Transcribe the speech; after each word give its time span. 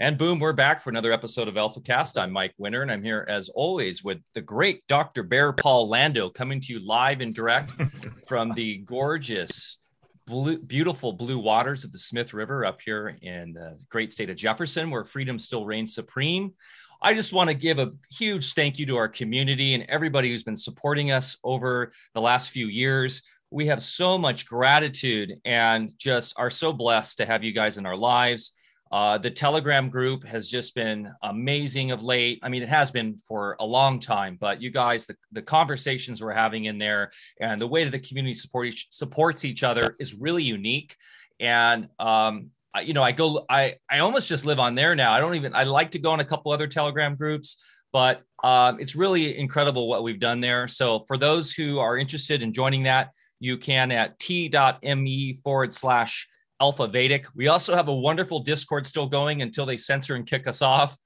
And 0.00 0.16
boom, 0.16 0.38
we're 0.38 0.54
back 0.54 0.82
for 0.82 0.88
another 0.88 1.12
episode 1.12 1.46
of 1.46 1.56
AlphaCast. 1.56 2.18
I'm 2.18 2.32
Mike 2.32 2.54
Winter, 2.56 2.80
and 2.80 2.90
I'm 2.90 3.02
here 3.02 3.26
as 3.28 3.50
always 3.50 4.02
with 4.02 4.16
the 4.32 4.40
great 4.40 4.86
Dr. 4.86 5.22
Bear 5.22 5.52
Paul 5.52 5.90
Lando 5.90 6.30
coming 6.30 6.58
to 6.58 6.72
you 6.72 6.78
live 6.80 7.20
and 7.20 7.34
direct 7.34 7.74
from 8.26 8.54
the 8.54 8.78
gorgeous, 8.78 9.78
blue, 10.26 10.56
beautiful 10.56 11.12
blue 11.12 11.38
waters 11.38 11.84
of 11.84 11.92
the 11.92 11.98
Smith 11.98 12.32
River 12.32 12.64
up 12.64 12.80
here 12.80 13.14
in 13.20 13.52
the 13.52 13.78
great 13.90 14.10
state 14.10 14.30
of 14.30 14.36
Jefferson, 14.36 14.90
where 14.90 15.04
freedom 15.04 15.38
still 15.38 15.66
reigns 15.66 15.94
supreme. 15.94 16.54
I 17.02 17.12
just 17.12 17.34
want 17.34 17.48
to 17.48 17.54
give 17.54 17.78
a 17.78 17.92
huge 18.10 18.54
thank 18.54 18.78
you 18.78 18.86
to 18.86 18.96
our 18.96 19.08
community 19.08 19.74
and 19.74 19.84
everybody 19.90 20.30
who's 20.30 20.44
been 20.44 20.56
supporting 20.56 21.10
us 21.10 21.36
over 21.44 21.92
the 22.14 22.22
last 22.22 22.52
few 22.52 22.68
years. 22.68 23.22
We 23.50 23.66
have 23.66 23.82
so 23.82 24.16
much 24.16 24.46
gratitude 24.46 25.34
and 25.44 25.92
just 25.98 26.32
are 26.38 26.48
so 26.48 26.72
blessed 26.72 27.18
to 27.18 27.26
have 27.26 27.44
you 27.44 27.52
guys 27.52 27.76
in 27.76 27.84
our 27.84 27.98
lives. 27.98 28.54
Uh, 28.92 29.16
the 29.18 29.30
Telegram 29.30 29.88
group 29.88 30.24
has 30.26 30.50
just 30.50 30.74
been 30.74 31.12
amazing 31.22 31.92
of 31.92 32.02
late. 32.02 32.40
I 32.42 32.48
mean, 32.48 32.62
it 32.62 32.68
has 32.68 32.90
been 32.90 33.18
for 33.28 33.56
a 33.60 33.64
long 33.64 34.00
time, 34.00 34.36
but 34.40 34.60
you 34.60 34.70
guys, 34.70 35.06
the, 35.06 35.16
the 35.30 35.42
conversations 35.42 36.20
we're 36.20 36.32
having 36.32 36.64
in 36.64 36.76
there 36.78 37.12
and 37.40 37.60
the 37.60 37.68
way 37.68 37.84
that 37.84 37.90
the 37.90 38.00
community 38.00 38.34
support 38.34 38.66
each, 38.66 38.88
supports 38.90 39.44
each 39.44 39.62
other 39.62 39.94
is 40.00 40.14
really 40.14 40.42
unique. 40.42 40.96
And, 41.38 41.88
um, 42.00 42.50
I, 42.74 42.80
you 42.82 42.92
know, 42.92 43.02
I 43.02 43.12
go, 43.12 43.44
I, 43.48 43.76
I 43.88 44.00
almost 44.00 44.28
just 44.28 44.44
live 44.44 44.58
on 44.58 44.74
there 44.74 44.96
now. 44.96 45.12
I 45.12 45.20
don't 45.20 45.34
even, 45.36 45.54
I 45.54 45.64
like 45.64 45.92
to 45.92 45.98
go 45.98 46.10
on 46.10 46.20
a 46.20 46.24
couple 46.24 46.50
other 46.52 46.66
Telegram 46.66 47.14
groups, 47.14 47.62
but 47.92 48.22
um, 48.42 48.80
it's 48.80 48.96
really 48.96 49.38
incredible 49.38 49.88
what 49.88 50.02
we've 50.02 50.20
done 50.20 50.40
there. 50.40 50.68
So 50.68 51.04
for 51.06 51.16
those 51.16 51.52
who 51.52 51.78
are 51.78 51.96
interested 51.96 52.42
in 52.42 52.52
joining 52.52 52.84
that, 52.84 53.10
you 53.38 53.56
can 53.56 53.90
at 53.90 54.18
t.me 54.18 55.34
forward 55.42 55.72
slash 55.72 56.28
Alpha 56.60 56.86
Vedic. 56.86 57.26
We 57.34 57.48
also 57.48 57.74
have 57.74 57.88
a 57.88 57.94
wonderful 57.94 58.40
Discord 58.40 58.86
still 58.86 59.06
going 59.06 59.42
until 59.42 59.66
they 59.66 59.76
censor 59.76 60.14
and 60.14 60.26
kick 60.26 60.46
us 60.46 60.62
off. 60.62 60.96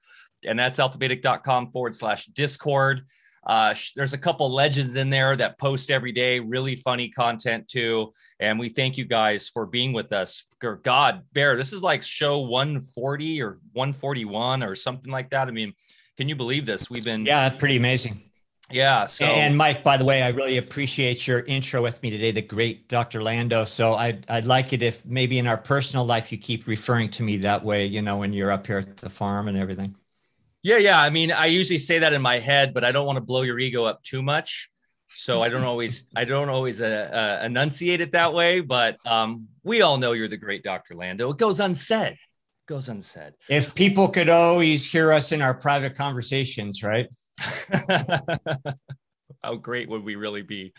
And 0.43 0.59
that's 0.59 0.79
alphavedic.com 0.79 1.71
forward 1.71 1.95
slash 1.95 2.25
Discord. 2.27 3.01
Uh, 3.45 3.75
there's 3.95 4.13
a 4.13 4.17
couple 4.17 4.51
legends 4.51 4.95
in 4.95 5.09
there 5.09 5.35
that 5.35 5.59
post 5.59 5.91
every 5.91 6.11
day, 6.11 6.39
really 6.39 6.75
funny 6.75 7.09
content 7.09 7.67
too. 7.67 8.11
And 8.39 8.57
we 8.59 8.69
thank 8.69 8.97
you 8.97 9.05
guys 9.05 9.49
for 9.49 9.65
being 9.67 9.93
with 9.93 10.11
us. 10.11 10.45
God, 10.81 11.21
Bear, 11.33 11.55
this 11.55 11.71
is 11.71 11.83
like 11.83 12.01
show 12.01 12.39
140 12.39 13.41
or 13.41 13.59
141 13.73 14.63
or 14.63 14.75
something 14.75 15.11
like 15.11 15.29
that. 15.29 15.47
I 15.47 15.51
mean, 15.51 15.73
can 16.17 16.27
you 16.27 16.35
believe 16.35 16.65
this? 16.65 16.89
We've 16.89 17.05
been 17.05 17.25
yeah, 17.25 17.49
pretty 17.49 17.77
amazing. 17.77 18.19
Yeah. 18.71 19.05
So 19.05 19.25
and 19.25 19.55
Mike, 19.55 19.83
by 19.83 19.97
the 19.97 20.05
way, 20.05 20.23
I 20.23 20.29
really 20.29 20.57
appreciate 20.57 21.27
your 21.27 21.41
intro 21.41 21.83
with 21.83 22.01
me 22.01 22.09
today, 22.09 22.31
the 22.31 22.41
great 22.41 22.87
Dr. 22.87 23.21
Lando. 23.21 23.63
So 23.65 23.95
I'd 23.95 24.25
I'd 24.29 24.45
like 24.45 24.73
it 24.73 24.81
if 24.81 25.05
maybe 25.05 25.37
in 25.37 25.45
our 25.45 25.57
personal 25.57 26.03
life 26.03 26.31
you 26.31 26.37
keep 26.37 26.65
referring 26.65 27.09
to 27.11 27.23
me 27.23 27.37
that 27.37 27.63
way, 27.63 27.85
you 27.85 28.01
know, 28.01 28.17
when 28.17 28.33
you're 28.33 28.51
up 28.51 28.65
here 28.65 28.79
at 28.79 28.97
the 28.97 29.09
farm 29.09 29.47
and 29.47 29.57
everything. 29.57 29.95
Yeah, 30.63 30.77
yeah. 30.77 30.99
I 30.99 31.11
mean, 31.11 31.31
I 31.31 31.45
usually 31.45 31.77
say 31.77 31.99
that 31.99 32.13
in 32.13 32.23
my 32.23 32.39
head, 32.39 32.73
but 32.73 32.83
I 32.83 32.91
don't 32.91 33.05
want 33.05 33.17
to 33.17 33.21
blow 33.21 33.43
your 33.43 33.59
ego 33.59 33.83
up 33.83 34.01
too 34.01 34.23
much. 34.23 34.69
So 35.13 35.43
I 35.43 35.47
don't 35.47 35.63
always 35.63 36.09
I 36.15 36.25
don't 36.25 36.49
always 36.49 36.81
uh, 36.81 37.39
uh, 37.41 37.45
enunciate 37.45 38.01
it 38.01 38.11
that 38.13 38.33
way. 38.33 38.61
But 38.61 38.97
um, 39.05 39.47
we 39.63 39.83
all 39.83 39.97
know 39.97 40.13
you're 40.13 40.27
the 40.27 40.37
great 40.37 40.63
Dr. 40.63 40.95
Lando. 40.95 41.29
It 41.29 41.37
goes 41.37 41.59
unsaid. 41.59 42.13
It 42.13 42.17
goes 42.67 42.89
unsaid. 42.89 43.33
If 43.47 43.75
people 43.75 44.07
could 44.07 44.27
always 44.27 44.91
hear 44.91 45.13
us 45.13 45.31
in 45.31 45.41
our 45.41 45.53
private 45.53 45.95
conversations, 45.95 46.81
right? 46.81 47.07
How 49.43 49.55
great 49.55 49.89
would 49.89 50.03
we 50.03 50.15
really 50.15 50.41
be? 50.41 50.73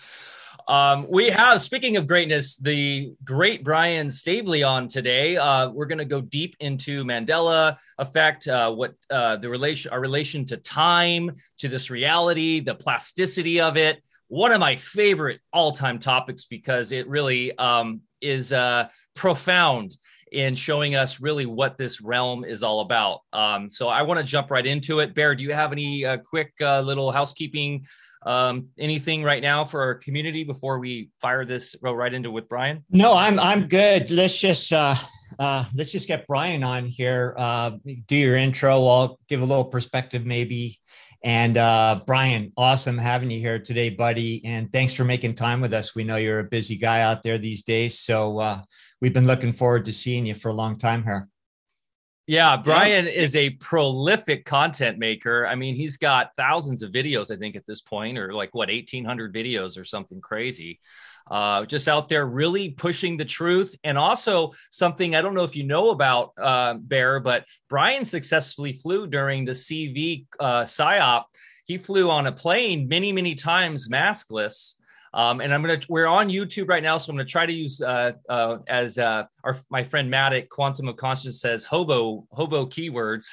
Um, 0.69 1.07
we 1.09 1.31
have, 1.31 1.61
speaking 1.61 1.97
of 1.97 2.07
greatness, 2.07 2.57
the 2.57 3.15
great 3.25 3.63
Brian 3.63 4.11
Staveley 4.11 4.63
on 4.65 4.89
today. 4.89 5.37
Uh, 5.37 5.71
we're 5.71 5.87
going 5.87 5.99
to 5.99 6.05
go 6.05 6.21
deep 6.21 6.57
into 6.59 7.05
Mandela 7.05 7.77
effect, 7.99 8.49
uh, 8.49 8.73
what 8.73 8.95
uh, 9.11 9.37
the 9.37 9.49
relation, 9.49 9.93
our 9.93 10.01
relation 10.01 10.45
to 10.47 10.57
time, 10.57 11.31
to 11.59 11.69
this 11.69 11.91
reality, 11.91 12.61
the 12.61 12.75
plasticity 12.75 13.61
of 13.61 13.77
it. 13.77 14.03
One 14.29 14.51
of 14.51 14.59
my 14.59 14.75
favorite 14.75 15.41
all-time 15.53 16.01
topics 16.01 16.47
because 16.47 16.91
it 16.91 17.07
really 17.07 17.57
um, 17.59 18.01
is 18.21 18.53
uh, 18.53 18.89
profound 19.15 19.97
in 20.33 20.55
showing 20.55 20.97
us 20.97 21.21
really 21.21 21.47
what 21.47 21.79
this 21.79 22.01
realm 22.01 22.45
is 22.45 22.63
all 22.63 22.81
about. 22.81 23.21
Um, 23.33 23.71
so 23.71 23.89
I 23.89 24.03
want 24.03 24.19
to 24.19 24.25
jump 24.25 24.51
right 24.51 24.67
into 24.67 25.01
it. 25.01 25.15
Bear, 25.15 25.35
do 25.35 25.45
you 25.45 25.53
have 25.53 25.73
any 25.73 26.05
uh, 26.05 26.19
quick 26.19 26.53
uh, 26.61 26.81
little 26.81 27.13
housekeeping, 27.13 27.87
um, 28.25 28.69
anything 28.79 29.23
right 29.23 29.43
now 29.43 29.65
for 29.65 29.81
our 29.81 29.95
community 29.95 30.43
before 30.43 30.79
we 30.79 31.11
fire 31.21 31.45
this 31.45 31.77
go 31.83 31.93
right 31.93 32.13
into 32.13 32.31
with 32.31 32.49
Brian? 32.49 32.85
No, 32.91 33.15
I'm 33.15 33.39
I'm 33.39 33.69
good. 33.69 34.11
Let's 34.11 34.39
just 34.39 34.73
uh, 34.73 34.97
uh, 35.39 35.65
let's 35.75 35.93
just 35.93 36.09
get 36.09 36.27
Brian 36.27 36.65
on 36.65 36.87
here. 36.87 37.35
Uh, 37.39 37.73
do 38.09 38.17
your 38.17 38.37
intro. 38.37 38.85
I'll 38.85 39.21
give 39.29 39.43
a 39.43 39.45
little 39.45 39.65
perspective 39.65 40.27
maybe. 40.27 40.79
And 41.25 41.59
uh, 41.59 42.03
Brian, 42.07 42.53
awesome 42.57 42.99
having 42.99 43.31
you 43.31 43.41
here 43.41 43.59
today, 43.59 43.91
buddy. 43.91 44.45
And 44.45 44.73
thanks 44.73 44.93
for 44.93 45.03
making 45.03 45.35
time 45.35 45.61
with 45.61 45.73
us. 45.73 45.95
We 45.95 46.05
know 46.05 46.17
you're 46.17 46.41
a 46.41 46.45
busy 46.45 46.77
guy 46.77 47.01
out 47.01 47.23
there 47.23 47.39
these 47.39 47.63
days. 47.63 47.99
So 47.99 48.39
uh, 48.39 48.61
we've 49.01 49.15
been 49.15 49.27
looking 49.27 49.53
forward 49.53 49.85
to 49.87 49.93
seeing 49.93 50.27
you 50.27 50.35
for 50.35 50.49
a 50.49 50.55
long 50.55 50.77
time 50.77 51.05
here. 51.05 51.29
Yeah, 52.29 52.57
Brian 52.57 53.05
yeah. 53.05 53.13
is 53.13 53.37
a 53.37 53.51
prolific 53.51 54.45
content 54.45 54.99
maker. 54.99 55.47
I 55.47 55.55
mean, 55.55 55.77
he's 55.77 55.97
got 55.97 56.35
thousands 56.35 56.83
of 56.83 56.91
videos, 56.91 57.31
I 57.31 57.37
think, 57.37 57.55
at 57.55 57.65
this 57.67 57.81
point, 57.81 58.19
or 58.19 58.35
like 58.35 58.53
what, 58.53 58.69
1,800 58.69 59.33
videos 59.33 59.79
or 59.79 59.85
something 59.85 60.21
crazy. 60.21 60.81
Uh, 61.31 61.65
just 61.65 61.89
out 61.89 62.09
there 62.09 62.27
really 62.27 62.71
pushing 62.71 63.17
the 63.17 63.25
truth. 63.25 63.77
And 63.85 63.97
also, 63.97 64.53
something 64.71 65.15
I 65.15 65.23
don't 65.23 65.35
know 65.35 65.45
if 65.45 65.55
you 65.55 65.65
know 65.65 65.91
about 65.91 66.33
uh, 66.37 66.75
Bear, 66.75 67.21
but 67.21 67.45
Brian 67.69 68.05
successfully 68.05 68.73
flew 68.73 69.07
during 69.07 69.45
the 69.45 69.53
CV 69.53 70.27
uh, 70.41 70.63
PSYOP. 70.63 71.25
He 71.65 71.79
flew 71.79 72.11
on 72.11 72.27
a 72.27 72.33
plane 72.33 72.89
many, 72.89 73.13
many 73.13 73.35
times 73.35 73.89
maskless. 73.89 74.75
Um, 75.17 75.41
and 75.41 75.55
I'm 75.55 75.63
gonna 75.63 75.81
we're 75.89 76.07
on 76.07 76.29
YouTube 76.29 76.69
right 76.69 76.83
now, 76.83 76.99
so 76.99 77.11
I'm 77.11 77.17
gonna 77.17 77.25
try 77.27 77.47
to 77.47 77.53
use 77.53 77.81
uh, 77.81 78.13
uh, 78.29 78.59
as 78.69 78.99
uh, 78.99 79.25
our 79.45 79.59
my 79.71 79.83
friend 79.83 80.11
Matt 80.11 80.35
at 80.35 80.51
Quantum 80.51 80.89
of 80.89 80.97
Conscience 80.99 81.41
says 81.41 81.65
hobo 81.65 82.27
hobo 82.33 82.67
keywords 82.67 83.29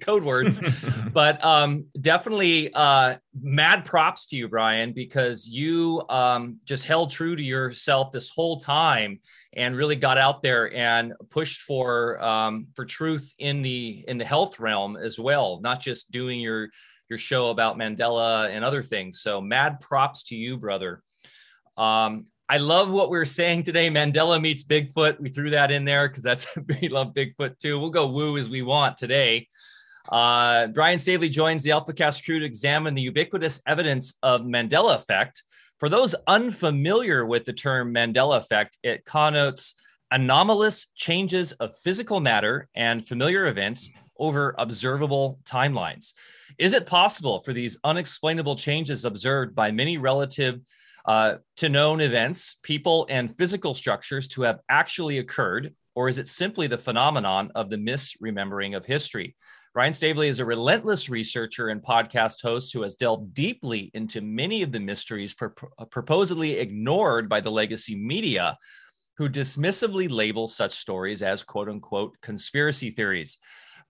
code 0.02 0.22
words, 0.22 0.60
but 1.14 1.42
um, 1.42 1.86
definitely 2.02 2.74
uh, 2.74 3.16
mad 3.40 3.86
props 3.86 4.26
to 4.26 4.36
you, 4.36 4.48
Brian, 4.48 4.92
because 4.92 5.48
you 5.48 6.02
um, 6.10 6.60
just 6.66 6.84
held 6.84 7.10
true 7.10 7.34
to 7.34 7.42
yourself 7.42 8.12
this 8.12 8.28
whole 8.28 8.58
time 8.60 9.18
and 9.54 9.74
really 9.74 9.96
got 9.96 10.18
out 10.18 10.42
there 10.42 10.74
and 10.74 11.14
pushed 11.30 11.62
for 11.62 12.22
um, 12.22 12.66
for 12.76 12.84
truth 12.84 13.32
in 13.38 13.62
the 13.62 14.04
in 14.08 14.18
the 14.18 14.26
health 14.26 14.60
realm 14.60 14.98
as 14.98 15.18
well, 15.18 15.58
not 15.62 15.80
just 15.80 16.10
doing 16.10 16.38
your 16.38 16.68
your 17.08 17.18
show 17.18 17.48
about 17.48 17.78
Mandela 17.78 18.50
and 18.50 18.62
other 18.62 18.82
things. 18.82 19.22
So 19.22 19.40
mad 19.40 19.80
props 19.80 20.24
to 20.24 20.36
you, 20.36 20.58
brother. 20.58 21.02
Um, 21.76 22.26
I 22.48 22.58
love 22.58 22.90
what 22.90 23.10
we 23.10 23.18
are 23.18 23.24
saying 23.24 23.62
today. 23.62 23.88
Mandela 23.88 24.40
meets 24.40 24.64
Bigfoot. 24.64 25.18
We 25.18 25.30
threw 25.30 25.50
that 25.50 25.70
in 25.70 25.84
there 25.84 26.08
because 26.08 26.22
that's 26.22 26.46
we 26.80 26.88
love 26.88 27.14
Bigfoot 27.14 27.58
too. 27.58 27.78
We'll 27.78 27.90
go 27.90 28.06
woo 28.06 28.36
as 28.36 28.48
we 28.48 28.62
want 28.62 28.96
today. 28.96 29.48
Uh, 30.10 30.66
Brian 30.68 30.98
Staveley 30.98 31.30
joins 31.30 31.62
the 31.62 31.70
AlphaCast 31.70 32.24
crew 32.24 32.38
to 32.38 32.44
examine 32.44 32.94
the 32.94 33.02
ubiquitous 33.02 33.62
evidence 33.66 34.14
of 34.22 34.42
Mandela 34.42 34.94
effect. 34.94 35.42
For 35.80 35.88
those 35.88 36.14
unfamiliar 36.26 37.24
with 37.24 37.46
the 37.46 37.52
term 37.52 37.94
Mandela 37.94 38.36
effect, 38.36 38.78
it 38.82 39.04
connotes 39.04 39.74
anomalous 40.10 40.88
changes 40.94 41.52
of 41.52 41.76
physical 41.76 42.20
matter 42.20 42.68
and 42.74 43.06
familiar 43.06 43.46
events 43.46 43.90
over 44.18 44.54
observable 44.58 45.38
timelines. 45.44 46.12
Is 46.58 46.72
it 46.72 46.86
possible 46.86 47.42
for 47.42 47.52
these 47.52 47.78
unexplainable 47.82 48.56
changes 48.56 49.04
observed 49.04 49.54
by 49.54 49.70
many 49.70 49.98
relative 49.98 50.60
uh, 51.04 51.36
to 51.56 51.68
known 51.68 52.00
events, 52.00 52.56
people, 52.62 53.06
and 53.10 53.34
physical 53.34 53.74
structures 53.74 54.28
to 54.28 54.42
have 54.42 54.60
actually 54.68 55.18
occurred, 55.18 55.74
or 55.94 56.08
is 56.08 56.18
it 56.18 56.28
simply 56.28 56.66
the 56.66 56.78
phenomenon 56.78 57.50
of 57.54 57.70
the 57.70 57.76
misremembering 57.76 58.76
of 58.76 58.84
history? 58.84 59.34
Ryan 59.74 59.92
Staveley 59.92 60.28
is 60.28 60.38
a 60.38 60.44
relentless 60.44 61.08
researcher 61.08 61.68
and 61.68 61.82
podcast 61.82 62.40
host 62.42 62.72
who 62.72 62.82
has 62.82 62.94
delved 62.94 63.34
deeply 63.34 63.90
into 63.92 64.20
many 64.20 64.62
of 64.62 64.70
the 64.70 64.78
mysteries 64.78 65.34
pur- 65.34 65.50
purportedly 65.50 66.60
ignored 66.60 67.28
by 67.28 67.40
the 67.40 67.50
legacy 67.50 67.96
media, 67.96 68.56
who 69.16 69.28
dismissively 69.28 70.08
label 70.10 70.46
such 70.46 70.74
stories 70.74 71.22
as 71.22 71.42
quote 71.42 71.68
unquote 71.68 72.14
conspiracy 72.22 72.90
theories. 72.90 73.38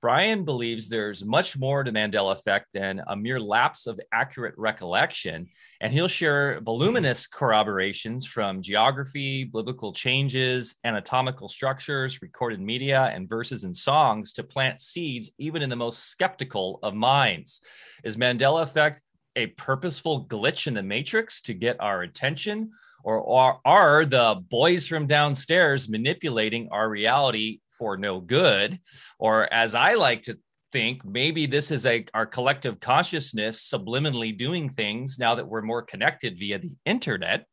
Brian 0.05 0.45
believes 0.45 0.87
there's 0.87 1.25
much 1.25 1.57
more 1.57 1.83
to 1.83 1.91
Mandela 1.91 2.33
effect 2.33 2.67
than 2.75 3.03
a 3.07 3.17
mere 3.17 3.41
lapse 3.41 3.87
of 3.87 3.99
accurate 4.13 4.53
recollection, 4.59 5.49
and 5.81 5.95
he'll 5.95 6.07
share 6.07 6.61
voluminous 6.61 7.27
corroborations 7.27 8.27
from 8.27 8.61
geography, 8.61 9.45
biblical 9.45 9.95
changes, 9.95 10.75
anatomical 10.85 11.49
structures, 11.49 12.21
recorded 12.21 12.61
media, 12.61 13.11
and 13.15 13.31
verses 13.31 13.65
and 13.65 13.75
songs 13.75 14.35
to 14.35 14.43
plant 14.43 14.79
seeds 14.79 15.31
even 15.39 15.63
in 15.63 15.71
the 15.71 15.75
most 15.75 16.11
skeptical 16.11 16.81
of 16.83 16.93
minds. 16.93 17.63
Is 18.05 18.19
Mandela 18.19 18.63
effect 18.63 19.01
a 19.37 19.47
purposeful 19.47 20.27
glitch 20.27 20.67
in 20.67 20.75
the 20.75 20.83
matrix 20.83 21.41
to 21.41 21.55
get 21.55 21.81
our 21.81 22.03
attention? 22.03 22.73
Or 23.05 23.27
are, 23.39 23.61
are 23.65 24.05
the 24.05 24.43
boys 24.51 24.87
from 24.87 25.07
downstairs 25.07 25.89
manipulating 25.89 26.69
our 26.71 26.91
reality 26.91 27.61
for 27.79 27.97
no 27.97 28.21
good, 28.21 28.79
or 29.19 29.53
as 29.53 29.75
I 29.75 29.95
like 29.95 30.23
to 30.23 30.39
think, 30.73 31.05
maybe 31.05 31.47
this 31.47 31.71
is 31.71 31.87
a 31.87 32.05
our 32.15 32.27
collective 32.27 32.81
consciousness 32.81 33.71
subliminally 33.73 34.37
doing 34.37 34.69
things 34.69 35.19
now 35.19 35.35
that 35.35 35.47
we're 35.47 35.63
more 35.63 35.83
connected 35.83 36.39
via 36.39 36.59
the 36.59 36.75
internet. 36.85 37.47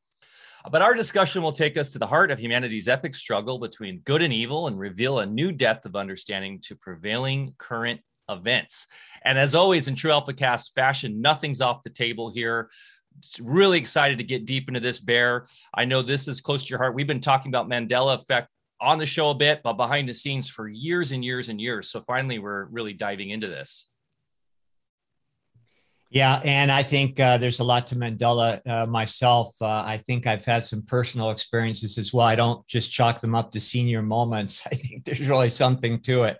But 0.71 0.81
our 0.81 0.93
discussion 0.93 1.41
will 1.41 1.53
take 1.53 1.75
us 1.75 1.91
to 1.91 1.99
the 1.99 2.05
heart 2.05 2.29
of 2.29 2.39
humanity's 2.39 2.87
epic 2.87 3.15
struggle 3.15 3.57
between 3.57 3.99
good 3.99 4.21
and 4.21 4.31
evil 4.31 4.67
and 4.67 4.77
reveal 4.77 5.19
a 5.19 5.25
new 5.25 5.51
depth 5.51 5.85
of 5.85 5.95
understanding 5.95 6.59
to 6.61 6.75
prevailing 6.75 7.55
current 7.57 7.99
events. 8.29 8.87
And 9.25 9.39
as 9.39 9.55
always, 9.55 9.87
in 9.87 9.95
true 9.95 10.11
AlphaCast 10.11 10.73
fashion, 10.73 11.21
nothing's 11.21 11.61
off 11.61 11.83
the 11.83 11.89
table 11.89 12.31
here 12.31 12.69
really 13.39 13.77
excited 13.77 14.17
to 14.17 14.23
get 14.23 14.45
deep 14.45 14.67
into 14.67 14.79
this 14.79 14.99
bear. 14.99 15.45
I 15.73 15.85
know 15.85 16.01
this 16.01 16.27
is 16.27 16.41
close 16.41 16.63
to 16.63 16.69
your 16.69 16.79
heart. 16.79 16.95
We've 16.95 17.07
been 17.07 17.21
talking 17.21 17.51
about 17.51 17.69
Mandela 17.69 18.15
effect 18.15 18.49
on 18.81 18.97
the 18.97 19.05
show 19.05 19.29
a 19.29 19.35
bit, 19.35 19.61
but 19.63 19.73
behind 19.73 20.09
the 20.09 20.13
scenes 20.13 20.49
for 20.49 20.67
years 20.67 21.11
and 21.11 21.23
years 21.23 21.49
and 21.49 21.61
years. 21.61 21.89
So 21.89 22.01
finally, 22.01 22.39
we're 22.39 22.65
really 22.65 22.93
diving 22.93 23.29
into 23.29 23.47
this. 23.47 23.87
Yeah, 26.09 26.41
and 26.43 26.69
I 26.69 26.83
think 26.83 27.21
uh, 27.21 27.37
there's 27.37 27.61
a 27.61 27.63
lot 27.63 27.87
to 27.87 27.95
Mandela 27.95 28.59
uh, 28.67 28.85
myself. 28.85 29.55
Uh, 29.61 29.83
I 29.85 29.95
think 30.05 30.27
I've 30.27 30.43
had 30.43 30.65
some 30.65 30.81
personal 30.81 31.31
experiences 31.31 31.97
as 31.97 32.13
well. 32.13 32.27
I 32.27 32.35
don't 32.35 32.67
just 32.67 32.91
chalk 32.91 33.21
them 33.21 33.33
up 33.33 33.51
to 33.51 33.61
senior 33.61 34.01
moments. 34.01 34.61
I 34.71 34.75
think 34.75 35.05
there's 35.05 35.29
really 35.29 35.49
something 35.49 36.01
to 36.01 36.23
it. 36.23 36.37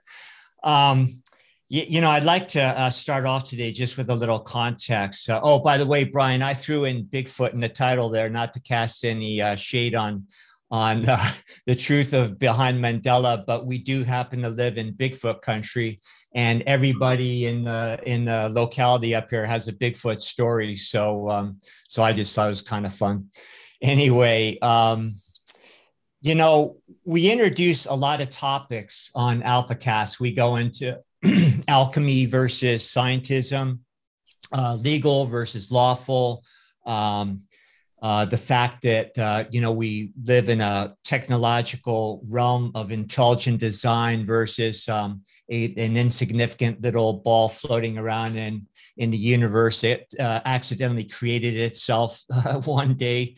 Um, 0.62 1.24
you, 1.70 1.84
you 1.88 2.02
know, 2.02 2.10
I'd 2.10 2.26
like 2.26 2.50
to 2.50 2.62
uh, 2.62 2.90
start 2.90 3.26
off 3.26 3.46
today 3.46 3.72
just 3.72 3.98
with 3.98 4.10
a 4.10 4.16
little 4.16 4.42
context. 4.42 5.30
Uh, 5.30 5.40
oh, 5.42 5.60
by 5.60 5.78
the 5.78 5.86
way, 5.86 6.04
Brian, 6.04 6.42
I 6.42 6.54
threw 6.54 6.84
in 6.84 7.06
Bigfoot 7.06 7.54
in 7.54 7.62
the 7.62 7.70
title 7.70 8.10
there, 8.10 8.30
not 8.30 8.54
to 8.56 8.60
cast 8.60 9.06
any 9.06 9.42
uh, 9.42 9.56
shade 9.56 9.96
on 9.96 10.26
on 10.72 11.08
uh, 11.08 11.32
the 11.68 11.76
truth 11.76 12.14
of 12.14 12.40
behind 12.40 12.84
Mandela, 12.84 13.46
but 13.46 13.66
we 13.66 13.78
do 13.78 14.04
happen 14.04 14.42
to 14.42 14.50
live 14.50 14.78
in 14.78 14.94
Bigfoot 14.94 15.42
country, 15.42 16.00
and 16.34 16.64
everybody 16.66 17.48
in 17.48 17.66
the 17.66 18.00
in 18.06 18.26
the 18.26 18.50
locality 18.50 19.14
up 19.14 19.30
here 19.30 19.46
has 19.46 19.68
a 19.68 19.74
Bigfoot 19.74 20.22
story. 20.22 20.76
So, 20.76 21.30
um, 21.30 21.58
so 21.88 22.02
I 22.02 22.14
just 22.14 22.34
thought 22.34 22.48
it 22.48 22.52
was 22.52 22.62
kind 22.62 22.86
of 22.86 22.94
fun. 22.94 23.28
Anyway, 23.82 24.58
um, 24.62 25.12
you 26.22 26.36
know, 26.36 26.78
we 27.04 27.30
introduce 27.30 27.86
a 27.86 27.94
lot 27.94 28.22
of 28.22 28.30
topics 28.30 29.12
on 29.16 29.42
AlphaCast. 29.42 30.20
We 30.20 30.32
go 30.34 30.56
into 30.56 31.00
alchemy 31.68 32.28
versus 32.28 32.84
scientism, 32.84 33.80
uh, 34.54 34.76
legal 34.76 35.26
versus 35.26 35.72
lawful, 35.72 36.44
um, 36.86 37.38
uh, 38.02 38.26
the 38.26 38.38
fact 38.38 38.82
that 38.82 39.18
uh, 39.18 39.44
you 39.52 39.62
know 39.62 39.72
we 39.72 40.12
live 40.24 40.50
in 40.50 40.62
a 40.62 40.96
technological 41.04 42.22
realm 42.30 42.72
of 42.76 42.92
intelligent 42.92 43.60
design 43.60 44.26
versus 44.26 44.88
um, 44.90 45.22
a, 45.50 45.74
an 45.76 45.98
insignificant 45.98 46.82
little 46.82 47.14
ball 47.14 47.50
floating 47.50 47.98
around 47.98 48.36
in 48.36 48.66
in 48.98 49.12
the 49.12 49.18
universe. 49.18 49.84
It 49.84 50.14
uh, 50.20 50.42
accidentally 50.46 51.06
created 51.06 51.56
itself 51.56 52.24
one 52.66 52.96
day 52.96 53.36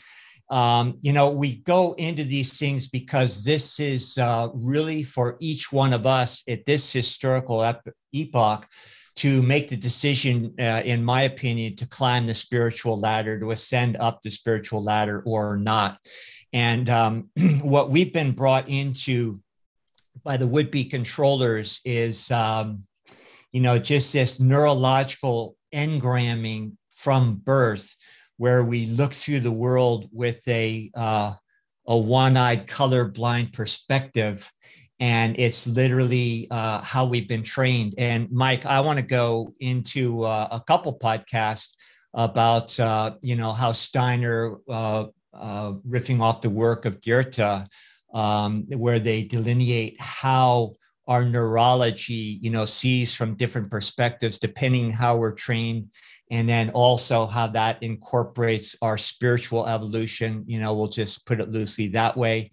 um, 0.50 0.98
you 1.02 1.14
know, 1.14 1.32
we 1.32 1.56
go 1.56 1.94
into 1.94 2.24
these 2.24 2.60
things 2.60 2.88
because 2.88 3.44
this 3.44 3.80
is 3.80 4.18
uh, 4.20 4.50
really 4.54 5.02
for 5.02 5.36
each 5.40 5.72
one 5.72 5.94
of 5.94 6.06
us 6.06 6.44
at 6.48 6.66
this 6.68 6.92
historical 6.92 7.64
ep- 7.64 7.90
epoch 8.14 8.68
to 9.16 9.44
make 9.44 9.70
the 9.70 9.78
decision, 9.78 10.54
uh, 10.60 10.82
in 10.84 11.04
my 11.04 11.24
opinion, 11.24 11.76
to 11.76 11.88
climb 11.88 12.26
the 12.26 12.34
spiritual 12.34 13.00
ladder, 13.00 13.40
to 13.40 13.52
ascend 13.52 13.98
up 13.98 14.22
the 14.22 14.32
spiritual 14.32 14.84
ladder 14.84 15.22
or 15.26 15.58
not. 15.58 16.00
And 16.52 16.90
um, 16.90 17.30
what 17.62 17.90
we've 17.90 18.14
been 18.14 18.32
brought 18.32 18.70
into 18.70 19.40
by 20.24 20.38
the 20.38 20.48
would 20.48 20.72
be 20.72 20.86
controllers 20.86 21.82
is, 21.86 22.32
um, 22.32 22.80
you 23.52 23.62
know, 23.62 23.78
just 23.78 24.14
this 24.14 24.40
neurological 24.40 25.56
engramming 25.72 26.78
from 26.96 27.36
birth 27.36 27.96
where 28.38 28.64
we 28.64 28.86
look 28.88 29.14
through 29.14 29.42
the 29.42 29.52
world 29.52 30.10
with 30.12 30.48
a 30.48 30.90
uh, 30.96 31.34
a 31.88 31.98
one-eyed 31.98 32.66
colorblind 32.66 33.52
perspective 33.52 34.50
and 35.04 35.36
it's 35.38 35.68
literally 35.68 36.48
uh, 36.50 36.80
how 36.80 37.04
we've 37.04 37.28
been 37.28 37.44
trained. 37.44 37.94
And 37.98 38.32
mike 38.32 38.66
i 38.66 38.80
want 38.80 39.00
to 39.00 39.06
go 39.06 39.54
into 39.60 40.24
uh, 40.24 40.48
a 40.52 40.62
couple 40.62 40.98
podcasts 40.98 41.76
about 42.14 42.80
uh, 42.80 43.16
you 43.22 43.36
know 43.36 43.52
how 43.52 43.72
steiner 43.74 44.58
uh, 44.70 45.06
uh, 45.34 45.72
riffing 45.96 46.22
off 46.22 46.42
the 46.42 46.50
work 46.50 46.86
of 46.86 47.02
goethe 47.02 47.68
um, 48.14 48.64
where 48.84 49.00
they 49.00 49.24
delineate 49.24 50.00
how 50.00 50.76
our 51.08 51.26
neurology 51.26 52.40
you 52.42 52.50
know 52.50 52.66
sees 52.66 53.14
from 53.14 53.36
different 53.36 53.70
perspectives 53.70 54.40
depending 54.40 54.90
how 54.90 55.18
we're 55.18 55.38
trained. 55.48 55.90
And 56.32 56.50
then 56.50 56.72
also 56.72 57.28
how 57.28 57.48
that 57.48 57.84
incorporates 57.84 58.76
our 58.82 58.98
spiritual 58.98 59.68
evolution 59.68 60.46
you 60.48 60.60
know 60.62 60.74
we'll 60.74 60.96
just 61.02 61.26
put 61.28 61.42
it 61.42 61.52
loosely 61.52 61.88
that 61.90 62.16
way 62.16 62.50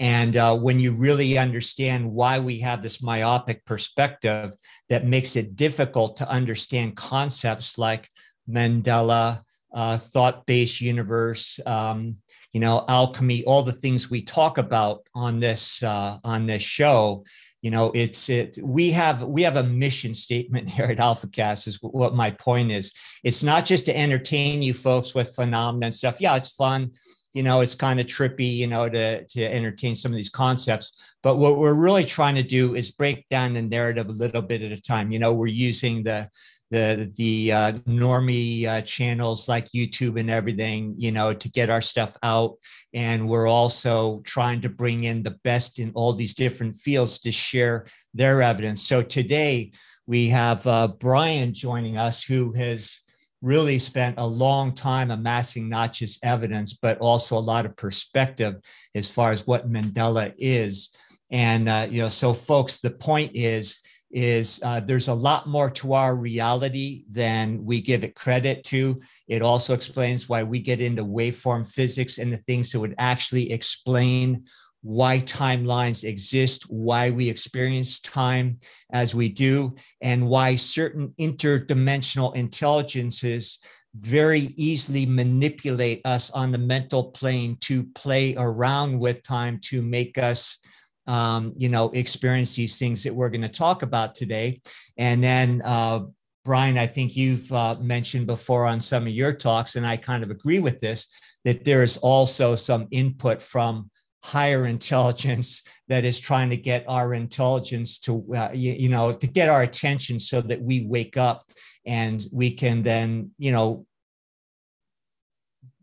and 0.00 0.38
uh, 0.38 0.56
when 0.56 0.80
you 0.80 0.92
really 0.92 1.36
understand 1.36 2.10
why 2.10 2.38
we 2.38 2.58
have 2.58 2.80
this 2.80 3.02
myopic 3.02 3.64
perspective 3.66 4.54
that 4.88 5.04
makes 5.04 5.36
it 5.36 5.54
difficult 5.54 6.16
to 6.16 6.28
understand 6.28 6.96
concepts 6.96 7.78
like 7.78 8.08
mandela 8.48 9.42
uh, 9.72 9.96
thought-based 9.96 10.80
universe 10.80 11.60
um, 11.66 12.16
you 12.52 12.58
know 12.58 12.84
alchemy 12.88 13.44
all 13.44 13.62
the 13.62 13.72
things 13.72 14.10
we 14.10 14.22
talk 14.22 14.58
about 14.58 15.06
on 15.14 15.38
this 15.38 15.82
uh, 15.82 16.18
on 16.24 16.46
this 16.46 16.62
show 16.62 17.22
you 17.62 17.70
know 17.70 17.92
it's 17.94 18.28
it 18.28 18.58
we 18.62 18.90
have 18.90 19.22
we 19.22 19.42
have 19.42 19.58
a 19.58 19.62
mission 19.62 20.14
statement 20.14 20.68
here 20.76 20.86
at 20.86 20.98
alphacast 20.98 21.68
is 21.68 21.78
what 21.82 22.14
my 22.14 22.30
point 22.30 22.70
is. 22.72 22.92
It's 23.22 23.42
not 23.42 23.66
just 23.66 23.84
to 23.86 23.96
entertain 23.96 24.62
you 24.62 24.72
folks 24.72 25.14
with 25.14 25.34
phenomena 25.34 25.86
and 25.86 25.94
stuff. 25.94 26.20
Yeah 26.20 26.36
it's 26.36 26.54
fun 26.54 26.90
you 27.32 27.42
know 27.42 27.60
it's 27.60 27.74
kind 27.74 28.00
of 28.00 28.06
trippy 28.06 28.56
you 28.56 28.66
know 28.66 28.88
to 28.88 29.24
to 29.26 29.44
entertain 29.44 29.94
some 29.94 30.12
of 30.12 30.16
these 30.16 30.30
concepts 30.30 31.14
but 31.22 31.36
what 31.36 31.58
we're 31.58 31.80
really 31.80 32.04
trying 32.04 32.34
to 32.34 32.42
do 32.42 32.74
is 32.74 32.90
break 32.90 33.28
down 33.28 33.54
the 33.54 33.62
narrative 33.62 34.08
a 34.08 34.12
little 34.12 34.42
bit 34.42 34.62
at 34.62 34.72
a 34.72 34.80
time 34.80 35.10
you 35.10 35.18
know 35.18 35.32
we're 35.32 35.46
using 35.46 36.02
the 36.02 36.28
the 36.70 37.12
the 37.16 37.52
uh, 37.52 37.72
normie 37.88 38.66
uh, 38.66 38.80
channels 38.82 39.48
like 39.48 39.72
YouTube 39.72 40.18
and 40.18 40.30
everything, 40.30 40.94
you 40.96 41.10
know, 41.10 41.34
to 41.34 41.50
get 41.50 41.68
our 41.68 41.82
stuff 41.82 42.16
out. 42.22 42.56
And 42.94 43.28
we're 43.28 43.48
also 43.48 44.20
trying 44.20 44.60
to 44.62 44.68
bring 44.68 45.04
in 45.04 45.22
the 45.22 45.36
best 45.42 45.78
in 45.78 45.90
all 45.94 46.12
these 46.12 46.34
different 46.34 46.76
fields 46.76 47.18
to 47.20 47.32
share 47.32 47.86
their 48.14 48.40
evidence. 48.40 48.86
So 48.86 49.02
today 49.02 49.72
we 50.06 50.28
have 50.28 50.66
uh, 50.66 50.88
Brian 50.88 51.54
joining 51.54 51.96
us, 51.96 52.22
who 52.22 52.52
has 52.52 53.02
really 53.42 53.78
spent 53.78 54.16
a 54.18 54.26
long 54.26 54.74
time 54.74 55.10
amassing 55.10 55.68
not 55.68 55.92
just 55.92 56.24
evidence, 56.24 56.72
but 56.74 56.98
also 56.98 57.36
a 57.36 57.40
lot 57.40 57.66
of 57.66 57.76
perspective 57.76 58.56
as 58.94 59.10
far 59.10 59.32
as 59.32 59.46
what 59.46 59.70
Mandela 59.70 60.32
is. 60.38 60.90
And 61.30 61.68
uh, 61.68 61.88
you 61.90 62.02
know, 62.02 62.08
so 62.08 62.32
folks, 62.32 62.78
the 62.78 62.90
point 62.90 63.32
is 63.34 63.78
is 64.12 64.60
uh, 64.64 64.80
there's 64.80 65.08
a 65.08 65.14
lot 65.14 65.46
more 65.46 65.70
to 65.70 65.92
our 65.92 66.16
reality 66.16 67.04
than 67.08 67.64
we 67.64 67.80
give 67.80 68.02
it 68.02 68.16
credit 68.16 68.64
to. 68.64 69.00
It 69.28 69.40
also 69.40 69.72
explains 69.72 70.28
why 70.28 70.42
we 70.42 70.58
get 70.58 70.80
into 70.80 71.04
waveform 71.04 71.70
physics 71.70 72.18
and 72.18 72.32
the 72.32 72.38
things 72.38 72.72
that 72.72 72.80
would 72.80 72.96
actually 72.98 73.52
explain 73.52 74.44
why 74.82 75.18
timelines 75.20 76.04
exist, 76.04 76.64
why 76.68 77.10
we 77.10 77.28
experience 77.28 78.00
time 78.00 78.58
as 78.92 79.14
we 79.14 79.28
do, 79.28 79.74
and 80.00 80.26
why 80.26 80.56
certain 80.56 81.12
interdimensional 81.20 82.34
intelligences 82.34 83.58
very 83.94 84.52
easily 84.56 85.04
manipulate 85.04 86.00
us 86.04 86.30
on 86.30 86.52
the 86.52 86.58
mental 86.58 87.04
plane 87.10 87.56
to 87.60 87.84
play 87.94 88.34
around 88.36 88.98
with 88.98 89.22
time 89.22 89.58
to 89.64 89.82
make 89.82 90.16
us 90.16 90.58
um, 91.06 91.52
you 91.56 91.68
know, 91.68 91.90
experience 91.90 92.54
these 92.54 92.78
things 92.78 93.02
that 93.02 93.14
we're 93.14 93.30
going 93.30 93.42
to 93.42 93.48
talk 93.48 93.82
about 93.82 94.14
today. 94.14 94.60
And 94.96 95.22
then, 95.24 95.60
uh, 95.64 96.00
Brian, 96.44 96.78
I 96.78 96.86
think 96.86 97.16
you've 97.16 97.50
uh, 97.52 97.76
mentioned 97.80 98.26
before 98.26 98.64
on 98.64 98.80
some 98.80 99.02
of 99.02 99.08
your 99.08 99.32
talks, 99.32 99.74
and 99.74 99.84
I 99.84 99.96
kind 99.96 100.22
of 100.22 100.30
agree 100.30 100.60
with 100.60 100.78
this, 100.78 101.08
that 101.44 101.64
there 101.64 101.82
is 101.82 101.96
also 101.96 102.54
some 102.54 102.86
input 102.92 103.42
from 103.42 103.89
higher 104.22 104.66
intelligence 104.66 105.62
that 105.88 106.04
is 106.04 106.20
trying 106.20 106.50
to 106.50 106.56
get 106.56 106.84
our 106.88 107.14
intelligence 107.14 107.98
to, 107.98 108.24
uh, 108.34 108.50
you, 108.52 108.72
you 108.72 108.88
know, 108.88 109.12
to 109.12 109.26
get 109.26 109.48
our 109.48 109.62
attention 109.62 110.18
so 110.18 110.40
that 110.40 110.60
we 110.60 110.84
wake 110.86 111.16
up 111.16 111.46
and 111.86 112.26
we 112.32 112.50
can 112.50 112.82
then, 112.82 113.30
you 113.38 113.52
know, 113.52 113.86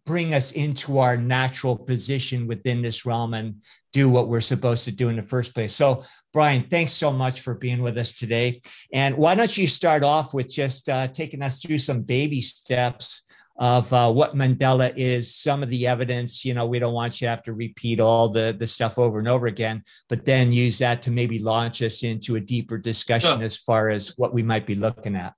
bring 0.08 0.34
us 0.34 0.54
into 0.54 1.00
our 1.00 1.18
natural 1.18 1.76
position 1.76 2.48
within 2.48 2.82
this 2.82 3.06
realm 3.06 3.34
and 3.34 3.62
do 3.92 4.10
what 4.10 4.30
we're 4.30 4.40
supposed 4.40 4.86
to 4.86 4.92
do 4.92 5.10
in 5.10 5.18
the 5.18 5.22
first 5.22 5.54
place. 5.54 5.74
So, 5.74 6.04
Brian, 6.32 6.64
thanks 6.70 6.94
so 6.94 7.12
much 7.12 7.42
for 7.42 7.56
being 7.56 7.82
with 7.82 7.98
us 7.98 8.14
today. 8.14 8.62
And 8.94 9.18
why 9.18 9.36
don't 9.36 9.58
you 9.58 9.68
start 9.68 10.04
off 10.04 10.34
with 10.34 10.50
just 10.50 10.88
uh, 10.88 11.10
taking 11.10 11.42
us 11.42 11.62
through 11.62 11.80
some 11.80 12.04
baby 12.04 12.40
steps 12.40 13.24
of 13.58 13.92
uh, 13.92 14.12
what 14.12 14.36
Mandela 14.36 14.94
is, 14.96 15.34
some 15.34 15.64
of 15.64 15.70
the 15.70 15.88
evidence. 15.88 16.46
You 16.46 16.54
know, 16.54 16.68
we 16.68 16.80
don't 16.80 16.94
want 16.94 17.20
you 17.20 17.26
to 17.26 17.30
have 17.30 17.44
to 17.44 17.54
repeat 17.54 18.00
all 18.00 18.30
the, 18.30 18.56
the 18.58 18.68
stuff 18.68 19.00
over 19.00 19.20
and 19.20 19.28
over 19.28 19.48
again, 19.48 19.84
but 20.10 20.26
then 20.26 20.52
use 20.52 20.78
that 20.80 21.02
to 21.04 21.12
maybe 21.12 21.40
launch 21.40 21.82
us 21.82 22.04
into 22.04 22.36
a 22.36 22.40
deeper 22.40 22.78
discussion 22.78 23.38
sure. 23.38 23.46
as 23.46 23.58
far 23.58 23.90
as 23.90 24.14
what 24.18 24.34
we 24.34 24.44
might 24.44 24.68
be 24.68 24.76
looking 24.76 25.16
at. 25.16 25.34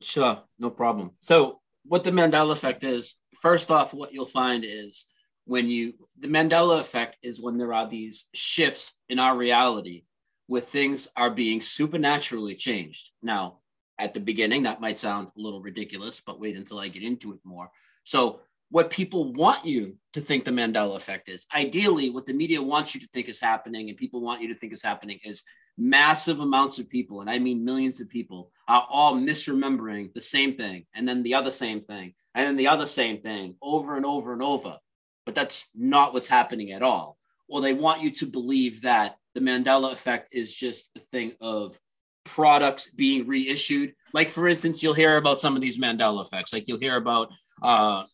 Sure, 0.00 0.42
no 0.58 0.70
problem. 0.70 1.12
So, 1.20 1.60
what 1.86 2.04
the 2.04 2.10
Mandela 2.10 2.52
effect 2.52 2.82
is, 2.82 3.14
first 3.42 3.70
off, 3.70 3.92
what 3.92 4.12
you'll 4.12 4.24
find 4.24 4.64
is 4.66 5.06
when 5.44 5.68
you, 5.68 5.92
the 6.18 6.28
Mandela 6.28 6.80
effect 6.80 7.18
is 7.22 7.40
when 7.40 7.58
there 7.58 7.74
are 7.74 7.86
these 7.86 8.28
shifts 8.32 8.94
in 9.10 9.18
our 9.18 9.36
reality 9.36 10.04
where 10.46 10.62
things 10.62 11.08
are 11.16 11.30
being 11.30 11.60
supernaturally 11.60 12.54
changed. 12.54 13.10
Now, 13.22 13.58
at 13.98 14.14
the 14.14 14.20
beginning, 14.20 14.64
that 14.64 14.80
might 14.80 14.98
sound 14.98 15.28
a 15.28 15.40
little 15.40 15.62
ridiculous, 15.62 16.20
but 16.24 16.40
wait 16.40 16.56
until 16.56 16.78
I 16.78 16.88
get 16.88 17.02
into 17.02 17.32
it 17.32 17.40
more. 17.44 17.70
So, 18.04 18.40
what 18.70 18.90
people 18.90 19.32
want 19.32 19.64
you 19.64 19.96
to 20.14 20.20
think 20.20 20.44
the 20.44 20.50
Mandela 20.50 20.96
effect 20.96 21.28
is 21.28 21.46
ideally, 21.54 22.10
what 22.10 22.26
the 22.26 22.32
media 22.32 22.60
wants 22.60 22.94
you 22.94 23.00
to 23.00 23.08
think 23.12 23.28
is 23.28 23.38
happening, 23.38 23.88
and 23.88 23.96
people 23.96 24.20
want 24.20 24.42
you 24.42 24.48
to 24.48 24.54
think 24.54 24.72
is 24.72 24.82
happening, 24.82 25.20
is 25.22 25.44
massive 25.76 26.40
amounts 26.40 26.78
of 26.78 26.88
people, 26.88 27.20
and 27.20 27.30
I 27.30 27.38
mean 27.38 27.64
millions 27.64 28.00
of 28.00 28.08
people, 28.08 28.50
are 28.66 28.86
all 28.90 29.14
misremembering 29.14 30.12
the 30.12 30.20
same 30.20 30.56
thing, 30.56 30.86
and 30.94 31.06
then 31.06 31.22
the 31.22 31.34
other 31.34 31.50
same 31.50 31.82
thing, 31.82 32.14
and 32.34 32.46
then 32.46 32.56
the 32.56 32.68
other 32.68 32.86
same 32.86 33.20
thing 33.20 33.54
over 33.62 33.96
and 33.96 34.06
over 34.06 34.32
and 34.32 34.42
over. 34.42 34.78
But 35.26 35.34
that's 35.34 35.66
not 35.74 36.12
what's 36.12 36.28
happening 36.28 36.72
at 36.72 36.82
all. 36.82 37.18
Well, 37.48 37.62
they 37.62 37.74
want 37.74 38.02
you 38.02 38.10
to 38.12 38.26
believe 38.26 38.82
that 38.82 39.16
the 39.34 39.40
Mandela 39.40 39.92
effect 39.92 40.28
is 40.32 40.54
just 40.54 40.90
a 40.96 41.00
thing 41.00 41.32
of 41.40 41.78
products 42.24 42.90
being 42.90 43.26
reissued. 43.26 43.94
Like, 44.12 44.30
for 44.30 44.48
instance, 44.48 44.82
you'll 44.82 44.94
hear 44.94 45.16
about 45.16 45.40
some 45.40 45.56
of 45.56 45.62
these 45.62 45.78
Mandela 45.78 46.24
effects. 46.24 46.52
Like, 46.52 46.68
you'll 46.68 46.78
hear 46.78 46.96
about 46.96 47.28
uh, 47.62 48.04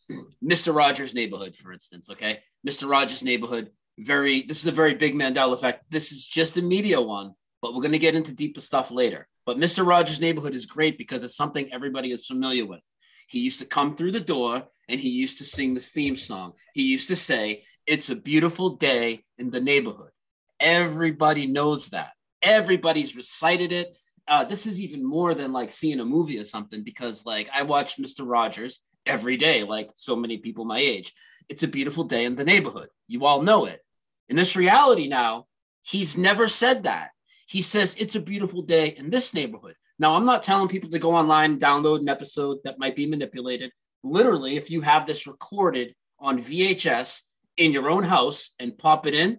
Mr. 0.45 0.75
Rogers' 0.75 1.15
Neighborhood, 1.15 1.57
for 1.57 1.73
instance. 1.73 2.11
Okay. 2.11 2.41
Mr. 2.67 2.89
Rogers' 2.91 3.23
Neighborhood, 3.23 3.71
very, 3.99 4.43
this 4.43 4.61
is 4.61 4.67
a 4.67 4.73
very 4.73 4.95
big 4.95 5.15
Mandela 5.15 5.55
effect. 5.55 5.85
This 5.91 6.13
is 6.13 6.27
just 6.27 6.57
a 6.57 6.63
media 6.63 7.01
one, 7.01 7.35
but 7.63 7.75
we're 7.75 7.83
going 7.83 7.93
to 7.93 7.99
get 7.99 8.15
into 8.15 8.33
deeper 8.33 8.61
stuff 8.61 8.91
later. 8.91 9.27
But 9.47 9.59
Mr. 9.59 9.87
Rogers' 9.87 10.21
Neighborhood 10.21 10.55
is 10.55 10.67
great 10.67 10.99
because 10.99 11.23
it's 11.23 11.37
something 11.37 11.73
everybody 11.73 12.13
is 12.13 12.27
familiar 12.27 12.67
with. 12.67 12.81
He 13.29 13.41
used 13.41 13.61
to 13.61 13.67
come 13.67 13.97
through 13.97 14.13
the 14.13 14.21
door 14.21 14.65
and 14.89 15.01
he 15.01 15.09
used 15.09 15.39
to 15.39 15.45
sing 15.45 15.75
this 15.75 15.89
theme 15.89 16.19
song. 16.19 16.55
He 16.75 16.83
used 16.83 17.09
to 17.09 17.17
say, 17.17 17.65
It's 17.87 18.11
a 18.11 18.17
beautiful 18.17 18.77
day 18.77 19.25
in 19.39 19.51
the 19.51 19.61
neighborhood. 19.61 20.11
Everybody 20.59 21.47
knows 21.47 21.89
that. 21.89 22.13
Everybody's 22.43 23.17
recited 23.17 23.73
it. 23.73 23.97
Uh, 24.29 24.45
this 24.45 24.67
is 24.67 24.81
even 24.81 25.05
more 25.05 25.35
than 25.35 25.53
like 25.53 25.73
seeing 25.73 26.01
a 26.01 26.05
movie 26.05 26.39
or 26.39 26.45
something 26.45 26.83
because 26.83 27.27
like 27.27 27.51
I 27.55 27.63
watched 27.63 28.01
Mr. 28.01 28.21
Rogers 28.21 28.81
every 29.07 29.37
day, 29.37 29.65
like 29.65 29.91
so 29.95 30.15
many 30.15 30.39
people 30.39 30.65
my 30.65 30.79
age. 30.79 31.13
It's 31.49 31.63
a 31.63 31.69
beautiful 31.69 32.05
day 32.05 32.25
in 32.25 32.37
the 32.37 32.45
neighborhood. 32.45 32.89
You 33.09 33.25
all 33.25 33.43
know 33.43 33.65
it. 33.65 33.81
In 34.29 34.37
this 34.37 34.55
reality 34.55 35.09
now, 35.09 35.47
he's 35.83 36.17
never 36.17 36.49
said 36.49 36.85
that. 36.85 37.11
He 37.47 37.63
says 37.63 37.97
it's 37.99 38.15
a 38.15 38.21
beautiful 38.21 38.63
day 38.63 38.95
in 38.97 39.11
this 39.11 39.35
neighborhood. 39.35 39.75
Now, 39.99 40.15
I'm 40.15 40.25
not 40.25 40.45
telling 40.45 40.69
people 40.69 40.91
to 40.91 40.99
go 40.99 41.15
online 41.15 41.59
download 41.59 42.01
an 42.01 42.09
episode 42.09 42.59
that 42.65 42.79
might 42.79 42.97
be 42.97 43.07
manipulated. 43.07 43.73
Literally, 44.03 44.57
if 44.57 44.71
you 44.71 44.81
have 44.81 45.07
this 45.07 45.27
recorded 45.27 45.95
on 46.19 46.43
VHS 46.43 47.23
in 47.57 47.73
your 47.73 47.91
own 47.91 48.05
house 48.05 48.55
and 48.59 48.79
pop 48.79 49.07
it 49.07 49.15
in, 49.15 49.39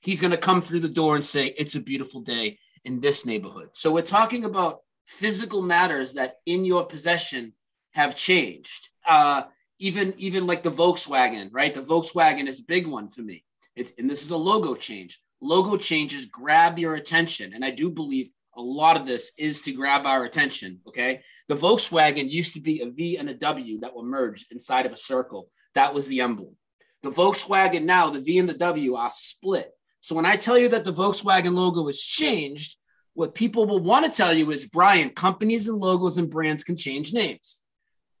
he's 0.00 0.20
going 0.20 0.30
to 0.30 0.36
come 0.36 0.62
through 0.62 0.80
the 0.80 0.88
door 0.88 1.14
and 1.14 1.24
say, 1.24 1.54
It's 1.56 1.74
a 1.74 1.80
beautiful 1.80 2.20
day 2.20 2.58
in 2.84 3.00
this 3.00 3.26
neighborhood. 3.26 3.70
So 3.72 3.92
we're 3.92 4.02
talking 4.02 4.44
about 4.44 4.80
physical 5.06 5.62
matters 5.62 6.12
that 6.14 6.36
in 6.46 6.64
your 6.64 6.86
possession 6.86 7.52
have 7.92 8.16
changed. 8.16 8.88
Uh, 9.06 9.42
even 9.78 10.14
even 10.18 10.46
like 10.46 10.62
the 10.62 10.70
Volkswagen, 10.70 11.48
right? 11.52 11.74
The 11.74 11.80
Volkswagen 11.80 12.46
is 12.46 12.60
a 12.60 12.64
big 12.64 12.86
one 12.86 13.08
for 13.08 13.22
me. 13.22 13.44
It's, 13.74 13.92
and 13.98 14.08
this 14.08 14.22
is 14.22 14.30
a 14.30 14.36
logo 14.36 14.74
change. 14.74 15.20
Logo 15.40 15.76
changes 15.78 16.26
grab 16.26 16.78
your 16.78 16.96
attention, 16.96 17.54
and 17.54 17.64
I 17.64 17.70
do 17.70 17.90
believe 17.90 18.30
a 18.56 18.60
lot 18.60 18.96
of 18.96 19.06
this 19.06 19.32
is 19.38 19.62
to 19.62 19.72
grab 19.72 20.04
our 20.04 20.24
attention. 20.24 20.80
Okay, 20.86 21.22
the 21.48 21.56
Volkswagen 21.56 22.28
used 22.28 22.52
to 22.54 22.60
be 22.60 22.82
a 22.82 22.90
V 22.90 23.16
and 23.16 23.30
a 23.30 23.34
W 23.34 23.80
that 23.80 23.94
were 23.94 24.02
merged 24.02 24.52
inside 24.52 24.84
of 24.84 24.92
a 24.92 24.98
circle. 24.98 25.48
That 25.74 25.94
was 25.94 26.06
the 26.06 26.20
emblem. 26.20 26.56
The 27.02 27.10
Volkswagen 27.10 27.84
now, 27.84 28.10
the 28.10 28.20
V 28.20 28.38
and 28.38 28.48
the 28.48 28.54
W 28.54 28.96
are 28.96 29.10
split. 29.10 29.72
So 30.00 30.14
when 30.14 30.26
I 30.26 30.36
tell 30.36 30.58
you 30.58 30.68
that 30.70 30.84
the 30.84 30.92
Volkswagen 30.92 31.54
logo 31.54 31.86
has 31.86 32.00
changed, 32.00 32.76
what 33.14 33.34
people 33.34 33.66
will 33.66 33.80
want 33.80 34.06
to 34.06 34.10
tell 34.10 34.32
you 34.32 34.50
is, 34.50 34.64
Brian, 34.64 35.10
companies 35.10 35.68
and 35.68 35.78
logos 35.78 36.16
and 36.16 36.30
brands 36.30 36.64
can 36.64 36.76
change 36.76 37.12
names. 37.12 37.60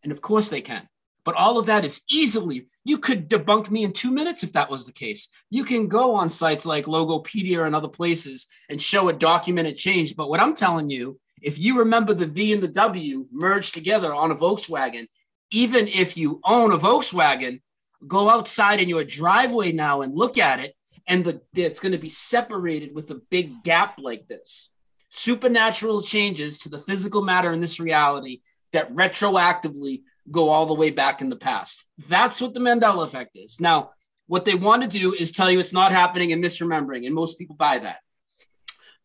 And 0.02 0.12
of 0.12 0.20
course 0.20 0.48
they 0.48 0.60
can. 0.60 0.88
But 1.24 1.36
all 1.36 1.58
of 1.58 1.66
that 1.66 1.84
is 1.84 2.00
easily, 2.10 2.66
you 2.84 2.98
could 2.98 3.28
debunk 3.28 3.70
me 3.70 3.84
in 3.84 3.92
two 3.92 4.10
minutes 4.10 4.42
if 4.42 4.54
that 4.54 4.70
was 4.70 4.86
the 4.86 4.92
case. 4.92 5.28
You 5.50 5.64
can 5.64 5.86
go 5.86 6.14
on 6.14 6.30
sites 6.30 6.64
like 6.64 6.86
Logopedia 6.86 7.66
and 7.66 7.74
other 7.74 7.88
places 7.88 8.46
and 8.68 8.80
show 8.80 9.08
a 9.08 9.12
documented 9.12 9.76
change. 9.76 10.16
But 10.16 10.30
what 10.30 10.40
I'm 10.40 10.54
telling 10.54 10.88
you, 10.88 11.20
if 11.42 11.58
you 11.58 11.78
remember 11.78 12.14
the 12.14 12.26
V 12.26 12.52
and 12.52 12.62
the 12.62 12.68
W 12.68 13.26
merged 13.30 13.74
together 13.74 14.14
on 14.14 14.30
a 14.30 14.34
Volkswagen, 14.34 15.06
even 15.50 15.88
if 15.88 16.16
you 16.16 16.40
own 16.44 16.72
a 16.72 16.78
Volkswagen, 16.78 17.60
go 18.06 18.30
outside 18.30 18.80
in 18.80 18.88
your 18.88 19.04
driveway 19.04 19.72
now 19.72 20.00
and 20.00 20.16
look 20.16 20.38
at 20.38 20.60
it 20.60 20.74
and 21.10 21.24
the, 21.24 21.40
it's 21.54 21.80
going 21.80 21.92
to 21.92 21.98
be 21.98 22.08
separated 22.08 22.94
with 22.94 23.10
a 23.10 23.20
big 23.30 23.64
gap 23.64 23.98
like 23.98 24.28
this. 24.28 24.70
Supernatural 25.10 26.02
changes 26.02 26.60
to 26.60 26.68
the 26.68 26.78
physical 26.78 27.20
matter 27.20 27.52
in 27.52 27.60
this 27.60 27.80
reality 27.80 28.42
that 28.72 28.94
retroactively 28.94 30.02
go 30.30 30.48
all 30.48 30.66
the 30.66 30.74
way 30.74 30.90
back 30.90 31.20
in 31.20 31.28
the 31.28 31.36
past. 31.36 31.84
That's 32.08 32.40
what 32.40 32.54
the 32.54 32.60
Mandela 32.60 33.04
effect 33.04 33.32
is. 33.34 33.58
Now, 33.58 33.90
what 34.28 34.44
they 34.44 34.54
want 34.54 34.84
to 34.84 34.88
do 34.88 35.12
is 35.12 35.32
tell 35.32 35.50
you 35.50 35.58
it's 35.58 35.72
not 35.72 35.90
happening 35.90 36.30
and 36.30 36.42
misremembering, 36.42 37.04
and 37.04 37.14
most 37.14 37.36
people 37.36 37.56
buy 37.56 37.80
that. 37.80 37.98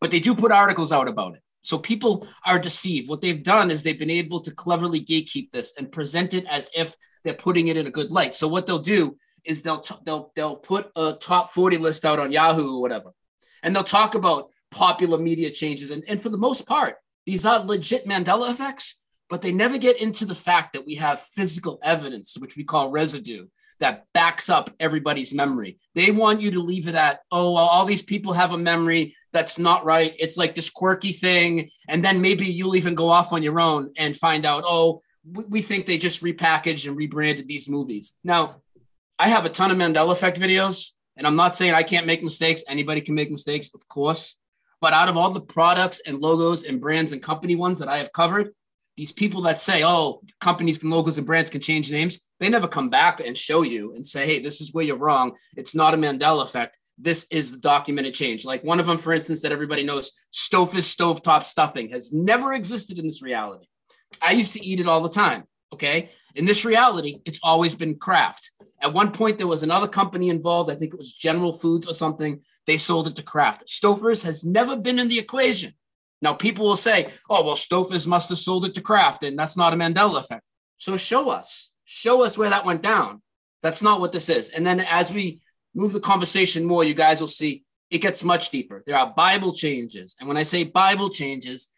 But 0.00 0.12
they 0.12 0.20
do 0.20 0.36
put 0.36 0.52
articles 0.52 0.92
out 0.92 1.08
about 1.08 1.34
it. 1.34 1.42
So 1.62 1.76
people 1.76 2.28
are 2.44 2.60
deceived. 2.60 3.08
What 3.08 3.20
they've 3.20 3.42
done 3.42 3.72
is 3.72 3.82
they've 3.82 3.98
been 3.98 4.10
able 4.10 4.40
to 4.42 4.52
cleverly 4.52 5.04
gatekeep 5.04 5.50
this 5.50 5.74
and 5.76 5.90
present 5.90 6.34
it 6.34 6.46
as 6.46 6.70
if 6.76 6.94
they're 7.24 7.34
putting 7.34 7.66
it 7.66 7.76
in 7.76 7.88
a 7.88 7.90
good 7.90 8.12
light. 8.12 8.36
So 8.36 8.46
what 8.46 8.66
they'll 8.66 8.78
do 8.78 9.16
is 9.46 9.62
they'll 9.62 9.80
t- 9.80 9.94
they'll 10.04 10.32
they'll 10.34 10.56
put 10.56 10.90
a 10.96 11.14
top 11.14 11.52
40 11.52 11.78
list 11.78 12.04
out 12.04 12.18
on 12.18 12.32
Yahoo 12.32 12.76
or 12.76 12.80
whatever, 12.80 13.12
and 13.62 13.74
they'll 13.74 13.84
talk 13.84 14.14
about 14.14 14.50
popular 14.70 15.18
media 15.18 15.50
changes. 15.50 15.90
And, 15.90 16.04
and 16.08 16.20
for 16.20 16.28
the 16.28 16.38
most 16.38 16.66
part, 16.66 16.96
these 17.24 17.44
are 17.44 17.64
legit 17.64 18.06
Mandela 18.06 18.50
effects, 18.50 19.00
but 19.28 19.42
they 19.42 19.52
never 19.52 19.78
get 19.78 20.00
into 20.00 20.26
the 20.26 20.34
fact 20.34 20.72
that 20.72 20.86
we 20.86 20.94
have 20.96 21.28
physical 21.34 21.78
evidence, 21.82 22.36
which 22.38 22.56
we 22.56 22.64
call 22.64 22.90
residue, 22.90 23.46
that 23.80 24.04
backs 24.14 24.48
up 24.48 24.70
everybody's 24.80 25.34
memory. 25.34 25.78
They 25.94 26.10
want 26.10 26.40
you 26.40 26.50
to 26.52 26.60
leave 26.60 26.88
it 26.88 26.94
at, 26.94 27.20
oh, 27.30 27.52
well, 27.52 27.64
all 27.64 27.84
these 27.84 28.02
people 28.02 28.32
have 28.32 28.52
a 28.52 28.58
memory 28.58 29.16
that's 29.32 29.58
not 29.58 29.84
right. 29.84 30.14
It's 30.18 30.36
like 30.36 30.54
this 30.54 30.70
quirky 30.70 31.12
thing. 31.12 31.70
And 31.88 32.04
then 32.04 32.20
maybe 32.20 32.46
you'll 32.46 32.76
even 32.76 32.94
go 32.94 33.08
off 33.08 33.32
on 33.32 33.42
your 33.42 33.60
own 33.60 33.92
and 33.98 34.16
find 34.16 34.46
out, 34.46 34.64
oh, 34.66 35.02
we, 35.30 35.44
we 35.44 35.62
think 35.62 35.84
they 35.84 35.98
just 35.98 36.22
repackaged 36.22 36.86
and 36.86 36.96
rebranded 36.96 37.48
these 37.48 37.68
movies. 37.68 38.16
Now, 38.24 38.62
I 39.18 39.28
have 39.28 39.46
a 39.46 39.50
ton 39.50 39.70
of 39.70 39.78
Mandela 39.78 40.12
effect 40.12 40.38
videos, 40.38 40.90
and 41.16 41.26
I'm 41.26 41.36
not 41.36 41.56
saying 41.56 41.74
I 41.74 41.82
can't 41.82 42.06
make 42.06 42.22
mistakes. 42.22 42.62
Anybody 42.68 43.00
can 43.00 43.14
make 43.14 43.30
mistakes, 43.30 43.70
of 43.74 43.86
course. 43.88 44.36
But 44.80 44.92
out 44.92 45.08
of 45.08 45.16
all 45.16 45.30
the 45.30 45.40
products 45.40 46.02
and 46.06 46.20
logos 46.20 46.64
and 46.64 46.80
brands 46.80 47.12
and 47.12 47.22
company 47.22 47.56
ones 47.56 47.78
that 47.78 47.88
I 47.88 47.96
have 47.96 48.12
covered, 48.12 48.52
these 48.96 49.12
people 49.12 49.42
that 49.42 49.60
say, 49.60 49.84
oh, 49.84 50.22
companies 50.40 50.82
and 50.82 50.90
logos 50.90 51.18
and 51.18 51.26
brands 51.26 51.50
can 51.50 51.60
change 51.60 51.90
names, 51.90 52.20
they 52.40 52.48
never 52.48 52.68
come 52.68 52.90
back 52.90 53.20
and 53.20 53.36
show 53.36 53.62
you 53.62 53.94
and 53.94 54.06
say, 54.06 54.26
hey, 54.26 54.38
this 54.40 54.60
is 54.60 54.72
where 54.72 54.84
you're 54.84 54.96
wrong. 54.96 55.36
It's 55.56 55.74
not 55.74 55.94
a 55.94 55.96
Mandela 55.96 56.42
effect. 56.42 56.78
This 56.98 57.26
is 57.30 57.50
the 57.50 57.58
documented 57.58 58.14
change. 58.14 58.44
Like 58.44 58.64
one 58.64 58.80
of 58.80 58.86
them, 58.86 58.98
for 58.98 59.12
instance, 59.12 59.42
that 59.42 59.52
everybody 59.52 59.82
knows, 59.82 60.12
Stouffer's 60.32 60.94
stovetop 60.94 61.46
stuffing 61.46 61.90
has 61.90 62.12
never 62.12 62.54
existed 62.54 62.98
in 62.98 63.06
this 63.06 63.22
reality. 63.22 63.66
I 64.20 64.32
used 64.32 64.54
to 64.54 64.64
eat 64.64 64.80
it 64.80 64.88
all 64.88 65.02
the 65.02 65.10
time. 65.10 65.44
Okay. 65.72 66.10
In 66.34 66.44
this 66.44 66.64
reality, 66.64 67.20
it's 67.24 67.40
always 67.42 67.74
been 67.74 67.96
Kraft. 67.96 68.50
At 68.80 68.92
one 68.92 69.10
point, 69.10 69.38
there 69.38 69.46
was 69.46 69.62
another 69.62 69.88
company 69.88 70.28
involved. 70.28 70.70
I 70.70 70.74
think 70.74 70.92
it 70.92 70.98
was 70.98 71.14
General 71.14 71.52
Foods 71.52 71.86
or 71.86 71.94
something. 71.94 72.40
They 72.66 72.76
sold 72.76 73.08
it 73.08 73.16
to 73.16 73.22
Kraft. 73.22 73.66
Stouffer's 73.66 74.22
has 74.22 74.44
never 74.44 74.76
been 74.76 74.98
in 74.98 75.08
the 75.08 75.18
equation. 75.18 75.74
Now, 76.22 76.34
people 76.34 76.66
will 76.66 76.76
say, 76.76 77.08
oh, 77.28 77.44
well, 77.44 77.56
Stouffer's 77.56 78.06
must 78.06 78.28
have 78.28 78.38
sold 78.38 78.64
it 78.64 78.74
to 78.74 78.80
Kraft, 78.80 79.22
and 79.22 79.38
that's 79.38 79.56
not 79.56 79.72
a 79.72 79.76
Mandela 79.76 80.20
effect. 80.20 80.42
So 80.78 80.96
show 80.96 81.30
us, 81.30 81.70
show 81.84 82.22
us 82.22 82.36
where 82.36 82.50
that 82.50 82.64
went 82.64 82.82
down. 82.82 83.22
That's 83.62 83.82
not 83.82 84.00
what 84.00 84.12
this 84.12 84.28
is. 84.28 84.50
And 84.50 84.66
then 84.66 84.80
as 84.80 85.10
we 85.10 85.40
move 85.74 85.92
the 85.92 86.00
conversation 86.00 86.64
more, 86.64 86.84
you 86.84 86.94
guys 86.94 87.20
will 87.20 87.28
see 87.28 87.64
it 87.90 87.98
gets 87.98 88.24
much 88.24 88.50
deeper. 88.50 88.82
There 88.86 88.98
are 88.98 89.12
Bible 89.14 89.54
changes. 89.54 90.16
And 90.18 90.28
when 90.28 90.36
I 90.36 90.42
say 90.42 90.64
Bible 90.64 91.10
changes, 91.10 91.68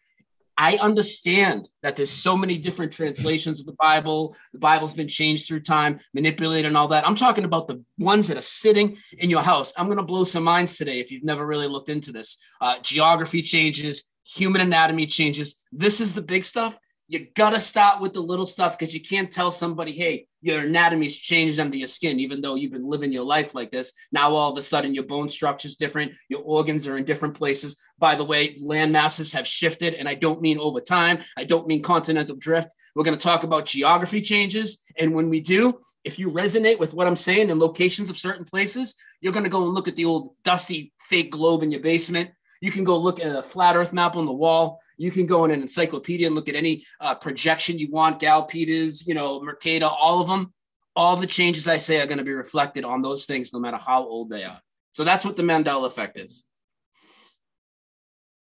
I 0.61 0.75
understand 0.75 1.69
that 1.83 1.95
there's 1.95 2.09
so 2.09 2.35
many 2.35 2.57
different 2.57 2.91
translations 2.91 3.61
of 3.61 3.65
the 3.65 3.77
Bible. 3.79 4.35
The 4.51 4.59
Bible's 4.59 4.93
been 4.93 5.07
changed 5.07 5.47
through 5.47 5.61
time, 5.61 6.01
manipulated, 6.13 6.65
and 6.65 6.75
all 6.75 6.89
that. 6.89 7.07
I'm 7.07 7.15
talking 7.15 7.45
about 7.45 7.69
the 7.69 7.81
ones 7.97 8.27
that 8.27 8.35
are 8.35 8.41
sitting 8.41 8.97
in 9.17 9.29
your 9.29 9.41
house. 9.41 9.71
I'm 9.77 9.85
going 9.85 9.99
to 9.99 10.03
blow 10.03 10.25
some 10.25 10.43
minds 10.43 10.75
today 10.75 10.99
if 10.99 11.11
you've 11.11 11.23
never 11.23 11.45
really 11.45 11.67
looked 11.67 11.87
into 11.87 12.11
this. 12.11 12.35
Uh, 12.59 12.77
geography 12.81 13.41
changes, 13.41 14.03
human 14.25 14.59
anatomy 14.59 15.07
changes. 15.07 15.55
This 15.71 16.01
is 16.01 16.13
the 16.13 16.21
big 16.21 16.43
stuff. 16.43 16.77
you 17.07 17.27
gotta 17.35 17.59
start 17.59 18.01
with 18.01 18.13
the 18.13 18.19
little 18.19 18.45
stuff 18.45 18.77
because 18.77 18.93
you 18.93 19.01
can't 19.01 19.31
tell 19.31 19.51
somebody, 19.51 19.93
hey, 19.93 20.27
your 20.41 20.61
anatomy's 20.61 21.17
changed 21.17 21.59
under 21.59 21.77
your 21.77 21.87
skin, 21.87 22.19
even 22.19 22.41
though 22.41 22.55
you've 22.55 22.71
been 22.71 22.89
living 22.89 23.11
your 23.11 23.23
life 23.23 23.53
like 23.53 23.71
this. 23.71 23.93
Now 24.11 24.33
all 24.33 24.51
of 24.51 24.57
a 24.57 24.61
sudden 24.61 24.93
your 24.93 25.03
bone 25.03 25.29
structure's 25.29 25.75
different, 25.75 26.13
your 26.29 26.41
organs 26.41 26.87
are 26.87 26.97
in 26.97 27.05
different 27.05 27.35
places. 27.35 27.75
By 27.97 28.15
the 28.15 28.23
way, 28.23 28.57
land 28.61 28.91
masses 28.91 29.31
have 29.33 29.45
shifted, 29.45 29.93
and 29.95 30.07
I 30.07 30.13
don't 30.13 30.41
mean 30.41 30.57
over 30.57 30.79
time, 30.79 31.19
I 31.37 31.43
don't 31.43 31.67
mean 31.67 31.81
continental 31.81 32.35
drift. 32.35 32.69
We're 32.95 33.03
gonna 33.03 33.17
talk 33.17 33.43
about 33.43 33.65
geography 33.65 34.21
changes. 34.21 34.83
And 34.97 35.13
when 35.13 35.29
we 35.29 35.41
do, 35.41 35.79
if 36.03 36.17
you 36.17 36.31
resonate 36.31 36.79
with 36.79 36.93
what 36.93 37.07
I'm 37.07 37.15
saying 37.15 37.49
in 37.49 37.59
locations 37.59 38.09
of 38.09 38.17
certain 38.17 38.45
places, 38.45 38.95
you're 39.21 39.33
gonna 39.33 39.49
go 39.49 39.63
and 39.63 39.73
look 39.73 39.87
at 39.87 39.95
the 39.95 40.05
old 40.05 40.35
dusty 40.43 40.93
fake 41.01 41.31
globe 41.31 41.63
in 41.63 41.71
your 41.71 41.81
basement. 41.81 42.31
You 42.61 42.71
can 42.71 42.83
go 42.83 42.97
look 42.97 43.19
at 43.19 43.35
a 43.35 43.43
flat 43.43 43.75
earth 43.75 43.93
map 43.93 44.15
on 44.15 44.25
the 44.25 44.33
wall 44.33 44.81
you 44.99 45.11
can 45.11 45.25
go 45.25 45.45
in 45.45 45.51
an 45.51 45.61
encyclopedia 45.61 46.27
and 46.27 46.35
look 46.35 46.49
at 46.49 46.55
any 46.55 46.85
uh, 46.99 47.15
projection 47.15 47.79
you 47.79 47.89
want, 47.89 48.19
Gall-Peters, 48.19 49.07
you 49.07 49.13
know, 49.13 49.41
Mercator, 49.41 49.85
all 49.85 50.21
of 50.21 50.27
them. 50.27 50.53
All 50.93 51.15
the 51.15 51.25
changes 51.25 51.69
I 51.69 51.77
say 51.77 52.01
are 52.01 52.05
going 52.05 52.17
to 52.17 52.23
be 52.25 52.33
reflected 52.33 52.83
on 52.83 53.01
those 53.01 53.25
things, 53.25 53.53
no 53.53 53.59
matter 53.59 53.77
how 53.77 54.03
old 54.03 54.29
they 54.29 54.43
are. 54.43 54.59
So 54.91 55.05
that's 55.05 55.23
what 55.23 55.37
the 55.37 55.43
Mandela 55.43 55.87
effect 55.87 56.17
is. 56.17 56.43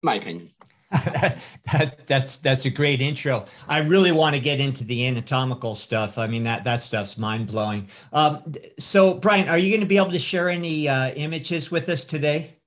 My 0.01 0.15
opinion. 0.15 0.53
that, 0.93 2.07
that's 2.07 2.37
that's 2.37 2.67
a 2.67 2.71
great 2.71 3.01
intro. 3.01 3.47
I 3.67 3.81
really 3.81 4.13
want 4.13 4.37
to 4.37 4.41
get 4.41 4.61
into 4.61 4.85
the 4.85 5.09
anatomical 5.09 5.75
stuff. 5.75 6.19
I 6.19 6.29
mean 6.29 6.45
that 6.45 6.63
that 6.65 6.81
stuff's 6.81 7.19
mind 7.19 7.49
blowing. 7.49 7.89
Um, 8.13 8.53
so, 8.79 9.15
Brian, 9.15 9.49
are 9.49 9.59
you 9.59 9.71
going 9.71 9.81
to 9.81 9.89
be 9.89 9.97
able 9.97 10.13
to 10.13 10.21
share 10.21 10.49
any 10.49 10.89
uh, 10.89 11.11
images 11.15 11.73
with 11.73 11.89
us 11.89 12.05
today? 12.05 12.59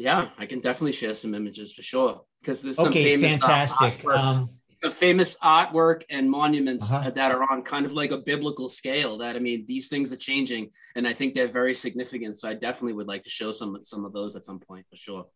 Yeah, 0.00 0.28
I 0.38 0.46
can 0.46 0.60
definitely 0.60 0.92
share 0.92 1.12
some 1.12 1.34
images 1.34 1.74
for 1.74 1.82
sure 1.82 2.22
because 2.40 2.62
there's 2.62 2.76
some 2.76 2.88
okay, 2.88 3.16
famous, 3.16 3.44
uh, 3.44 3.48
fantastic. 3.48 4.02
Uh, 4.02 4.12
um, 4.12 4.48
the 4.80 4.90
famous 4.90 5.36
artwork 5.44 6.04
and 6.08 6.30
monuments 6.30 6.90
uh-huh. 6.90 7.10
that 7.10 7.30
are 7.30 7.42
on 7.52 7.62
kind 7.62 7.84
of 7.84 7.92
like 7.92 8.10
a 8.10 8.16
biblical 8.16 8.70
scale. 8.70 9.18
That 9.18 9.36
I 9.36 9.40
mean, 9.40 9.66
these 9.68 9.88
things 9.88 10.10
are 10.10 10.16
changing, 10.16 10.70
and 10.96 11.06
I 11.06 11.12
think 11.12 11.34
they're 11.34 11.52
very 11.52 11.74
significant. 11.74 12.38
So 12.38 12.48
I 12.48 12.54
definitely 12.54 12.94
would 12.94 13.08
like 13.08 13.24
to 13.24 13.30
show 13.30 13.52
some 13.52 13.78
some 13.82 14.06
of 14.06 14.14
those 14.14 14.36
at 14.36 14.44
some 14.44 14.58
point 14.58 14.86
for 14.88 14.96
sure. 14.96 15.26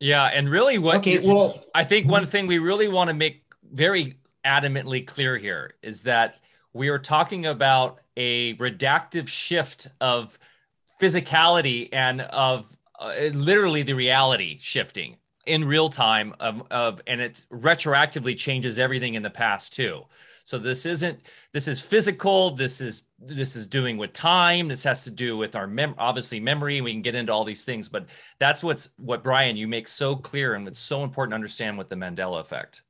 Yeah, 0.00 0.24
and 0.24 0.50
really, 0.50 0.78
what 0.78 0.96
okay, 0.96 1.20
well, 1.20 1.62
I 1.72 1.84
think 1.84 2.08
one 2.08 2.26
thing 2.26 2.48
we 2.48 2.58
really 2.58 2.88
want 2.88 3.08
to 3.08 3.14
make 3.14 3.44
very 3.72 4.18
adamantly 4.44 5.06
clear 5.06 5.36
here 5.36 5.74
is 5.80 6.02
that 6.02 6.36
we 6.72 6.88
are 6.88 6.98
talking 6.98 7.46
about 7.46 8.00
a 8.16 8.54
redactive 8.54 9.28
shift 9.28 9.86
of 10.00 10.36
physicality 11.00 11.88
and 11.92 12.20
of 12.22 12.76
uh, 12.98 13.14
literally 13.32 13.82
the 13.82 13.92
reality 13.92 14.58
shifting 14.60 15.16
in 15.46 15.64
real 15.64 15.88
time 15.88 16.34
of, 16.40 16.62
of 16.70 17.00
and 17.06 17.20
it 17.20 17.44
retroactively 17.50 18.36
changes 18.36 18.78
everything 18.78 19.14
in 19.14 19.22
the 19.22 19.30
past 19.30 19.74
too 19.74 20.04
so 20.44 20.58
this 20.58 20.84
isn't 20.84 21.18
this 21.52 21.68
is 21.68 21.80
physical 21.80 22.50
this 22.50 22.80
is 22.80 23.04
this 23.18 23.56
is 23.56 23.66
doing 23.66 23.96
with 23.96 24.12
time 24.12 24.68
this 24.68 24.82
has 24.82 25.04
to 25.04 25.10
do 25.10 25.36
with 25.36 25.56
our 25.56 25.66
mem 25.66 25.94
obviously 25.98 26.38
memory 26.38 26.80
we 26.80 26.92
can 26.92 27.02
get 27.02 27.14
into 27.14 27.32
all 27.32 27.44
these 27.44 27.64
things 27.64 27.88
but 27.88 28.06
that's 28.38 28.62
what's 28.62 28.90
what 28.98 29.22
brian 29.22 29.56
you 29.56 29.66
make 29.66 29.88
so 29.88 30.14
clear 30.14 30.54
and 30.54 30.68
it's 30.68 30.78
so 30.78 31.02
important 31.02 31.32
to 31.32 31.34
understand 31.36 31.78
with 31.78 31.88
the 31.88 31.96
mandela 31.96 32.40
effect 32.40 32.82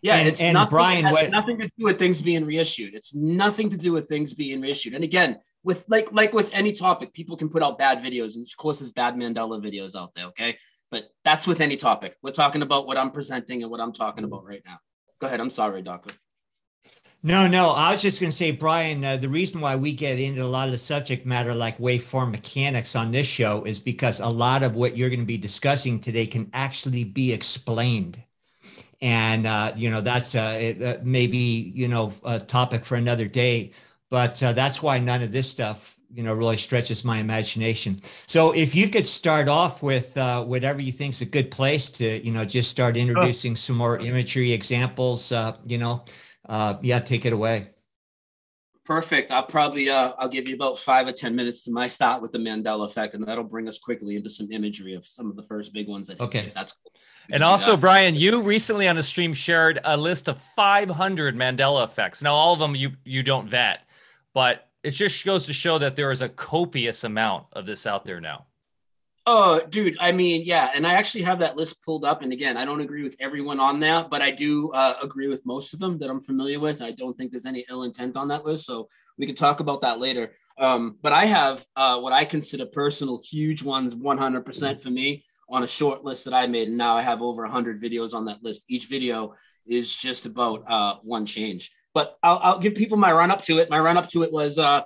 yeah, 0.00 0.16
and, 0.16 0.28
it's 0.28 0.40
and 0.40 0.54
nothing, 0.54 0.70
Brian, 0.70 0.98
it 1.04 1.08
has 1.08 1.12
what, 1.14 1.30
nothing 1.30 1.58
to 1.58 1.68
do 1.76 1.84
with 1.84 1.98
things 1.98 2.20
being 2.20 2.44
reissued. 2.44 2.94
It's 2.94 3.14
nothing 3.14 3.68
to 3.70 3.76
do 3.76 3.92
with 3.92 4.08
things 4.08 4.32
being 4.32 4.60
reissued. 4.60 4.94
And 4.94 5.02
again, 5.02 5.40
with 5.64 5.84
like 5.88 6.12
like 6.12 6.32
with 6.32 6.50
any 6.52 6.72
topic, 6.72 7.12
people 7.12 7.36
can 7.36 7.48
put 7.48 7.62
out 7.62 7.78
bad 7.78 8.02
videos, 8.02 8.36
and 8.36 8.46
of 8.46 8.56
course, 8.56 8.80
there's 8.80 8.92
bad 8.92 9.14
Mandela 9.16 9.62
videos 9.62 9.96
out 9.96 10.14
there. 10.14 10.26
Okay, 10.26 10.58
but 10.90 11.04
that's 11.24 11.46
with 11.46 11.60
any 11.60 11.76
topic. 11.76 12.16
We're 12.22 12.32
talking 12.32 12.62
about 12.62 12.86
what 12.86 12.96
I'm 12.96 13.10
presenting 13.10 13.62
and 13.62 13.70
what 13.70 13.80
I'm 13.80 13.92
talking 13.92 14.24
about 14.24 14.44
right 14.44 14.62
now. 14.64 14.78
Go 15.20 15.26
ahead. 15.26 15.40
I'm 15.40 15.50
sorry, 15.50 15.82
doctor. 15.82 16.14
No, 17.22 17.48
no. 17.48 17.70
I 17.70 17.90
was 17.90 18.00
just 18.00 18.20
going 18.20 18.30
to 18.30 18.36
say, 18.36 18.52
Brian, 18.52 19.04
uh, 19.04 19.16
the 19.16 19.28
reason 19.28 19.60
why 19.60 19.74
we 19.74 19.92
get 19.92 20.20
into 20.20 20.44
a 20.44 20.46
lot 20.46 20.68
of 20.68 20.72
the 20.72 20.78
subject 20.78 21.26
matter 21.26 21.52
like 21.52 21.76
waveform 21.78 22.30
mechanics 22.30 22.94
on 22.94 23.10
this 23.10 23.26
show 23.26 23.64
is 23.64 23.80
because 23.80 24.20
a 24.20 24.28
lot 24.28 24.62
of 24.62 24.76
what 24.76 24.96
you're 24.96 25.08
going 25.08 25.18
to 25.20 25.26
be 25.26 25.36
discussing 25.36 25.98
today 25.98 26.26
can 26.26 26.48
actually 26.52 27.02
be 27.02 27.32
explained. 27.32 28.22
And, 29.00 29.46
uh, 29.46 29.72
you 29.74 29.90
know, 29.90 30.00
that's 30.00 30.36
uh, 30.36 30.58
it, 30.60 30.82
uh, 30.82 30.98
maybe, 31.02 31.72
you 31.74 31.88
know, 31.88 32.12
a 32.24 32.38
topic 32.38 32.84
for 32.84 32.94
another 32.94 33.26
day. 33.26 33.72
But 34.10 34.42
uh, 34.42 34.52
that's 34.52 34.82
why 34.82 34.98
none 34.98 35.22
of 35.22 35.32
this 35.32 35.48
stuff 35.50 35.98
you 36.12 36.22
know 36.22 36.32
really 36.32 36.56
stretches 36.56 37.04
my 37.04 37.18
imagination. 37.18 38.00
So 38.26 38.52
if 38.52 38.74
you 38.74 38.88
could 38.88 39.06
start 39.06 39.48
off 39.48 39.82
with 39.82 40.16
uh, 40.16 40.42
whatever 40.44 40.80
you 40.80 40.92
think 40.92 41.14
is 41.14 41.20
a 41.20 41.26
good 41.26 41.50
place 41.50 41.90
to 41.92 42.24
you 42.24 42.32
know 42.32 42.44
just 42.44 42.70
start 42.70 42.96
introducing 42.96 43.56
some 43.56 43.76
more 43.76 43.98
imagery 43.98 44.52
examples 44.52 45.32
uh, 45.32 45.56
you 45.66 45.78
know 45.78 46.04
uh, 46.48 46.74
yeah 46.82 47.00
take 47.00 47.26
it 47.26 47.32
away. 47.32 47.66
Perfect. 48.84 49.30
I'll 49.30 49.42
probably 49.42 49.90
uh, 49.90 50.12
i'll 50.18 50.30
give 50.30 50.48
you 50.48 50.54
about 50.54 50.78
five 50.78 51.06
or 51.06 51.12
ten 51.12 51.36
minutes 51.36 51.60
to 51.62 51.70
my 51.70 51.88
start 51.88 52.22
with 52.22 52.32
the 52.32 52.38
mandela 52.38 52.86
effect 52.86 53.14
and 53.14 53.22
that'll 53.26 53.44
bring 53.44 53.68
us 53.68 53.78
quickly 53.78 54.16
into 54.16 54.30
some 54.30 54.50
imagery 54.50 54.94
of 54.94 55.04
some 55.04 55.28
of 55.28 55.36
the 55.36 55.42
first 55.42 55.74
big 55.74 55.88
ones 55.88 56.08
that 56.08 56.20
okay. 56.20 56.50
that's 56.54 56.72
cool. 56.72 56.92
And 57.30 57.42
also, 57.42 57.76
Brian, 57.76 58.14
you 58.14 58.40
recently 58.40 58.88
on 58.88 58.96
a 58.96 59.02
stream 59.02 59.34
shared 59.34 59.78
a 59.84 59.98
list 59.98 60.28
of 60.28 60.38
500 60.56 61.36
Mandela 61.36 61.84
effects. 61.84 62.22
Now, 62.22 62.32
all 62.32 62.54
of 62.54 62.58
them 62.58 62.74
you 62.74 62.92
you 63.04 63.22
don't 63.22 63.50
vet, 63.50 63.82
but 64.38 64.68
it 64.84 64.90
just 64.90 65.24
goes 65.24 65.46
to 65.46 65.52
show 65.52 65.78
that 65.78 65.96
there 65.96 66.12
is 66.12 66.22
a 66.22 66.28
copious 66.28 67.02
amount 67.02 67.46
of 67.54 67.66
this 67.66 67.88
out 67.88 68.04
there 68.04 68.20
now. 68.20 68.46
Oh, 69.26 69.60
dude. 69.68 69.96
I 69.98 70.12
mean, 70.12 70.42
yeah. 70.44 70.70
And 70.72 70.86
I 70.86 70.94
actually 70.94 71.22
have 71.22 71.40
that 71.40 71.56
list 71.56 71.82
pulled 71.82 72.04
up. 72.04 72.22
And 72.22 72.32
again, 72.32 72.56
I 72.56 72.64
don't 72.64 72.80
agree 72.80 73.02
with 73.02 73.16
everyone 73.18 73.58
on 73.58 73.80
that, 73.80 74.10
but 74.10 74.22
I 74.22 74.30
do 74.30 74.70
uh, 74.70 74.94
agree 75.02 75.26
with 75.26 75.44
most 75.44 75.74
of 75.74 75.80
them 75.80 75.98
that 75.98 76.08
I'm 76.08 76.20
familiar 76.20 76.60
with. 76.60 76.80
I 76.80 76.92
don't 76.92 77.18
think 77.18 77.32
there's 77.32 77.46
any 77.46 77.66
ill 77.68 77.82
intent 77.82 78.14
on 78.14 78.28
that 78.28 78.44
list. 78.44 78.64
So 78.64 78.88
we 79.18 79.26
can 79.26 79.34
talk 79.34 79.58
about 79.58 79.80
that 79.80 79.98
later. 79.98 80.30
Um, 80.56 80.98
but 81.02 81.12
I 81.12 81.24
have 81.24 81.66
uh, 81.74 81.98
what 81.98 82.12
I 82.12 82.24
consider 82.24 82.66
personal 82.66 83.20
huge 83.28 83.64
ones 83.64 83.96
100% 83.96 84.80
for 84.80 84.90
me 84.90 85.24
on 85.50 85.64
a 85.64 85.66
short 85.66 86.04
list 86.04 86.24
that 86.26 86.34
I 86.34 86.46
made. 86.46 86.68
And 86.68 86.78
now 86.78 86.96
I 86.96 87.02
have 87.02 87.22
over 87.22 87.42
100 87.42 87.82
videos 87.82 88.14
on 88.14 88.24
that 88.26 88.44
list. 88.44 88.66
Each 88.68 88.86
video 88.86 89.34
is 89.66 89.92
just 89.92 90.26
about 90.26 90.62
uh, 90.70 90.94
one 91.02 91.26
change. 91.26 91.72
But 91.94 92.16
I'll, 92.22 92.38
I'll 92.42 92.58
give 92.58 92.74
people 92.74 92.96
my 92.96 93.12
run 93.12 93.30
up 93.30 93.44
to 93.44 93.58
it. 93.58 93.70
My 93.70 93.78
run 93.78 93.96
up 93.96 94.08
to 94.10 94.22
it 94.22 94.32
was 94.32 94.58
uh, 94.58 94.82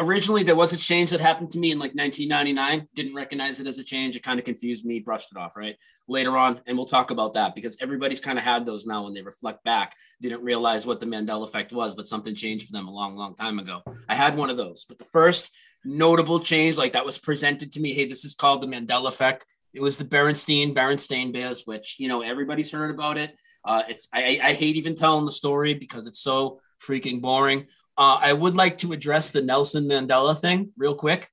originally 0.00 0.42
there 0.42 0.56
was 0.56 0.72
a 0.72 0.76
change 0.76 1.10
that 1.10 1.20
happened 1.20 1.50
to 1.52 1.58
me 1.58 1.70
in 1.70 1.78
like 1.78 1.94
1999. 1.94 2.88
Didn't 2.94 3.14
recognize 3.14 3.60
it 3.60 3.66
as 3.66 3.78
a 3.78 3.84
change. 3.84 4.16
It 4.16 4.22
kind 4.22 4.38
of 4.38 4.44
confused 4.44 4.84
me, 4.84 4.98
brushed 4.98 5.28
it 5.30 5.38
off, 5.38 5.56
right? 5.56 5.76
Later 6.08 6.36
on, 6.36 6.60
and 6.66 6.76
we'll 6.76 6.86
talk 6.86 7.10
about 7.10 7.34
that 7.34 7.54
because 7.54 7.76
everybody's 7.80 8.18
kind 8.20 8.38
of 8.38 8.44
had 8.44 8.66
those 8.66 8.86
now 8.86 9.04
when 9.04 9.14
they 9.14 9.22
reflect 9.22 9.62
back. 9.62 9.94
Didn't 10.20 10.42
realize 10.42 10.86
what 10.86 10.98
the 10.98 11.06
Mandela 11.06 11.46
effect 11.46 11.72
was, 11.72 11.94
but 11.94 12.08
something 12.08 12.34
changed 12.34 12.66
for 12.66 12.72
them 12.72 12.88
a 12.88 12.92
long, 12.92 13.16
long 13.16 13.36
time 13.36 13.58
ago. 13.58 13.82
I 14.08 14.14
had 14.14 14.36
one 14.36 14.50
of 14.50 14.56
those. 14.56 14.86
But 14.88 14.98
the 14.98 15.04
first 15.04 15.50
notable 15.84 16.40
change, 16.40 16.76
like 16.76 16.94
that 16.94 17.06
was 17.06 17.18
presented 17.18 17.72
to 17.72 17.80
me, 17.80 17.92
hey, 17.92 18.08
this 18.08 18.24
is 18.24 18.34
called 18.34 18.62
the 18.62 18.66
Mandela 18.66 19.08
effect. 19.08 19.44
It 19.72 19.82
was 19.82 19.96
the 19.96 20.04
Berenstein, 20.04 20.74
Berenstain 20.74 21.32
Bears, 21.32 21.62
which, 21.64 21.96
you 21.98 22.08
know, 22.08 22.22
everybody's 22.22 22.72
heard 22.72 22.92
about 22.92 23.18
it. 23.18 23.36
Uh, 23.64 23.82
it's 23.88 24.08
I, 24.12 24.40
I 24.42 24.52
hate 24.54 24.76
even 24.76 24.94
telling 24.94 25.26
the 25.26 25.32
story 25.32 25.74
because 25.74 26.06
it's 26.06 26.20
so 26.20 26.60
freaking 26.82 27.20
boring. 27.20 27.66
Uh, 27.96 28.18
I 28.20 28.32
would 28.32 28.54
like 28.54 28.78
to 28.78 28.92
address 28.92 29.30
the 29.30 29.42
Nelson 29.42 29.84
Mandela 29.84 30.38
thing 30.38 30.72
real 30.76 30.94
quick. 30.94 31.28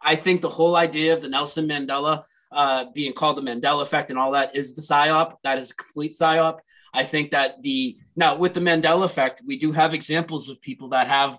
I 0.00 0.16
think 0.16 0.40
the 0.40 0.48
whole 0.48 0.76
idea 0.76 1.12
of 1.12 1.22
the 1.22 1.28
Nelson 1.28 1.68
Mandela 1.68 2.24
uh, 2.52 2.86
being 2.94 3.12
called 3.12 3.36
the 3.36 3.42
Mandela 3.42 3.82
effect 3.82 4.10
and 4.10 4.18
all 4.18 4.32
that 4.32 4.54
is 4.54 4.74
the 4.74 4.82
psyop. 4.82 5.34
That 5.42 5.58
is 5.58 5.70
a 5.70 5.74
complete 5.74 6.14
psyop. 6.18 6.58
I 6.94 7.04
think 7.04 7.32
that 7.32 7.62
the 7.62 7.98
now 8.14 8.36
with 8.36 8.54
the 8.54 8.60
Mandela 8.60 9.04
effect, 9.04 9.42
we 9.46 9.58
do 9.58 9.72
have 9.72 9.92
examples 9.92 10.48
of 10.48 10.60
people 10.62 10.88
that 10.90 11.08
have, 11.08 11.38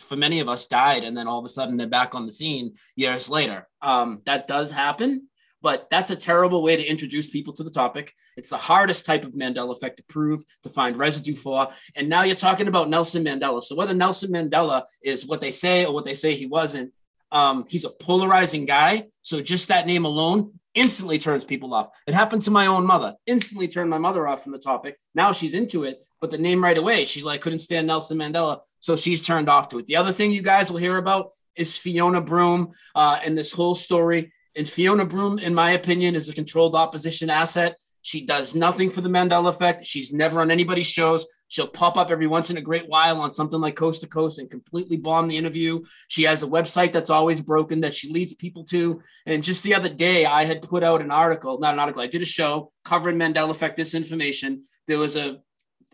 for 0.00 0.16
many 0.16 0.40
of 0.40 0.48
us, 0.48 0.64
died 0.64 1.04
and 1.04 1.14
then 1.14 1.28
all 1.28 1.38
of 1.38 1.44
a 1.44 1.50
sudden 1.50 1.76
they're 1.76 1.86
back 1.86 2.14
on 2.14 2.24
the 2.24 2.32
scene 2.32 2.74
years 2.96 3.28
later. 3.28 3.68
Um, 3.82 4.22
that 4.24 4.48
does 4.48 4.70
happen 4.70 5.27
but 5.62 5.88
that's 5.90 6.10
a 6.10 6.16
terrible 6.16 6.62
way 6.62 6.76
to 6.76 6.84
introduce 6.84 7.28
people 7.28 7.52
to 7.54 7.64
the 7.64 7.70
topic. 7.70 8.14
It's 8.36 8.50
the 8.50 8.56
hardest 8.56 9.04
type 9.04 9.24
of 9.24 9.32
Mandela 9.32 9.74
effect 9.74 9.96
to 9.98 10.04
prove, 10.04 10.42
to 10.62 10.68
find 10.68 10.96
residue 10.96 11.34
for. 11.34 11.68
And 11.96 12.08
now 12.08 12.22
you're 12.22 12.36
talking 12.36 12.68
about 12.68 12.88
Nelson 12.88 13.24
Mandela. 13.24 13.62
So 13.62 13.74
whether 13.74 13.94
Nelson 13.94 14.30
Mandela 14.30 14.84
is 15.02 15.26
what 15.26 15.40
they 15.40 15.50
say 15.50 15.84
or 15.84 15.92
what 15.92 16.04
they 16.04 16.14
say 16.14 16.34
he 16.34 16.46
wasn't, 16.46 16.92
um, 17.32 17.66
he's 17.68 17.84
a 17.84 17.90
polarizing 17.90 18.64
guy. 18.64 19.08
So 19.22 19.40
just 19.40 19.68
that 19.68 19.86
name 19.86 20.04
alone 20.04 20.52
instantly 20.74 21.18
turns 21.18 21.44
people 21.44 21.74
off. 21.74 21.88
It 22.06 22.14
happened 22.14 22.42
to 22.42 22.50
my 22.50 22.66
own 22.66 22.86
mother. 22.86 23.14
Instantly 23.26 23.68
turned 23.68 23.90
my 23.90 23.98
mother 23.98 24.26
off 24.26 24.42
from 24.42 24.52
the 24.52 24.58
topic. 24.58 24.98
Now 25.14 25.32
she's 25.32 25.54
into 25.54 25.84
it, 25.84 25.98
but 26.20 26.30
the 26.30 26.38
name 26.38 26.62
right 26.62 26.78
away, 26.78 27.04
she 27.04 27.22
like 27.22 27.40
couldn't 27.40 27.58
stand 27.60 27.86
Nelson 27.86 28.18
Mandela, 28.18 28.60
so 28.80 28.96
she's 28.96 29.20
turned 29.20 29.48
off 29.48 29.68
to 29.70 29.78
it. 29.78 29.86
The 29.86 29.96
other 29.96 30.12
thing 30.12 30.30
you 30.30 30.42
guys 30.42 30.70
will 30.70 30.78
hear 30.78 30.96
about 30.96 31.30
is 31.56 31.76
Fiona 31.76 32.20
Broome 32.20 32.72
uh, 32.94 33.18
and 33.22 33.36
this 33.36 33.52
whole 33.52 33.74
story 33.74 34.32
and 34.58 34.68
Fiona 34.68 35.04
Broome, 35.04 35.38
in 35.38 35.54
my 35.54 35.70
opinion, 35.70 36.16
is 36.16 36.28
a 36.28 36.34
controlled 36.34 36.74
opposition 36.74 37.30
asset. 37.30 37.76
She 38.02 38.26
does 38.26 38.56
nothing 38.56 38.90
for 38.90 39.02
the 39.02 39.08
Mandela 39.08 39.50
effect. 39.50 39.86
She's 39.86 40.12
never 40.12 40.40
on 40.40 40.50
anybody's 40.50 40.88
shows. 40.88 41.24
She'll 41.46 41.68
pop 41.68 41.96
up 41.96 42.10
every 42.10 42.26
once 42.26 42.50
in 42.50 42.56
a 42.56 42.60
great 42.60 42.88
while 42.88 43.20
on 43.20 43.30
something 43.30 43.60
like 43.60 43.76
Coast 43.76 44.00
to 44.00 44.08
Coast 44.08 44.40
and 44.40 44.50
completely 44.50 44.96
bomb 44.96 45.28
the 45.28 45.36
interview. 45.36 45.84
She 46.08 46.24
has 46.24 46.42
a 46.42 46.46
website 46.48 46.92
that's 46.92 47.08
always 47.08 47.40
broken 47.40 47.80
that 47.82 47.94
she 47.94 48.12
leads 48.12 48.34
people 48.34 48.64
to. 48.64 49.00
And 49.26 49.44
just 49.44 49.62
the 49.62 49.74
other 49.74 49.88
day, 49.88 50.26
I 50.26 50.44
had 50.44 50.62
put 50.62 50.82
out 50.82 51.02
an 51.02 51.12
article, 51.12 51.60
not 51.60 51.74
an 51.74 51.80
article, 51.80 52.02
I 52.02 52.08
did 52.08 52.22
a 52.22 52.26
show 52.26 52.72
covering 52.84 53.16
Mandela 53.16 53.50
effect 53.50 53.78
disinformation. 53.78 54.62
There 54.88 54.98
was 54.98 55.14
a 55.14 55.38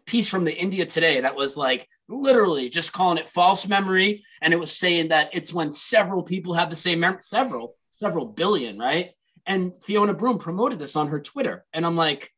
piece 0.06 0.28
from 0.28 0.44
the 0.44 0.56
India 0.56 0.86
Today 0.86 1.20
that 1.20 1.36
was 1.36 1.54
like 1.54 1.86
literally 2.08 2.70
just 2.70 2.94
calling 2.94 3.18
it 3.18 3.28
false 3.28 3.68
memory, 3.68 4.24
and 4.40 4.54
it 4.54 4.60
was 4.60 4.74
saying 4.74 5.08
that 5.08 5.30
it's 5.34 5.52
when 5.52 5.70
several 5.70 6.22
people 6.22 6.54
have 6.54 6.70
the 6.70 6.76
same 6.76 7.00
memory, 7.00 7.20
several, 7.22 7.76
several 7.94 8.26
billion, 8.26 8.78
right? 8.78 9.10
And 9.46 9.72
Fiona 9.82 10.14
Broome 10.14 10.38
promoted 10.38 10.78
this 10.78 10.96
on 10.96 11.08
her 11.08 11.20
Twitter, 11.20 11.64
and 11.72 11.84
I'm 11.84 11.96
like, 11.96 12.30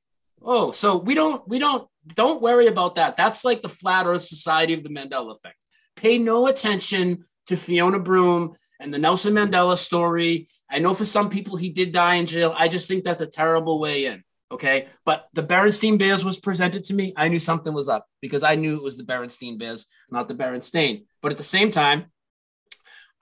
oh, 0.42 0.72
so 0.72 0.96
we 0.96 1.14
don't, 1.14 1.46
we 1.48 1.58
don't, 1.58 1.88
don't 2.14 2.42
worry 2.42 2.66
about 2.66 2.96
that. 2.96 3.16
That's 3.16 3.44
like 3.44 3.62
the 3.62 3.68
flat 3.68 4.06
Earth 4.06 4.22
Society 4.22 4.74
of 4.74 4.82
the 4.82 4.90
Mandela 4.90 5.32
Effect. 5.32 5.56
Pay 5.96 6.18
no 6.18 6.46
attention 6.46 7.24
to 7.46 7.56
Fiona 7.56 7.98
Broome 7.98 8.56
and 8.80 8.92
the 8.92 8.98
Nelson 8.98 9.34
Mandela 9.34 9.78
story. 9.78 10.48
I 10.70 10.78
know 10.78 10.94
for 10.94 11.06
some 11.06 11.30
people 11.30 11.56
he 11.56 11.70
did 11.70 11.92
die 11.92 12.16
in 12.16 12.26
jail. 12.26 12.54
I 12.56 12.68
just 12.68 12.88
think 12.88 13.04
that's 13.04 13.22
a 13.22 13.26
terrible 13.26 13.80
way 13.80 14.06
in. 14.06 14.22
Okay. 14.52 14.88
But 15.04 15.26
the 15.32 15.42
Berenstein 15.42 15.98
Bears 15.98 16.24
was 16.24 16.38
presented 16.38 16.84
to 16.84 16.94
me. 16.94 17.12
I 17.16 17.28
knew 17.28 17.38
something 17.38 17.72
was 17.72 17.88
up 17.88 18.06
because 18.20 18.42
I 18.42 18.54
knew 18.54 18.76
it 18.76 18.82
was 18.82 18.96
the 18.96 19.02
Berenstein 19.02 19.58
Bears, 19.58 19.86
not 20.10 20.28
the 20.28 20.34
Berenstain. 20.34 21.04
But 21.22 21.32
at 21.32 21.38
the 21.38 21.44
same 21.44 21.70
time, 21.70 22.06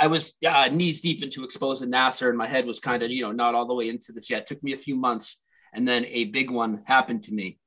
I 0.05 0.07
was 0.07 0.35
uh, 0.47 0.69
knees 0.71 1.01
deep 1.01 1.23
into 1.23 1.45
exposing 1.45 1.91
NASA, 1.91 2.29
and 2.29 2.37
my 2.37 2.47
head 2.47 2.67
was 2.67 2.79
kind 2.79 3.03
of, 3.03 3.11
you 3.11 3.23
know, 3.23 3.33
not 3.33 3.55
all 3.55 3.67
the 3.67 3.73
way 3.73 3.89
into 3.89 4.13
this 4.13 4.29
yet. 4.29 4.43
It 4.43 4.47
took 4.49 4.63
me 4.63 4.75
a 4.75 4.77
few 4.77 4.97
months, 4.97 5.39
and 5.73 5.89
then 5.89 6.05
a 6.05 6.27
big 6.27 6.51
one 6.51 6.83
happened 6.85 7.23
to 7.25 7.33
me, 7.33 7.59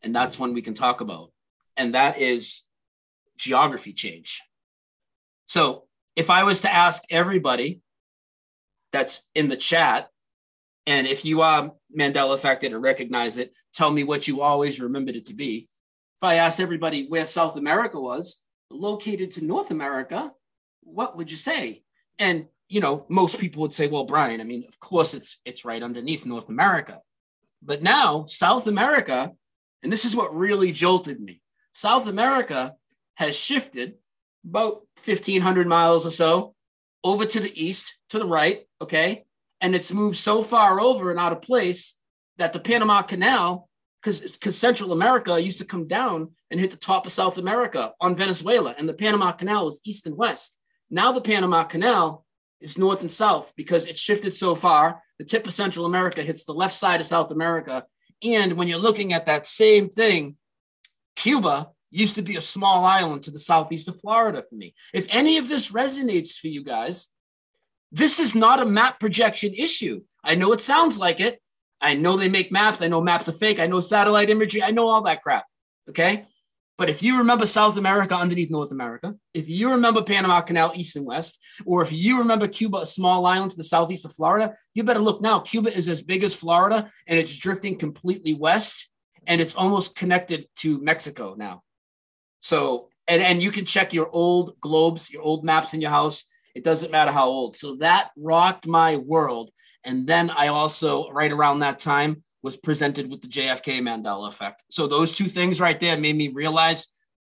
and 0.00 0.14
that's 0.14 0.38
one 0.38 0.54
we 0.54 0.62
can 0.62 0.74
talk 0.74 1.00
about, 1.00 1.32
and 1.76 1.96
that 1.96 2.20
is 2.20 2.62
geography 3.36 3.92
change. 3.92 4.40
So, 5.46 5.88
if 6.14 6.30
I 6.30 6.44
was 6.44 6.60
to 6.60 6.72
ask 6.72 7.02
everybody 7.10 7.80
that's 8.92 9.22
in 9.34 9.48
the 9.48 9.56
chat 9.56 10.10
and 10.86 11.08
if 11.08 11.24
you 11.24 11.42
are 11.42 11.72
Mandela 11.98 12.34
affected 12.34 12.72
or 12.72 12.78
recognize 12.78 13.36
it, 13.36 13.52
tell 13.74 13.90
me 13.90 14.04
what 14.04 14.28
you 14.28 14.42
always 14.42 14.80
remembered 14.80 15.16
it 15.16 15.26
to 15.26 15.34
be. 15.34 15.68
If 16.20 16.28
I 16.28 16.36
asked 16.36 16.60
everybody 16.60 17.08
where 17.08 17.26
South 17.26 17.56
America 17.56 18.00
was, 18.00 18.44
located 18.70 19.32
to 19.32 19.44
North 19.44 19.72
America, 19.72 20.30
what 20.82 21.16
would 21.16 21.30
you 21.30 21.36
say? 21.36 21.82
And 22.18 22.46
you 22.68 22.80
know, 22.80 23.04
most 23.08 23.38
people 23.38 23.62
would 23.62 23.74
say, 23.74 23.88
well, 23.88 24.04
Brian, 24.04 24.40
I 24.40 24.44
mean, 24.44 24.64
of 24.68 24.78
course 24.78 25.14
it's 25.14 25.38
it's 25.44 25.64
right 25.64 25.82
underneath 25.82 26.26
North 26.26 26.48
America. 26.48 27.00
But 27.62 27.82
now 27.82 28.26
South 28.26 28.66
America, 28.66 29.32
and 29.82 29.92
this 29.92 30.04
is 30.04 30.16
what 30.16 30.34
really 30.34 30.72
jolted 30.72 31.20
me. 31.20 31.42
South 31.72 32.06
America 32.06 32.74
has 33.14 33.36
shifted 33.36 33.94
about 34.44 34.86
1500 35.04 35.66
miles 35.66 36.06
or 36.06 36.10
so 36.10 36.54
over 37.04 37.24
to 37.24 37.40
the 37.40 37.62
east, 37.62 37.98
to 38.10 38.18
the 38.18 38.26
right, 38.26 38.66
okay? 38.80 39.24
and 39.60 39.74
it's 39.74 39.92
moved 39.92 40.16
so 40.16 40.42
far 40.42 40.80
over 40.80 41.10
and 41.10 41.20
out 41.20 41.32
of 41.32 41.42
place 41.42 41.98
that 42.38 42.52
the 42.52 42.58
Panama 42.58 43.02
Canal, 43.02 43.68
because 44.02 44.38
Central 44.56 44.92
America 44.92 45.40
used 45.40 45.58
to 45.58 45.64
come 45.64 45.86
down 45.86 46.30
and 46.50 46.58
hit 46.58 46.70
the 46.70 46.76
top 46.76 47.04
of 47.04 47.12
South 47.12 47.36
America 47.36 47.92
on 48.00 48.16
Venezuela, 48.16 48.74
and 48.78 48.88
the 48.88 48.94
Panama 48.94 49.32
Canal 49.32 49.66
was 49.66 49.80
east 49.84 50.06
and 50.06 50.16
west. 50.16 50.58
Now 50.90 51.12
the 51.12 51.20
Panama 51.20 51.64
Canal 51.64 52.24
is 52.60 52.76
north 52.76 53.00
and 53.00 53.12
south 53.12 53.52
because 53.56 53.86
it 53.86 53.98
shifted 53.98 54.36
so 54.36 54.54
far. 54.54 55.02
The 55.18 55.24
tip 55.24 55.46
of 55.46 55.52
Central 55.52 55.86
America 55.86 56.22
hits 56.22 56.44
the 56.44 56.52
left 56.52 56.74
side 56.74 57.00
of 57.00 57.06
South 57.06 57.30
America, 57.30 57.84
and 58.22 58.54
when 58.54 58.68
you're 58.68 58.78
looking 58.78 59.12
at 59.12 59.26
that 59.26 59.46
same 59.46 59.88
thing, 59.88 60.36
Cuba 61.16 61.70
used 61.90 62.14
to 62.14 62.22
be 62.22 62.36
a 62.36 62.40
small 62.40 62.84
island 62.84 63.24
to 63.24 63.30
the 63.30 63.38
southeast 63.38 63.88
of 63.88 64.00
Florida 64.00 64.44
for 64.48 64.54
me. 64.54 64.74
If 64.94 65.06
any 65.10 65.38
of 65.38 65.48
this 65.48 65.70
resonates 65.70 66.38
for 66.38 66.48
you 66.48 66.62
guys, 66.62 67.08
this 67.92 68.20
is 68.20 68.34
not 68.34 68.60
a 68.60 68.66
map 68.66 69.00
projection 69.00 69.52
issue. 69.54 70.02
I 70.22 70.34
know 70.34 70.52
it 70.52 70.60
sounds 70.60 70.98
like 70.98 71.20
it. 71.20 71.40
I 71.80 71.94
know 71.94 72.16
they 72.16 72.28
make 72.28 72.52
maps. 72.52 72.82
I 72.82 72.88
know 72.88 73.00
maps 73.00 73.28
are 73.28 73.32
fake. 73.32 73.58
I 73.58 73.66
know 73.66 73.80
satellite 73.80 74.30
imagery. 74.30 74.62
I 74.62 74.70
know 74.70 74.88
all 74.88 75.02
that 75.02 75.22
crap. 75.22 75.44
Okay. 75.88 76.26
But 76.80 76.88
if 76.88 77.02
you 77.02 77.18
remember 77.18 77.46
South 77.46 77.76
America 77.76 78.14
underneath 78.14 78.50
North 78.50 78.72
America, 78.72 79.14
if 79.34 79.50
you 79.50 79.70
remember 79.72 80.02
Panama 80.02 80.40
Canal 80.40 80.72
east 80.74 80.96
and 80.96 81.04
west, 81.04 81.38
or 81.66 81.82
if 81.82 81.92
you 81.92 82.16
remember 82.16 82.48
Cuba, 82.48 82.78
a 82.78 82.86
small 82.86 83.26
island 83.26 83.50
to 83.50 83.58
the 83.58 83.64
southeast 83.64 84.06
of 84.06 84.14
Florida, 84.14 84.54
you 84.72 84.82
better 84.82 84.98
look 84.98 85.20
now. 85.20 85.40
Cuba 85.40 85.76
is 85.76 85.88
as 85.88 86.00
big 86.00 86.24
as 86.24 86.32
Florida 86.32 86.90
and 87.06 87.18
it's 87.18 87.36
drifting 87.36 87.76
completely 87.76 88.32
west 88.32 88.88
and 89.26 89.42
it's 89.42 89.54
almost 89.54 89.94
connected 89.94 90.46
to 90.60 90.80
Mexico 90.80 91.34
now. 91.36 91.60
So, 92.40 92.88
and, 93.06 93.20
and 93.20 93.42
you 93.42 93.52
can 93.52 93.66
check 93.66 93.92
your 93.92 94.08
old 94.08 94.58
globes, 94.62 95.10
your 95.10 95.20
old 95.20 95.44
maps 95.44 95.74
in 95.74 95.82
your 95.82 95.90
house. 95.90 96.24
It 96.54 96.64
doesn't 96.64 96.90
matter 96.90 97.12
how 97.12 97.26
old. 97.26 97.58
So 97.58 97.76
that 97.80 98.08
rocked 98.16 98.66
my 98.66 98.96
world. 98.96 99.50
And 99.84 100.06
then 100.06 100.30
I 100.30 100.46
also, 100.46 101.10
right 101.10 101.30
around 101.30 101.58
that 101.58 101.78
time, 101.78 102.22
was 102.42 102.56
presented 102.56 103.10
with 103.10 103.20
the 103.20 103.28
JFK 103.28 103.80
Mandela 103.80 104.28
effect. 104.28 104.62
So 104.70 104.86
those 104.86 105.16
two 105.16 105.28
things 105.28 105.60
right 105.60 105.78
there 105.78 105.98
made 105.98 106.16
me 106.16 106.28
realize, 106.28 106.86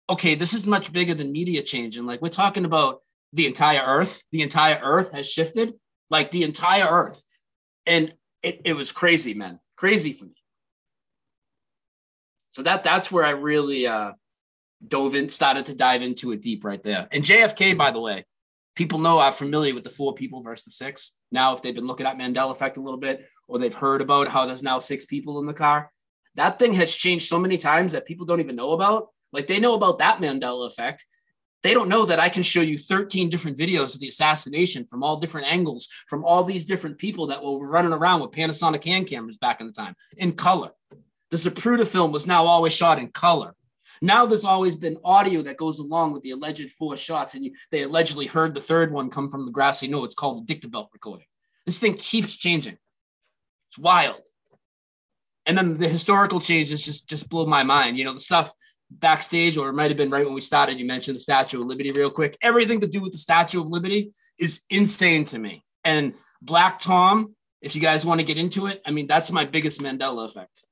okay, 0.08 0.34
this 0.34 0.54
is 0.54 0.66
much 0.66 0.92
bigger 0.92 1.14
than 1.14 1.32
media 1.32 1.62
change. 1.62 1.96
And 1.96 2.06
like 2.06 2.22
we're 2.22 2.28
talking 2.28 2.64
about 2.64 3.00
the 3.32 3.46
entire 3.46 3.82
earth, 3.82 4.22
the 4.32 4.42
entire 4.42 4.80
earth 4.82 5.12
has 5.12 5.30
shifted, 5.30 5.74
like 6.10 6.30
the 6.30 6.44
entire 6.44 6.86
earth. 6.86 7.22
And 7.86 8.14
it, 8.42 8.62
it 8.64 8.72
was 8.74 8.92
crazy, 8.92 9.34
man. 9.34 9.60
Crazy 9.76 10.12
for 10.12 10.24
me. 10.24 10.34
So 12.50 12.62
that 12.62 12.82
that's 12.82 13.10
where 13.10 13.24
I 13.24 13.30
really 13.30 13.86
uh 13.86 14.12
dove 14.86 15.14
in, 15.14 15.28
started 15.28 15.66
to 15.66 15.74
dive 15.74 16.02
into 16.02 16.32
it 16.32 16.42
deep 16.42 16.64
right 16.64 16.82
there. 16.82 17.08
And 17.12 17.24
JFK, 17.24 17.76
by 17.76 17.90
the 17.90 18.00
way, 18.00 18.24
people 18.74 18.98
know 18.98 19.18
I'm 19.18 19.32
familiar 19.32 19.74
with 19.74 19.84
the 19.84 19.90
four 19.90 20.14
people 20.14 20.42
versus 20.42 20.64
the 20.64 20.70
six. 20.70 21.12
Now, 21.30 21.54
if 21.54 21.62
they've 21.62 21.74
been 21.74 21.86
looking 21.86 22.06
at 22.06 22.18
Mandela 22.18 22.52
effect 22.52 22.76
a 22.76 22.82
little 22.82 22.98
bit, 22.98 23.26
or 23.52 23.58
they've 23.58 23.74
heard 23.74 24.00
about 24.00 24.28
how 24.28 24.46
there's 24.46 24.62
now 24.62 24.78
six 24.78 25.04
people 25.04 25.38
in 25.38 25.44
the 25.44 25.52
car, 25.52 25.92
that 26.36 26.58
thing 26.58 26.72
has 26.72 26.94
changed 26.94 27.28
so 27.28 27.38
many 27.38 27.58
times 27.58 27.92
that 27.92 28.06
people 28.06 28.24
don't 28.24 28.40
even 28.40 28.56
know 28.56 28.72
about. 28.72 29.08
Like 29.30 29.46
they 29.46 29.60
know 29.60 29.74
about 29.74 29.98
that 29.98 30.18
Mandela 30.18 30.66
effect. 30.66 31.04
They 31.62 31.74
don't 31.74 31.90
know 31.90 32.06
that 32.06 32.18
I 32.18 32.30
can 32.30 32.42
show 32.42 32.62
you 32.62 32.78
13 32.78 33.28
different 33.28 33.58
videos 33.58 33.94
of 33.94 34.00
the 34.00 34.08
assassination 34.08 34.86
from 34.86 35.02
all 35.02 35.18
different 35.20 35.52
angles, 35.52 35.86
from 36.08 36.24
all 36.24 36.42
these 36.44 36.64
different 36.64 36.96
people 36.96 37.26
that 37.26 37.44
were 37.44 37.68
running 37.68 37.92
around 37.92 38.20
with 38.20 38.30
Panasonic 38.30 38.82
hand 38.82 39.06
cameras 39.06 39.36
back 39.36 39.60
in 39.60 39.66
the 39.66 39.72
time 39.72 39.94
in 40.16 40.32
color. 40.32 40.70
The 41.30 41.36
Zapruder 41.36 41.86
film 41.86 42.10
was 42.10 42.26
now 42.26 42.44
always 42.44 42.72
shot 42.72 42.98
in 42.98 43.08
color. 43.08 43.54
Now 44.00 44.24
there's 44.24 44.44
always 44.44 44.74
been 44.74 44.96
audio 45.04 45.42
that 45.42 45.58
goes 45.58 45.78
along 45.78 46.14
with 46.14 46.22
the 46.22 46.30
alleged 46.30 46.72
four 46.72 46.96
shots, 46.96 47.34
and 47.34 47.44
you, 47.44 47.52
they 47.70 47.82
allegedly 47.82 48.26
heard 48.26 48.54
the 48.54 48.60
third 48.60 48.90
one 48.90 49.10
come 49.10 49.30
from 49.30 49.44
the 49.44 49.52
grassy 49.52 49.88
knoll. 49.88 50.06
It's 50.06 50.14
called 50.14 50.46
the 50.46 50.54
Dictabelt 50.54 50.88
recording. 50.94 51.26
This 51.66 51.78
thing 51.78 51.94
keeps 51.94 52.34
changing. 52.34 52.78
It's 53.72 53.78
wild. 53.78 54.20
And 55.46 55.56
then 55.56 55.78
the 55.78 55.88
historical 55.88 56.40
changes 56.40 56.84
just 56.84 57.08
just 57.08 57.28
blew 57.28 57.46
my 57.46 57.62
mind. 57.62 57.96
You 57.96 58.04
know, 58.04 58.12
the 58.12 58.20
stuff 58.20 58.52
backstage, 58.90 59.56
or 59.56 59.70
it 59.70 59.72
might 59.72 59.90
have 59.90 59.96
been 59.96 60.10
right 60.10 60.26
when 60.26 60.34
we 60.34 60.42
started. 60.42 60.78
You 60.78 60.84
mentioned 60.84 61.16
the 61.16 61.20
Statue 61.20 61.62
of 61.62 61.66
Liberty 61.66 61.90
real 61.90 62.10
quick. 62.10 62.36
Everything 62.42 62.80
to 62.80 62.86
do 62.86 63.00
with 63.00 63.12
the 63.12 63.18
Statue 63.18 63.62
of 63.62 63.68
Liberty 63.68 64.12
is 64.38 64.60
insane 64.68 65.24
to 65.26 65.38
me. 65.38 65.64
And 65.84 66.12
Black 66.42 66.80
Tom, 66.80 67.34
if 67.62 67.74
you 67.74 67.80
guys 67.80 68.04
want 68.04 68.20
to 68.20 68.26
get 68.26 68.36
into 68.36 68.66
it, 68.66 68.82
I 68.84 68.90
mean, 68.90 69.06
that's 69.06 69.32
my 69.32 69.46
biggest 69.46 69.80
Mandela 69.80 70.26
effect. 70.26 70.66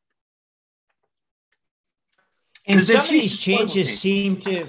And 2.66 2.82
some 2.82 3.00
of 3.00 3.08
these 3.08 3.38
changes 3.38 3.98
seem 3.98 4.42
to 4.42 4.68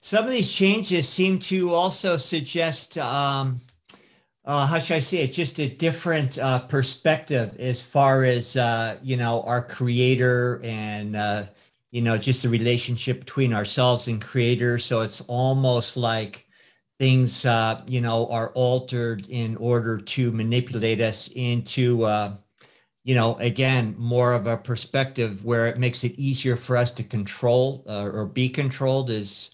some 0.00 0.24
of 0.24 0.32
these 0.32 0.50
changes 0.50 1.08
seem 1.08 1.38
to 1.38 1.72
also 1.72 2.16
suggest 2.16 2.98
um, 2.98 3.60
uh, 4.44 4.66
how 4.66 4.78
should 4.78 4.96
I 4.96 5.00
say 5.00 5.18
it? 5.18 5.32
Just 5.32 5.60
a 5.60 5.68
different 5.68 6.38
uh, 6.38 6.60
perspective 6.60 7.54
as 7.58 7.82
far 7.82 8.24
as 8.24 8.56
uh, 8.56 8.98
you 9.02 9.16
know 9.16 9.42
our 9.42 9.62
creator 9.62 10.60
and 10.64 11.14
uh, 11.16 11.44
you 11.92 12.02
know 12.02 12.18
just 12.18 12.42
the 12.42 12.48
relationship 12.48 13.20
between 13.20 13.54
ourselves 13.54 14.08
and 14.08 14.20
creator. 14.20 14.78
So 14.78 15.02
it's 15.02 15.20
almost 15.22 15.96
like 15.96 16.46
things 16.98 17.46
uh, 17.46 17.82
you 17.88 18.00
know 18.00 18.26
are 18.28 18.50
altered 18.50 19.26
in 19.28 19.56
order 19.56 19.98
to 19.98 20.32
manipulate 20.32 21.00
us 21.00 21.30
into 21.36 22.04
uh, 22.04 22.34
you 23.04 23.14
know, 23.16 23.36
again, 23.36 23.94
more 23.98 24.32
of 24.32 24.46
a 24.46 24.56
perspective 24.56 25.44
where 25.44 25.66
it 25.66 25.78
makes 25.78 26.04
it 26.04 26.12
easier 26.18 26.56
for 26.56 26.76
us 26.76 26.92
to 26.92 27.02
control 27.04 27.84
or 27.86 28.26
be 28.26 28.48
controlled 28.48 29.10
is 29.10 29.50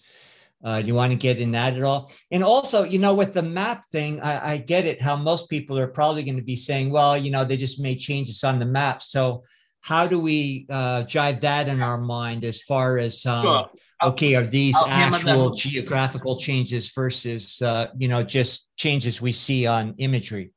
uh, 0.63 0.81
do 0.81 0.87
you 0.87 0.95
want 0.95 1.11
to 1.11 1.17
get 1.17 1.39
in 1.39 1.51
that 1.51 1.75
at 1.75 1.83
all? 1.83 2.11
And 2.31 2.43
also, 2.43 2.83
you 2.83 2.99
know, 2.99 3.13
with 3.13 3.33
the 3.33 3.41
map 3.43 3.85
thing, 3.91 4.19
I, 4.21 4.53
I 4.53 4.57
get 4.57 4.85
it 4.85 5.01
how 5.01 5.15
most 5.15 5.49
people 5.49 5.77
are 5.79 5.87
probably 5.87 6.23
going 6.23 6.37
to 6.37 6.43
be 6.43 6.55
saying, 6.55 6.89
well, 6.89 7.17
you 7.17 7.31
know, 7.31 7.45
they 7.45 7.57
just 7.57 7.79
made 7.79 7.99
changes 7.99 8.43
on 8.43 8.59
the 8.59 8.65
map. 8.65 9.01
So 9.01 9.43
how 9.81 10.07
do 10.07 10.19
we 10.19 10.65
uh, 10.69 11.03
jive 11.03 11.41
that 11.41 11.69
in 11.69 11.81
our 11.81 11.97
mind 11.97 12.43
as 12.43 12.61
far 12.61 12.97
as, 12.97 13.25
um, 13.25 13.43
sure. 13.43 13.69
okay, 14.03 14.35
are 14.35 14.45
these 14.45 14.75
I'll 14.75 14.87
actual 14.87 15.51
geographical 15.51 16.37
changes 16.37 16.91
versus, 16.91 17.61
uh, 17.61 17.87
you 17.97 18.09
know, 18.09 18.23
just 18.23 18.69
changes 18.75 19.21
we 19.21 19.31
see 19.31 19.65
on 19.65 19.95
imagery? 19.97 20.51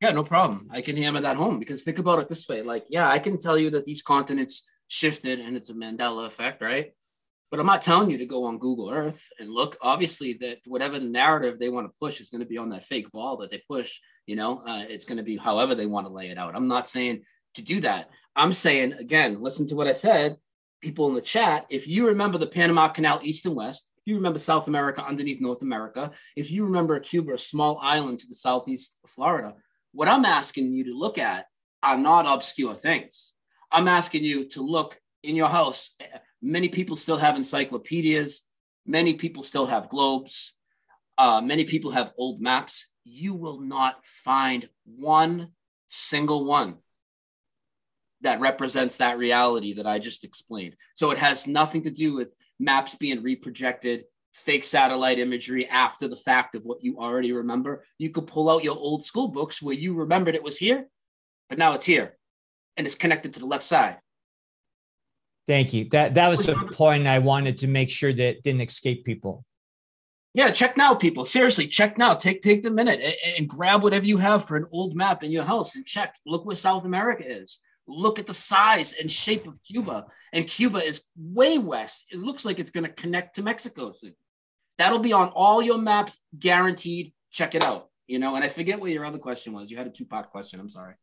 Yeah, 0.00 0.12
no 0.12 0.22
problem. 0.22 0.68
I 0.70 0.80
can 0.80 0.96
hammer 0.96 1.20
that 1.20 1.36
home 1.36 1.58
because 1.58 1.82
think 1.82 1.98
about 1.98 2.20
it 2.20 2.28
this 2.28 2.48
way. 2.48 2.62
Like, 2.62 2.86
yeah, 2.88 3.10
I 3.10 3.18
can 3.18 3.38
tell 3.38 3.58
you 3.58 3.70
that 3.70 3.84
these 3.84 4.00
continents 4.00 4.62
shifted 4.86 5.40
and 5.40 5.56
it's 5.56 5.70
a 5.70 5.74
Mandela 5.74 6.26
effect, 6.26 6.62
right? 6.62 6.92
But 7.50 7.60
I'm 7.60 7.66
not 7.66 7.82
telling 7.82 8.10
you 8.10 8.18
to 8.18 8.26
go 8.26 8.44
on 8.44 8.58
Google 8.58 8.90
Earth 8.90 9.26
and 9.38 9.50
look. 9.50 9.76
Obviously, 9.80 10.34
that 10.40 10.58
whatever 10.66 11.00
narrative 11.00 11.58
they 11.58 11.70
want 11.70 11.86
to 11.86 11.94
push 11.98 12.20
is 12.20 12.28
going 12.28 12.42
to 12.42 12.46
be 12.46 12.58
on 12.58 12.68
that 12.70 12.84
fake 12.84 13.10
ball 13.10 13.38
that 13.38 13.50
they 13.50 13.62
push. 13.66 13.98
You 14.26 14.36
know, 14.36 14.62
uh, 14.66 14.84
it's 14.88 15.06
going 15.06 15.16
to 15.16 15.24
be 15.24 15.36
however 15.36 15.74
they 15.74 15.86
want 15.86 16.06
to 16.06 16.12
lay 16.12 16.28
it 16.28 16.38
out. 16.38 16.54
I'm 16.54 16.68
not 16.68 16.88
saying 16.88 17.22
to 17.54 17.62
do 17.62 17.80
that. 17.80 18.10
I'm 18.36 18.52
saying 18.52 18.92
again, 18.94 19.40
listen 19.40 19.66
to 19.68 19.74
what 19.74 19.86
I 19.86 19.94
said. 19.94 20.36
people 20.80 21.08
in 21.08 21.14
the 21.14 21.20
chat, 21.20 21.66
if 21.70 21.88
you 21.88 22.06
remember 22.06 22.38
the 22.38 22.46
Panama 22.46 22.88
Canal 22.88 23.20
east 23.22 23.46
and 23.46 23.56
west, 23.56 23.92
if 23.98 24.06
you 24.06 24.16
remember 24.16 24.38
South 24.38 24.68
America 24.68 25.02
underneath 25.02 25.40
North 25.40 25.62
America, 25.62 26.12
if 26.36 26.50
you 26.50 26.64
remember 26.64 27.00
Cuba, 27.00 27.34
a 27.34 27.38
small 27.38 27.78
island 27.82 28.20
to 28.20 28.26
the 28.28 28.34
southeast 28.34 28.96
of 29.02 29.10
Florida, 29.10 29.54
what 29.92 30.08
I'm 30.08 30.24
asking 30.24 30.70
you 30.70 30.84
to 30.84 30.94
look 30.94 31.18
at 31.18 31.46
are 31.82 31.96
not 31.96 32.26
obscure 32.26 32.74
things. 32.74 33.32
I'm 33.72 33.88
asking 33.88 34.24
you 34.24 34.48
to 34.50 34.62
look 34.62 35.00
in 35.22 35.34
your 35.34 35.48
house. 35.48 35.96
Many 36.40 36.68
people 36.68 36.96
still 36.96 37.16
have 37.16 37.36
encyclopedias. 37.36 38.42
Many 38.86 39.14
people 39.14 39.42
still 39.42 39.66
have 39.66 39.88
globes. 39.88 40.54
Uh, 41.16 41.40
many 41.40 41.64
people 41.64 41.90
have 41.90 42.12
old 42.16 42.40
maps. 42.40 42.88
You 43.04 43.34
will 43.34 43.60
not 43.60 44.04
find 44.04 44.68
one 44.84 45.52
single 45.88 46.44
one 46.44 46.76
that 48.20 48.40
represents 48.40 48.96
that 48.96 49.18
reality 49.18 49.74
that 49.74 49.86
I 49.86 49.98
just 49.98 50.24
explained. 50.24 50.76
So 50.94 51.10
it 51.10 51.18
has 51.18 51.46
nothing 51.46 51.82
to 51.82 51.90
do 51.90 52.14
with 52.14 52.34
maps 52.58 52.94
being 52.94 53.22
reprojected, 53.22 54.02
fake 54.32 54.64
satellite 54.64 55.18
imagery 55.18 55.66
after 55.68 56.08
the 56.08 56.16
fact 56.16 56.54
of 56.54 56.64
what 56.64 56.82
you 56.82 56.98
already 56.98 57.32
remember. 57.32 57.84
You 57.98 58.10
could 58.10 58.26
pull 58.26 58.50
out 58.50 58.64
your 58.64 58.76
old 58.76 59.04
school 59.04 59.28
books 59.28 59.62
where 59.62 59.74
you 59.74 59.94
remembered 59.94 60.34
it 60.34 60.42
was 60.42 60.56
here, 60.56 60.88
but 61.48 61.58
now 61.58 61.74
it's 61.74 61.86
here 61.86 62.16
and 62.76 62.86
it's 62.86 62.96
connected 62.96 63.34
to 63.34 63.40
the 63.40 63.46
left 63.46 63.64
side. 63.64 63.98
Thank 65.48 65.72
you. 65.72 65.88
That 65.88 66.14
that 66.14 66.28
was 66.28 66.46
the 66.46 66.54
point 66.72 67.08
I 67.08 67.18
wanted 67.18 67.58
to 67.58 67.66
make 67.66 67.90
sure 67.90 68.12
that 68.12 68.42
didn't 68.44 68.60
escape 68.60 69.04
people. 69.04 69.44
Yeah, 70.34 70.50
check 70.50 70.76
now, 70.76 70.94
people. 70.94 71.24
Seriously, 71.24 71.66
check 71.66 71.98
now. 71.98 72.14
Take 72.14 72.42
take 72.42 72.62
the 72.62 72.70
minute 72.70 73.00
and, 73.00 73.16
and 73.38 73.48
grab 73.48 73.82
whatever 73.82 74.04
you 74.04 74.18
have 74.18 74.44
for 74.44 74.56
an 74.56 74.66
old 74.70 74.94
map 74.94 75.24
in 75.24 75.32
your 75.32 75.44
house 75.44 75.74
and 75.74 75.84
check. 75.84 76.14
Look 76.24 76.44
where 76.44 76.54
South 76.54 76.84
America 76.84 77.24
is 77.26 77.60
look 77.88 78.18
at 78.18 78.26
the 78.26 78.34
size 78.34 78.92
and 78.92 79.10
shape 79.10 79.46
of 79.46 79.58
Cuba. 79.64 80.06
And 80.32 80.46
Cuba 80.46 80.84
is 80.84 81.02
way 81.16 81.58
west. 81.58 82.06
It 82.10 82.18
looks 82.18 82.44
like 82.44 82.58
it's 82.58 82.70
going 82.70 82.84
to 82.84 82.92
connect 82.92 83.36
to 83.36 83.42
Mexico 83.42 83.92
soon. 83.92 84.14
That'll 84.76 84.98
be 84.98 85.12
on 85.12 85.30
all 85.30 85.60
your 85.60 85.78
maps, 85.78 86.16
guaranteed. 86.38 87.12
Check 87.32 87.54
it 87.54 87.64
out. 87.64 87.88
You 88.06 88.18
know, 88.18 88.36
and 88.36 88.44
I 88.44 88.48
forget 88.48 88.78
what 88.80 88.90
your 88.90 89.04
other 89.04 89.18
question 89.18 89.52
was. 89.52 89.70
You 89.70 89.76
had 89.76 89.86
a 89.86 89.90
two 89.90 90.04
part 90.04 90.30
question. 90.30 90.60
I'm 90.60 90.70
sorry. 90.70 90.94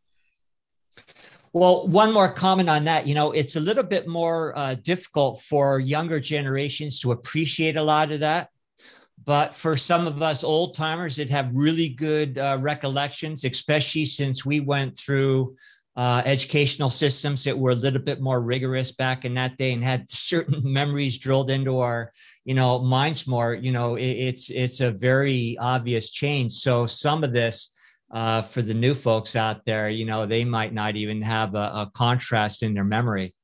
Well, 1.56 1.88
one 1.88 2.12
more 2.12 2.30
comment 2.30 2.70
on 2.70 2.84
that. 2.84 3.08
You 3.08 3.15
know, 3.15 3.32
it's 3.32 3.56
a 3.56 3.62
little 3.62 3.82
bit 3.82 4.10
more 4.10 4.52
uh, 4.58 4.76
difficult 4.76 5.39
for 5.39 5.80
younger 5.80 6.20
generations 6.20 7.00
to 7.00 7.13
appreciate 7.13 7.78
a 7.78 7.82
lot 7.82 8.12
of 8.12 8.20
that. 8.20 8.50
But 9.24 9.54
for 9.54 9.78
some 9.78 10.06
of 10.06 10.22
us 10.22 10.44
old 10.44 10.76
timers 10.76 11.15
that 11.15 11.30
have 11.30 11.56
really 11.56 11.88
good 11.88 12.38
uh, 12.38 12.58
recollections, 12.60 13.46
especially 13.46 14.04
since 14.04 14.46
we 14.46 14.60
went 14.60 14.98
through 14.98 15.56
uh, 15.96 16.24
educational 16.26 16.89
systems 16.89 17.46
that 17.46 17.58
were 17.58 17.72
a 17.72 17.76
little 17.76 18.02
bit 18.02 18.20
more 18.20 18.41
rigorous 18.41 18.91
back 18.91 19.24
in 19.24 19.34
that 19.36 19.56
day 19.56 19.72
and 19.72 19.82
had 19.82 20.10
certain 20.10 20.60
memories 20.62 21.18
drilled 21.18 21.50
into 21.50 21.80
our 21.80 22.12
you 22.44 22.54
know 22.54 22.80
minds 22.80 23.28
more 23.28 23.54
you 23.54 23.72
know 23.72 23.96
it, 23.96 24.04
it's 24.04 24.50
it's 24.50 24.82
a 24.82 24.91
very 24.91 25.56
obvious 25.58 26.10
change 26.10 26.52
so 26.52 26.86
some 26.86 27.24
of 27.24 27.32
this 27.32 27.74
uh, 28.15 28.41
for 28.41 28.62
the 28.62 28.73
new 28.73 28.93
folks 28.95 29.36
out 29.36 29.65
there 29.65 29.89
you 29.89 30.06
know 30.06 30.25
they 30.25 30.43
might 30.43 30.73
not 30.73 30.95
even 30.95 31.21
have 31.21 31.54
a, 31.54 31.58
a 31.58 31.91
contrast 31.93 32.63
in 32.63 32.73
their 32.73 32.84
memory 32.84 33.36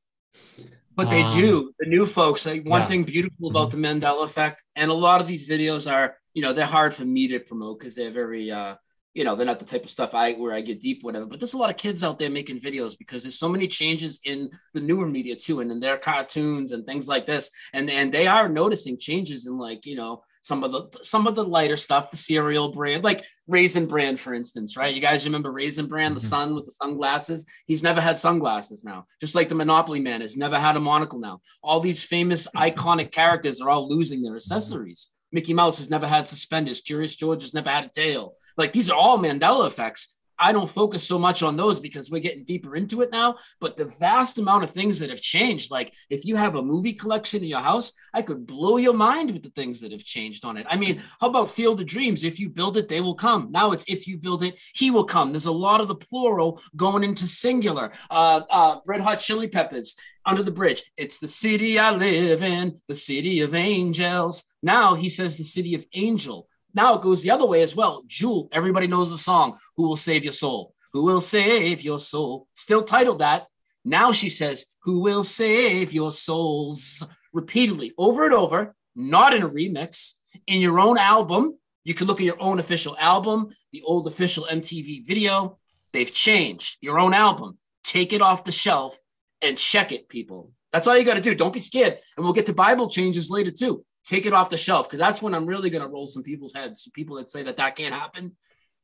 but 0.96 1.10
they 1.10 1.22
um, 1.22 1.38
do 1.38 1.74
the 1.80 1.88
new 1.88 2.06
folks 2.06 2.46
like 2.46 2.66
one 2.66 2.82
yeah. 2.82 2.88
thing 2.88 3.04
beautiful 3.04 3.50
about 3.50 3.70
mm-hmm. 3.70 3.82
the 3.82 3.88
mandela 3.88 4.24
effect 4.24 4.64
and 4.76 4.90
a 4.90 4.94
lot 4.94 5.22
of 5.22 5.28
these 5.28 5.48
videos 5.48 5.92
are 5.92 6.16
you 6.34 6.42
know 6.42 6.54
they're 6.54 6.66
hard 6.66 6.94
for 6.94 7.06
me 7.06 7.28
to 7.28 7.40
promote 7.40 7.80
because 7.80 7.96
they're 7.96 8.12
very 8.12 8.50
uh 8.50 8.76
you 9.14 9.26
know, 9.26 9.36
they're 9.36 9.46
not 9.46 9.60
the 9.60 9.66
type 9.66 9.84
of 9.84 9.90
stuff 9.90 10.16
I 10.16 10.34
where 10.34 10.54
I 10.54 10.62
get 10.62 10.80
deep, 10.80 11.04
whatever. 11.04 11.26
But 11.26 11.40
there's 11.40 11.54
a 11.54 11.58
lot 11.58 11.70
of 11.70 11.76
kids 11.76 12.04
out 12.04 12.18
there 12.18 12.30
making 12.30 12.62
videos 12.62 12.98
because 12.98 13.24
there's 13.24 13.38
so 13.38 13.50
many 13.50 13.68
changes 13.68 14.20
in 14.24 14.50
the 14.74 14.80
newer 14.80 15.06
media 15.06 15.36
too, 15.36 15.60
and 15.60 15.70
in 15.70 15.80
their 15.80 15.98
cartoons 15.98 16.72
and 16.72 16.86
things 16.86 17.08
like 17.08 17.26
this. 17.26 17.50
And 17.74 17.90
and 17.90 18.14
they 18.14 18.28
are 18.28 18.48
noticing 18.48 18.98
changes 18.98 19.48
in 19.48 19.58
like, 19.58 19.86
you 19.86 19.96
know, 19.96 20.24
some 20.42 20.64
of 20.64 20.72
the 20.72 21.04
some 21.04 21.28
of 21.28 21.36
the 21.36 21.44
lighter 21.44 21.78
stuff, 21.78 22.12
the 22.12 22.18
cereal 22.18 22.72
brand, 22.72 23.04
like 23.04 23.24
Raisin 23.48 23.86
Bran, 23.86 24.18
for 24.18 24.34
instance, 24.34 24.76
right? 24.76 24.94
You 24.94 25.02
guys 25.02 25.26
remember 25.26 25.52
Raisin 25.52 25.88
Bran, 25.88 26.14
the 26.14 26.20
mm-hmm. 26.20 26.28
son 26.28 26.56
with 26.56 26.66
the 26.66 26.72
sunglasses? 26.72 27.46
He's 27.68 27.84
never 27.84 28.02
had 28.02 28.18
sunglasses 28.18 28.84
now, 28.84 29.06
just 29.20 29.36
like 29.36 29.50
the 29.50 29.56
Monopoly 29.56 30.00
Man 30.00 30.22
has 30.22 30.36
never 30.36 30.60
had 30.60 30.76
a 30.76 30.80
monocle 30.80 31.20
now. 31.20 31.42
All 31.62 31.80
these 31.80 32.04
famous 32.04 32.48
iconic 32.56 33.12
characters 33.12 33.62
are 33.62 33.70
all 33.70 33.88
losing 33.88 34.24
their 34.24 34.36
accessories. 34.36 35.12
Mickey 35.32 35.54
Mouse 35.54 35.78
has 35.78 35.90
never 35.90 36.08
had 36.08 36.28
suspenders. 36.28 36.82
Curious 36.82 37.16
George 37.16 37.44
has 37.44 37.54
never 37.54 37.70
had 37.70 37.86
a 37.86 37.90
tail. 37.90 38.36
Like 38.58 38.74
these 38.74 38.90
are 38.90 38.98
all 38.98 39.20
Mandela 39.20 39.68
effects. 39.68 40.18
I 40.42 40.52
don't 40.52 40.70
focus 40.70 41.08
so 41.08 41.20
much 41.20 41.44
on 41.44 41.56
those 41.56 41.80
because 41.80 42.10
we're 42.10 42.20
getting 42.20 42.44
deeper 42.44 42.76
into 42.76 43.02
it 43.02 43.12
now. 43.12 43.36
But 43.60 43.78
the 43.78 43.86
vast 43.86 44.40
amount 44.40 44.64
of 44.64 44.72
things 44.72 44.98
that 45.00 45.12
have 45.12 45.22
changed, 45.22 45.70
like 45.70 45.94
if 46.10 46.26
you 46.26 46.36
have 46.36 46.56
a 46.56 46.64
movie 46.64 46.94
collection 46.94 47.44
in 47.44 47.50
your 47.50 47.60
house, 47.60 47.94
I 48.12 48.24
could 48.24 48.48
blow 48.48 48.78
your 48.78 48.96
mind 48.96 49.32
with 49.32 49.44
the 49.44 49.52
things 49.52 49.80
that 49.82 49.92
have 49.92 50.04
changed 50.04 50.44
on 50.44 50.58
it. 50.58 50.66
I 50.68 50.78
mean, 50.78 51.02
how 51.20 51.30
about 51.30 51.52
Field 51.52 51.80
of 51.80 51.86
Dreams? 51.86 52.24
If 52.24 52.40
you 52.40 52.50
build 52.50 52.76
it, 52.76 52.90
they 52.90 53.02
will 53.02 53.14
come. 53.14 53.50
Now 53.52 53.72
it's 53.72 53.86
if 53.88 54.08
you 54.08 54.18
build 54.18 54.42
it, 54.42 54.56
he 54.74 54.90
will 54.90 55.04
come. 55.04 55.32
There's 55.32 55.46
a 55.46 55.52
lot 55.52 55.80
of 55.80 55.88
the 55.88 55.96
plural 55.96 56.60
going 56.76 57.04
into 57.04 57.28
singular. 57.28 57.92
Uh, 58.10 58.42
uh, 58.50 58.80
Red 58.86 59.02
Hot 59.02 59.20
Chili 59.20 59.48
Peppers, 59.48 59.96
Under 60.26 60.42
the 60.42 60.50
Bridge. 60.50 60.84
It's 60.98 61.20
the 61.20 61.28
city 61.28 61.78
I 61.78 61.92
live 61.92 62.42
in, 62.42 62.80
the 62.88 62.96
city 62.96 63.42
of 63.42 63.54
angels. 63.54 64.44
Now 64.64 64.96
he 64.96 65.10
says 65.10 65.36
the 65.36 65.44
city 65.44 65.76
of 65.76 65.86
angel. 65.94 66.48
Now 66.74 66.96
it 66.96 67.02
goes 67.02 67.22
the 67.22 67.32
other 67.32 67.46
way 67.46 67.62
as 67.62 67.76
well. 67.76 68.04
Jewel, 68.08 68.48
everybody 68.52 68.88
knows 68.88 69.12
the 69.12 69.18
song, 69.18 69.58
Who 69.76 69.84
Will 69.84 69.96
Save 69.98 70.24
Your 70.24 70.34
Soul? 70.34 70.74
Who 70.94 71.04
will 71.04 71.22
save 71.22 71.82
your 71.82 72.00
soul? 72.00 72.48
Still 72.54 72.84
titled 72.84 73.20
that. 73.20 73.48
Now 73.86 74.12
she 74.12 74.30
says, 74.30 74.66
Who 74.84 75.00
will 75.00 75.24
save 75.24 75.94
your 75.94 76.12
souls? 76.12 77.06
Repeatedly, 77.34 77.94
over 77.98 78.26
and 78.26 78.34
over, 78.34 78.76
not 78.96 79.34
in 79.34 79.44
a 79.44 79.50
remix, 79.50 80.14
in 80.48 80.60
your 80.60 80.80
own 80.80 80.98
album. 80.98 81.58
You 81.84 81.94
can 81.94 82.08
look 82.08 82.20
at 82.20 82.26
your 82.26 82.42
own 82.42 82.60
official 82.60 82.96
album, 83.00 83.50
the 83.72 83.82
old 83.84 84.06
official 84.06 84.48
MTV 84.52 85.08
video. 85.08 85.58
They've 85.94 86.14
changed 86.14 86.78
your 86.82 87.00
own 87.00 87.14
album. 87.14 87.58
Take 87.84 88.14
it 88.14 88.22
off 88.22 88.44
the 88.44 88.52
shelf 88.52 89.00
and 89.42 89.58
check 89.58 89.92
it, 89.92 90.08
people. 90.08 90.52
That's 90.72 90.88
all 90.88 90.98
you 90.98 91.04
got 91.04 91.16
to 91.16 91.22
do. 91.22 91.36
Don't 91.36 91.54
be 91.54 91.60
scared. 91.60 91.98
And 92.16 92.24
we'll 92.24 92.34
get 92.34 92.46
to 92.46 92.54
Bible 92.54 92.90
changes 92.90 93.30
later, 93.30 93.52
too 93.52 93.84
take 94.06 94.26
it 94.26 94.34
off 94.34 94.50
the 94.50 94.58
shelf 94.58 94.88
because 94.88 95.00
that's 95.00 95.22
when 95.22 95.34
I'm 95.34 95.46
really 95.46 95.70
going 95.70 95.84
to 95.84 95.90
roll 95.90 96.08
some 96.08 96.24
people's 96.24 96.54
heads. 96.54 96.90
People 96.94 97.18
that 97.18 97.32
say 97.32 97.44
that 97.44 97.58
that 97.58 97.76
can't 97.76 97.94
happen. 97.94 98.36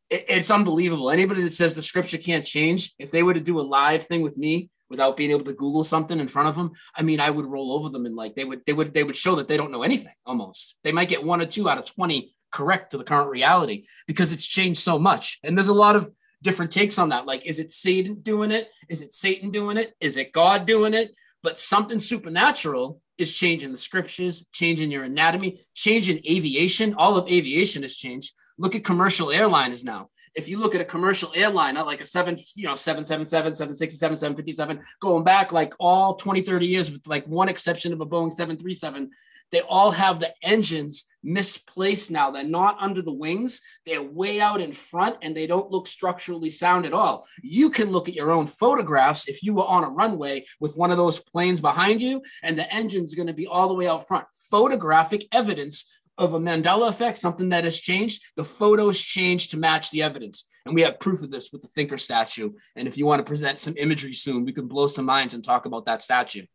It, 0.10 0.26
it's 0.28 0.52
unbelievable. 0.52 1.10
Anybody 1.10 1.44
that 1.44 1.54
says 1.54 1.74
the 1.74 1.82
scripture 1.82 2.18
can't 2.18 2.46
change, 2.46 2.94
if 3.00 3.12
they 3.12 3.24
were 3.24 3.34
to 3.34 3.40
do 3.40 3.60
a 3.60 3.62
live 3.62 4.06
thing 4.06 4.22
with 4.22 4.38
me 4.38 4.70
without 4.90 5.18
being 5.18 5.32
able 5.32 5.46
to 5.46 5.54
Google 5.54 5.84
something 5.84 6.20
in 6.20 6.28
front 6.28 6.50
of 6.50 6.56
them, 6.56 6.72
I 6.96 7.02
mean, 7.02 7.20
I 7.20 7.30
would 7.30 7.46
roll 7.46 7.74
over 7.74 7.90
them 7.90 8.06
and 8.06 8.16
like 8.16 8.36
they 8.36 8.46
would, 8.46 8.66
they 8.66 8.74
would, 8.74 8.94
they 8.94 9.04
would 9.04 9.16
show 9.16 9.36
that 9.36 9.48
they 9.48 9.58
don't 9.58 9.72
know 9.72 9.84
anything 9.84 10.14
almost. 10.26 10.76
They 10.84 10.92
might 10.92 11.10
get 11.10 11.24
one 11.24 11.42
or 11.42 11.46
two 11.46 11.70
out 11.70 11.78
of 11.78 11.86
20 11.86 12.34
correct 12.52 12.92
to 12.92 12.98
the 12.98 13.04
current 13.04 13.30
reality 13.30 13.86
because 14.08 14.32
it's 14.32 14.46
changed 14.46 14.80
so 14.80 14.98
much. 14.98 15.40
And 15.44 15.58
there's 15.58 15.68
a 15.68 15.74
lot 15.74 15.96
of 15.96 16.10
different 16.42 16.72
takes 16.72 16.98
on 16.98 17.10
that. 17.10 17.26
Like, 17.26 17.46
is 17.46 17.60
it 17.60 17.72
Satan 17.72 18.22
doing 18.22 18.52
it? 18.52 18.70
Is 18.90 19.02
it 19.02 19.14
Satan 19.14 19.52
doing 19.52 19.78
it? 19.78 19.94
Is 20.00 20.18
it 20.18 20.32
God 20.32 20.66
doing 20.66 20.94
it? 20.94 21.14
But 21.48 21.60
something 21.60 22.02
supernatural 22.02 23.00
is 23.18 23.32
changing 23.32 23.72
the 23.72 23.78
scriptures, 23.78 24.46
changing 24.52 24.92
your 24.92 25.06
anatomy, 25.06 25.62
changing 25.74 26.20
aviation. 26.30 26.94
All 26.96 27.16
of 27.16 27.30
aviation 27.30 27.84
has 27.84 27.96
changed. 27.96 28.34
Look 28.58 28.76
at 28.76 28.84
commercial 28.84 29.28
airliners 29.28 29.82
now. 29.82 30.10
If 30.36 30.50
you 30.50 30.60
look 30.60 30.76
at 30.76 30.82
a 30.82 30.86
commercial 30.86 31.32
airliner 31.34 31.76
not 31.80 31.86
like 31.86 32.02
a 32.02 32.06
seven, 32.06 32.38
you 32.58 32.66
know, 32.66 32.76
777, 32.76 33.56
767, 33.56 34.18
757, 34.18 34.84
going 35.02 35.24
back 35.24 35.54
like 35.54 35.74
all 35.80 36.16
20, 36.16 36.42
30 36.42 36.68
years, 36.68 36.92
with 36.92 37.08
like 37.08 37.26
one 37.28 37.48
exception 37.48 37.94
of 37.94 38.02
a 38.02 38.06
Boeing 38.06 38.34
737, 38.34 39.10
they 39.54 39.62
all 39.62 39.92
have 39.92 40.20
the 40.20 40.34
engines 40.44 41.06
misplaced 41.28 42.10
now. 42.10 42.32
They're 42.32 42.44
not 42.44 42.78
under 42.80 43.02
the 43.02 43.12
wings, 43.12 43.62
they're 43.86 44.02
way 44.02 44.40
out 44.40 44.62
in 44.62 44.72
front 44.72 45.18
and 45.22 45.36
they 45.36 45.46
don't 45.46 45.70
look 45.70 45.88
structurally 45.88 46.50
sound 46.50 46.86
at 46.86 46.94
all. 46.94 47.28
You 47.44 47.70
can 47.70 47.92
look 47.92 48.08
at 48.08 48.16
your 48.16 48.32
own 48.32 48.48
photographs 48.48 49.28
if 49.28 49.44
you 49.44 49.54
were 49.54 49.66
on 49.66 49.84
a 49.84 49.90
runway 49.90 50.46
with 50.60 50.78
one 50.78 50.90
of 50.90 50.98
those 50.98 51.20
planes 51.20 51.60
behind 51.60 52.02
you 52.02 52.24
and 52.42 52.58
the 52.58 52.74
engine's 52.74 53.14
going 53.14 53.28
to 53.28 53.34
be 53.34 53.46
all 53.46 53.68
the 53.68 53.74
way 53.74 53.88
out 53.88 54.08
front. 54.08 54.26
Photographic 54.50 55.26
evidence 55.34 55.92
of 56.18 56.34
a 56.34 56.40
Mandela 56.40 56.90
effect, 56.90 57.20
something 57.20 57.50
that 57.50 57.64
has 57.64 57.78
changed. 57.78 58.24
The 58.38 58.44
photos 58.44 59.00
change 59.00 59.50
to 59.50 59.58
match 59.58 59.92
the 59.92 60.04
evidence. 60.04 60.50
And 60.66 60.74
we 60.74 60.82
have 60.82 61.00
proof 61.00 61.22
of 61.22 61.30
this 61.30 61.52
with 61.52 61.62
the 61.62 61.68
Thinker 61.68 61.98
statue. 61.98 62.54
And 62.76 62.88
if 62.88 62.98
you 62.98 63.06
want 63.06 63.20
to 63.20 63.24
present 63.24 63.60
some 63.60 63.76
imagery 63.78 64.14
soon, 64.14 64.46
we 64.46 64.54
can 64.54 64.68
blow 64.68 64.88
some 64.88 65.06
minds 65.06 65.34
and 65.34 65.44
talk 65.44 65.66
about 65.66 65.86
that 65.86 66.02
statue. 66.02 66.46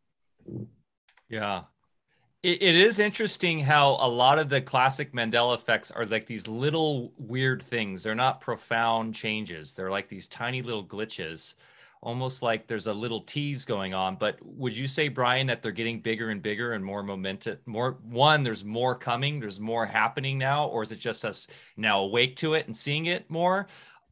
Yeah, 1.29 1.61
it, 2.43 2.61
it 2.61 2.75
is 2.75 2.99
interesting 2.99 3.59
how 3.59 3.97
a 4.01 4.07
lot 4.07 4.37
of 4.37 4.49
the 4.49 4.61
classic 4.61 5.13
Mandela 5.13 5.55
effects 5.55 5.89
are 5.91 6.03
like 6.03 6.27
these 6.27 6.47
little 6.47 7.13
weird 7.17 7.63
things. 7.63 8.03
They're 8.03 8.15
not 8.15 8.41
profound 8.41 9.15
changes. 9.15 9.71
They're 9.71 9.89
like 9.89 10.09
these 10.09 10.27
tiny 10.27 10.61
little 10.61 10.85
glitches, 10.85 11.55
almost 12.01 12.41
like 12.41 12.67
there's 12.67 12.87
a 12.87 12.93
little 12.93 13.21
tease 13.21 13.63
going 13.63 13.93
on. 13.93 14.17
But 14.17 14.37
would 14.41 14.75
you 14.75 14.89
say, 14.89 15.07
Brian, 15.07 15.47
that 15.47 15.61
they're 15.61 15.71
getting 15.71 16.01
bigger 16.01 16.29
and 16.29 16.41
bigger 16.41 16.73
and 16.73 16.83
more 16.83 17.01
momentum? 17.01 17.59
More 17.65 17.97
one, 18.03 18.43
there's 18.43 18.65
more 18.65 18.93
coming. 18.93 19.39
There's 19.39 19.61
more 19.61 19.85
happening 19.85 20.37
now, 20.37 20.67
or 20.67 20.83
is 20.83 20.91
it 20.91 20.99
just 20.99 21.23
us 21.23 21.47
now 21.77 22.01
awake 22.01 22.35
to 22.37 22.55
it 22.55 22.67
and 22.67 22.75
seeing 22.75 23.05
it 23.05 23.29
more? 23.29 23.67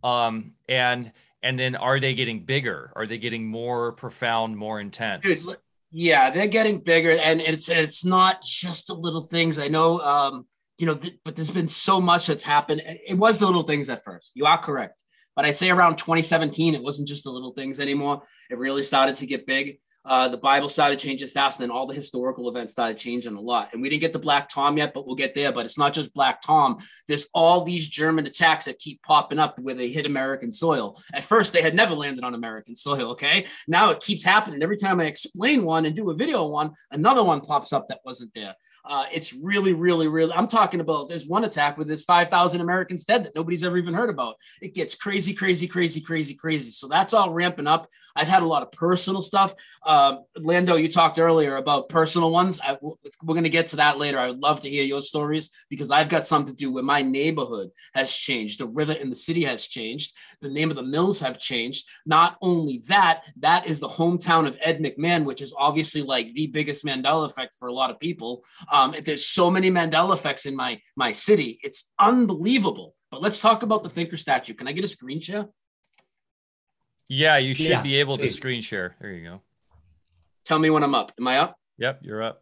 Um, 0.06 0.54
and 0.70 1.12
and 1.44 1.60
then 1.60 1.76
are 1.76 2.00
they 2.00 2.14
getting 2.14 2.46
bigger? 2.46 2.94
Are 2.96 3.06
they 3.06 3.18
getting 3.18 3.46
more 3.46 3.92
profound, 3.92 4.56
more 4.56 4.80
intense? 4.80 5.24
Dude, 5.24 5.58
Yeah, 5.92 6.30
they're 6.30 6.48
getting 6.48 6.80
bigger, 6.80 7.12
and 7.12 7.42
it's 7.42 7.68
it's 7.68 8.06
not 8.06 8.42
just 8.44 8.88
the 8.88 8.94
little 8.94 9.28
things. 9.28 9.60
I 9.60 9.68
know, 9.68 10.00
um, 10.00 10.46
you 10.78 10.86
know, 10.86 10.96
th- 10.96 11.20
but 11.26 11.36
there's 11.36 11.52
been 11.52 11.68
so 11.68 12.00
much 12.00 12.28
that's 12.28 12.44
happened. 12.44 12.82
It 12.86 13.18
was 13.18 13.38
the 13.40 13.46
little 13.46 13.64
things 13.64 13.90
at 13.90 14.04
first. 14.06 14.32
You 14.34 14.46
are 14.46 14.58
correct, 14.58 15.04
but 15.36 15.44
I'd 15.44 15.58
say 15.58 15.70
around 15.70 15.98
2017, 15.98 16.76
it 16.76 16.82
wasn't 16.82 17.10
just 17.10 17.26
the 17.26 17.30
little 17.30 17.52
things 17.52 17.80
anymore. 17.80 18.22
It 18.50 18.58
really 18.58 18.84
started 18.84 19.16
to 19.18 19.26
get 19.26 19.46
big 19.46 19.80
uh, 20.04 20.28
the 20.28 20.38
Bible 20.38 20.70
started 20.70 21.00
changing 21.00 21.28
fast, 21.28 21.60
and 21.60 21.70
then 21.70 21.76
all 21.76 21.86
the 21.86 21.94
historical 21.94 22.50
events 22.50 22.74
started 22.74 22.98
changing 22.98 23.36
a 23.36 23.42
lot. 23.42 23.70
And 23.74 23.82
we 23.82 23.90
didn't 23.90 24.02
get 24.02 24.14
to 24.14 24.20
Black 24.20 24.50
Tom 24.50 24.78
yet, 24.78 24.94
but 24.94 25.06
we'll 25.06 25.16
get 25.16 25.36
there. 25.36 25.52
But 25.52 25.66
it's 25.66 25.78
not 25.78 25.94
just 25.94 26.14
Black 26.14 26.42
Tom. 26.42 26.78
There's 27.08 27.28
all 27.34 27.64
these 27.64 27.88
German 27.88 28.26
attacks 28.26 28.66
that 28.66 28.80
keep 28.80 29.02
popping 29.04 29.40
up 29.40 29.60
where 29.60 29.76
they 29.76 29.90
hit 29.90 30.06
American 30.06 30.52
soil. 30.52 31.00
At 31.14 31.24
first, 31.24 31.54
they 31.54 31.62
had 31.62 31.76
never 31.76 31.94
landed 31.94 32.24
on 32.24 32.34
American 32.34 32.76
soil. 32.76 33.12
Okay, 33.12 33.46
now 33.68 33.92
it 33.92 34.02
keeps 34.02 34.24
happening. 34.24 34.64
Every 34.64 34.78
time 34.78 35.00
I 35.00 35.06
explain 35.06 35.64
one 35.64 35.86
and 35.86 35.96
do 35.96 36.10
a 36.10 36.16
video 36.16 36.46
on 36.46 36.52
one, 36.52 36.72
another 36.92 37.24
one 37.24 37.42
pops 37.42 37.72
up 37.72 37.88
that 37.90 38.00
wasn't 38.04 38.34
there. 38.34 38.56
Uh, 38.84 39.06
it's 39.12 39.34
really, 39.34 39.74
really, 39.74 40.08
really. 40.08 40.34
I'm 40.34 40.48
talking 40.48 40.80
about 40.80 41.10
there's 41.10 41.26
one 41.26 41.44
attack 41.44 41.78
with 41.78 41.88
this 41.88 42.04
5,000 42.04 42.62
Americans 42.62 43.06
dead 43.06 43.24
that 43.24 43.36
nobody's 43.36 43.64
ever 43.64 43.78
even 43.78 43.94
heard 43.94 44.10
about. 44.10 44.36
It 44.62 44.74
gets 44.74 44.96
crazy, 44.96 45.34
crazy, 45.34 45.68
crazy, 45.68 46.02
crazy, 46.02 46.34
crazy. 46.34 46.72
So 46.72 46.88
that's 46.88 47.14
all 47.14 47.32
ramping 47.32 47.68
up. 47.68 47.88
I've 48.16 48.28
had 48.28 48.44
a 48.44 48.48
lot 48.48 48.64
of 48.64 48.72
personal 48.72 49.22
stuff. 49.22 49.54
Uh, 49.86 50.18
Lando, 50.38 50.76
you 50.76 50.92
talked 50.92 51.20
earlier 51.20 51.58
about 51.58 51.90
personal 51.90 52.32
ones. 52.32 52.60
I, 52.62 52.78
we're 52.82 53.36
going 53.36 53.44
to 53.44 53.50
get 53.50 53.68
to 53.68 53.78
that 53.78 53.98
later. 53.98 54.20
I 54.20 54.28
would 54.28 54.40
love 54.40 54.60
to 54.62 54.70
hear 54.70 54.84
your 54.84 55.02
stories 55.02 55.50
because 55.70 55.92
I've 55.92 56.10
got 56.10 56.28
something 56.28 56.54
to 56.54 56.58
do 56.58 56.72
with 56.72 56.84
my 56.84 57.02
neighborhood 57.02 57.70
has 57.94 58.16
changed. 58.16 58.60
The 58.60 58.68
river 58.68 58.94
in 58.94 59.10
the 59.10 59.16
city 59.16 59.44
has 59.44 59.68
changed. 59.68 60.16
The 60.42 60.50
name 60.50 60.70
of 60.70 60.76
the 60.76 60.84
mills 60.84 61.20
have 61.20 61.40
changed. 61.40 61.88
Not 62.06 62.38
only 62.42 62.82
that, 62.88 63.24
that 63.38 63.68
is 63.68 63.80
the 63.80 63.88
hometown 63.88 64.48
of 64.48 64.58
Ed 64.62 64.80
McMahon, 64.80 65.26
which 65.26 65.42
is 65.42 65.54
obviously 65.58 66.02
like 66.02 66.34
the 66.34 66.48
biggest 66.48 66.86
Mandela 66.86 67.26
effect 67.26 67.56
for 67.56 67.68
a 67.68 67.74
lot 67.74 67.90
of 67.90 68.00
people. 68.00 68.44
Um, 68.72 68.96
there's 69.04 69.28
so 69.28 69.52
many 69.52 69.70
Mandela 69.70 70.14
effects 70.14 70.46
in 70.46 70.56
my 70.56 70.80
my 70.96 71.12
city. 71.12 71.60
It's 71.64 71.92
unbelievable. 72.00 72.96
But 73.12 73.22
let's 73.22 73.40
talk 73.40 73.64
about 73.64 73.84
the 73.84 73.90
thinker 73.90 74.18
statue. 74.18 74.54
Can 74.54 74.68
I 74.68 74.72
get 74.72 74.86
a 74.86 74.88
screen 74.88 75.20
share? 75.20 75.48
Yeah, 77.10 77.38
you 77.38 77.54
should 77.54 77.68
yeah, 77.68 77.82
be 77.82 77.98
able 77.98 78.18
to 78.18 78.30
screen 78.32 78.62
share. 78.62 78.96
There 79.02 79.12
you 79.12 79.24
go. 79.24 79.42
Tell 80.46 80.58
me 80.58 80.70
when 80.70 80.82
I'm 80.82 80.96
up. 80.96 81.12
Am 81.20 81.28
I 81.28 81.40
up? 81.40 81.58
Yep, 81.78 82.00
you're 82.04 82.24
up. 82.24 82.42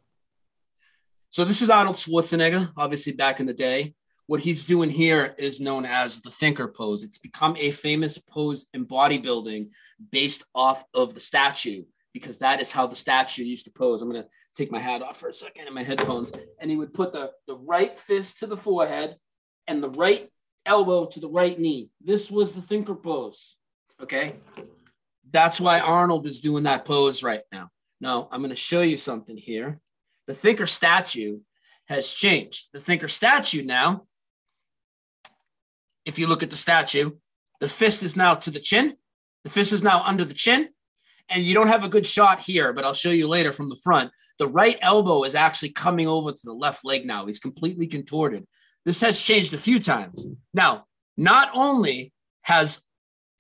So 1.32 1.44
this 1.44 1.62
is 1.62 1.70
Arnold 1.70 1.96
Schwarzenegger, 1.96 2.72
obviously 2.78 3.14
back 3.14 3.40
in 3.40 3.48
the 3.48 3.54
day. 3.54 3.96
What 4.28 4.42
he's 4.42 4.66
doing 4.66 4.92
here 4.92 5.34
is 5.40 5.60
known 5.60 5.86
as 5.86 6.22
the 6.22 6.30
thinker 6.30 6.68
pose. 6.68 7.04
It's 7.04 7.18
become 7.18 7.56
a 7.58 7.72
famous 7.72 8.20
pose 8.20 8.68
in 8.76 8.86
bodybuilding 8.86 9.70
based 10.12 10.44
off 10.54 10.84
of 10.94 11.16
the 11.16 11.20
statue 11.20 11.84
because 12.14 12.38
that 12.40 12.62
is 12.62 12.72
how 12.72 12.86
the 12.86 12.96
statue 12.96 13.44
used 13.44 13.66
to 13.66 13.72
pose. 13.72 14.02
I'm 14.02 14.10
going 14.10 14.24
to 14.24 14.30
take 14.60 14.72
my 14.72 14.80
hat 14.80 15.02
off 15.02 15.18
for 15.18 15.30
a 15.30 15.34
second 15.34 15.66
and 15.66 15.74
my 15.74 15.84
headphones. 15.84 16.32
And 16.60 16.70
he 16.70 16.76
would 16.76 16.94
put 16.94 17.14
the, 17.14 17.32
the 17.48 17.56
right 17.56 17.98
fist 17.98 18.40
to 18.40 18.48
the 18.48 18.58
forehead 18.58 19.16
and 19.68 19.82
the 19.82 19.90
right 19.90 20.30
elbow 20.66 21.06
to 21.06 21.20
the 21.20 21.30
right 21.30 21.58
knee. 21.58 21.90
This 22.04 22.30
was 22.30 22.52
the 22.52 22.62
thinker 22.62 22.96
pose. 22.96 23.56
Okay. 24.02 24.36
That's 25.32 25.62
why 25.62 25.80
Arnold 25.80 26.28
is 26.28 26.42
doing 26.42 26.64
that 26.64 26.84
pose 26.84 27.24
right 27.24 27.42
now. 27.52 27.70
Now, 28.02 28.28
I'm 28.32 28.42
going 28.42 28.50
to 28.50 28.56
show 28.56 28.82
you 28.82 28.98
something 28.98 29.38
here. 29.38 29.80
The 30.28 30.34
thinker 30.34 30.68
statue 30.68 31.40
has 31.88 32.12
changed. 32.12 32.68
The 32.74 32.80
thinker 32.80 33.10
statue 33.10 33.64
now, 33.64 34.06
if 36.06 36.20
you 36.20 36.28
look 36.28 36.44
at 36.44 36.50
the 36.50 36.58
statue, 36.58 37.12
the 37.60 37.70
fist 37.70 38.04
is 38.04 38.16
now 38.16 38.36
to 38.36 38.52
the 38.52 38.60
chin. 38.60 38.96
The 39.44 39.50
fist 39.50 39.72
is 39.72 39.84
now 39.84 40.02
under 40.04 40.26
the 40.26 40.34
chin. 40.34 40.70
And 41.30 41.44
you 41.44 41.54
don't 41.54 41.68
have 41.68 41.84
a 41.84 41.90
good 41.90 42.08
shot 42.08 42.40
here, 42.40 42.74
but 42.74 42.84
I'll 42.84 42.94
show 42.94 43.12
you 43.12 43.28
later 43.28 43.54
from 43.54 43.70
the 43.70 43.80
front. 43.84 44.12
The 44.40 44.48
right 44.48 44.80
elbow 44.82 45.24
is 45.24 45.36
actually 45.36 45.70
coming 45.70 46.08
over 46.08 46.32
to 46.32 46.42
the 46.44 46.54
left 46.54 46.84
leg 46.84 47.06
now. 47.06 47.26
He's 47.26 47.40
completely 47.40 47.88
contorted. 47.88 48.48
This 48.86 49.02
has 49.02 49.22
changed 49.22 49.54
a 49.54 49.60
few 49.60 49.80
times. 49.80 50.26
Now, 50.54 50.86
not 51.18 51.52
only 51.54 52.14
has 52.42 52.82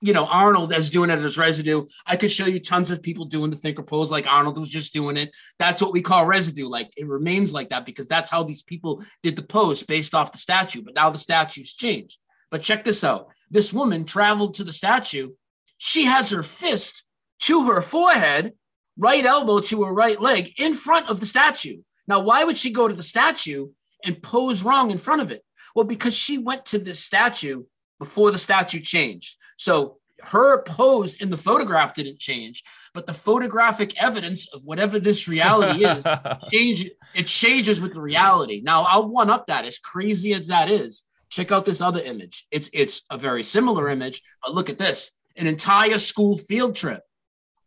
you 0.01 0.13
know 0.13 0.25
Arnold 0.25 0.71
as 0.71 0.91
doing 0.91 1.09
it 1.09 1.19
as 1.19 1.37
residue, 1.37 1.85
I 2.05 2.15
could 2.17 2.31
show 2.31 2.45
you 2.45 2.59
tons 2.59 2.91
of 2.91 3.01
people 3.01 3.25
doing 3.25 3.49
the 3.49 3.57
thinker 3.57 3.83
pose 3.83 4.11
like 4.11 4.27
Arnold 4.27 4.59
was 4.59 4.69
just 4.69 4.93
doing 4.93 5.17
it. 5.17 5.31
That's 5.57 5.81
what 5.81 5.93
we 5.93 6.01
call 6.01 6.25
residue. 6.25 6.67
Like 6.67 6.91
it 6.97 7.07
remains 7.07 7.53
like 7.53 7.69
that 7.69 7.85
because 7.85 8.07
that's 8.07 8.29
how 8.29 8.43
these 8.43 8.61
people 8.61 9.03
did 9.23 9.35
the 9.35 9.43
pose 9.43 9.83
based 9.83 10.13
off 10.13 10.31
the 10.31 10.37
statue. 10.37 10.81
But 10.81 10.95
now 10.95 11.09
the 11.09 11.17
statue's 11.17 11.73
changed. 11.73 12.17
But 12.51 12.61
check 12.61 12.83
this 12.83 13.03
out. 13.03 13.27
This 13.49 13.73
woman 13.73 14.05
traveled 14.05 14.55
to 14.55 14.63
the 14.63 14.73
statue. 14.73 15.31
She 15.77 16.05
has 16.05 16.29
her 16.29 16.43
fist 16.43 17.05
to 17.41 17.67
her 17.67 17.81
forehead 17.81 18.53
right 18.99 19.25
elbow 19.25 19.61
to 19.61 19.83
her 19.85 19.93
right 19.93 20.21
leg 20.21 20.53
in 20.57 20.73
front 20.75 21.09
of 21.09 21.19
the 21.19 21.25
statue. 21.25 21.81
Now, 22.07 22.19
why 22.19 22.43
would 22.43 22.57
she 22.57 22.71
go 22.71 22.87
to 22.87 22.93
the 22.93 23.01
statue 23.01 23.69
and 24.05 24.21
pose 24.21 24.61
wrong 24.61 24.91
in 24.91 24.97
front 24.97 25.21
of 25.21 25.31
it? 25.31 25.43
Well, 25.73 25.85
because 25.85 26.13
she 26.13 26.37
went 26.37 26.65
to 26.67 26.79
this 26.79 26.99
statue 26.99 27.63
before 27.97 28.31
the 28.31 28.37
statue 28.37 28.81
changed. 28.81 29.37
So 29.57 29.97
her 30.21 30.63
pose 30.63 31.15
in 31.15 31.29
the 31.29 31.37
photograph 31.37 31.93
didn't 31.93 32.19
change, 32.19 32.63
but 32.93 33.05
the 33.05 33.13
photographic 33.13 34.01
evidence 34.01 34.47
of 34.53 34.65
whatever 34.65 34.99
this 34.99 35.27
reality 35.27 35.85
is 35.85 35.99
change 36.51 36.89
it 37.15 37.27
changes 37.27 37.79
with 37.79 37.93
the 37.93 38.01
reality. 38.01 38.61
Now 38.61 38.83
I'll 38.83 39.07
one 39.07 39.29
up 39.29 39.47
that 39.47 39.65
as 39.65 39.79
crazy 39.79 40.33
as 40.33 40.47
that 40.47 40.69
is. 40.69 41.03
Check 41.29 41.51
out 41.51 41.65
this 41.65 41.79
other 41.79 42.01
image. 42.01 42.47
It's 42.51 42.69
it's 42.73 43.03
a 43.09 43.17
very 43.17 43.43
similar 43.43 43.89
image, 43.89 44.21
but 44.43 44.53
look 44.53 44.69
at 44.69 44.77
this. 44.77 45.11
An 45.37 45.47
entire 45.47 45.99
school 45.99 46.37
field 46.37 46.75
trip 46.75 47.03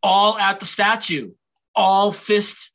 all 0.02 0.38
at 0.38 0.60
the 0.60 0.66
statue, 0.66 1.32
all 1.74 2.12
fist 2.12 2.70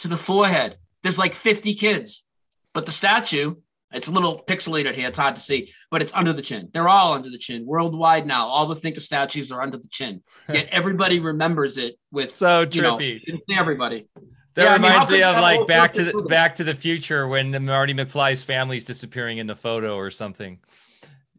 to 0.00 0.08
the 0.08 0.16
forehead. 0.16 0.76
There's 1.02 1.18
like 1.18 1.34
50 1.34 1.74
kids, 1.74 2.24
but 2.72 2.86
the 2.86 2.92
statue, 2.92 3.56
it's 3.92 4.08
a 4.08 4.12
little 4.12 4.42
pixelated 4.46 4.94
here. 4.94 5.08
It's 5.08 5.18
hard 5.18 5.36
to 5.36 5.40
see, 5.40 5.72
but 5.90 6.02
it's 6.02 6.12
under 6.14 6.32
the 6.32 6.42
chin. 6.42 6.68
They're 6.72 6.88
all 6.88 7.14
under 7.14 7.30
the 7.30 7.38
chin 7.38 7.64
worldwide 7.64 8.26
now. 8.26 8.46
All 8.46 8.66
the 8.66 8.76
Thinker 8.76 9.00
statues 9.00 9.52
are 9.52 9.62
under 9.62 9.76
the 9.76 9.88
chin. 9.88 10.22
Yet 10.48 10.68
everybody 10.70 11.20
remembers 11.20 11.78
it 11.78 11.96
with 12.10 12.34
so 12.34 12.66
trippy. 12.66 13.20
You 13.24 13.34
know, 13.34 13.40
everybody. 13.56 14.08
That 14.54 14.64
yeah, 14.64 14.74
reminds 14.74 15.10
I 15.10 15.12
mean, 15.12 15.20
me 15.20 15.24
of 15.24 15.36
like 15.36 15.66
Back 15.66 15.94
to 15.94 16.04
the 16.04 16.22
Back 16.22 16.56
to 16.56 16.64
the 16.64 16.74
Future 16.74 17.26
when 17.26 17.50
the 17.50 17.60
Marty 17.60 17.92
McFly's 17.92 18.44
family's 18.44 18.84
disappearing 18.84 19.38
in 19.38 19.48
the 19.48 19.56
photo 19.56 19.96
or 19.96 20.10
something 20.10 20.60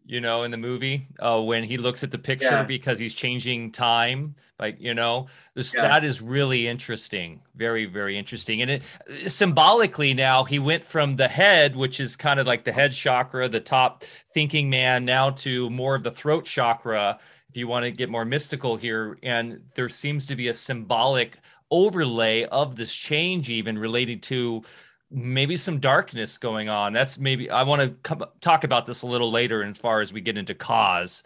you 0.08 0.22
know, 0.22 0.44
in 0.44 0.52
the 0.52 0.58
movie 0.58 1.08
uh, 1.20 1.42
when 1.42 1.64
he 1.64 1.78
looks 1.78 2.04
at 2.04 2.12
the 2.12 2.18
picture 2.18 2.50
yeah. 2.50 2.64
because 2.64 3.00
he's 3.00 3.14
changing 3.14 3.72
time. 3.72 4.36
Like, 4.60 4.80
you 4.80 4.94
know, 4.94 5.28
this, 5.56 5.74
yeah. 5.76 5.88
that 5.88 6.04
is 6.04 6.22
really 6.22 6.68
interesting. 6.68 7.42
Very, 7.56 7.86
very 7.86 8.18
interesting. 8.18 8.62
And 8.62 8.72
it 8.72 8.84
symbolically 9.28 10.14
now 10.14 10.44
he 10.44 10.60
went 10.60 10.84
from 10.84 11.16
the 11.16 11.28
head, 11.28 11.76
which 11.76 12.00
is 12.00 12.16
kind 12.16 12.40
of 12.40 12.46
like 12.46 12.64
the 12.64 12.72
head 12.72 12.94
chakra, 12.94 13.50
the 13.50 13.60
top 13.60 14.06
thinking 14.32 14.70
man, 14.70 15.06
now 15.06 15.32
to 15.32 15.70
more 15.72 15.96
of 15.96 16.04
the 16.04 16.12
throat 16.12 16.46
chakra. 16.46 17.20
If 17.50 17.58
you 17.58 17.68
want 17.68 17.86
to 17.86 17.92
get 17.92 18.10
more 18.10 18.26
mystical 18.26 18.78
here, 18.78 19.18
and 19.24 19.62
there 19.76 19.90
seems 19.90 20.26
to 20.28 20.36
be 20.36 20.50
a 20.50 20.54
symbolic 20.54 21.40
overlay 21.72 22.46
of 22.46 22.76
this 22.76 22.94
change, 22.94 23.50
even 23.50 23.78
related 23.78 24.22
to 24.24 24.64
maybe 25.12 25.56
some 25.56 25.80
darkness 25.80 26.38
going 26.38 26.70
on. 26.70 26.94
That's 26.94 27.18
maybe 27.18 27.50
I 27.50 27.64
want 27.64 27.82
to 27.82 27.90
come, 28.04 28.26
talk 28.42 28.64
about 28.64 28.86
this 28.86 29.02
a 29.02 29.08
little 29.08 29.32
later 29.32 29.64
as 29.64 29.78
far 29.78 30.02
as 30.02 30.12
we 30.12 30.22
get 30.22 30.38
into 30.38 30.56
cause, 30.56 31.24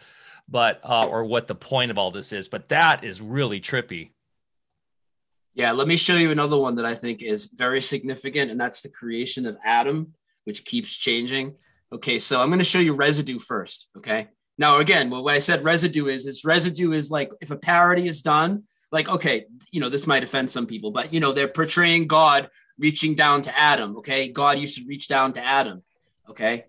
but 0.47 0.79
uh, 0.83 1.07
or 1.07 1.23
what 1.23 1.47
the 1.47 1.55
point 1.55 1.91
of 1.91 1.97
all 1.97 2.11
this 2.11 2.33
is. 2.33 2.47
But 2.47 2.69
that 2.69 3.03
is 3.03 3.21
really 3.21 3.59
trippy. 3.59 4.11
Yeah, 5.53 5.71
let 5.71 5.87
me 5.87 5.97
show 5.97 6.15
you 6.15 6.31
another 6.31 6.57
one 6.57 6.75
that 6.75 6.85
I 6.85 6.95
think 6.95 7.21
is 7.21 7.47
very 7.47 7.81
significant, 7.81 8.51
and 8.51 8.59
that's 8.59 8.81
the 8.81 8.89
creation 8.89 9.45
of 9.45 9.57
Adam, 9.65 10.13
which 10.43 10.63
keeps 10.63 10.93
changing. 10.93 11.55
Okay, 11.91 12.19
so 12.19 12.39
I'm 12.39 12.49
going 12.49 12.59
to 12.59 12.65
show 12.65 12.79
you 12.79 12.93
residue 12.93 13.39
first. 13.39 13.89
Okay. 13.97 14.27
Now, 14.57 14.77
again, 14.77 15.09
well, 15.09 15.23
what 15.23 15.35
I 15.35 15.39
said 15.39 15.63
residue 15.63 16.07
is 16.07 16.25
is 16.25 16.45
residue 16.45 16.91
is 16.91 17.09
like 17.09 17.31
if 17.41 17.49
a 17.49 17.55
parody 17.55 18.07
is 18.07 18.21
done, 18.21 18.63
like 18.91 19.09
okay, 19.09 19.45
you 19.71 19.79
know, 19.79 19.89
this 19.89 20.05
might 20.05 20.23
offend 20.23 20.51
some 20.51 20.67
people, 20.67 20.91
but 20.91 21.13
you 21.13 21.19
know, 21.19 21.31
they're 21.31 21.47
portraying 21.47 22.07
God 22.07 22.49
reaching 22.79 23.13
down 23.15 23.43
to 23.43 23.57
Adam. 23.57 23.97
Okay. 23.97 24.29
God 24.29 24.57
used 24.57 24.77
to 24.77 24.85
reach 24.87 25.07
down 25.07 25.33
to 25.33 25.43
Adam. 25.43 25.83
Okay. 26.29 26.65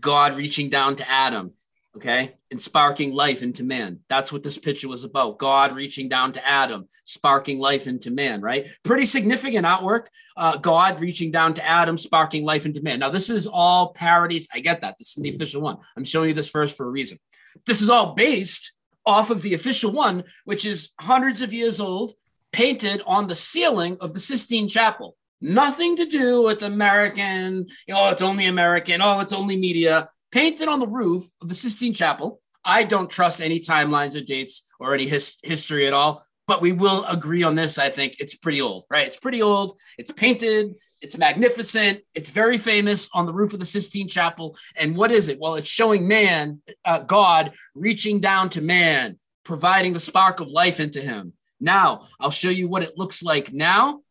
God 0.00 0.36
reaching 0.36 0.68
down 0.68 0.96
to 0.96 1.08
Adam. 1.08 1.52
Okay. 1.96 2.34
And 2.50 2.60
sparking 2.60 3.12
life 3.12 3.42
into 3.42 3.62
man. 3.62 4.00
That's 4.08 4.32
what 4.32 4.42
this 4.42 4.58
picture 4.58 4.88
was 4.88 5.04
about. 5.04 5.38
God 5.38 5.74
reaching 5.74 6.08
down 6.08 6.32
to 6.32 6.46
Adam, 6.46 6.88
sparking 7.04 7.58
life 7.58 7.86
into 7.86 8.10
man, 8.10 8.40
right? 8.40 8.66
Pretty 8.82 9.04
significant 9.04 9.66
artwork. 9.66 10.06
Uh, 10.36 10.56
God 10.56 11.00
reaching 11.00 11.30
down 11.30 11.54
to 11.54 11.66
Adam, 11.66 11.98
sparking 11.98 12.44
life 12.44 12.64
into 12.66 12.82
man. 12.82 12.98
Now, 12.98 13.10
this 13.10 13.30
is 13.30 13.46
all 13.46 13.92
parodies. 13.92 14.48
I 14.54 14.60
get 14.60 14.80
that. 14.80 14.96
This 14.98 15.16
is 15.16 15.22
the 15.22 15.30
official 15.30 15.60
one. 15.60 15.76
I'm 15.96 16.04
showing 16.04 16.28
you 16.28 16.34
this 16.34 16.48
first 16.48 16.76
for 16.76 16.86
a 16.86 16.90
reason. 16.90 17.18
This 17.66 17.82
is 17.82 17.90
all 17.90 18.14
based 18.14 18.72
off 19.04 19.30
of 19.30 19.42
the 19.42 19.54
official 19.54 19.92
one, 19.92 20.24
which 20.44 20.64
is 20.64 20.90
hundreds 20.98 21.42
of 21.42 21.52
years 21.52 21.80
old, 21.80 22.14
painted 22.52 23.02
on 23.06 23.26
the 23.26 23.34
ceiling 23.34 23.98
of 24.00 24.14
the 24.14 24.20
Sistine 24.20 24.68
Chapel. 24.68 25.16
Nothing 25.42 25.96
to 25.96 26.06
do 26.06 26.42
with 26.42 26.62
American, 26.62 27.66
oh, 27.90 28.10
it's 28.10 28.22
only 28.22 28.46
American, 28.46 29.02
oh, 29.02 29.18
it's 29.20 29.32
only 29.32 29.56
media. 29.56 30.08
Painted 30.30 30.68
on 30.68 30.78
the 30.80 30.86
roof 30.86 31.24
of 31.42 31.48
the 31.48 31.54
Sistine 31.54 31.92
Chapel. 31.92 32.40
I 32.64 32.84
don't 32.84 33.10
trust 33.10 33.40
any 33.40 33.58
timelines 33.58 34.14
or 34.14 34.20
dates 34.20 34.62
or 34.78 34.94
any 34.94 35.06
his- 35.06 35.38
history 35.42 35.86
at 35.86 35.92
all. 35.92 36.24
but 36.48 36.60
we 36.60 36.72
will 36.72 37.04
agree 37.04 37.42
on 37.44 37.54
this. 37.54 37.78
I 37.78 37.88
think 37.88 38.16
it's 38.18 38.34
pretty 38.34 38.60
old, 38.60 38.84
right? 38.90 39.06
It's 39.06 39.16
pretty 39.16 39.40
old. 39.42 39.78
It's 39.96 40.12
painted. 40.12 40.74
It's 41.00 41.16
magnificent. 41.16 42.00
It's 42.14 42.28
very 42.30 42.58
famous 42.58 43.08
on 43.14 43.26
the 43.26 43.32
roof 43.32 43.52
of 43.54 43.60
the 43.60 43.64
Sistine 43.64 44.08
Chapel. 44.08 44.56
And 44.76 44.96
what 44.96 45.10
is 45.12 45.28
it? 45.28 45.38
Well, 45.40 45.54
it's 45.54 45.68
showing 45.68 46.06
man, 46.06 46.60
uh, 46.84 46.98
God, 46.98 47.52
reaching 47.74 48.20
down 48.20 48.50
to 48.50 48.60
man, 48.60 49.18
providing 49.44 49.92
the 49.92 50.00
spark 50.00 50.40
of 50.40 50.48
life 50.48 50.78
into 50.78 51.00
him. 51.00 51.32
Now, 51.58 52.08
I'll 52.20 52.30
show 52.30 52.50
you 52.50 52.68
what 52.68 52.82
it 52.82 52.98
looks 52.98 53.22
like 53.22 53.52
now. 53.52 54.01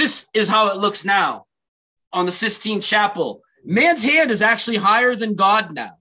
This 0.00 0.24
is 0.32 0.48
how 0.48 0.68
it 0.68 0.78
looks 0.78 1.04
now 1.04 1.44
on 2.10 2.24
the 2.24 2.32
Sistine 2.32 2.80
Chapel. 2.80 3.42
Man's 3.66 4.02
hand 4.02 4.30
is 4.30 4.40
actually 4.40 4.78
higher 4.78 5.14
than 5.14 5.34
God 5.34 5.74
now. 5.74 5.98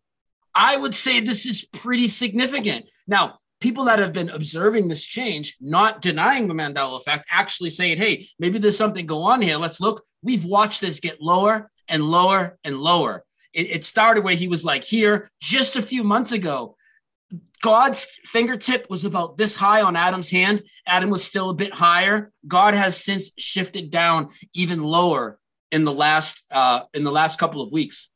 I 0.56 0.78
would 0.78 0.96
say 0.96 1.20
this 1.20 1.46
is 1.46 1.66
pretty 1.66 2.08
significant. 2.08 2.86
Now, 3.08 3.40
people 3.60 3.84
that 3.84 4.00
have 4.00 4.14
been 4.14 4.30
observing 4.30 4.88
this 4.88 5.04
change, 5.04 5.58
not 5.60 6.02
denying 6.02 6.48
the 6.48 6.54
Mandela 6.54 6.96
effect, 6.96 7.26
actually 7.30 7.72
saying, 7.72 7.98
hey, 7.98 8.26
maybe 8.40 8.58
there's 8.58 8.78
something 8.78 9.06
go 9.06 9.24
on 9.24 9.42
here. 9.42 9.58
Let's 9.58 9.82
look. 9.82 10.06
We've 10.22 10.46
watched 10.46 10.80
this 10.80 11.02
get 11.02 11.22
lower 11.22 11.70
and 11.90 12.02
lower 12.02 12.58
and 12.64 12.78
lower. 12.78 13.26
It, 13.54 13.70
it 13.70 13.84
started 13.84 14.24
where 14.24 14.34
he 14.34 14.48
was 14.48 14.64
like 14.64 14.86
here 14.86 15.30
just 15.42 15.76
a 15.76 15.82
few 15.82 16.06
months 16.06 16.32
ago. 16.32 16.78
God's 17.62 18.08
fingertip 18.26 18.90
was 18.90 19.06
about 19.06 19.38
this 19.38 19.56
high 19.56 19.82
on 19.82 19.96
Adam's 19.96 20.30
hand. 20.30 20.64
Adam 20.88 21.10
was 21.10 21.24
still 21.24 21.50
a 21.50 21.54
bit 21.54 21.74
higher. 21.74 22.32
God 22.48 22.74
has 22.74 23.04
since 23.04 23.32
shifted 23.38 23.92
down 23.92 24.30
even 24.54 24.82
lower 24.82 25.40
in 25.72 25.84
the 25.84 25.94
last 25.94 26.42
uh, 26.52 26.84
in 26.94 27.04
the 27.04 27.12
last 27.12 27.38
couple 27.38 27.62
of 27.62 27.72
weeks 27.72 28.10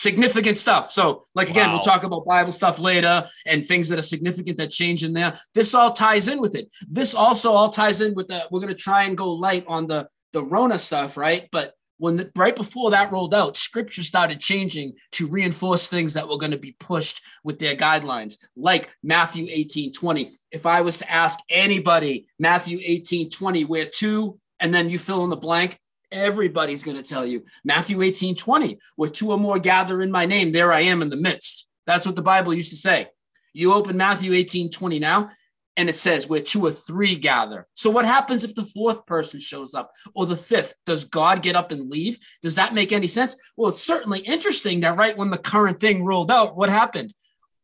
significant 0.00 0.56
stuff. 0.56 0.90
So, 0.90 1.26
like 1.34 1.50
again, 1.50 1.68
wow. 1.68 1.74
we'll 1.74 1.82
talk 1.82 2.04
about 2.04 2.24
Bible 2.24 2.52
stuff 2.52 2.78
later 2.78 3.28
and 3.46 3.66
things 3.66 3.88
that 3.88 3.98
are 3.98 4.02
significant 4.02 4.56
that 4.58 4.70
change 4.70 5.04
in 5.04 5.12
there. 5.12 5.38
This 5.54 5.74
all 5.74 5.92
ties 5.92 6.26
in 6.26 6.40
with 6.40 6.54
it. 6.56 6.70
This 6.88 7.14
also 7.14 7.52
all 7.52 7.70
ties 7.70 8.00
in 8.00 8.14
with 8.14 8.28
the. 8.28 8.46
We're 8.50 8.60
going 8.60 8.74
to 8.74 8.80
try 8.80 9.04
and 9.04 9.16
go 9.16 9.32
light 9.32 9.64
on 9.68 9.86
the 9.86 10.08
the 10.32 10.42
Rona 10.42 10.78
stuff, 10.78 11.16
right? 11.16 11.48
But 11.52 11.74
when 12.00 12.16
the, 12.16 12.32
right 12.34 12.56
before 12.56 12.90
that 12.90 13.12
rolled 13.12 13.34
out, 13.34 13.58
Scripture 13.58 14.02
started 14.02 14.40
changing 14.40 14.94
to 15.12 15.26
reinforce 15.26 15.86
things 15.86 16.14
that 16.14 16.26
were 16.26 16.38
going 16.38 16.50
to 16.50 16.58
be 16.58 16.74
pushed 16.80 17.20
with 17.44 17.58
their 17.58 17.76
guidelines, 17.76 18.38
like 18.56 18.88
Matthew 19.02 19.46
18, 19.50 19.92
20. 19.92 20.32
If 20.50 20.64
I 20.64 20.80
was 20.80 20.96
to 20.98 21.10
ask 21.10 21.38
anybody, 21.50 22.26
Matthew 22.38 22.80
18, 22.82 23.28
20, 23.28 23.66
where 23.66 23.84
two, 23.84 24.40
and 24.60 24.72
then 24.72 24.88
you 24.88 24.98
fill 24.98 25.24
in 25.24 25.30
the 25.30 25.36
blank, 25.36 25.78
everybody's 26.10 26.82
going 26.82 26.96
to 26.96 27.02
tell 27.02 27.26
you. 27.26 27.44
Matthew 27.64 28.00
18, 28.00 28.34
20, 28.34 28.78
where 28.96 29.10
two 29.10 29.30
or 29.30 29.38
more 29.38 29.58
gather 29.58 30.00
in 30.00 30.10
my 30.10 30.24
name, 30.24 30.52
there 30.52 30.72
I 30.72 30.80
am 30.80 31.02
in 31.02 31.10
the 31.10 31.16
midst. 31.16 31.66
That's 31.86 32.06
what 32.06 32.16
the 32.16 32.22
Bible 32.22 32.54
used 32.54 32.70
to 32.70 32.78
say. 32.78 33.08
You 33.52 33.74
open 33.74 33.98
Matthew 33.98 34.32
18, 34.32 34.70
20 34.70 34.98
now, 35.00 35.30
and 35.76 35.88
it 35.88 35.96
says 35.96 36.26
where 36.26 36.40
two 36.40 36.64
or 36.66 36.72
three 36.72 37.16
gather. 37.16 37.66
So 37.74 37.90
what 37.90 38.04
happens 38.04 38.44
if 38.44 38.54
the 38.54 38.64
fourth 38.64 39.06
person 39.06 39.40
shows 39.40 39.74
up 39.74 39.92
or 40.14 40.26
the 40.26 40.36
fifth? 40.36 40.74
Does 40.84 41.04
God 41.04 41.42
get 41.42 41.56
up 41.56 41.70
and 41.70 41.90
leave? 41.90 42.18
Does 42.42 42.56
that 42.56 42.74
make 42.74 42.92
any 42.92 43.08
sense? 43.08 43.36
Well, 43.56 43.70
it's 43.70 43.82
certainly 43.82 44.20
interesting 44.20 44.80
that 44.80 44.96
right 44.96 45.16
when 45.16 45.30
the 45.30 45.38
current 45.38 45.80
thing 45.80 46.04
rolled 46.04 46.30
out, 46.30 46.56
what 46.56 46.70
happened? 46.70 47.14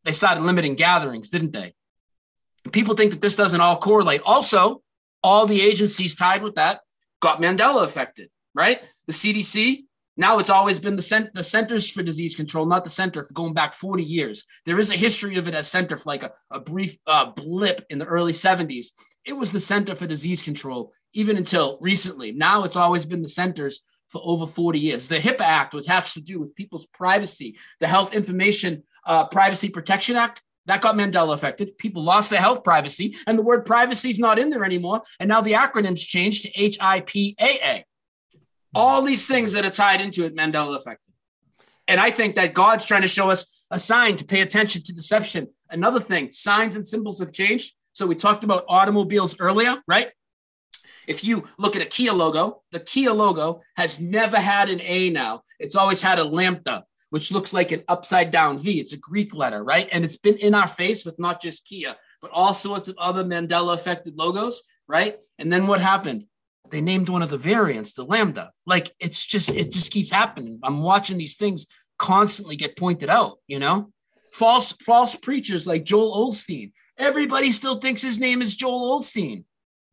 They 0.05 0.13
started 0.13 0.43
limiting 0.43 0.75
gatherings, 0.75 1.29
didn't 1.29 1.53
they? 1.53 1.73
People 2.71 2.95
think 2.95 3.11
that 3.11 3.21
this 3.21 3.35
doesn't 3.35 3.61
all 3.61 3.77
correlate. 3.77 4.21
Also, 4.25 4.81
all 5.23 5.45
the 5.45 5.61
agencies 5.61 6.15
tied 6.15 6.43
with 6.43 6.55
that 6.55 6.81
got 7.19 7.41
Mandela 7.41 7.83
affected 7.83 8.29
right? 8.57 8.81
The 9.05 9.13
CDC, 9.13 9.85
now 10.17 10.39
it's 10.39 10.49
always 10.49 10.79
been 10.79 10.95
the, 10.95 11.01
cent- 11.01 11.33
the 11.33 11.43
Centers 11.43 11.89
for 11.89 12.01
Disease 12.01 12.35
Control, 12.35 12.65
not 12.65 12.83
the 12.83 12.89
center 12.89 13.23
for 13.23 13.33
going 13.33 13.53
back 13.53 13.75
40 13.75 14.03
years. 14.03 14.45
There 14.65 14.79
is 14.79 14.89
a 14.89 14.95
history 14.95 15.37
of 15.37 15.47
it 15.47 15.53
as 15.53 15.67
center 15.67 15.97
for 15.97 16.09
like 16.09 16.23
a, 16.23 16.31
a 16.49 16.59
brief 16.59 16.97
uh, 17.05 17.27
blip 17.27 17.85
in 17.89 17.99
the 17.99 18.05
early 18.05 18.33
70s. 18.33 18.87
It 19.25 19.33
was 19.33 19.51
the 19.51 19.61
Center 19.61 19.95
for 19.95 20.07
Disease 20.07 20.41
Control, 20.41 20.91
even 21.13 21.37
until 21.37 21.77
recently. 21.81 22.31
Now 22.31 22.63
it's 22.63 22.75
always 22.75 23.05
been 23.05 23.21
the 23.21 23.29
centers 23.29 23.81
for 24.09 24.21
over 24.23 24.47
40 24.47 24.79
years. 24.79 25.07
The 25.07 25.19
HIPAA 25.19 25.41
Act, 25.41 25.73
which 25.73 25.87
has 25.87 26.13
to 26.13 26.21
do 26.21 26.39
with 26.39 26.55
people's 26.55 26.87
privacy, 26.87 27.57
the 27.79 27.87
Health 27.87 28.15
Information 28.15 28.83
uh, 29.05 29.25
Privacy 29.25 29.69
Protection 29.69 30.15
Act, 30.15 30.41
that 30.65 30.81
got 30.81 30.95
Mandela 30.95 31.33
affected. 31.33 31.77
People 31.77 32.03
lost 32.03 32.29
their 32.29 32.41
health 32.41 32.63
privacy, 32.63 33.15
and 33.25 33.37
the 33.37 33.43
word 33.43 33.65
privacy 33.65 34.09
is 34.09 34.19
not 34.19 34.37
in 34.37 34.49
there 34.49 34.65
anymore. 34.65 35.01
And 35.19 35.29
now 35.29 35.41
the 35.41 35.53
acronym's 35.53 36.03
changed 36.03 36.43
to 36.43 36.51
HIPAA 36.51 37.83
all 38.77 39.01
these 39.01 39.25
things 39.25 39.53
that 39.53 39.65
are 39.65 39.71
tied 39.71 40.01
into 40.01 40.23
it, 40.23 40.35
Mandela 40.35 40.77
effect. 40.77 41.01
And 41.87 41.99
I 41.99 42.11
think 42.11 42.35
that 42.35 42.53
God's 42.53 42.85
trying 42.85 43.01
to 43.01 43.07
show 43.07 43.31
us 43.31 43.65
a 43.71 43.79
sign 43.79 44.17
to 44.17 44.25
pay 44.25 44.41
attention 44.41 44.83
to 44.83 44.93
deception. 44.93 45.47
Another 45.69 45.99
thing, 45.99 46.31
signs 46.31 46.75
and 46.75 46.87
symbols 46.87 47.19
have 47.19 47.31
changed. 47.31 47.73
So 47.93 48.05
we 48.05 48.15
talked 48.15 48.43
about 48.43 48.65
automobiles 48.69 49.39
earlier, 49.39 49.77
right? 49.87 50.09
If 51.07 51.23
you 51.23 51.47
look 51.57 51.75
at 51.75 51.81
a 51.81 51.85
Kia 51.85 52.13
logo, 52.13 52.61
the 52.71 52.79
Kia 52.79 53.11
logo 53.11 53.61
has 53.77 53.99
never 53.99 54.37
had 54.37 54.69
an 54.69 54.81
A 54.83 55.09
now. 55.09 55.43
It's 55.59 55.75
always 55.75 56.01
had 56.01 56.19
a 56.19 56.23
lambda, 56.23 56.85
which 57.09 57.31
looks 57.31 57.53
like 57.53 57.71
an 57.71 57.83
upside 57.87 58.29
down 58.29 58.59
V. 58.59 58.79
It's 58.79 58.93
a 58.93 58.97
Greek 58.97 59.33
letter, 59.33 59.63
right? 59.63 59.89
And 59.91 60.05
it's 60.05 60.17
been 60.17 60.37
in 60.37 60.53
our 60.53 60.67
face 60.67 61.03
with 61.03 61.17
not 61.17 61.41
just 61.41 61.65
Kia, 61.65 61.95
but 62.21 62.31
all 62.31 62.53
sorts 62.53 62.89
of 62.89 62.97
other 62.99 63.23
Mandela 63.23 63.73
affected 63.73 64.17
logos, 64.17 64.63
right? 64.87 65.17
And 65.39 65.51
then 65.51 65.65
what 65.65 65.81
happened? 65.81 66.25
They 66.69 66.81
named 66.81 67.09
one 67.09 67.21
of 67.21 67.29
the 67.29 67.37
variants 67.37 67.93
the 67.93 68.03
lambda 68.03 68.51
like 68.65 68.91
it's 68.99 69.25
just 69.25 69.49
it 69.49 69.71
just 69.71 69.91
keeps 69.91 70.11
happening 70.11 70.59
i'm 70.63 70.81
watching 70.81 71.17
these 71.17 71.35
things 71.35 71.65
constantly 71.97 72.55
get 72.55 72.77
pointed 72.77 73.09
out 73.09 73.39
you 73.47 73.59
know 73.59 73.91
false 74.31 74.71
false 74.83 75.15
preachers 75.15 75.65
like 75.65 75.83
joel 75.83 76.15
Olstein. 76.15 76.71
everybody 76.97 77.51
still 77.51 77.79
thinks 77.79 78.01
his 78.01 78.19
name 78.19 78.41
is 78.41 78.55
joel 78.55 78.99
Olstein. 78.99 79.43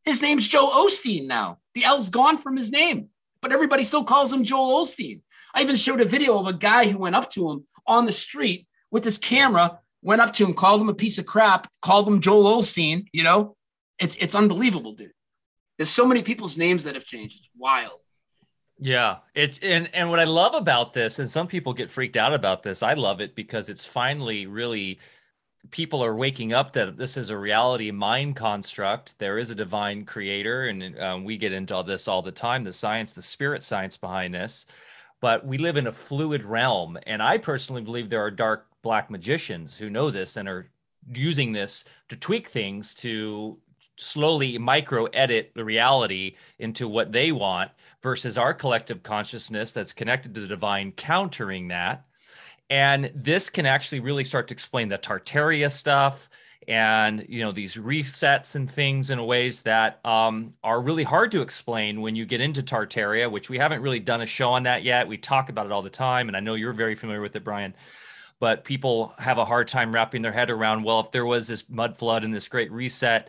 his 0.04 0.20
name's 0.20 0.46
joe 0.46 0.70
osteen 0.70 1.26
now 1.26 1.58
the 1.74 1.84
l's 1.84 2.08
gone 2.08 2.36
from 2.36 2.56
his 2.56 2.70
name 2.70 3.08
but 3.40 3.52
everybody 3.52 3.84
still 3.84 4.04
calls 4.04 4.32
him 4.32 4.44
joel 4.44 4.80
Olstein. 4.84 5.22
i 5.54 5.62
even 5.62 5.76
showed 5.76 6.00
a 6.00 6.04
video 6.04 6.38
of 6.38 6.46
a 6.46 6.52
guy 6.52 6.86
who 6.86 6.98
went 6.98 7.16
up 7.16 7.30
to 7.30 7.50
him 7.50 7.64
on 7.86 8.04
the 8.04 8.12
street 8.12 8.66
with 8.90 9.04
his 9.04 9.18
camera 9.18 9.78
went 10.02 10.20
up 10.20 10.34
to 10.34 10.44
him 10.44 10.52
called 10.52 10.80
him 10.80 10.88
a 10.88 10.94
piece 10.94 11.18
of 11.18 11.26
crap 11.26 11.70
called 11.80 12.06
him 12.06 12.20
joel 12.20 12.56
Olstein. 12.56 13.06
you 13.12 13.22
know 13.22 13.56
it's, 13.98 14.16
it's 14.18 14.34
unbelievable 14.34 14.92
dude 14.92 15.13
there's 15.76 15.90
so 15.90 16.06
many 16.06 16.22
people's 16.22 16.56
names 16.56 16.84
that 16.84 16.94
have 16.94 17.04
changed. 17.04 17.36
It's 17.38 17.48
wild. 17.56 18.00
Yeah, 18.78 19.18
it's 19.34 19.58
and 19.62 19.88
and 19.94 20.10
what 20.10 20.20
I 20.20 20.24
love 20.24 20.54
about 20.54 20.92
this, 20.92 21.18
and 21.18 21.30
some 21.30 21.46
people 21.46 21.72
get 21.72 21.90
freaked 21.90 22.16
out 22.16 22.34
about 22.34 22.62
this. 22.62 22.82
I 22.82 22.94
love 22.94 23.20
it 23.20 23.34
because 23.34 23.68
it's 23.68 23.86
finally 23.86 24.46
really 24.46 24.98
people 25.70 26.04
are 26.04 26.14
waking 26.14 26.52
up 26.52 26.72
that 26.74 26.96
this 26.96 27.16
is 27.16 27.30
a 27.30 27.38
reality 27.38 27.90
mind 27.90 28.36
construct. 28.36 29.18
There 29.18 29.38
is 29.38 29.50
a 29.50 29.54
divine 29.54 30.04
creator, 30.04 30.66
and 30.66 30.98
um, 30.98 31.24
we 31.24 31.36
get 31.36 31.52
into 31.52 31.74
all 31.74 31.84
this 31.84 32.08
all 32.08 32.20
the 32.20 32.32
time. 32.32 32.64
The 32.64 32.72
science, 32.72 33.12
the 33.12 33.22
spirit 33.22 33.62
science 33.62 33.96
behind 33.96 34.34
this, 34.34 34.66
but 35.20 35.46
we 35.46 35.56
live 35.56 35.76
in 35.76 35.86
a 35.86 35.92
fluid 35.92 36.42
realm, 36.42 36.98
and 37.06 37.22
I 37.22 37.38
personally 37.38 37.82
believe 37.82 38.10
there 38.10 38.24
are 38.24 38.30
dark 38.30 38.66
black 38.82 39.08
magicians 39.08 39.76
who 39.76 39.88
know 39.88 40.10
this 40.10 40.36
and 40.36 40.48
are 40.48 40.68
using 41.12 41.52
this 41.52 41.84
to 42.08 42.16
tweak 42.16 42.48
things 42.48 42.94
to 42.94 43.58
slowly 43.96 44.58
micro 44.58 45.04
edit 45.06 45.52
the 45.54 45.64
reality 45.64 46.36
into 46.58 46.88
what 46.88 47.12
they 47.12 47.32
want 47.32 47.70
versus 48.02 48.36
our 48.36 48.52
collective 48.52 49.02
consciousness 49.02 49.72
that's 49.72 49.92
connected 49.92 50.34
to 50.34 50.40
the 50.40 50.46
divine 50.46 50.92
countering 50.92 51.68
that. 51.68 52.04
And 52.70 53.10
this 53.14 53.50
can 53.50 53.66
actually 53.66 54.00
really 54.00 54.24
start 54.24 54.48
to 54.48 54.54
explain 54.54 54.88
the 54.88 54.98
tartaria 54.98 55.70
stuff 55.70 56.28
and 56.66 57.26
you 57.28 57.42
know 57.42 57.52
these 57.52 57.74
resets 57.74 58.56
and 58.56 58.70
things 58.70 59.10
in 59.10 59.24
ways 59.26 59.62
that 59.62 60.00
um, 60.04 60.54
are 60.62 60.80
really 60.80 61.02
hard 61.02 61.30
to 61.32 61.42
explain 61.42 62.00
when 62.00 62.16
you 62.16 62.24
get 62.24 62.40
into 62.40 62.62
tartaria 62.62 63.30
which 63.30 63.50
we 63.50 63.58
haven't 63.58 63.82
really 63.82 64.00
done 64.00 64.22
a 64.22 64.26
show 64.26 64.50
on 64.50 64.62
that 64.62 64.82
yet. 64.82 65.06
We 65.06 65.18
talk 65.18 65.50
about 65.50 65.66
it 65.66 65.72
all 65.72 65.82
the 65.82 65.90
time 65.90 66.28
and 66.28 66.36
i 66.36 66.40
know 66.40 66.54
you're 66.54 66.72
very 66.72 66.94
familiar 66.94 67.20
with 67.20 67.36
it 67.36 67.44
brian 67.44 67.74
but 68.40 68.64
people 68.64 69.14
have 69.18 69.38
a 69.38 69.44
hard 69.44 69.68
time 69.68 69.92
wrapping 69.92 70.22
their 70.22 70.32
head 70.32 70.50
around 70.50 70.82
well 70.82 71.00
if 71.00 71.10
there 71.10 71.26
was 71.26 71.46
this 71.46 71.68
mud 71.68 71.98
flood 71.98 72.24
and 72.24 72.32
this 72.32 72.48
great 72.48 72.72
reset 72.72 73.28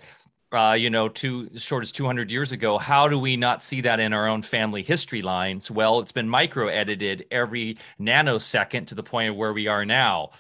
uh, 0.52 0.74
you 0.74 0.90
know, 0.90 1.10
two 1.10 1.50
as 1.54 1.62
short 1.62 1.84
as 1.84 1.92
200 1.92 2.32
years 2.32 2.52
ago. 2.52 2.78
How 2.78 3.08
do 3.08 3.20
we 3.20 3.36
not 3.36 3.64
see 3.64 3.82
that 3.82 4.00
in 4.00 4.14
our 4.14 4.28
own 4.28 4.42
family 4.42 4.84
history 4.84 5.22
lines? 5.22 5.70
Well, 5.70 6.00
it's 6.00 6.12
been 6.12 6.30
micro 6.30 6.68
edited 6.68 7.26
every 7.32 7.78
nanosecond 8.00 8.88
to 8.88 8.96
the 8.96 9.04
point 9.04 9.30
of 9.30 9.36
where 9.36 9.54
we 9.54 9.68
are 9.68 9.86
now. 9.86 10.32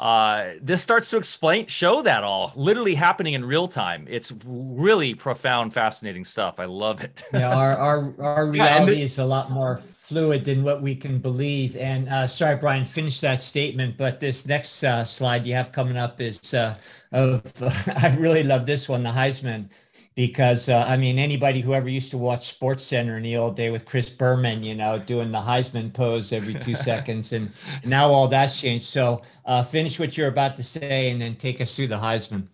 Uh, 0.00 0.50
this 0.60 0.82
starts 0.82 1.08
to 1.10 1.16
explain, 1.16 1.66
show 1.66 2.02
that 2.02 2.24
all 2.24 2.52
literally 2.56 2.94
happening 2.94 3.34
in 3.34 3.44
real 3.44 3.68
time. 3.68 4.06
It's 4.10 4.32
really 4.44 5.14
profound, 5.14 5.72
fascinating 5.72 6.24
stuff. 6.24 6.58
I 6.58 6.64
love 6.64 7.02
it. 7.02 7.22
yeah, 7.32 7.56
our 7.56 7.76
our, 7.78 8.14
our 8.20 8.46
reality 8.50 9.02
is 9.02 9.18
a 9.18 9.24
lot 9.24 9.50
more 9.50 9.80
fluid 10.04 10.44
than 10.44 10.62
what 10.62 10.82
we 10.82 10.94
can 10.94 11.18
believe. 11.18 11.76
And 11.76 12.08
uh, 12.08 12.26
sorry, 12.26 12.56
Brian, 12.56 12.84
finish 12.84 13.20
that 13.22 13.40
statement. 13.40 13.96
But 13.96 14.20
this 14.20 14.46
next 14.46 14.84
uh, 14.84 15.04
slide 15.04 15.46
you 15.46 15.54
have 15.54 15.72
coming 15.72 15.96
up 15.96 16.20
is 16.20 16.52
uh, 16.52 16.76
of 17.12 17.42
I 18.02 18.14
really 18.18 18.42
love 18.44 18.66
this 18.66 18.88
one, 18.88 19.02
the 19.02 19.10
Heisman. 19.10 19.70
because 20.14 20.68
uh, 20.68 20.84
I 20.86 20.96
mean 20.96 21.18
anybody 21.18 21.60
who 21.60 21.74
ever 21.74 21.88
used 21.88 22.10
to 22.12 22.18
watch 22.18 22.50
Sports 22.50 22.84
Center 22.84 23.16
in 23.16 23.22
the 23.22 23.36
old 23.36 23.56
day 23.56 23.70
with 23.70 23.86
Chris 23.86 24.10
Berman, 24.10 24.62
you 24.62 24.74
know, 24.74 24.98
doing 24.98 25.32
the 25.32 25.38
Heisman 25.38 25.92
pose 25.92 26.32
every 26.32 26.54
two 26.54 26.76
seconds, 26.90 27.32
and 27.32 27.50
now 27.84 28.08
all 28.10 28.28
that's 28.28 28.60
changed. 28.60 28.86
So 28.86 29.22
uh, 29.46 29.62
finish 29.62 29.98
what 29.98 30.16
you're 30.18 30.28
about 30.28 30.56
to 30.56 30.62
say, 30.62 31.10
and 31.10 31.20
then 31.20 31.36
take 31.36 31.60
us 31.60 31.74
through 31.74 31.88
the 31.88 31.98
Heisman. 31.98 32.48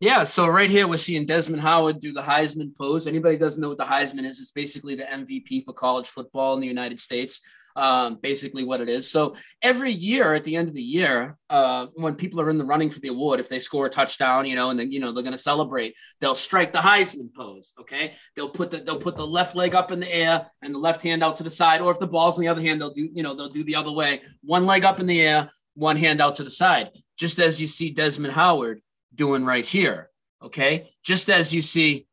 Yeah, 0.00 0.24
so 0.24 0.46
right 0.46 0.70
here 0.70 0.88
we're 0.88 0.96
seeing 0.96 1.26
Desmond 1.26 1.60
Howard 1.60 2.00
do 2.00 2.14
the 2.14 2.22
Heisman 2.22 2.74
pose. 2.74 3.06
Anybody 3.06 3.36
doesn't 3.36 3.60
know 3.60 3.68
what 3.68 3.76
the 3.76 3.84
Heisman 3.84 4.24
is? 4.24 4.40
It's 4.40 4.50
basically 4.50 4.94
the 4.94 5.02
MVP 5.04 5.66
for 5.66 5.74
college 5.74 6.08
football 6.08 6.54
in 6.54 6.60
the 6.60 6.66
United 6.66 6.98
States. 6.98 7.42
Um, 7.76 8.18
basically, 8.22 8.64
what 8.64 8.80
it 8.80 8.88
is. 8.88 9.10
So 9.10 9.36
every 9.60 9.92
year 9.92 10.34
at 10.34 10.42
the 10.44 10.56
end 10.56 10.68
of 10.68 10.74
the 10.74 10.82
year, 10.82 11.36
uh, 11.50 11.88
when 11.94 12.14
people 12.14 12.40
are 12.40 12.48
in 12.48 12.56
the 12.56 12.64
running 12.64 12.90
for 12.90 12.98
the 13.00 13.08
award, 13.08 13.40
if 13.40 13.50
they 13.50 13.60
score 13.60 13.86
a 13.86 13.90
touchdown, 13.90 14.46
you 14.46 14.56
know, 14.56 14.70
and 14.70 14.80
then 14.80 14.90
you 14.90 15.00
know 15.00 15.12
they're 15.12 15.22
going 15.22 15.32
to 15.32 15.38
celebrate, 15.38 15.94
they'll 16.18 16.34
strike 16.34 16.72
the 16.72 16.78
Heisman 16.78 17.32
pose. 17.36 17.74
Okay, 17.78 18.14
they'll 18.36 18.48
put 18.48 18.70
the 18.70 18.78
they'll 18.78 18.98
put 18.98 19.16
the 19.16 19.26
left 19.26 19.54
leg 19.54 19.74
up 19.74 19.92
in 19.92 20.00
the 20.00 20.12
air 20.12 20.46
and 20.62 20.74
the 20.74 20.78
left 20.78 21.02
hand 21.02 21.22
out 21.22 21.36
to 21.36 21.42
the 21.42 21.50
side, 21.50 21.82
or 21.82 21.92
if 21.92 21.98
the 21.98 22.06
ball's 22.06 22.38
on 22.38 22.40
the 22.40 22.48
other 22.48 22.62
hand, 22.62 22.80
they'll 22.80 22.94
do 22.94 23.06
you 23.12 23.22
know 23.22 23.36
they'll 23.36 23.52
do 23.52 23.64
the 23.64 23.76
other 23.76 23.92
way, 23.92 24.22
one 24.42 24.64
leg 24.64 24.82
up 24.82 24.98
in 24.98 25.06
the 25.06 25.20
air, 25.20 25.50
one 25.74 25.98
hand 25.98 26.22
out 26.22 26.36
to 26.36 26.42
the 26.42 26.50
side, 26.50 26.88
just 27.18 27.38
as 27.38 27.60
you 27.60 27.66
see 27.66 27.90
Desmond 27.90 28.32
Howard 28.32 28.80
doing 29.14 29.44
right 29.44 29.64
here. 29.64 30.10
Okay. 30.42 30.90
Just 31.02 31.28
as 31.28 31.52
you 31.52 31.62
see 31.62 32.06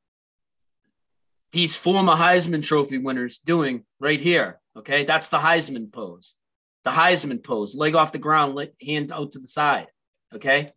these 1.51 1.75
former 1.75 2.13
Heisman 2.13 2.63
Trophy 2.63 2.97
winners 2.97 3.39
doing 3.39 3.83
right 3.99 4.19
here. 4.19 4.59
Okay. 4.75 5.05
That's 5.05 5.29
the 5.29 5.39
Heisman 5.39 5.91
pose. 5.91 6.35
The 6.83 6.91
Heisman 6.91 7.43
pose, 7.43 7.75
leg 7.75 7.95
off 7.95 8.11
the 8.13 8.17
ground, 8.17 8.57
hand 8.85 9.11
out 9.11 9.33
to 9.33 9.39
the 9.39 9.47
side. 9.47 9.87
Okay. 10.33 10.71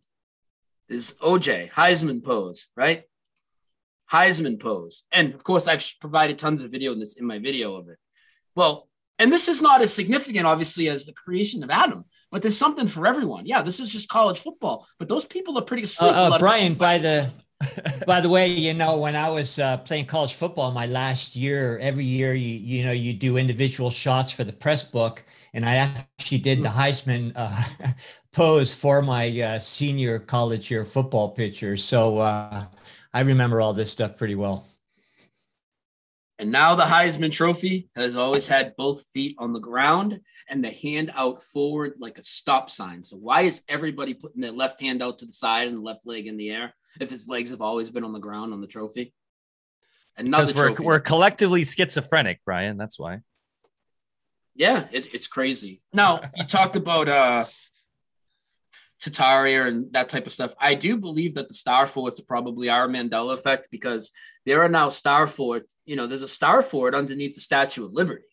This 0.89 1.11
is 1.11 1.15
OJ, 1.19 1.71
Heisman 1.71 2.21
pose, 2.21 2.67
right? 2.75 3.03
Heisman 4.11 4.59
pose. 4.59 5.05
And 5.11 5.33
of 5.33 5.41
course, 5.41 5.67
I've 5.67 5.85
provided 6.01 6.37
tons 6.37 6.61
of 6.61 6.71
video 6.71 6.91
in 6.91 6.99
this 6.99 7.15
in 7.15 7.25
my 7.25 7.39
video 7.39 7.75
of 7.75 7.87
it. 7.87 7.97
Well, 8.55 8.89
and 9.17 9.31
this 9.31 9.47
is 9.47 9.61
not 9.61 9.81
as 9.81 9.93
significant, 9.93 10.45
obviously, 10.45 10.89
as 10.89 11.05
the 11.05 11.13
creation 11.13 11.63
of 11.63 11.69
Adam, 11.69 12.03
but 12.31 12.41
there's 12.41 12.57
something 12.57 12.87
for 12.87 13.05
everyone. 13.05 13.45
Yeah, 13.45 13.61
this 13.61 13.79
is 13.79 13.89
just 13.89 14.07
college 14.07 14.39
football, 14.39 14.87
but 14.97 15.09
those 15.09 15.25
people 15.25 15.57
are 15.57 15.63
pretty 15.63 15.83
asleep. 15.83 16.13
Uh, 16.13 16.31
uh, 16.31 16.39
Brian, 16.39 16.73
by 16.73 16.97
the 16.97 17.31
by 18.07 18.21
the 18.21 18.29
way, 18.29 18.47
you 18.47 18.73
know, 18.73 18.97
when 18.97 19.15
I 19.15 19.29
was 19.29 19.59
uh, 19.59 19.77
playing 19.77 20.05
college 20.05 20.33
football 20.33 20.71
my 20.71 20.87
last 20.87 21.35
year, 21.35 21.77
every 21.79 22.05
year 22.05 22.33
you 22.33 22.57
you 22.57 22.85
know 22.85 22.91
you 22.91 23.13
do 23.13 23.37
individual 23.37 23.89
shots 23.89 24.31
for 24.31 24.43
the 24.43 24.53
press 24.53 24.83
book, 24.83 25.23
and 25.53 25.65
I 25.65 25.75
actually 25.75 26.39
did 26.39 26.63
the 26.63 26.69
Heisman 26.69 27.33
uh, 27.35 27.63
pose 28.33 28.73
for 28.73 29.01
my 29.01 29.41
uh, 29.41 29.59
senior 29.59 30.17
college 30.19 30.71
year 30.71 30.85
football 30.85 31.29
picture. 31.29 31.77
So 31.77 32.19
uh, 32.19 32.65
I 33.13 33.21
remember 33.21 33.61
all 33.61 33.73
this 33.73 33.91
stuff 33.91 34.17
pretty 34.17 34.35
well. 34.35 34.65
And 36.39 36.51
now 36.51 36.73
the 36.73 36.85
Heisman 36.85 37.31
Trophy 37.31 37.89
has 37.95 38.15
always 38.15 38.47
had 38.47 38.75
both 38.75 39.05
feet 39.13 39.35
on 39.37 39.53
the 39.53 39.59
ground 39.59 40.21
and 40.51 40.63
the 40.63 40.69
hand 40.69 41.11
out 41.15 41.41
forward 41.41 41.93
like 41.97 42.17
a 42.17 42.23
stop 42.23 42.69
sign. 42.69 43.03
So 43.03 43.15
why 43.15 43.43
is 43.43 43.63
everybody 43.69 44.13
putting 44.13 44.41
their 44.41 44.51
left 44.51 44.81
hand 44.81 45.01
out 45.01 45.19
to 45.19 45.25
the 45.25 45.31
side 45.31 45.67
and 45.67 45.77
the 45.77 45.81
left 45.81 46.05
leg 46.05 46.27
in 46.27 46.35
the 46.35 46.51
air 46.51 46.73
if 46.99 47.09
his 47.09 47.27
legs 47.27 47.51
have 47.51 47.61
always 47.61 47.89
been 47.89 48.03
on 48.03 48.11
the 48.11 48.19
ground 48.19 48.53
on 48.53 48.59
the 48.59 48.67
trophy? 48.67 49.13
Another 50.17 50.47
because 50.47 50.61
we're, 50.61 50.67
trophy. 50.67 50.83
we're 50.83 50.99
collectively 50.99 51.63
schizophrenic, 51.63 52.41
Brian. 52.45 52.77
That's 52.77 52.99
why. 52.99 53.19
Yeah, 54.53 54.87
it's 54.91 55.07
it's 55.07 55.27
crazy. 55.27 55.81
Now 55.93 56.19
you 56.35 56.43
talked 56.43 56.75
about 56.75 57.07
uh 57.07 57.45
Tartaria 59.01 59.67
and 59.67 59.91
that 59.93 60.09
type 60.09 60.27
of 60.27 60.33
stuff. 60.33 60.53
I 60.59 60.75
do 60.75 60.97
believe 60.97 61.35
that 61.35 61.47
the 61.47 61.53
star 61.53 61.87
forts 61.87 62.19
are 62.19 62.25
probably 62.25 62.69
our 62.69 62.89
Mandela 62.89 63.33
effect 63.33 63.69
because 63.71 64.11
there 64.45 64.61
are 64.61 64.69
now 64.69 64.89
star 64.89 65.27
fort. 65.27 65.65
You 65.85 65.95
know, 65.95 66.07
there's 66.07 66.21
a 66.21 66.27
star 66.27 66.61
fort 66.61 66.93
underneath 66.93 67.35
the 67.35 67.41
Statue 67.41 67.85
of 67.85 67.93
Liberty. 67.93 68.25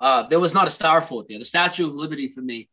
Uh, 0.00 0.24
there 0.24 0.40
was 0.40 0.54
not 0.54 0.68
a 0.68 0.70
star 0.70 1.00
fort 1.00 1.26
there. 1.28 1.38
The 1.38 1.44
Statue 1.44 1.86
of 1.86 1.94
Liberty 1.94 2.28
for 2.28 2.40
me 2.40 2.68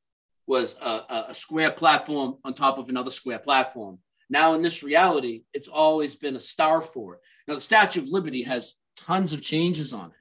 was 0.45 0.75
a, 0.81 1.25
a 1.29 1.35
square 1.35 1.71
platform 1.71 2.37
on 2.43 2.53
top 2.53 2.77
of 2.77 2.89
another 2.89 3.11
square 3.11 3.39
platform. 3.39 3.99
Now, 4.29 4.53
in 4.55 4.61
this 4.61 4.83
reality, 4.83 5.43
it's 5.53 5.67
always 5.67 6.15
been 6.15 6.35
a 6.35 6.39
star 6.39 6.81
fort. 6.81 7.21
Now, 7.47 7.55
the 7.55 7.61
Statue 7.61 8.01
of 8.01 8.09
Liberty 8.09 8.43
has 8.43 8.73
tons 8.97 9.33
of 9.33 9.41
changes 9.41 9.93
on 9.93 10.07
it. 10.07 10.15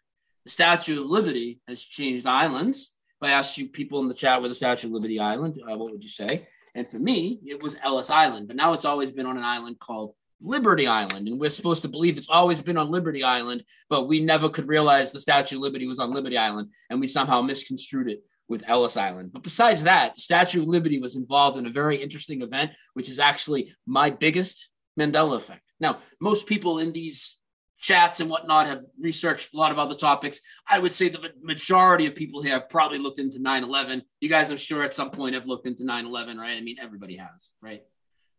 The 0.44 0.50
Statue 0.50 1.00
of 1.00 1.06
Liberty 1.06 1.60
has 1.68 1.82
changed 1.82 2.26
islands. 2.26 2.94
If 3.20 3.28
I 3.28 3.32
asked 3.32 3.58
you 3.58 3.68
people 3.68 4.00
in 4.00 4.08
the 4.08 4.14
chat 4.14 4.40
where 4.40 4.48
the 4.48 4.54
Statue 4.54 4.88
of 4.88 4.92
Liberty 4.92 5.18
Island, 5.18 5.60
uh, 5.62 5.76
what 5.76 5.92
would 5.92 6.02
you 6.02 6.10
say? 6.10 6.48
And 6.74 6.88
for 6.88 6.98
me, 6.98 7.40
it 7.46 7.62
was 7.62 7.76
Ellis 7.82 8.10
Island, 8.10 8.48
but 8.48 8.56
now 8.56 8.72
it's 8.72 8.84
always 8.84 9.12
been 9.12 9.26
on 9.26 9.36
an 9.36 9.44
island 9.44 9.78
called 9.78 10.14
Liberty 10.42 10.86
Island. 10.86 11.28
And 11.28 11.40
we're 11.40 11.50
supposed 11.50 11.82
to 11.82 11.88
believe 11.88 12.16
it's 12.16 12.28
always 12.28 12.60
been 12.60 12.76
on 12.76 12.90
Liberty 12.90 13.22
Island, 13.22 13.64
but 13.88 14.08
we 14.08 14.20
never 14.20 14.48
could 14.48 14.68
realize 14.68 15.12
the 15.12 15.20
Statue 15.20 15.56
of 15.56 15.62
Liberty 15.62 15.86
was 15.86 15.98
on 15.98 16.12
Liberty 16.12 16.36
Island. 16.36 16.70
And 16.90 17.00
we 17.00 17.06
somehow 17.06 17.42
misconstrued 17.42 18.10
it 18.10 18.22
with 18.48 18.68
Ellis 18.68 18.96
Island. 18.96 19.32
But 19.32 19.42
besides 19.42 19.84
that, 19.84 20.14
the 20.14 20.20
Statue 20.20 20.62
of 20.62 20.68
Liberty 20.68 20.98
was 20.98 21.16
involved 21.16 21.58
in 21.58 21.66
a 21.66 21.70
very 21.70 21.96
interesting 21.96 22.42
event, 22.42 22.72
which 22.94 23.08
is 23.08 23.18
actually 23.18 23.72
my 23.86 24.10
biggest 24.10 24.68
Mandela 24.98 25.36
effect. 25.36 25.62
Now, 25.80 25.98
most 26.20 26.46
people 26.46 26.78
in 26.78 26.92
these 26.92 27.38
chats 27.82 28.20
and 28.20 28.30
whatnot 28.30 28.68
have 28.68 28.82
researched 29.00 29.52
a 29.52 29.56
lot 29.56 29.72
of 29.72 29.78
other 29.78 29.96
topics. 29.96 30.40
I 30.68 30.78
would 30.78 30.94
say 30.94 31.08
the 31.08 31.32
majority 31.42 32.06
of 32.06 32.14
people 32.14 32.40
here 32.40 32.52
have 32.52 32.70
probably 32.70 32.98
looked 32.98 33.18
into 33.18 33.40
9 33.40 33.64
11. 33.64 34.02
You 34.20 34.28
guys, 34.28 34.50
I'm 34.50 34.56
sure, 34.56 34.82
at 34.82 34.94
some 34.94 35.10
point 35.10 35.34
have 35.34 35.46
looked 35.46 35.66
into 35.66 35.84
9 35.84 36.06
11, 36.06 36.38
right? 36.38 36.56
I 36.56 36.60
mean, 36.60 36.76
everybody 36.80 37.16
has, 37.16 37.50
right? 37.60 37.82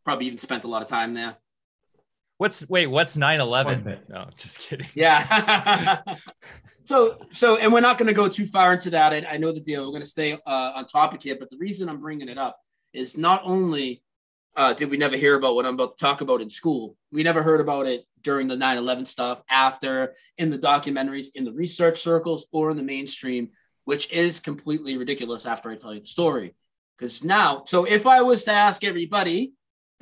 Probably 0.05 0.27
even 0.27 0.39
spent 0.39 0.63
a 0.63 0.69
lot 0.69 0.81
of 0.81 0.87
time 0.87 1.13
there. 1.13 1.35
What's 2.37 2.67
wait, 2.67 2.87
what's 2.87 3.15
9 3.15 3.39
11? 3.39 3.99
No, 4.09 4.27
just 4.35 4.59
kidding. 4.59 4.87
Yeah. 4.95 6.01
so, 6.83 7.19
so, 7.31 7.57
and 7.57 7.71
we're 7.71 7.81
not 7.81 7.97
going 7.97 8.07
to 8.07 8.13
go 8.13 8.27
too 8.27 8.47
far 8.47 8.73
into 8.73 8.89
that. 8.91 9.13
I, 9.13 9.25
I 9.29 9.37
know 9.37 9.51
the 9.51 9.59
deal. 9.59 9.83
We're 9.83 9.91
going 9.91 10.01
to 10.01 10.07
stay 10.07 10.33
uh, 10.33 10.39
on 10.45 10.87
topic 10.87 11.21
here, 11.21 11.37
but 11.39 11.49
the 11.49 11.57
reason 11.57 11.89
I'm 11.89 12.01
bringing 12.01 12.29
it 12.29 12.37
up 12.37 12.57
is 12.91 13.17
not 13.17 13.41
only 13.45 14.03
uh, 14.55 14.73
did 14.73 14.89
we 14.89 14.97
never 14.97 15.17
hear 15.17 15.35
about 15.35 15.55
what 15.55 15.65
I'm 15.65 15.73
about 15.75 15.97
to 15.97 16.03
talk 16.03 16.21
about 16.21 16.41
in 16.41 16.49
school, 16.49 16.95
we 17.11 17.23
never 17.23 17.41
heard 17.41 17.59
about 17.59 17.87
it 17.87 18.05
during 18.21 18.47
the 18.47 18.55
9 18.55 18.77
11 18.77 19.05
stuff, 19.05 19.41
after, 19.49 20.15
in 20.37 20.49
the 20.49 20.59
documentaries, 20.59 21.27
in 21.35 21.43
the 21.43 21.51
research 21.51 22.01
circles, 22.01 22.45
or 22.51 22.71
in 22.71 22.77
the 22.77 22.83
mainstream, 22.83 23.49
which 23.85 24.11
is 24.11 24.39
completely 24.39 24.97
ridiculous 24.97 25.45
after 25.45 25.69
I 25.69 25.75
tell 25.75 25.93
you 25.93 26.01
the 26.01 26.07
story. 26.07 26.55
Because 26.97 27.23
now, 27.23 27.63
so 27.65 27.85
if 27.85 28.05
I 28.05 28.21
was 28.21 28.43
to 28.45 28.51
ask 28.51 28.83
everybody 28.83 29.53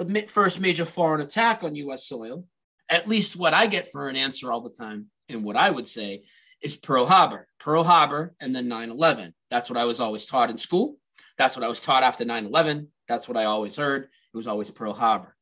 the 0.03 0.21
first 0.27 0.59
major 0.59 0.85
foreign 0.85 1.21
attack 1.21 1.63
on 1.63 1.75
US 1.75 2.05
soil, 2.07 2.45
at 2.89 3.07
least 3.07 3.35
what 3.35 3.53
I 3.53 3.67
get 3.67 3.91
for 3.91 4.09
an 4.09 4.15
answer 4.15 4.51
all 4.51 4.61
the 4.61 4.69
time, 4.69 5.07
and 5.29 5.43
what 5.43 5.55
I 5.55 5.69
would 5.69 5.87
say 5.87 6.23
is 6.61 6.77
Pearl 6.77 7.05
Harbor, 7.05 7.47
Pearl 7.59 7.83
Harbor, 7.83 8.33
and 8.39 8.55
then 8.55 8.67
9 8.67 8.91
11. 8.91 9.33
That's 9.49 9.69
what 9.69 9.77
I 9.77 9.85
was 9.85 9.99
always 9.99 10.25
taught 10.25 10.49
in 10.49 10.57
school. 10.57 10.97
That's 11.37 11.55
what 11.55 11.63
I 11.63 11.67
was 11.67 11.79
taught 11.79 12.03
after 12.03 12.25
9 12.25 12.45
11. 12.45 12.87
That's 13.07 13.27
what 13.27 13.37
I 13.37 13.45
always 13.45 13.75
heard. 13.75 14.03
It 14.03 14.37
was 14.37 14.47
always 14.47 14.71
Pearl 14.71 14.93
Harbor. 14.93 15.35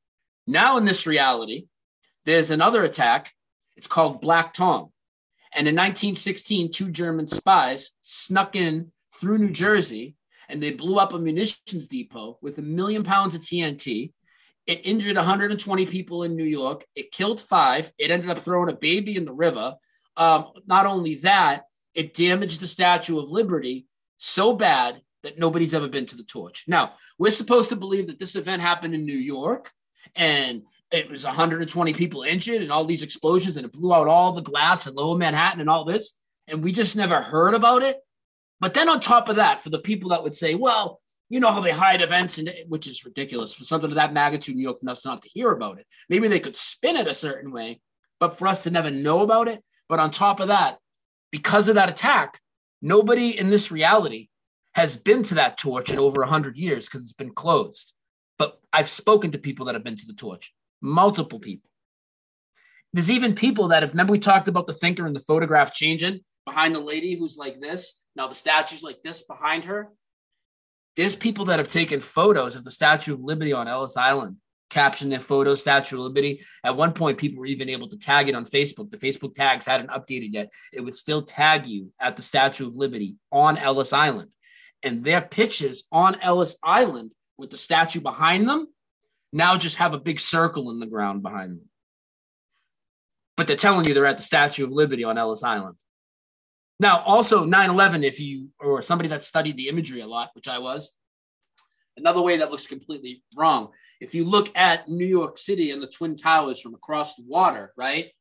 Now, 0.48 0.78
in 0.78 0.86
this 0.86 1.06
reality, 1.06 1.68
there's 2.26 2.52
another 2.52 2.84
attack. 2.84 3.34
It's 3.76 3.88
called 3.88 4.22
Black 4.22 4.54
Tom. 4.54 4.92
And 5.54 5.68
in 5.68 5.76
1916, 5.76 6.72
two 6.72 6.90
German 6.90 7.28
spies 7.28 7.92
snuck 8.02 8.56
in 8.56 8.92
through 9.20 9.40
New 9.40 9.52
Jersey 9.52 10.16
and 10.50 10.62
they 10.62 10.72
blew 10.72 10.98
up 10.98 11.14
a 11.14 11.20
munitions 11.20 11.88
depot 11.88 12.38
with 12.42 12.58
a 12.58 12.64
million 12.64 13.04
pounds 13.04 13.36
of 13.36 13.42
TNT. 13.42 14.12
It 14.70 14.86
injured 14.86 15.16
120 15.16 15.88
people 15.88 16.22
in 16.22 16.36
New 16.36 16.44
York. 16.44 16.86
It 16.96 17.12
killed 17.12 17.42
five. 17.42 17.92
It 17.98 18.12
ended 18.12 18.30
up 18.30 18.38
throwing 18.38 18.70
a 18.70 18.76
baby 18.76 19.16
in 19.16 19.26
the 19.26 19.34
river. 19.34 19.74
Um, 20.16 20.52
not 20.68 20.86
only 20.86 21.16
that, 21.16 21.64
it 21.96 22.14
damaged 22.14 22.60
the 22.60 22.68
Statue 22.68 23.18
of 23.18 23.32
Liberty 23.32 23.88
so 24.20 24.54
bad 24.54 25.02
that 25.24 25.40
nobody's 25.40 25.74
ever 25.74 25.88
been 25.88 26.06
to 26.06 26.16
the 26.16 26.24
torch. 26.24 26.66
Now, 26.68 26.94
we're 27.18 27.32
supposed 27.32 27.70
to 27.70 27.76
believe 27.76 28.06
that 28.08 28.20
this 28.20 28.36
event 28.36 28.62
happened 28.62 28.94
in 28.94 29.08
New 29.08 29.18
York 29.18 29.72
and 30.16 30.62
it 30.92 31.10
was 31.10 31.26
120 31.26 31.94
people 31.94 32.22
injured 32.22 32.62
and 32.62 32.72
all 32.72 32.86
these 32.86 33.02
explosions 33.02 33.58
and 33.58 33.66
it 33.66 33.74
blew 33.74 33.92
out 33.92 34.08
all 34.08 34.34
the 34.34 34.42
glass 34.44 34.86
in 34.86 34.94
lower 34.94 35.18
Manhattan 35.18 35.62
and 35.62 35.70
all 35.72 35.84
this. 35.84 36.14
And 36.48 36.64
we 36.64 36.72
just 36.74 36.96
never 36.96 37.24
heard 37.24 37.56
about 37.56 37.82
it. 37.82 37.98
But 38.60 38.76
then 38.76 38.88
on 38.88 39.00
top 39.00 39.30
of 39.30 39.38
that, 39.38 39.64
for 39.64 39.72
the 39.72 39.80
people 39.80 40.12
that 40.12 40.22
would 40.22 40.36
say, 40.36 40.54
well, 40.54 41.02
you 41.30 41.40
know 41.40 41.52
how 41.52 41.62
they 41.62 41.72
hide 41.72 42.02
events, 42.02 42.38
and 42.38 42.54
which 42.68 42.88
is 42.88 43.06
ridiculous 43.06 43.54
for 43.54 43.64
something 43.64 43.90
of 43.90 43.96
that 43.96 44.14
magnitude, 44.14 44.56
New 44.56 44.64
York, 44.64 44.80
for 44.80 44.90
us 44.90 45.06
not 45.06 45.22
to 45.22 45.30
hear 45.30 45.52
about 45.52 45.80
it. 45.80 45.86
Maybe 46.10 46.28
they 46.28 46.40
could 46.40 46.58
spin 46.58 46.96
it 46.96 47.08
a 47.08 47.14
certain 47.14 47.52
way, 47.52 47.82
but 48.20 48.38
for 48.38 48.48
us 48.48 48.64
to 48.64 48.72
never 48.72 48.90
know 48.90 49.22
about 49.22 49.48
it. 49.48 49.64
But 49.88 50.00
on 50.00 50.12
top 50.12 50.40
of 50.40 50.48
that, 50.48 50.78
because 51.32 51.68
of 51.68 51.76
that 51.76 51.90
attack, 51.90 52.40
nobody 52.82 53.38
in 53.38 53.50
this 53.50 53.72
reality 53.72 54.30
has 54.74 54.98
been 54.98 55.24
to 55.24 55.36
that 55.36 55.58
torch 55.58 55.92
in 55.92 56.00
over 56.00 56.22
100 56.22 56.58
years 56.58 56.88
because 56.88 57.02
it's 57.02 57.14
been 57.14 57.34
closed. 57.34 57.94
But 58.38 58.60
I've 58.72 58.90
spoken 58.90 59.32
to 59.32 59.38
people 59.38 59.66
that 59.66 59.76
have 59.76 59.84
been 59.84 59.98
to 59.98 60.08
the 60.08 60.14
torch 60.14 60.54
multiple 60.82 61.40
people. 61.40 61.70
There's 62.94 63.12
even 63.12 63.36
people 63.36 63.68
that 63.68 63.84
have, 63.84 63.92
remember 63.92 64.12
we 64.12 64.20
talked 64.20 64.48
about 64.48 64.66
the 64.66 64.74
thinker 64.74 65.06
and 65.06 65.16
the 65.16 65.20
photograph 65.20 65.74
changing 65.74 66.22
behind 66.46 66.74
the 66.74 66.80
lady 66.80 67.16
who's 67.16 67.38
like 67.38 67.60
this. 67.60 68.02
Now 68.16 68.28
the 68.28 68.36
statue's 68.36 68.82
like 68.82 69.04
this 69.04 69.22
behind 69.22 69.66
her. 69.66 69.90
There's 71.00 71.16
people 71.16 71.46
that 71.46 71.60
have 71.60 71.70
taken 71.70 72.02
photos 72.02 72.58
of 72.58 72.66
the 72.66 72.72
Statue 72.72 73.14
of 73.14 73.22
Liberty 73.22 73.54
on 73.54 73.70
Ellis 73.70 73.96
Island 73.96 74.36
captioned 74.70 75.14
their 75.14 75.22
photo, 75.22 75.56
Statue 75.56 75.96
of 75.96 76.02
Liberty. 76.02 76.42
At 76.62 76.76
one 76.76 76.92
point, 76.92 77.18
people 77.18 77.40
were 77.40 77.46
even 77.46 77.70
able 77.70 77.88
to 77.88 77.98
tag 77.98 78.28
it 78.28 78.36
on 78.36 78.44
Facebook. 78.44 78.92
The 78.92 78.98
Facebook 78.98 79.34
tags 79.34 79.66
hadn't 79.66 79.92
updated 79.92 80.34
yet. 80.34 80.52
It 80.74 80.82
would 80.82 80.98
still 80.98 81.22
tag 81.22 81.66
you 81.66 81.94
at 82.02 82.18
the 82.18 82.22
Statue 82.22 82.68
of 82.68 82.76
Liberty 82.76 83.16
on 83.32 83.58
Ellis 83.58 83.94
Island. 83.94 84.32
And 84.84 85.02
their 85.02 85.22
pictures 85.22 85.86
on 85.90 86.20
Ellis 86.20 86.58
Island 86.62 87.12
with 87.38 87.50
the 87.50 87.56
statue 87.56 88.02
behind 88.02 88.50
them 88.50 88.68
now 89.32 89.56
just 89.56 89.78
have 89.78 89.94
a 89.94 90.00
big 90.00 90.20
circle 90.20 90.70
in 90.70 90.82
the 90.82 90.86
ground 90.86 91.24
behind 91.24 91.52
them. 91.52 91.70
But 93.38 93.48
they're 93.48 93.56
telling 93.56 93.88
you 93.88 93.94
they're 93.94 94.06
at 94.06 94.18
the 94.18 94.24
Statue 94.24 94.66
of 94.66 94.72
Liberty 94.72 95.06
on 95.06 95.18
Ellis 95.18 95.44
Island. 95.44 95.78
Now, 96.80 97.02
also 97.02 97.44
9 97.44 97.70
11, 97.70 98.04
if 98.04 98.20
you 98.20 98.50
or 98.60 98.82
somebody 98.82 99.10
that 99.10 99.24
studied 99.24 99.58
the 99.58 99.68
imagery 99.68 100.02
a 100.02 100.08
lot, 100.08 100.32
which 100.34 100.48
I 100.48 100.60
was, 100.60 100.96
another 101.98 102.22
way 102.22 102.38
that 102.38 102.52
looks 102.52 102.68
completely 102.68 103.24
wrong. 103.36 103.70
If 104.00 104.16
you 104.16 104.24
look 104.24 104.56
at 104.56 104.88
New 104.88 105.06
York 105.06 105.38
City 105.38 105.72
and 105.72 105.84
the 105.84 105.88
Twin 105.88 106.16
Towers 106.16 106.62
from 106.62 106.74
across 106.74 107.16
the 107.16 107.24
water, 107.28 107.74
right? 107.76 108.12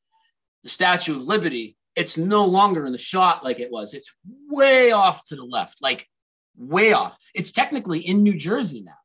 The 0.65 0.69
Statue 0.69 1.17
of 1.17 1.27
Liberty, 1.27 1.77
it's 1.95 2.17
no 2.17 2.45
longer 2.45 2.85
in 2.85 2.93
the 2.93 2.99
shot 2.99 3.45
like 3.45 3.61
it 3.61 3.71
was. 3.71 3.95
It's 3.95 4.11
way 4.49 4.91
off 4.91 5.25
to 5.29 5.37
the 5.37 5.45
left, 5.45 5.81
like 5.81 6.09
way 6.57 6.93
off. 6.93 7.17
It's 7.35 7.53
technically 7.53 8.01
in 8.01 8.25
New 8.25 8.35
Jersey 8.35 8.83
now, 8.85 8.99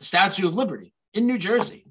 the 0.00 0.04
Statue 0.04 0.48
of 0.48 0.56
Liberty 0.56 0.92
in 1.14 1.26
New 1.26 1.38
Jersey. 1.38 1.84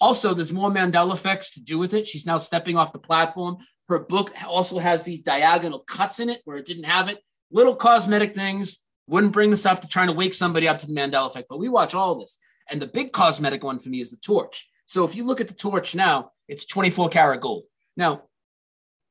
Also, 0.00 0.34
there's 0.34 0.52
more 0.52 0.70
Mandela 0.70 1.12
effects 1.12 1.54
to 1.54 1.62
do 1.62 1.78
with 1.78 1.94
it. 1.94 2.08
She's 2.08 2.26
now 2.26 2.38
stepping 2.38 2.76
off 2.76 2.92
the 2.92 2.98
platform. 2.98 3.58
Her 3.88 3.98
book 3.98 4.32
also 4.46 4.78
has 4.78 5.02
these 5.02 5.20
diagonal 5.20 5.80
cuts 5.80 6.20
in 6.20 6.30
it 6.30 6.40
where 6.44 6.56
it 6.56 6.66
didn't 6.66 6.84
have 6.84 7.08
it. 7.08 7.18
Little 7.50 7.76
cosmetic 7.76 8.34
things. 8.34 8.78
Wouldn't 9.06 9.34
bring 9.34 9.50
this 9.50 9.66
up 9.66 9.82
to 9.82 9.88
trying 9.88 10.06
to 10.06 10.14
wake 10.14 10.32
somebody 10.32 10.66
up 10.66 10.78
to 10.78 10.86
the 10.86 10.94
Mandela 10.94 11.26
effect, 11.26 11.48
but 11.50 11.58
we 11.58 11.68
watch 11.68 11.94
all 11.94 12.14
this. 12.14 12.38
And 12.70 12.80
the 12.80 12.86
big 12.86 13.12
cosmetic 13.12 13.62
one 13.62 13.78
for 13.78 13.90
me 13.90 14.00
is 14.00 14.10
the 14.10 14.16
torch. 14.16 14.66
So 14.86 15.04
if 15.04 15.14
you 15.14 15.24
look 15.24 15.42
at 15.42 15.48
the 15.48 15.54
torch 15.54 15.94
now, 15.94 16.30
it's 16.48 16.64
24 16.64 17.10
karat 17.10 17.42
gold. 17.42 17.64
Now, 17.96 18.22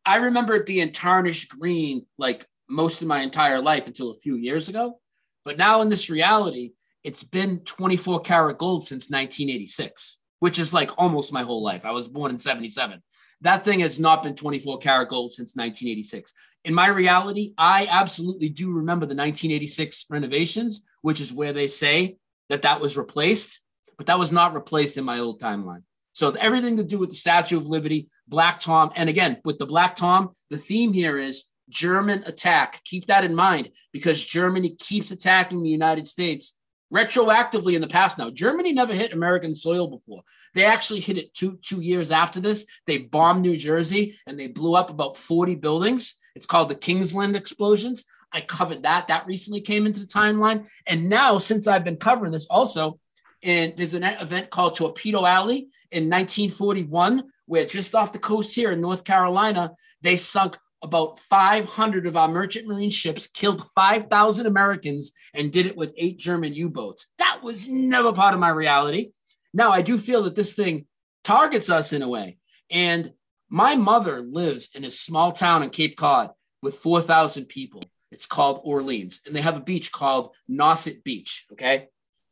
I 0.06 0.18
remember 0.18 0.56
it 0.56 0.66
being 0.66 0.92
tarnished 0.92 1.50
green 1.50 2.06
like 2.18 2.48
most 2.70 3.02
of 3.02 3.08
my 3.08 3.22
entire 3.22 3.62
life 3.62 3.86
until 3.88 4.12
a 4.12 4.20
few 4.20 4.36
years 4.36 4.70
ago. 4.70 5.00
But 5.46 5.58
now 5.58 5.82
in 5.82 5.90
this 5.90 6.10
reality, 6.10 6.74
it's 7.04 7.24
been 7.24 7.60
24 7.60 8.22
karat 8.22 8.58
gold 8.58 8.88
since 8.88 9.10
1986, 9.10 10.20
which 10.40 10.58
is 10.58 10.74
like 10.74 10.92
almost 10.98 11.34
my 11.34 11.44
whole 11.44 11.62
life. 11.62 11.86
I 11.86 11.92
was 11.92 12.08
born 12.08 12.32
in 12.32 12.38
77. 12.38 13.02
That 13.44 13.66
thing 13.66 13.82
has 13.82 14.00
not 14.00 14.24
been 14.24 14.36
24 14.36 14.80
karat 14.80 15.10
gold 15.10 15.34
since 15.34 15.56
1986. 15.56 16.34
In 16.64 16.74
my 16.74 16.88
reality, 16.88 17.54
I 17.58 17.88
absolutely 17.90 18.48
do 18.48 18.72
remember 18.72 19.06
the 19.06 19.16
1986 19.16 20.06
renovations, 20.10 20.82
which 21.02 21.20
is 21.20 21.34
where 21.34 21.52
they 21.52 21.68
say 21.68 22.18
that 22.50 22.62
that 22.62 22.80
was 22.80 22.98
replaced, 22.98 23.60
but 23.98 24.08
that 24.08 24.18
was 24.18 24.32
not 24.32 24.56
replaced 24.56 24.98
in 24.98 25.04
my 25.04 25.20
old 25.20 25.42
timeline. 25.42 25.84
So 26.14 26.32
everything 26.32 26.78
to 26.78 26.84
do 26.84 26.98
with 26.98 27.10
the 27.10 27.18
Statue 27.18 27.58
of 27.58 27.68
Liberty, 27.68 28.08
Black 28.30 28.62
Tom, 28.62 28.92
and 28.96 29.10
again 29.10 29.42
with 29.44 29.58
the 29.58 29.66
Black 29.66 29.98
Tom, 29.98 30.32
the 30.50 30.58
theme 30.58 30.94
here 30.94 31.20
is 31.20 31.44
German 31.70 32.24
attack. 32.26 32.82
Keep 32.86 33.08
that 33.08 33.26
in 33.26 33.36
mind 33.36 33.70
because 33.92 34.24
Germany 34.24 34.76
keeps 34.80 35.12
attacking 35.12 35.64
the 35.64 35.70
United 35.70 36.08
States 36.08 36.56
retroactively 36.94 37.74
in 37.74 37.82
the 37.82 37.88
past 37.88 38.18
now. 38.18 38.30
Germany 38.30 38.72
never 38.72 38.94
hit 38.94 39.14
American 39.14 39.56
soil 39.56 39.88
before. 39.88 40.24
They 40.54 40.64
actually 40.64 41.00
hit 41.00 41.18
it 41.18 41.34
two 41.34 41.58
two 41.62 41.82
years 41.82 42.12
after 42.12 42.40
this. 42.40 42.66
They 42.86 43.00
bombed 43.00 43.42
New 43.42 43.58
Jersey 43.58 44.18
and 44.28 44.40
they 44.40 44.48
blew 44.48 44.76
up 44.76 44.90
about 44.90 45.18
40 45.18 45.56
buildings. 45.56 46.16
It's 46.36 46.46
called 46.46 46.70
the 46.70 46.76
Kingsland 46.76 47.36
explosions. 47.36 48.06
I 48.32 48.42
covered 48.42 48.84
that. 48.84 49.08
That 49.08 49.28
recently 49.28 49.62
came 49.62 49.86
into 49.86 50.00
the 50.00 50.08
timeline. 50.08 50.68
And 50.88 51.10
now, 51.10 51.38
since 51.38 51.68
I've 51.68 51.84
been 51.84 51.98
covering 51.98 52.32
this, 52.32 52.48
also, 52.48 53.00
and 53.44 53.74
there's 53.78 53.94
an 53.94 54.04
event 54.04 54.50
called 54.50 54.76
Torpedo 54.76 55.26
Alley 55.26 55.68
in 55.92 56.10
1941, 56.10 57.24
where 57.46 57.66
just 57.66 57.94
off 57.94 58.12
the 58.12 58.20
coast 58.20 58.56
here 58.56 58.72
in 58.72 58.82
North 58.82 59.04
Carolina, 59.04 59.74
they 60.02 60.16
sunk 60.16 60.58
about 60.84 61.20
500 61.20 62.06
of 62.06 62.18
our 62.18 62.28
merchant 62.28 62.68
marine 62.68 62.92
ships, 62.92 63.28
killed 63.28 63.68
5,000 63.74 64.46
Americans, 64.46 65.12
and 65.34 65.52
did 65.52 65.66
it 65.66 65.78
with 65.78 65.94
eight 65.98 66.20
German 66.20 66.54
U 66.54 66.70
boats. 66.70 67.08
That 67.18 67.40
was 67.42 67.68
never 67.68 68.14
part 68.14 68.34
of 68.34 68.40
my 68.40 68.50
reality. 68.50 69.12
Now, 69.54 69.72
I 69.72 69.82
do 69.82 69.98
feel 69.98 70.24
that 70.24 70.36
this 70.36 70.54
thing 70.54 70.86
targets 71.24 71.70
us 71.70 71.94
in 71.94 72.02
a 72.02 72.08
way. 72.08 72.38
And 72.70 73.14
my 73.50 73.76
mother 73.76 74.22
lives 74.22 74.72
in 74.76 74.84
a 74.84 74.92
small 74.92 75.32
town 75.32 75.64
in 75.64 75.70
Cape 75.70 75.96
Cod 75.96 76.32
with 76.62 76.76
4,000 76.76 77.46
people. 77.46 77.84
It's 78.12 78.26
called 78.26 78.62
Orleans, 78.64 79.22
and 79.26 79.36
they 79.36 79.42
have 79.42 79.58
a 79.58 79.62
beach 79.62 79.92
called 79.92 80.36
Nauset 80.50 81.04
Beach. 81.04 81.46
Okay. 81.54 81.88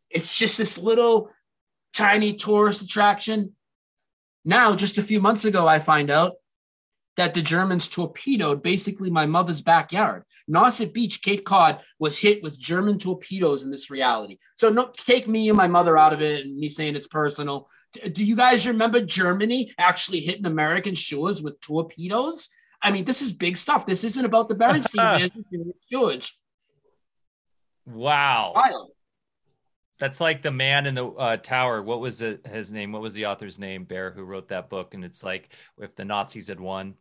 It's 0.10 0.36
just 0.36 0.58
this 0.58 0.78
little 0.78 1.30
tiny 1.94 2.34
tourist 2.34 2.82
attraction. 2.82 3.56
Now, 4.44 4.76
just 4.76 4.98
a 4.98 5.04
few 5.04 5.22
months 5.22 5.46
ago, 5.46 5.68
I 5.68 5.80
find 5.80 6.10
out 6.10 6.34
that 7.18 7.34
the 7.34 7.42
Germans 7.42 7.88
torpedoed 7.88 8.64
basically 8.64 9.10
my 9.10 9.26
mother's 9.26 9.62
backyard. 9.62 10.24
Nauset 10.50 10.94
Beach, 10.94 11.22
Cape 11.22 11.46
Cod, 11.46 11.80
was 12.00 12.20
hit 12.20 12.44
with 12.44 12.60
German 12.60 13.00
torpedoes 13.00 13.64
in 13.64 13.72
this 13.72 13.90
reality. 13.90 14.38
So 14.56 14.70
no, 14.70 14.92
take 14.96 15.28
me 15.28 15.50
and 15.50 15.58
my 15.58 15.68
mother 15.68 15.98
out 15.98 16.14
of 16.14 16.22
it 16.22 16.46
and 16.46 16.58
me 16.58 16.70
saying 16.70 16.96
it's 16.96 17.08
personal. 17.08 17.70
Do 18.12 18.24
you 18.24 18.36
guys 18.36 18.68
remember 18.68 19.02
Germany 19.02 19.72
actually 19.78 20.22
hitting 20.22 20.46
American 20.46 20.96
shores 20.96 21.42
with 21.42 21.60
torpedoes? 21.62 22.50
I 22.82 22.92
mean, 22.92 23.06
this 23.06 23.22
is 23.22 23.32
big 23.32 23.58
stuff. 23.58 23.86
This 23.86 24.04
isn't 24.04 24.26
about 24.26 24.50
the 24.50 24.56
Berenstein 24.56 25.32
George. 25.92 26.38
Wow. 27.88 28.54
Wild. 28.56 28.92
That's 29.98 30.22
like 30.22 30.42
the 30.42 30.52
man 30.52 30.86
in 30.86 30.96
the 30.96 31.08
uh, 31.08 31.38
tower. 31.38 31.82
What 31.82 32.00
was 32.00 32.22
it, 32.22 32.46
his 32.46 32.72
name? 32.72 32.92
What 32.92 33.02
was 33.02 33.16
the 33.16 33.26
author's 33.26 33.60
name? 33.60 33.84
Bear, 33.86 34.12
who 34.12 34.24
wrote 34.24 34.50
that 34.50 34.70
book? 34.70 34.94
And 34.94 35.04
it's 35.04 35.24
like 35.24 35.50
if 35.80 35.96
the 35.96 36.06
Nazis 36.06 36.48
had 36.48 36.60
won. 36.60 36.94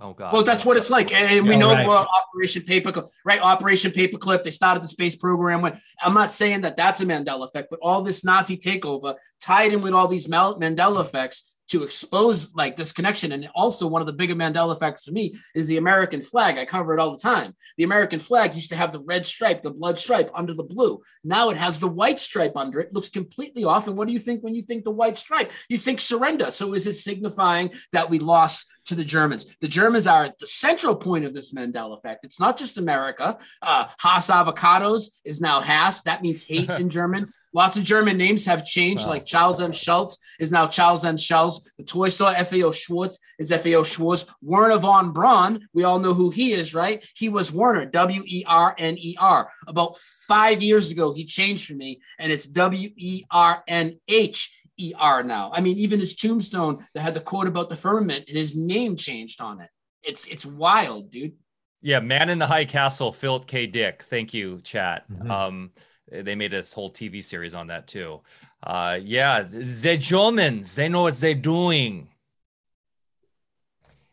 Oh 0.00 0.12
God. 0.14 0.32
Well, 0.32 0.42
that's 0.42 0.64
what 0.64 0.76
it's 0.76 0.90
like, 0.90 1.12
and 1.12 1.46
we 1.46 1.56
know 1.56 1.70
right. 1.70 1.86
uh, 1.86 2.06
Operation 2.32 2.62
Paperclip, 2.62 3.08
right? 3.24 3.40
Operation 3.40 3.92
Paperclip. 3.92 4.42
They 4.42 4.50
started 4.50 4.82
the 4.82 4.88
space 4.88 5.14
program. 5.14 5.62
When 5.62 5.80
I'm 6.00 6.14
not 6.14 6.32
saying 6.32 6.62
that 6.62 6.76
that's 6.76 7.00
a 7.00 7.06
Mandela 7.06 7.48
effect, 7.48 7.68
but 7.70 7.78
all 7.80 8.02
this 8.02 8.24
Nazi 8.24 8.56
takeover 8.56 9.14
tied 9.40 9.72
in 9.72 9.82
with 9.82 9.92
all 9.92 10.08
these 10.08 10.26
Mandela 10.26 11.00
effects 11.02 11.51
to 11.68 11.82
expose 11.82 12.54
like 12.54 12.76
this 12.76 12.92
connection. 12.92 13.32
And 13.32 13.48
also 13.54 13.86
one 13.86 14.02
of 14.02 14.06
the 14.06 14.12
bigger 14.12 14.34
Mandela 14.34 14.74
effects 14.74 15.04
for 15.04 15.12
me 15.12 15.34
is 15.54 15.68
the 15.68 15.76
American 15.76 16.22
flag. 16.22 16.58
I 16.58 16.64
cover 16.64 16.94
it 16.94 17.00
all 17.00 17.12
the 17.12 17.22
time. 17.22 17.54
The 17.76 17.84
American 17.84 18.18
flag 18.18 18.54
used 18.54 18.70
to 18.70 18.76
have 18.76 18.92
the 18.92 19.00
red 19.00 19.26
stripe, 19.26 19.62
the 19.62 19.70
blood 19.70 19.98
stripe 19.98 20.30
under 20.34 20.54
the 20.54 20.64
blue. 20.64 21.00
Now 21.24 21.50
it 21.50 21.56
has 21.56 21.80
the 21.80 21.88
white 21.88 22.18
stripe 22.18 22.56
under 22.56 22.80
it. 22.80 22.92
Looks 22.92 23.08
completely 23.08 23.64
off. 23.64 23.86
And 23.86 23.96
what 23.96 24.06
do 24.06 24.14
you 24.14 24.20
think 24.20 24.42
when 24.42 24.54
you 24.54 24.62
think 24.62 24.84
the 24.84 24.90
white 24.90 25.18
stripe? 25.18 25.52
You 25.68 25.78
think 25.78 26.00
surrender. 26.00 26.50
So 26.50 26.74
is 26.74 26.86
it 26.86 26.94
signifying 26.94 27.70
that 27.92 28.10
we 28.10 28.18
lost 28.18 28.66
to 28.86 28.94
the 28.94 29.04
Germans. 29.04 29.46
The 29.60 29.68
Germans 29.68 30.06
are 30.06 30.24
at 30.24 30.38
the 30.38 30.46
central 30.46 30.96
point 30.96 31.24
of 31.24 31.34
this 31.34 31.52
Mandela 31.52 31.96
effect. 31.96 32.24
It's 32.24 32.40
not 32.40 32.56
just 32.56 32.78
America. 32.78 33.38
Uh, 33.60 33.86
Haas 33.98 34.28
avocados 34.28 35.20
is 35.24 35.40
now 35.40 35.60
Hass. 35.60 36.02
That 36.02 36.22
means 36.22 36.42
hate 36.42 36.68
in 36.80 36.88
German. 36.88 37.32
Lots 37.52 37.76
of 37.76 37.84
German 37.84 38.16
names 38.16 38.46
have 38.46 38.64
changed, 38.64 39.04
wow. 39.04 39.10
like 39.10 39.26
Charles 39.26 39.60
M. 39.60 39.72
Schultz 39.72 40.16
is 40.38 40.50
now 40.50 40.66
Charles 40.66 41.04
M. 41.04 41.16
Schulz. 41.16 41.70
The 41.78 41.84
toy 41.84 42.08
store 42.08 42.34
FAO 42.44 42.72
Schwartz 42.72 43.18
is 43.38 43.52
FAO 43.52 43.82
Schwarz. 43.82 44.24
Werner 44.40 44.78
von 44.78 45.12
Braun, 45.12 45.68
we 45.74 45.84
all 45.84 45.98
know 45.98 46.14
who 46.14 46.30
he 46.30 46.52
is, 46.52 46.74
right? 46.74 47.04
He 47.14 47.28
was 47.28 47.52
Werner, 47.52 47.86
W 47.86 48.22
E 48.26 48.44
R 48.46 48.74
N 48.78 48.96
E 48.98 49.16
R. 49.20 49.50
About 49.66 49.96
five 50.26 50.62
years 50.62 50.90
ago, 50.90 51.12
he 51.12 51.24
changed 51.24 51.66
for 51.66 51.74
me, 51.74 52.00
and 52.18 52.32
it's 52.32 52.46
W 52.46 52.90
E 52.96 53.24
R 53.30 53.62
N 53.68 53.98
H 54.08 54.50
E 54.78 54.94
R 54.98 55.22
now. 55.22 55.50
I 55.52 55.60
mean, 55.60 55.76
even 55.76 56.00
his 56.00 56.14
tombstone 56.14 56.86
that 56.94 57.02
had 57.02 57.14
the 57.14 57.20
quote 57.20 57.48
about 57.48 57.68
the 57.68 57.76
firmament, 57.76 58.28
his 58.28 58.56
name 58.56 58.96
changed 58.96 59.40
on 59.40 59.60
it. 59.60 59.68
It's 60.02 60.26
it's 60.26 60.46
wild, 60.46 61.10
dude. 61.10 61.34
Yeah, 61.82 62.00
Man 62.00 62.30
in 62.30 62.38
the 62.38 62.46
High 62.46 62.64
Castle, 62.64 63.12
Philip 63.12 63.46
K. 63.46 63.66
Dick. 63.66 64.04
Thank 64.04 64.32
you, 64.32 64.60
chat. 64.62 65.04
Mm-hmm. 65.10 65.30
Um, 65.30 65.70
they 66.10 66.34
made 66.34 66.50
this 66.50 66.72
whole 66.72 66.90
TV 66.90 67.22
series 67.22 67.54
on 67.54 67.68
that 67.68 67.86
too. 67.86 68.20
Uh, 68.62 68.98
yeah, 69.02 69.42
the 69.42 69.96
Germans, 69.96 70.74
they 70.74 70.88
know 70.88 71.02
what 71.02 71.14
they're 71.14 71.34
doing. 71.34 72.08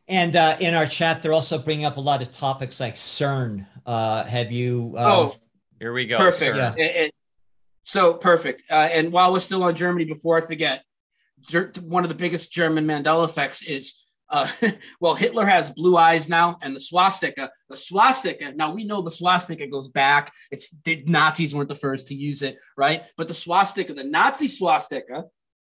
And 0.07 0.35
uh, 0.35 0.57
in 0.59 0.73
our 0.73 0.87
chat, 0.87 1.21
they're 1.21 1.33
also 1.33 1.59
bringing 1.59 1.85
up 1.85 1.97
a 1.97 2.01
lot 2.01 2.21
of 2.21 2.31
topics 2.31 2.79
like 2.79 2.95
CERN. 2.95 3.67
Uh, 3.85 4.23
have 4.23 4.51
you? 4.51 4.95
Uh, 4.97 5.29
oh, 5.29 5.35
here 5.79 5.93
we 5.93 6.05
go. 6.05 6.17
Perfect. 6.17 6.55
Yeah. 6.55 6.73
It, 6.75 6.95
it, 6.95 7.13
so 7.83 8.15
perfect. 8.15 8.63
Uh, 8.71 8.89
and 8.91 9.11
while 9.11 9.31
we're 9.31 9.39
still 9.39 9.63
on 9.63 9.75
Germany, 9.75 10.05
before 10.05 10.41
I 10.41 10.45
forget, 10.45 10.83
one 11.81 12.03
of 12.03 12.09
the 12.09 12.15
biggest 12.15 12.51
German 12.51 12.85
Mandela 12.85 13.25
effects 13.25 13.61
is 13.61 13.93
uh, 14.29 14.47
well, 14.99 15.15
Hitler 15.15 15.45
has 15.45 15.69
blue 15.69 15.97
eyes 15.97 16.29
now, 16.29 16.57
and 16.61 16.75
the 16.75 16.79
swastika. 16.79 17.51
The 17.69 17.77
swastika. 17.77 18.51
Now 18.51 18.73
we 18.73 18.83
know 18.83 19.01
the 19.01 19.11
swastika 19.11 19.67
goes 19.67 19.87
back. 19.87 20.33
It's 20.51 20.69
the 20.83 21.03
Nazis 21.07 21.53
weren't 21.53 21.69
the 21.69 21.75
first 21.75 22.07
to 22.07 22.15
use 22.15 22.41
it, 22.41 22.57
right? 22.77 23.03
But 23.17 23.27
the 23.27 23.33
swastika, 23.33 23.93
the 23.93 24.03
Nazi 24.03 24.47
swastika, 24.47 25.25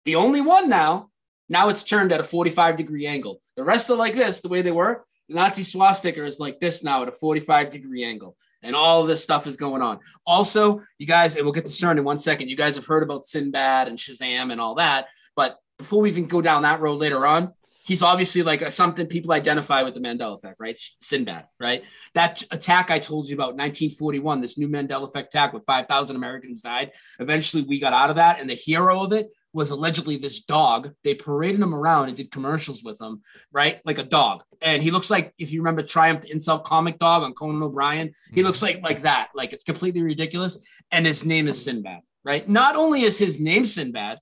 the 0.06 0.16
only 0.16 0.42
one 0.42 0.70
now. 0.70 1.10
Now 1.48 1.70
it's 1.70 1.84
turned 1.84 2.12
at 2.12 2.20
a 2.20 2.24
45 2.24 2.76
degree 2.76 3.06
angle. 3.06 3.40
The 3.56 3.64
rest 3.64 3.90
are 3.90 3.96
like 3.96 4.16
this, 4.16 4.42
the 4.42 4.50
way 4.50 4.62
they 4.62 4.72
were. 4.72 5.06
The 5.30 5.36
Nazi 5.36 5.64
swastika 5.64 6.26
is 6.26 6.40
like 6.40 6.60
this 6.60 6.84
now 6.84 7.04
at 7.04 7.10
a 7.10 7.12
45 7.12 7.70
degree 7.70 8.04
angle. 8.04 8.36
And 8.64 8.76
all 8.76 9.06
this 9.06 9.22
stuff 9.22 9.46
is 9.46 9.58
going 9.58 9.84
on. 9.84 10.00
Also, 10.26 10.82
you 10.98 11.06
guys, 11.06 11.36
and 11.36 11.46
we'll 11.46 11.54
get 11.54 11.66
to 11.66 11.72
CERN 11.72 12.00
in 12.00 12.04
one 12.04 12.18
second. 12.18 12.50
You 12.50 12.56
guys 12.56 12.74
have 12.76 12.86
heard 12.86 13.04
about 13.04 13.28
Sinbad 13.28 13.88
and 13.88 14.00
Shazam 14.00 14.52
and 14.52 14.60
all 14.60 14.76
that. 14.76 15.06
But 15.36 15.60
before 15.78 16.02
we 16.02 16.10
even 16.10 16.26
go 16.26 16.42
down 16.42 16.64
that 16.64 16.80
road 16.80 16.98
later 16.98 17.28
on, 17.28 17.54
he's 17.86 18.02
obviously 18.02 18.42
like 18.42 18.72
something 18.72 19.06
people 19.06 19.32
identify 19.32 19.84
with 19.84 19.94
the 19.94 20.00
Mandela 20.00 20.38
effect, 20.38 20.60
right? 20.60 20.78
Sinbad, 21.02 21.46
right? 21.60 21.84
That 22.14 22.44
attack 22.52 22.92
I 22.92 23.00
told 23.00 23.30
you 23.30 23.36
about, 23.36 23.54
1941, 23.54 24.42
this 24.42 24.58
new 24.58 24.68
Mandela 24.68 25.04
effect 25.04 25.34
attack 25.34 25.54
with 25.54 25.64
5,000 25.66 26.16
Americans 26.16 26.62
died. 26.62 26.92
Eventually, 27.20 27.64
we 27.64 27.80
got 27.80 27.94
out 27.94 28.10
of 28.10 28.16
that, 28.18 28.40
and 28.40 28.50
the 28.50 28.56
hero 28.56 29.04
of 29.04 29.14
it 29.14 29.30
was 29.54 29.70
allegedly 29.70 30.18
this 30.18 30.42
dog. 30.42 30.92
They 31.04 31.14
paraded 31.14 31.62
him 31.62 31.74
around 31.74 32.10
and 32.10 32.18
did 32.18 32.32
commercials 32.32 32.84
with 32.84 33.00
him, 33.00 33.22
right? 33.54 33.80
Like 33.86 34.00
a 34.00 34.04
dog. 34.04 34.44
And 34.62 34.84
he 34.84 34.92
looks 34.92 35.10
like, 35.10 35.34
if 35.38 35.54
you 35.54 35.62
remember 35.62 35.82
Triumph 35.82 36.26
Insult 36.26 36.66
Comic 36.66 37.00
Dog 37.00 37.24
on 37.24 37.34
Conan 37.34 37.64
O'Brien, 37.64 38.14
he 38.34 38.44
looks 38.44 38.62
like 38.62 38.82
like 38.84 39.04
that. 39.04 39.30
Like 39.34 39.54
it's 39.54 39.64
completely 39.64 40.02
ridiculous. 40.02 40.68
And 40.92 41.06
his 41.06 41.24
name 41.24 41.48
is 41.48 41.64
Sinbad, 41.64 42.02
right? 42.26 42.48
Not 42.50 42.76
only 42.76 43.04
is 43.04 43.18
his 43.18 43.40
name 43.40 43.66
Sinbad, 43.66 44.20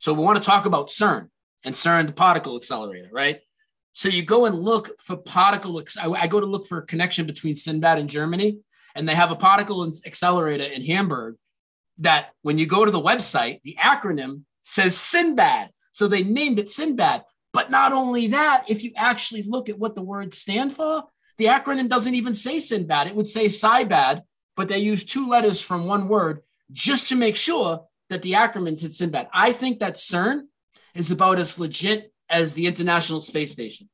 so 0.00 0.12
we 0.12 0.22
want 0.22 0.36
to 0.36 0.44
talk 0.44 0.66
about 0.66 0.88
CERN 0.88 1.28
and 1.64 1.74
CERN, 1.74 2.06
the 2.06 2.12
particle 2.12 2.56
accelerator, 2.56 3.08
right? 3.12 3.40
So 3.92 4.08
you 4.08 4.22
go 4.22 4.46
and 4.46 4.58
look 4.58 4.98
for 5.00 5.16
particle. 5.16 5.82
I 6.00 6.26
go 6.26 6.40
to 6.40 6.46
look 6.46 6.66
for 6.66 6.78
a 6.78 6.86
connection 6.86 7.26
between 7.26 7.56
Sinbad 7.56 7.98
and 7.98 8.10
Germany, 8.10 8.58
and 8.94 9.08
they 9.08 9.14
have 9.14 9.30
a 9.30 9.36
particle 9.36 9.90
accelerator 10.04 10.64
in 10.64 10.82
Hamburg. 10.84 11.36
That 11.98 12.30
when 12.42 12.58
you 12.58 12.66
go 12.66 12.84
to 12.84 12.90
the 12.90 13.00
website, 13.00 13.62
the 13.62 13.76
acronym 13.80 14.42
says 14.64 14.96
Sinbad. 14.96 15.70
So 15.92 16.08
they 16.08 16.24
named 16.24 16.58
it 16.58 16.70
Sinbad. 16.70 17.22
But 17.52 17.70
not 17.70 17.92
only 17.92 18.26
that, 18.28 18.64
if 18.68 18.82
you 18.82 18.90
actually 18.96 19.44
look 19.44 19.68
at 19.68 19.78
what 19.78 19.94
the 19.94 20.02
words 20.02 20.36
stand 20.36 20.74
for, 20.74 21.04
the 21.38 21.44
acronym 21.44 21.88
doesn't 21.88 22.14
even 22.14 22.34
say 22.34 22.58
Sinbad. 22.58 23.06
It 23.06 23.14
would 23.14 23.28
say 23.28 23.46
Sibad, 23.46 24.22
but 24.56 24.68
they 24.68 24.78
use 24.78 25.04
two 25.04 25.28
letters 25.28 25.60
from 25.60 25.86
one 25.86 26.08
word 26.08 26.40
just 26.72 27.08
to 27.10 27.14
make 27.14 27.36
sure 27.36 27.86
that 28.10 28.22
the 28.22 28.32
acronym 28.32 28.76
said 28.76 28.92
Sinbad. 28.92 29.28
I 29.32 29.52
think 29.52 29.78
that 29.78 29.94
CERN 29.94 30.46
is 30.94 31.10
about 31.10 31.38
as 31.38 31.58
legit 31.58 32.12
as 32.28 32.54
the 32.54 32.66
International 32.66 33.20
Space 33.20 33.52
Station. 33.52 33.88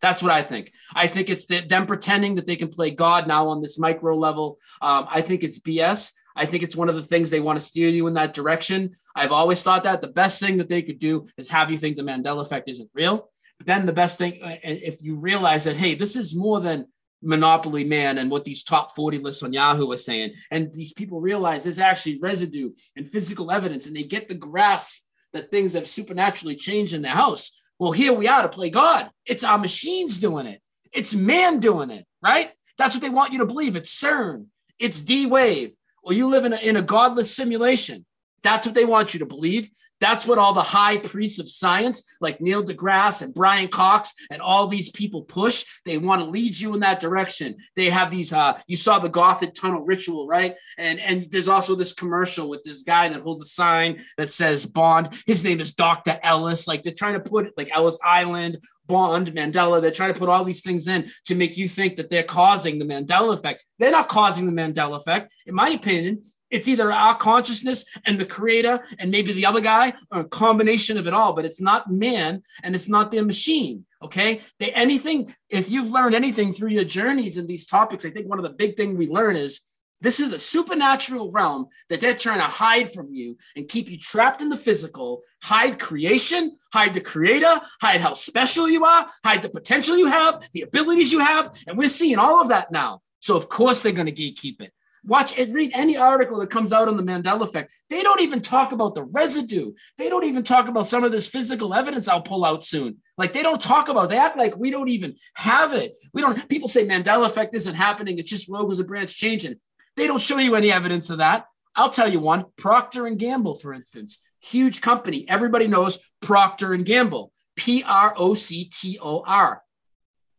That's 0.00 0.22
what 0.22 0.32
I 0.32 0.42
think. 0.42 0.72
I 0.94 1.06
think 1.06 1.30
it's 1.30 1.46
the, 1.46 1.60
them 1.60 1.86
pretending 1.86 2.34
that 2.34 2.46
they 2.46 2.56
can 2.56 2.68
play 2.68 2.90
God 2.90 3.26
now 3.26 3.48
on 3.48 3.62
this 3.62 3.78
micro 3.78 4.14
level. 4.16 4.58
Um, 4.82 5.06
I 5.08 5.22
think 5.22 5.42
it's 5.42 5.58
BS. 5.58 6.12
I 6.36 6.46
think 6.46 6.62
it's 6.62 6.76
one 6.76 6.88
of 6.88 6.94
the 6.94 7.02
things 7.02 7.30
they 7.30 7.40
want 7.40 7.58
to 7.58 7.64
steer 7.64 7.88
you 7.88 8.06
in 8.06 8.14
that 8.14 8.34
direction. 8.34 8.92
I've 9.16 9.32
always 9.32 9.62
thought 9.62 9.84
that 9.84 10.02
the 10.02 10.08
best 10.08 10.40
thing 10.40 10.58
that 10.58 10.68
they 10.68 10.82
could 10.82 10.98
do 10.98 11.26
is 11.38 11.48
have 11.48 11.70
you 11.70 11.78
think 11.78 11.96
the 11.96 12.02
Mandela 12.02 12.42
effect 12.42 12.68
isn't 12.68 12.90
real. 12.92 13.30
But 13.58 13.66
then 13.66 13.86
the 13.86 13.92
best 13.92 14.18
thing, 14.18 14.40
uh, 14.42 14.56
if 14.62 15.02
you 15.02 15.16
realize 15.16 15.64
that, 15.64 15.76
hey, 15.76 15.94
this 15.94 16.16
is 16.16 16.34
more 16.34 16.60
than 16.60 16.86
Monopoly 17.22 17.84
Man 17.84 18.18
and 18.18 18.30
what 18.30 18.44
these 18.44 18.62
top 18.62 18.94
40 18.94 19.18
lists 19.18 19.42
on 19.42 19.52
Yahoo 19.52 19.90
are 19.92 19.96
saying. 19.96 20.34
And 20.50 20.72
these 20.72 20.92
people 20.92 21.20
realize 21.20 21.62
there's 21.62 21.78
actually 21.78 22.18
residue 22.20 22.72
and 22.96 23.08
physical 23.08 23.50
evidence, 23.50 23.86
and 23.86 23.96
they 23.96 24.02
get 24.02 24.28
the 24.28 24.34
grasp 24.34 25.00
that 25.34 25.50
things 25.50 25.74
have 25.74 25.86
supernaturally 25.86 26.56
changed 26.56 26.94
in 26.94 27.02
the 27.02 27.08
house. 27.08 27.50
Well, 27.78 27.92
here 27.92 28.12
we 28.12 28.28
are 28.28 28.42
to 28.42 28.48
play 28.48 28.70
God. 28.70 29.10
It's 29.26 29.44
our 29.44 29.58
machines 29.58 30.18
doing 30.18 30.46
it, 30.46 30.62
it's 30.92 31.14
man 31.14 31.60
doing 31.60 31.90
it, 31.90 32.06
right? 32.22 32.52
That's 32.78 32.94
what 32.94 33.02
they 33.02 33.10
want 33.10 33.32
you 33.32 33.40
to 33.40 33.46
believe. 33.46 33.76
It's 33.76 33.94
CERN, 33.94 34.46
it's 34.78 35.00
D 35.00 35.26
Wave, 35.26 35.74
or 36.02 36.12
you 36.12 36.28
live 36.28 36.44
in 36.44 36.54
a, 36.54 36.56
in 36.56 36.76
a 36.76 36.82
godless 36.82 37.34
simulation. 37.34 38.06
That's 38.44 38.64
what 38.66 38.76
they 38.76 38.84
want 38.84 39.14
you 39.14 39.20
to 39.20 39.26
believe. 39.26 39.70
That's 40.00 40.26
what 40.26 40.38
all 40.38 40.52
the 40.52 40.62
high 40.62 40.98
priests 40.98 41.38
of 41.38 41.50
science, 41.50 42.02
like 42.20 42.40
Neil 42.40 42.62
deGrasse 42.62 43.22
and 43.22 43.32
Brian 43.32 43.68
Cox 43.68 44.12
and 44.30 44.42
all 44.42 44.66
these 44.66 44.90
people 44.90 45.22
push. 45.22 45.64
They 45.86 45.96
want 45.96 46.20
to 46.20 46.28
lead 46.28 46.58
you 46.58 46.74
in 46.74 46.80
that 46.80 47.00
direction. 47.00 47.56
They 47.74 47.88
have 47.88 48.10
these, 48.10 48.32
uh, 48.32 48.60
you 48.66 48.76
saw 48.76 48.98
the 48.98 49.08
Gotthard 49.08 49.54
tunnel 49.54 49.82
ritual, 49.82 50.26
right? 50.26 50.56
And, 50.76 51.00
and 51.00 51.30
there's 51.30 51.48
also 51.48 51.74
this 51.74 51.94
commercial 51.94 52.50
with 52.50 52.62
this 52.64 52.82
guy 52.82 53.08
that 53.08 53.22
holds 53.22 53.42
a 53.42 53.46
sign 53.46 54.04
that 54.18 54.30
says 54.30 54.66
Bond. 54.66 55.14
His 55.26 55.42
name 55.42 55.60
is 55.60 55.74
Dr. 55.74 56.18
Ellis. 56.22 56.68
Like 56.68 56.82
they're 56.82 56.92
trying 56.92 57.14
to 57.14 57.20
put 57.20 57.56
like 57.56 57.70
Ellis 57.72 57.98
Island 58.04 58.58
Bond, 58.86 59.28
Mandela. 59.28 59.80
They're 59.80 59.90
trying 59.90 60.12
to 60.12 60.18
put 60.18 60.28
all 60.28 60.44
these 60.44 60.60
things 60.60 60.88
in 60.88 61.10
to 61.26 61.34
make 61.34 61.56
you 61.56 61.68
think 61.68 61.96
that 61.96 62.10
they're 62.10 62.22
causing 62.22 62.78
the 62.78 62.84
Mandela 62.84 63.32
effect. 63.32 63.64
They're 63.78 63.90
not 63.90 64.08
causing 64.08 64.46
the 64.46 64.52
Mandela 64.52 64.98
effect. 64.98 65.32
In 65.46 65.54
my 65.54 65.70
opinion, 65.70 66.22
it's 66.54 66.68
either 66.68 66.92
our 66.92 67.16
consciousness 67.16 67.84
and 68.06 68.18
the 68.18 68.24
creator 68.24 68.84
and 69.00 69.10
maybe 69.10 69.32
the 69.32 69.44
other 69.44 69.60
guy 69.60 69.92
or 70.12 70.20
a 70.20 70.28
combination 70.28 70.96
of 70.96 71.08
it 71.08 71.12
all, 71.12 71.32
but 71.32 71.44
it's 71.44 71.60
not 71.60 71.90
man 71.90 72.44
and 72.62 72.76
it's 72.76 72.88
not 72.88 73.10
their 73.10 73.24
machine. 73.24 73.84
Okay. 74.00 74.40
They 74.60 74.70
anything, 74.70 75.34
if 75.50 75.68
you've 75.68 75.90
learned 75.90 76.14
anything 76.14 76.52
through 76.52 76.68
your 76.68 76.84
journeys 76.84 77.38
in 77.38 77.48
these 77.48 77.66
topics, 77.66 78.04
I 78.04 78.10
think 78.10 78.28
one 78.28 78.38
of 78.38 78.44
the 78.44 78.52
big 78.52 78.76
things 78.76 78.96
we 78.96 79.08
learn 79.08 79.34
is 79.34 79.62
this 80.00 80.20
is 80.20 80.32
a 80.32 80.38
supernatural 80.38 81.32
realm 81.32 81.66
that 81.88 82.00
they're 82.00 82.14
trying 82.14 82.38
to 82.38 82.44
hide 82.44 82.92
from 82.92 83.12
you 83.12 83.36
and 83.56 83.68
keep 83.68 83.90
you 83.90 83.98
trapped 83.98 84.40
in 84.40 84.48
the 84.48 84.56
physical, 84.56 85.22
hide 85.42 85.80
creation, 85.80 86.56
hide 86.72 86.94
the 86.94 87.00
creator, 87.00 87.60
hide 87.80 88.00
how 88.00 88.14
special 88.14 88.68
you 88.68 88.84
are, 88.84 89.08
hide 89.24 89.42
the 89.42 89.48
potential 89.48 89.98
you 89.98 90.06
have, 90.06 90.40
the 90.52 90.62
abilities 90.62 91.10
you 91.10 91.18
have. 91.18 91.52
And 91.66 91.76
we're 91.76 91.88
seeing 91.88 92.18
all 92.18 92.40
of 92.40 92.48
that 92.50 92.70
now. 92.70 93.00
So, 93.18 93.34
of 93.34 93.48
course, 93.48 93.80
they're 93.80 93.90
going 93.90 94.06
to 94.06 94.12
gatekeep 94.12 94.60
it. 94.60 94.72
Watch 95.06 95.38
and 95.38 95.54
read 95.54 95.72
any 95.74 95.96
article 95.98 96.38
that 96.38 96.50
comes 96.50 96.72
out 96.72 96.88
on 96.88 96.96
the 96.96 97.02
Mandela 97.02 97.42
effect. 97.42 97.72
They 97.90 98.02
don't 98.02 98.22
even 98.22 98.40
talk 98.40 98.72
about 98.72 98.94
the 98.94 99.04
residue. 99.04 99.72
They 99.98 100.08
don't 100.08 100.24
even 100.24 100.42
talk 100.42 100.68
about 100.68 100.86
some 100.86 101.04
of 101.04 101.12
this 101.12 101.28
physical 101.28 101.74
evidence 101.74 102.08
I'll 102.08 102.22
pull 102.22 102.44
out 102.44 102.64
soon. 102.64 102.96
Like 103.18 103.34
they 103.34 103.42
don't 103.42 103.60
talk 103.60 103.88
about. 103.90 104.10
that. 104.10 104.38
like 104.38 104.56
we 104.56 104.70
don't 104.70 104.88
even 104.88 105.16
have 105.34 105.74
it. 105.74 105.94
We 106.14 106.22
don't. 106.22 106.48
People 106.48 106.68
say 106.68 106.86
Mandela 106.86 107.26
effect 107.26 107.54
isn't 107.54 107.74
happening. 107.74 108.18
It's 108.18 108.30
just 108.30 108.48
Rogan's 108.48 108.80
a 108.80 108.84
branch 108.84 109.14
changing. 109.14 109.56
They 109.96 110.06
don't 110.06 110.22
show 110.22 110.38
you 110.38 110.54
any 110.54 110.72
evidence 110.72 111.10
of 111.10 111.18
that. 111.18 111.46
I'll 111.76 111.90
tell 111.90 112.10
you 112.10 112.20
one, 112.20 112.46
Procter 112.56 113.06
and 113.06 113.18
Gamble, 113.18 113.56
for 113.56 113.72
instance, 113.72 114.18
huge 114.40 114.80
company. 114.80 115.28
Everybody 115.28 115.66
knows 115.66 115.98
Procter 116.22 116.72
and 116.72 116.84
Gamble, 116.86 117.30
P 117.56 117.82
R 117.86 118.14
O 118.16 118.34
C 118.34 118.70
T 118.72 118.98
O 119.02 119.22
R. 119.26 119.62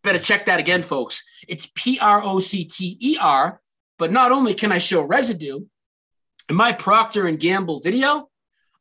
Better 0.04 0.20
check 0.20 0.46
that 0.48 0.60
again, 0.60 0.82
folks. 0.82 1.24
It's 1.48 1.70
P 1.76 2.00
R 2.00 2.24
O 2.24 2.40
C 2.40 2.66
T 2.66 2.98
E 3.00 3.18
R. 3.22 3.62
But 3.98 4.12
not 4.12 4.32
only 4.32 4.54
can 4.54 4.72
I 4.72 4.78
show 4.78 5.02
residue, 5.02 5.62
in 6.50 6.56
my 6.56 6.74
Procter 6.74 7.28
and 7.28 7.40
Gamble 7.40 7.82
video, 7.82 8.30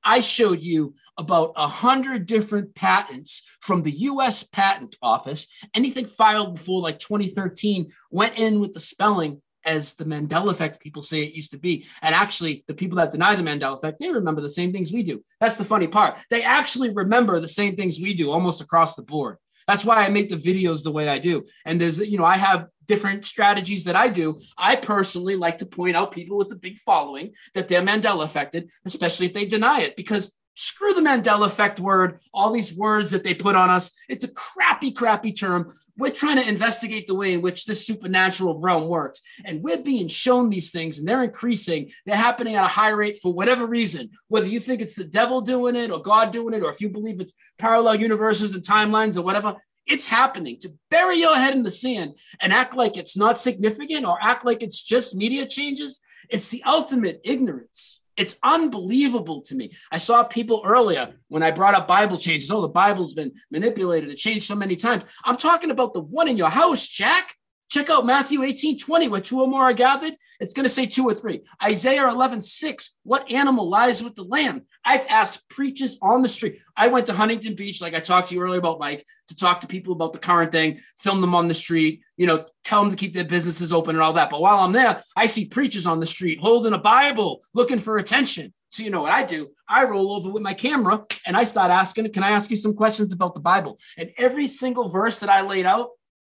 I 0.03 0.21
showed 0.21 0.61
you 0.61 0.95
about 1.17 1.53
a 1.57 1.67
hundred 1.67 2.27
different 2.27 2.75
patents 2.75 3.43
from 3.61 3.83
the 3.83 3.91
U.S. 3.91 4.43
Patent 4.43 4.97
Office. 5.01 5.49
Anything 5.75 6.07
filed 6.07 6.57
before 6.57 6.83
like 6.83 6.99
2013 6.99 7.91
went 8.11 8.37
in 8.37 8.61
with 8.61 8.75
the 8.75 8.81
spelling 8.81 9.41
as 9.65 9.95
the 9.95 10.05
Mandela 10.05 10.51
effect 10.51 10.81
people 10.81 11.03
say 11.03 11.23
it 11.23 11.35
used 11.35 11.53
to 11.53 11.59
be. 11.59 11.87
And 12.03 12.15
actually, 12.15 12.65
the 12.69 12.75
people 12.75 12.99
that 12.99 13.13
deny 13.13 13.35
the 13.35 13.43
Mandela 13.43 13.79
effect, 13.79 13.99
they 13.99 14.11
remember 14.11 14.43
the 14.43 14.51
same 14.51 14.73
things 14.73 14.93
we 14.93 15.03
do. 15.03 15.25
That's 15.41 15.57
the 15.57 15.65
funny 15.65 15.87
part. 15.87 16.19
They 16.29 16.43
actually 16.43 16.91
remember 16.91 17.41
the 17.41 17.49
same 17.49 17.75
things 17.75 17.99
we 17.99 18.13
do 18.13 18.31
almost 18.31 18.61
across 18.61 18.95
the 18.95 19.03
board. 19.03 19.39
That's 19.67 19.85
why 19.85 20.05
I 20.05 20.09
make 20.09 20.29
the 20.29 20.37
videos 20.37 20.83
the 20.83 20.93
way 20.93 21.09
I 21.09 21.19
do. 21.19 21.45
And 21.65 21.81
there's, 21.81 21.99
you 21.99 22.19
know, 22.19 22.25
I 22.25 22.37
have 22.37 22.69
different 22.87 23.25
strategies 23.25 23.85
that 23.85 23.97
I 23.97 24.09
do. 24.09 24.39
I 24.59 24.77
personally 24.77 25.37
like 25.37 25.59
to 25.59 25.67
point 25.67 25.97
out 25.97 26.13
people 26.13 26.37
with 26.37 26.53
a 26.53 26.57
big 26.57 26.79
following 26.79 27.33
that 27.55 27.69
they're 27.69 27.83
Mandela 27.83 28.25
affected, 28.25 28.71
especially 28.85 29.27
if 29.27 29.35
they 29.35 29.47
deny 29.47 29.81
it, 29.81 29.97
because 29.97 30.37
screw 30.55 30.95
the 30.95 31.01
Mandela 31.01 31.47
effect 31.47 31.81
word, 31.81 32.21
all 32.33 32.53
these 32.53 32.75
words 32.75 33.11
that 33.11 33.23
they 33.23 33.35
put 33.35 33.57
on 33.57 33.71
us. 33.71 33.91
It's 34.09 34.25
a 34.25 34.29
crappy, 34.29 34.93
crappy 34.93 35.33
term 35.33 35.73
we're 35.97 36.11
trying 36.11 36.37
to 36.37 36.49
investigate 36.49 37.07
the 37.07 37.15
way 37.15 37.33
in 37.33 37.43
which 37.43 37.67
this 37.67 37.87
supernatural 37.87 38.59
realm 38.59 38.89
works. 38.89 39.21
And 39.45 39.63
we're 39.63 39.83
being 39.83 40.09
shown 40.09 40.51
these 40.51 40.71
things 40.71 40.99
and 40.99 41.07
they're 41.07 41.23
increasing. 41.23 41.91
They're 42.05 42.17
happening 42.17 42.57
at 42.57 42.65
a 42.65 42.69
high 42.69 42.91
rate 42.91 43.21
for 43.23 43.33
whatever 43.33 43.67
reason, 43.67 44.11
whether 44.29 44.47
you 44.47 44.61
think 44.61 44.81
it's 44.81 44.95
the 44.95 45.05
devil 45.05 45.41
doing 45.41 45.77
it 45.77 45.91
or 45.91 46.03
God 46.03 46.33
doing 46.33 46.55
it, 46.55 46.63
or 46.63 46.71
if 46.71 46.81
you 46.81 46.89
believe 46.89 47.21
it's 47.21 47.35
parallel 47.59 47.97
universes 47.97 48.55
and 48.55 48.63
timelines 48.63 49.17
or 49.17 49.23
whatever, 49.23 49.57
it's 49.87 50.07
happening. 50.07 50.59
To 50.61 50.75
bury 50.91 51.19
your 51.19 51.37
head 51.37 51.55
in 51.55 51.63
the 51.63 51.71
sand 51.71 52.15
and 52.41 52.53
act 52.53 52.75
like 52.75 52.97
it's 52.97 53.17
not 53.17 53.39
significant 53.39 54.05
or 54.05 54.19
act 54.21 54.45
like 54.45 54.63
it's 54.63 54.83
just 54.83 55.15
media 55.15 55.47
changes, 55.47 56.01
it's 56.29 56.49
the 56.49 56.63
ultimate 56.65 57.21
ignorance. 57.23 58.01
It's 58.17 58.37
unbelievable 58.43 59.43
to 59.43 59.55
me. 59.55 59.73
I 59.91 59.99
saw 59.99 60.23
people 60.23 60.63
earlier 60.65 61.15
when 61.29 61.43
I 61.43 61.51
brought 61.51 61.75
up 61.75 61.89
Bible 61.89 62.19
changes. 62.19 62.51
Oh, 62.51 62.61
the 62.61 62.69
Bible's 62.69 63.15
been 63.15 63.33
manipulated. 63.51 64.11
It 64.11 64.17
changed 64.17 64.47
so 64.47 64.55
many 64.55 64.77
times. 64.77 65.05
I'm 65.25 65.37
talking 65.37 65.71
about 65.71 65.95
the 65.95 66.01
one 66.01 66.29
in 66.29 66.37
your 66.37 66.51
house, 66.51 66.87
Jack. 66.87 67.35
Check 67.71 67.91
out 67.91 68.07
Matthew 68.07 68.43
18, 68.43 68.79
20, 68.79 69.09
where 69.09 69.21
two 69.21 69.41
or 69.41 69.49
more 69.49 69.63
are 69.63 69.73
gathered. 69.73 70.15
It's 70.39 70.53
going 70.53 70.65
to 70.65 70.71
say 70.71 70.87
two 70.87 71.05
or 71.05 71.15
three. 71.15 71.43
Isaiah 71.63 72.09
11, 72.09 72.43
6, 72.43 72.99
what 73.03 73.31
animal 73.33 73.69
lies 73.69 74.03
with 74.03 74.15
the 74.15 74.23
lamb? 74.23 74.63
I've 74.85 75.07
asked 75.09 75.49
preachers 75.49 75.99
on 76.03 76.23
the 76.23 76.29
street. 76.29 76.59
I 76.77 76.89
went 76.89 77.07
to 77.07 77.15
Huntington 77.15 77.55
Beach, 77.57 77.81
like 77.81 77.95
I 77.95 78.01
talked 78.01 78.29
to 78.29 78.35
you 78.35 78.43
earlier 78.43 78.59
about 78.59 78.79
Mike, 78.79 79.05
to 79.29 79.35
talk 79.35 79.61
to 79.63 79.67
people 79.67 79.95
about 79.95 80.13
the 80.13 80.19
current 80.19 80.53
thing, 80.53 80.79
film 80.99 81.21
them 81.21 81.35
on 81.35 81.49
the 81.49 81.55
street, 81.55 82.03
you 82.17 82.27
know, 82.27 82.45
tell 82.65 82.83
them 82.83 82.91
to 82.91 82.97
keep 82.97 83.15
their 83.15 83.25
businesses 83.25 83.73
open 83.73 83.97
and 83.97 84.03
all 84.03 84.13
that. 84.13 84.31
But 84.31 84.43
while 84.43 84.59
I'm 84.59 84.73
there, 84.73 85.03
I 85.17 85.27
see 85.27 85.47
preachers 85.47 85.87
on 85.87 86.01
the 86.01 86.07
street 86.07 86.41
holding 86.41 86.75
a 86.75 86.79
Bible, 86.79 87.43
looking 87.55 87.79
for 87.79 87.97
attention. 87.97 88.53
So 88.71 88.83
you 88.83 88.91
know 88.91 89.03
what 89.03 89.13
I 89.13 89.23
do? 89.23 89.51
I 89.69 89.85
roll 89.85 90.17
over 90.17 90.29
with 90.31 90.43
my 90.43 90.53
camera 90.53 91.03
and 91.27 91.37
I 91.37 91.45
start 91.45 91.71
asking, 91.71 92.13
can 92.13 92.25
I 92.25 92.31
ask 92.31 92.51
you 92.51 92.57
some 92.57 92.75
questions 92.75 93.13
about 93.13 93.35
the 93.35 93.41
Bible? 93.41 93.79
And 93.97 94.11
every 94.19 94.49
single 94.49 94.89
verse 94.89 95.21
that 95.21 95.31
I 95.31 95.43
laid 95.43 95.65
out, 95.65 95.91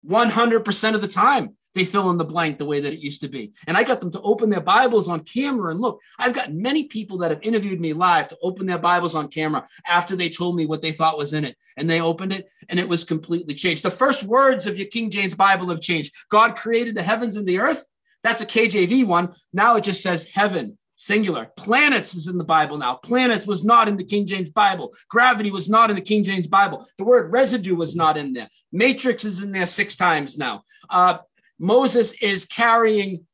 100% 0.07 0.95
of 0.95 1.01
the 1.01 1.07
time 1.07 1.55
they 1.73 1.85
fill 1.85 2.09
in 2.09 2.17
the 2.17 2.25
blank 2.25 2.57
the 2.57 2.65
way 2.65 2.79
that 2.79 2.93
it 2.93 2.99
used 2.99 3.21
to 3.21 3.29
be. 3.29 3.53
And 3.67 3.77
I 3.77 3.83
got 3.83 4.01
them 4.01 4.11
to 4.11 4.21
open 4.21 4.49
their 4.49 4.61
Bibles 4.61 5.07
on 5.07 5.21
camera 5.21 5.71
and 5.71 5.79
look. 5.79 6.01
I've 6.19 6.33
got 6.33 6.53
many 6.53 6.85
people 6.85 7.17
that 7.19 7.31
have 7.31 7.41
interviewed 7.43 7.79
me 7.79 7.93
live 7.93 8.27
to 8.29 8.37
open 8.41 8.65
their 8.65 8.77
Bibles 8.77 9.15
on 9.15 9.29
camera 9.29 9.65
after 9.87 10.15
they 10.15 10.29
told 10.29 10.55
me 10.55 10.65
what 10.65 10.81
they 10.81 10.91
thought 10.91 11.17
was 11.17 11.33
in 11.33 11.45
it. 11.45 11.55
And 11.77 11.89
they 11.89 12.01
opened 12.01 12.33
it 12.33 12.49
and 12.69 12.79
it 12.79 12.89
was 12.89 13.03
completely 13.03 13.53
changed. 13.53 13.83
The 13.83 13.91
first 13.91 14.23
words 14.23 14.67
of 14.67 14.77
your 14.77 14.87
King 14.87 15.09
James 15.09 15.33
Bible 15.33 15.69
have 15.69 15.81
changed. 15.81 16.13
God 16.29 16.55
created 16.55 16.95
the 16.95 17.03
heavens 17.03 17.35
and 17.35 17.47
the 17.47 17.59
earth. 17.59 17.85
That's 18.23 18.41
a 18.41 18.45
KJV 18.45 19.05
one. 19.05 19.33
Now 19.53 19.77
it 19.77 19.83
just 19.83 20.03
says 20.03 20.25
heaven 20.25 20.77
singular. 21.01 21.51
Planets 21.57 22.13
is 22.13 22.27
in 22.27 22.37
the 22.37 22.43
Bible 22.43 22.77
now. 22.77 22.93
Planets 22.93 23.47
was 23.47 23.63
not 23.63 23.87
in 23.87 23.97
the 23.97 24.03
King 24.03 24.27
James 24.27 24.51
Bible. 24.51 24.93
Gravity 25.09 25.49
was 25.49 25.67
not 25.67 25.89
in 25.89 25.95
the 25.95 26.01
King 26.01 26.23
James 26.23 26.45
Bible. 26.45 26.85
The 26.99 27.03
word 27.03 27.31
residue 27.31 27.75
was 27.75 27.95
not 27.95 28.17
in 28.17 28.33
there. 28.33 28.47
Matrix 28.71 29.25
is 29.25 29.41
in 29.41 29.51
there 29.51 29.65
six 29.65 29.95
times 29.95 30.37
now. 30.37 30.61
Uh, 30.91 31.17
Moses 31.57 32.13
is 32.21 32.45
carrying 32.45 33.25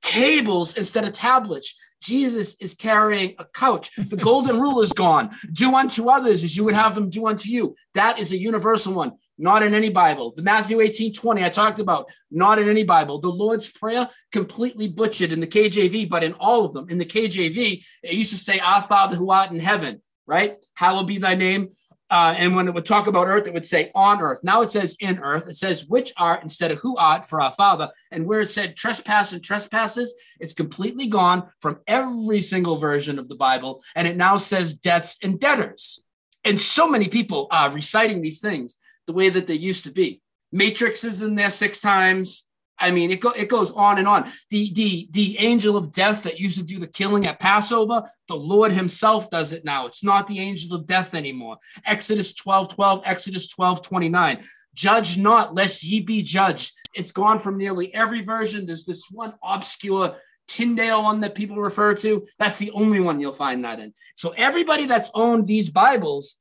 tables 0.00 0.76
instead 0.76 1.04
of 1.04 1.12
tablets. 1.12 1.74
Jesus 2.00 2.54
is 2.60 2.76
carrying 2.76 3.34
a 3.40 3.44
couch. 3.44 3.90
The 3.96 4.16
golden 4.30 4.60
rule 4.60 4.80
is 4.80 4.92
gone. 4.92 5.34
Do 5.52 5.74
unto 5.74 6.08
others 6.08 6.44
as 6.44 6.56
you 6.56 6.62
would 6.64 6.74
have 6.74 6.94
them 6.94 7.10
do 7.10 7.26
unto 7.26 7.48
you. 7.48 7.74
That 7.94 8.20
is 8.20 8.30
a 8.30 8.38
universal 8.38 8.94
one, 8.94 9.14
not 9.38 9.62
in 9.62 9.74
any 9.74 9.88
Bible. 9.88 10.32
The 10.34 10.42
Matthew 10.42 10.80
18 10.80 11.12
20 11.12 11.44
I 11.44 11.48
talked 11.48 11.80
about, 11.80 12.10
not 12.30 12.58
in 12.58 12.68
any 12.68 12.82
Bible. 12.82 13.20
The 13.20 13.28
Lord's 13.28 13.70
Prayer, 13.70 14.08
completely 14.32 14.88
butchered 14.88 15.32
in 15.32 15.40
the 15.40 15.46
KJV, 15.46 16.08
but 16.08 16.24
in 16.24 16.34
all 16.34 16.64
of 16.64 16.74
them. 16.74 16.88
In 16.90 16.98
the 16.98 17.06
KJV, 17.06 17.84
it 18.02 18.12
used 18.12 18.32
to 18.32 18.38
say, 18.38 18.58
Our 18.58 18.82
Father 18.82 19.16
who 19.16 19.30
art 19.30 19.50
in 19.50 19.60
heaven, 19.60 20.02
right? 20.26 20.56
Hallowed 20.74 21.06
be 21.06 21.18
thy 21.18 21.34
name. 21.34 21.70
Uh, 22.10 22.34
and 22.38 22.56
when 22.56 22.66
it 22.66 22.72
would 22.72 22.86
talk 22.86 23.06
about 23.06 23.26
earth, 23.26 23.46
it 23.46 23.52
would 23.52 23.66
say 23.66 23.90
on 23.94 24.22
earth. 24.22 24.38
Now 24.42 24.62
it 24.62 24.70
says 24.70 24.96
in 24.98 25.18
earth. 25.18 25.46
It 25.46 25.56
says 25.56 25.86
which 25.86 26.12
art 26.16 26.42
instead 26.42 26.72
of 26.72 26.78
who 26.78 26.96
art 26.96 27.28
for 27.28 27.40
our 27.40 27.50
Father. 27.50 27.90
And 28.10 28.26
where 28.26 28.40
it 28.40 28.50
said 28.50 28.76
trespass 28.76 29.32
and 29.32 29.44
trespasses, 29.44 30.14
it's 30.40 30.54
completely 30.54 31.08
gone 31.08 31.48
from 31.60 31.80
every 31.86 32.40
single 32.40 32.76
version 32.76 33.18
of 33.18 33.28
the 33.28 33.34
Bible. 33.34 33.82
And 33.94 34.08
it 34.08 34.16
now 34.16 34.38
says 34.38 34.72
debts 34.72 35.18
and 35.22 35.38
debtors. 35.38 36.00
And 36.44 36.58
so 36.58 36.88
many 36.88 37.08
people 37.08 37.46
are 37.50 37.70
reciting 37.70 38.22
these 38.22 38.40
things 38.40 38.78
the 39.08 39.12
way 39.12 39.30
that 39.30 39.48
they 39.48 39.54
used 39.54 39.82
to 39.84 39.90
be. 39.90 40.20
Matrix 40.52 41.02
is 41.02 41.20
in 41.22 41.34
there 41.34 41.50
six 41.50 41.80
times. 41.80 42.44
I 42.78 42.92
mean, 42.92 43.10
it, 43.10 43.20
go, 43.20 43.30
it 43.30 43.48
goes 43.48 43.72
on 43.72 43.98
and 43.98 44.06
on. 44.06 44.30
The, 44.50 44.72
the, 44.72 45.08
the 45.10 45.38
angel 45.40 45.76
of 45.76 45.90
death 45.90 46.22
that 46.22 46.38
used 46.38 46.58
to 46.58 46.64
do 46.64 46.78
the 46.78 46.86
killing 46.86 47.26
at 47.26 47.40
Passover, 47.40 48.04
the 48.28 48.36
Lord 48.36 48.70
himself 48.70 49.30
does 49.30 49.52
it 49.52 49.64
now. 49.64 49.86
It's 49.86 50.04
not 50.04 50.28
the 50.28 50.38
angel 50.38 50.76
of 50.76 50.86
death 50.86 51.14
anymore. 51.14 51.56
Exodus 51.84 52.34
12 52.34 52.68
12, 52.74 53.02
Exodus 53.04 53.48
12 53.48 53.82
29. 53.82 54.44
Judge 54.74 55.16
not, 55.16 55.54
lest 55.56 55.82
ye 55.82 55.98
be 55.98 56.22
judged. 56.22 56.72
It's 56.94 57.10
gone 57.10 57.40
from 57.40 57.58
nearly 57.58 57.92
every 57.92 58.22
version. 58.22 58.64
There's 58.64 58.84
this 58.84 59.06
one 59.10 59.34
obscure 59.42 60.14
Tyndale 60.46 61.02
one 61.02 61.20
that 61.20 61.34
people 61.34 61.56
refer 61.56 61.94
to. 61.96 62.26
That's 62.38 62.58
the 62.58 62.70
only 62.70 63.00
one 63.00 63.20
you'll 63.20 63.32
find 63.32 63.64
that 63.64 63.80
in. 63.80 63.92
So, 64.14 64.30
everybody 64.36 64.86
that's 64.86 65.10
owned 65.14 65.46
these 65.46 65.68
Bibles, 65.68 66.36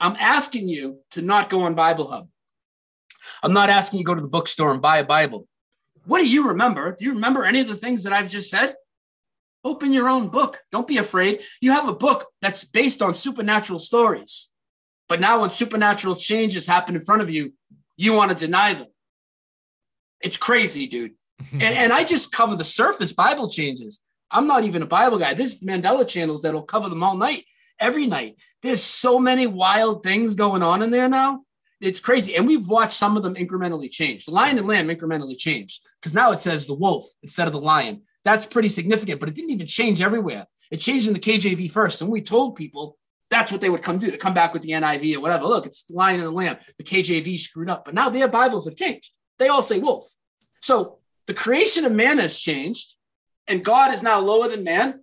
I'm 0.00 0.16
asking 0.18 0.68
you 0.68 1.00
to 1.12 1.22
not 1.22 1.50
go 1.50 1.62
on 1.62 1.74
Bible 1.74 2.10
Hub. 2.10 2.28
I'm 3.42 3.52
not 3.52 3.68
asking 3.68 3.98
you 3.98 4.04
to 4.04 4.08
go 4.08 4.14
to 4.14 4.22
the 4.22 4.28
bookstore 4.28 4.72
and 4.72 4.80
buy 4.80 4.98
a 4.98 5.04
Bible. 5.04 5.46
What 6.06 6.20
do 6.20 6.28
you 6.28 6.48
remember? 6.48 6.96
Do 6.98 7.04
you 7.04 7.12
remember 7.12 7.44
any 7.44 7.60
of 7.60 7.68
the 7.68 7.76
things 7.76 8.04
that 8.04 8.12
I've 8.12 8.28
just 8.28 8.50
said? 8.50 8.74
Open 9.62 9.92
your 9.92 10.08
own 10.08 10.28
book. 10.28 10.58
Don't 10.72 10.88
be 10.88 10.96
afraid. 10.96 11.42
You 11.60 11.72
have 11.72 11.86
a 11.86 11.94
book 11.94 12.26
that's 12.40 12.64
based 12.64 13.02
on 13.02 13.14
supernatural 13.14 13.78
stories. 13.78 14.50
But 15.08 15.20
now, 15.20 15.40
when 15.40 15.50
supernatural 15.50 16.16
changes 16.16 16.66
happen 16.66 16.94
in 16.94 17.04
front 17.04 17.20
of 17.20 17.28
you, 17.28 17.52
you 17.96 18.14
want 18.14 18.30
to 18.30 18.46
deny 18.46 18.74
them. 18.74 18.86
It's 20.22 20.36
crazy, 20.36 20.86
dude. 20.86 21.12
and, 21.52 21.62
and 21.62 21.92
I 21.92 22.04
just 22.04 22.32
cover 22.32 22.56
the 22.56 22.64
surface 22.64 23.12
Bible 23.12 23.50
changes. 23.50 24.00
I'm 24.30 24.46
not 24.46 24.64
even 24.64 24.82
a 24.82 24.86
Bible 24.86 25.18
guy. 25.18 25.34
There's 25.34 25.60
Mandela 25.60 26.06
channels 26.06 26.42
that'll 26.42 26.62
cover 26.62 26.88
them 26.88 27.02
all 27.02 27.16
night, 27.16 27.44
every 27.78 28.06
night. 28.06 28.36
There's 28.62 28.82
so 28.82 29.18
many 29.18 29.46
wild 29.46 30.02
things 30.02 30.34
going 30.34 30.62
on 30.62 30.82
in 30.82 30.90
there 30.90 31.08
now 31.08 31.42
it's 31.80 32.00
crazy. 32.00 32.36
And 32.36 32.46
we've 32.46 32.68
watched 32.68 32.94
some 32.94 33.16
of 33.16 33.22
them 33.22 33.34
incrementally 33.34 33.90
change. 33.90 34.26
The 34.26 34.32
lion 34.32 34.58
and 34.58 34.66
lamb 34.66 34.88
incrementally 34.88 35.36
changed 35.36 35.86
because 36.00 36.14
now 36.14 36.32
it 36.32 36.40
says 36.40 36.66
the 36.66 36.74
wolf 36.74 37.06
instead 37.22 37.46
of 37.46 37.52
the 37.52 37.60
lion. 37.60 38.02
That's 38.22 38.44
pretty 38.44 38.68
significant, 38.68 39.18
but 39.18 39.28
it 39.28 39.34
didn't 39.34 39.50
even 39.50 39.66
change 39.66 40.02
everywhere. 40.02 40.46
It 40.70 40.78
changed 40.78 41.08
in 41.08 41.14
the 41.14 41.20
KJV 41.20 41.70
first. 41.70 42.00
And 42.02 42.10
we 42.10 42.20
told 42.20 42.56
people 42.56 42.98
that's 43.30 43.50
what 43.50 43.60
they 43.60 43.70
would 43.70 43.82
come 43.82 43.98
do 43.98 44.10
to 44.10 44.18
come 44.18 44.34
back 44.34 44.52
with 44.52 44.62
the 44.62 44.70
NIV 44.70 45.16
or 45.16 45.20
whatever. 45.20 45.44
Look, 45.44 45.64
it's 45.64 45.84
the 45.84 45.94
lion 45.94 46.20
and 46.20 46.28
the 46.28 46.32
lamb. 46.32 46.58
The 46.78 46.84
KJV 46.84 47.38
screwed 47.38 47.70
up, 47.70 47.84
but 47.84 47.94
now 47.94 48.10
their 48.10 48.28
Bibles 48.28 48.66
have 48.66 48.76
changed. 48.76 49.12
They 49.38 49.48
all 49.48 49.62
say 49.62 49.78
wolf. 49.78 50.06
So 50.60 50.98
the 51.26 51.34
creation 51.34 51.84
of 51.84 51.92
man 51.92 52.18
has 52.18 52.38
changed, 52.38 52.96
and 53.46 53.64
God 53.64 53.94
is 53.94 54.02
now 54.02 54.20
lower 54.20 54.48
than 54.48 54.64
man. 54.64 55.02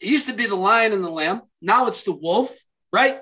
It 0.00 0.08
used 0.08 0.26
to 0.26 0.34
be 0.34 0.46
the 0.46 0.56
lion 0.56 0.92
and 0.92 1.04
the 1.04 1.10
lamb. 1.10 1.42
Now 1.62 1.86
it's 1.86 2.02
the 2.02 2.12
wolf, 2.12 2.54
right? 2.94 3.20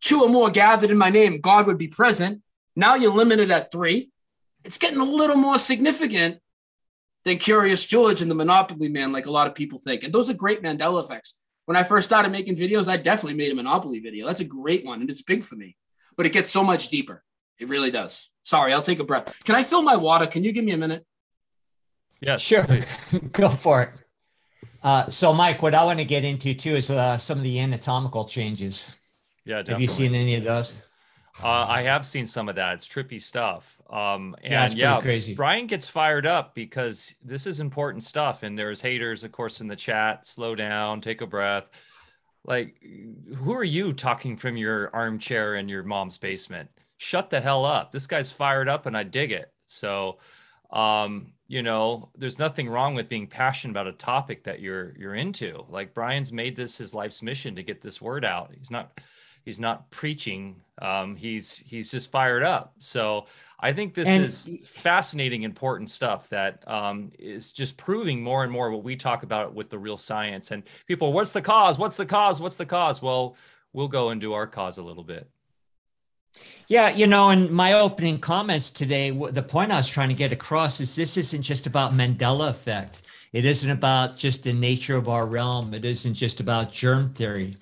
two 0.00 0.22
or 0.22 0.28
more 0.28 0.50
gathered 0.50 0.90
in 0.90 0.98
my 0.98 1.10
name, 1.10 1.40
God 1.40 1.66
would 1.66 1.78
be 1.78 1.88
present. 1.88 2.42
Now 2.76 2.94
you're 2.94 3.12
limited 3.12 3.50
at 3.50 3.70
three. 3.70 4.10
It's 4.64 4.78
getting 4.78 4.98
a 4.98 5.04
little 5.04 5.36
more 5.36 5.58
significant 5.58 6.38
than 7.24 7.38
Curious 7.38 7.84
George 7.84 8.22
and 8.22 8.30
the 8.30 8.34
Monopoly 8.34 8.88
Man, 8.88 9.12
like 9.12 9.26
a 9.26 9.30
lot 9.30 9.46
of 9.46 9.54
people 9.54 9.78
think. 9.78 10.04
And 10.04 10.12
those 10.12 10.30
are 10.30 10.34
great 10.34 10.62
Mandela 10.62 11.02
effects. 11.04 11.36
When 11.66 11.76
I 11.76 11.82
first 11.82 12.08
started 12.08 12.32
making 12.32 12.56
videos, 12.56 12.88
I 12.88 12.96
definitely 12.96 13.36
made 13.36 13.52
a 13.52 13.54
Monopoly 13.54 14.00
video. 14.00 14.26
That's 14.26 14.40
a 14.40 14.44
great 14.44 14.84
one, 14.84 15.00
and 15.00 15.10
it's 15.10 15.22
big 15.22 15.44
for 15.44 15.54
me. 15.54 15.76
But 16.16 16.26
it 16.26 16.32
gets 16.32 16.50
so 16.50 16.64
much 16.64 16.88
deeper. 16.88 17.22
It 17.58 17.68
really 17.68 17.90
does. 17.90 18.28
Sorry, 18.42 18.72
I'll 18.72 18.82
take 18.82 19.00
a 19.00 19.04
breath. 19.04 19.44
Can 19.44 19.54
I 19.54 19.62
fill 19.62 19.82
my 19.82 19.96
water? 19.96 20.26
Can 20.26 20.42
you 20.42 20.52
give 20.52 20.64
me 20.64 20.72
a 20.72 20.78
minute? 20.78 21.04
Yeah, 22.20 22.38
sure. 22.38 22.66
Go 23.32 23.50
for 23.50 23.82
it. 23.82 24.02
Uh, 24.82 25.10
so, 25.10 25.32
Mike, 25.32 25.62
what 25.62 25.74
I 25.74 25.84
want 25.84 25.98
to 25.98 26.06
get 26.06 26.24
into 26.24 26.54
too 26.54 26.76
is 26.76 26.90
uh, 26.90 27.18
some 27.18 27.36
of 27.36 27.44
the 27.44 27.60
anatomical 27.60 28.24
changes. 28.24 28.90
Yeah, 29.44 29.56
definitely. 29.56 29.72
Have 29.72 29.80
you 29.80 29.88
seen 29.88 30.14
any 30.14 30.34
of 30.36 30.44
those? 30.44 30.76
Uh, 31.42 31.66
I 31.68 31.82
have 31.82 32.04
seen 32.04 32.26
some 32.26 32.48
of 32.48 32.56
that. 32.56 32.74
It's 32.74 32.88
trippy 32.88 33.20
stuff. 33.20 33.80
Um, 33.88 34.36
and 34.42 34.72
yeah, 34.74 34.94
yeah 34.94 35.00
crazy. 35.00 35.34
Brian 35.34 35.66
gets 35.66 35.88
fired 35.88 36.26
up 36.26 36.54
because 36.54 37.14
this 37.24 37.46
is 37.46 37.60
important 37.60 38.02
stuff. 38.02 38.42
And 38.42 38.58
there's 38.58 38.80
haters, 38.80 39.24
of 39.24 39.32
course, 39.32 39.60
in 39.60 39.66
the 39.66 39.76
chat. 39.76 40.26
Slow 40.26 40.54
down, 40.54 41.00
take 41.00 41.20
a 41.22 41.26
breath. 41.26 41.70
Like, 42.44 42.76
who 43.36 43.54
are 43.54 43.64
you 43.64 43.92
talking 43.92 44.36
from 44.36 44.56
your 44.56 44.94
armchair 44.94 45.56
in 45.56 45.68
your 45.68 45.82
mom's 45.82 46.18
basement? 46.18 46.70
Shut 46.98 47.30
the 47.30 47.40
hell 47.40 47.64
up. 47.64 47.92
This 47.92 48.06
guy's 48.06 48.32
fired 48.32 48.68
up, 48.68 48.86
and 48.86 48.96
I 48.96 49.02
dig 49.02 49.32
it. 49.32 49.52
So, 49.66 50.18
um, 50.70 51.32
you 51.48 51.62
know, 51.62 52.10
there's 52.16 52.38
nothing 52.38 52.68
wrong 52.68 52.94
with 52.94 53.08
being 53.08 53.26
passionate 53.26 53.72
about 53.72 53.86
a 53.86 53.92
topic 53.92 54.44
that 54.44 54.60
you're 54.60 54.94
you're 54.98 55.14
into. 55.14 55.64
Like 55.68 55.94
Brian's 55.94 56.32
made 56.32 56.56
this 56.56 56.78
his 56.78 56.94
life's 56.94 57.22
mission 57.22 57.56
to 57.56 57.62
get 57.62 57.82
this 57.82 58.00
word 58.00 58.24
out. 58.24 58.52
He's 58.56 58.70
not 58.70 59.00
he's 59.50 59.58
not 59.58 59.90
preaching. 59.90 60.54
Um, 60.80 61.16
he's 61.16 61.58
he's 61.58 61.90
just 61.90 62.12
fired 62.12 62.44
up. 62.44 62.74
So 62.78 63.26
I 63.58 63.72
think 63.72 63.94
this 63.94 64.06
and, 64.06 64.24
is 64.24 64.48
fascinating, 64.64 65.42
important 65.42 65.90
stuff 65.90 66.28
that 66.28 66.62
um, 66.68 67.10
is 67.18 67.50
just 67.50 67.76
proving 67.76 68.22
more 68.22 68.44
and 68.44 68.52
more 68.52 68.70
what 68.70 68.84
we 68.84 68.94
talk 68.94 69.24
about 69.24 69.52
with 69.52 69.70
the 69.70 69.78
real 69.78 69.96
science. 69.96 70.52
And 70.52 70.62
people, 70.86 71.12
what's 71.12 71.32
the 71.32 71.42
cause? 71.42 71.80
What's 71.80 71.96
the 71.96 72.06
cause? 72.06 72.40
What's 72.40 72.56
the 72.56 72.64
cause? 72.64 73.02
Well, 73.02 73.36
we'll 73.72 73.88
go 73.88 74.10
into 74.10 74.34
our 74.34 74.46
cause 74.46 74.78
a 74.78 74.82
little 74.82 75.02
bit. 75.02 75.28
Yeah, 76.68 76.90
you 76.90 77.08
know, 77.08 77.30
in 77.30 77.52
my 77.52 77.72
opening 77.72 78.20
comments 78.20 78.70
today, 78.70 79.10
the 79.10 79.42
point 79.42 79.72
I 79.72 79.78
was 79.78 79.88
trying 79.88 80.10
to 80.10 80.14
get 80.14 80.30
across 80.32 80.80
is 80.80 80.94
this 80.94 81.16
isn't 81.16 81.42
just 81.42 81.66
about 81.66 81.92
Mandela 81.92 82.48
effect. 82.48 83.02
It 83.32 83.44
isn't 83.44 83.70
about 83.70 84.16
just 84.16 84.44
the 84.44 84.52
nature 84.52 84.96
of 84.96 85.08
our 85.08 85.26
realm. 85.26 85.74
It 85.74 85.84
isn't 85.84 86.14
just 86.14 86.38
about 86.38 86.72
germ 86.72 87.12
theory. 87.12 87.56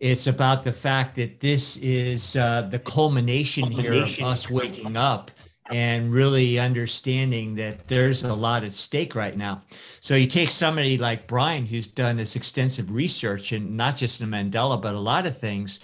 It's 0.00 0.26
about 0.26 0.62
the 0.62 0.72
fact 0.72 1.14
that 1.16 1.40
this 1.40 1.76
is 1.76 2.34
uh, 2.34 2.62
the 2.62 2.78
culmination, 2.78 3.64
culmination 3.64 4.24
here 4.24 4.26
of 4.26 4.32
us 4.32 4.48
waking 4.48 4.96
up 4.96 5.30
and 5.70 6.10
really 6.10 6.58
understanding 6.58 7.54
that 7.56 7.86
there's 7.86 8.24
a 8.24 8.34
lot 8.34 8.64
at 8.64 8.72
stake 8.72 9.14
right 9.14 9.36
now. 9.36 9.62
So 10.00 10.16
you 10.16 10.26
take 10.26 10.50
somebody 10.50 10.96
like 10.96 11.26
Brian, 11.26 11.66
who's 11.66 11.86
done 11.86 12.16
this 12.16 12.34
extensive 12.34 12.90
research 12.90 13.52
and 13.52 13.76
not 13.76 13.96
just 13.96 14.22
in 14.22 14.30
Mandela, 14.30 14.80
but 14.80 14.94
a 14.94 14.98
lot 14.98 15.26
of 15.26 15.38
things. 15.38 15.80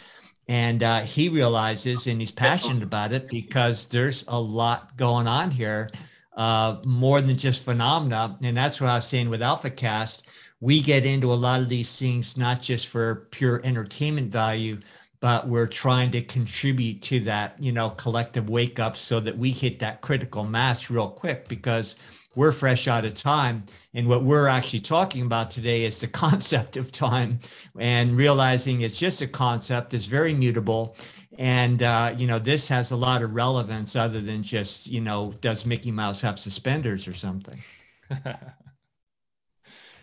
And 0.48 0.82
uh, 0.82 1.00
he 1.00 1.28
realizes 1.28 2.06
and 2.06 2.18
he's 2.18 2.30
passionate 2.30 2.82
about 2.82 3.12
it 3.12 3.28
because 3.28 3.86
there's 3.86 4.24
a 4.28 4.38
lot 4.38 4.96
going 4.96 5.28
on 5.28 5.50
here, 5.50 5.90
uh, 6.38 6.78
more 6.86 7.20
than 7.20 7.36
just 7.36 7.64
phenomena. 7.64 8.38
And 8.42 8.56
that's 8.56 8.80
what 8.80 8.88
I 8.88 8.94
was 8.94 9.06
saying 9.06 9.28
with 9.28 9.40
AlphaCast 9.40 10.22
we 10.60 10.80
get 10.80 11.04
into 11.06 11.32
a 11.32 11.36
lot 11.36 11.60
of 11.60 11.68
these 11.68 11.98
things 11.98 12.36
not 12.36 12.60
just 12.60 12.88
for 12.88 13.26
pure 13.32 13.60
entertainment 13.64 14.32
value 14.32 14.78
but 15.20 15.48
we're 15.48 15.66
trying 15.66 16.10
to 16.10 16.22
contribute 16.22 17.02
to 17.02 17.20
that 17.20 17.56
you 17.60 17.72
know 17.72 17.90
collective 17.90 18.50
wake 18.50 18.78
up 18.78 18.96
so 18.96 19.20
that 19.20 19.36
we 19.38 19.50
hit 19.50 19.78
that 19.80 20.00
critical 20.02 20.44
mass 20.44 20.90
real 20.90 21.08
quick 21.10 21.48
because 21.48 21.96
we're 22.36 22.52
fresh 22.52 22.86
out 22.88 23.04
of 23.04 23.14
time 23.14 23.64
and 23.94 24.06
what 24.08 24.22
we're 24.24 24.48
actually 24.48 24.80
talking 24.80 25.22
about 25.26 25.50
today 25.50 25.84
is 25.84 26.00
the 26.00 26.08
concept 26.24 26.76
of 26.76 26.92
time 26.92 27.38
and 27.78 28.16
realizing 28.16 28.82
it's 28.82 28.98
just 28.98 29.22
a 29.22 29.26
concept 29.28 29.94
it's 29.94 30.06
very 30.06 30.34
mutable 30.34 30.96
And, 31.38 31.82
uh, 31.82 32.14
you 32.16 32.26
know, 32.26 32.38
this 32.38 32.68
has 32.68 32.92
a 32.92 32.96
lot 32.96 33.22
of 33.22 33.34
relevance 33.34 33.94
other 33.96 34.20
than 34.20 34.42
just, 34.42 34.86
you 34.88 35.00
know, 35.00 35.34
does 35.40 35.66
Mickey 35.66 35.90
Mouse 35.92 36.22
have 36.22 36.38
suspenders 36.38 37.06
or 37.08 37.14
something? 37.14 37.62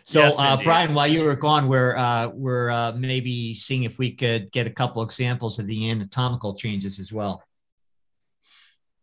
so, 0.03 0.19
yes, 0.19 0.35
uh, 0.37 0.57
Brian, 0.63 0.93
while 0.93 1.07
you 1.07 1.23
were 1.23 1.35
gone, 1.35 1.67
we're, 1.67 1.95
uh, 1.95 2.27
we're 2.27 2.69
uh, 2.69 2.91
maybe 2.93 3.53
seeing 3.53 3.83
if 3.83 3.97
we 3.97 4.11
could 4.11 4.51
get 4.51 4.67
a 4.67 4.69
couple 4.69 5.01
examples 5.01 5.59
of 5.59 5.67
the 5.67 5.89
anatomical 5.89 6.55
changes 6.55 6.99
as 6.99 7.13
well. 7.13 7.43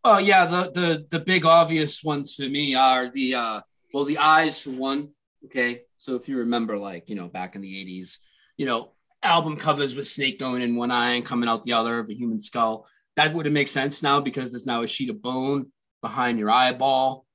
Oh 0.03 0.17
yeah, 0.17 0.45
the 0.47 0.71
the 0.71 1.05
the 1.11 1.19
big 1.19 1.45
obvious 1.45 2.03
ones 2.03 2.33
for 2.33 2.49
me 2.49 2.73
are 2.73 3.11
the 3.11 3.35
uh 3.35 3.61
well 3.93 4.03
the 4.03 4.17
eyes 4.17 4.59
for 4.59 4.71
one. 4.71 5.09
Okay, 5.45 5.83
so 5.97 6.15
if 6.15 6.27
you 6.27 6.37
remember, 6.37 6.77
like 6.77 7.07
you 7.07 7.15
know, 7.15 7.27
back 7.27 7.55
in 7.55 7.61
the 7.61 7.85
'80s, 7.85 8.17
you 8.57 8.65
know, 8.65 8.93
album 9.21 9.57
covers 9.57 9.93
with 9.93 10.07
snake 10.07 10.39
going 10.39 10.63
in 10.63 10.75
one 10.75 10.89
eye 10.89 11.11
and 11.11 11.25
coming 11.25 11.47
out 11.47 11.61
the 11.63 11.73
other 11.73 11.99
of 11.99 12.09
a 12.09 12.15
human 12.15 12.41
skull. 12.41 12.87
That 13.15 13.33
wouldn't 13.33 13.53
make 13.53 13.67
sense 13.67 14.01
now 14.01 14.19
because 14.19 14.51
there's 14.51 14.65
now 14.65 14.81
a 14.81 14.87
sheet 14.87 15.11
of 15.11 15.21
bone 15.21 15.71
behind 16.01 16.39
your 16.39 16.49
eyeball. 16.49 17.25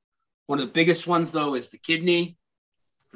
One 0.46 0.58
of 0.58 0.66
the 0.66 0.72
biggest 0.72 1.06
ones, 1.06 1.30
though, 1.30 1.54
is 1.54 1.68
the 1.70 1.78
kidney. 1.78 2.36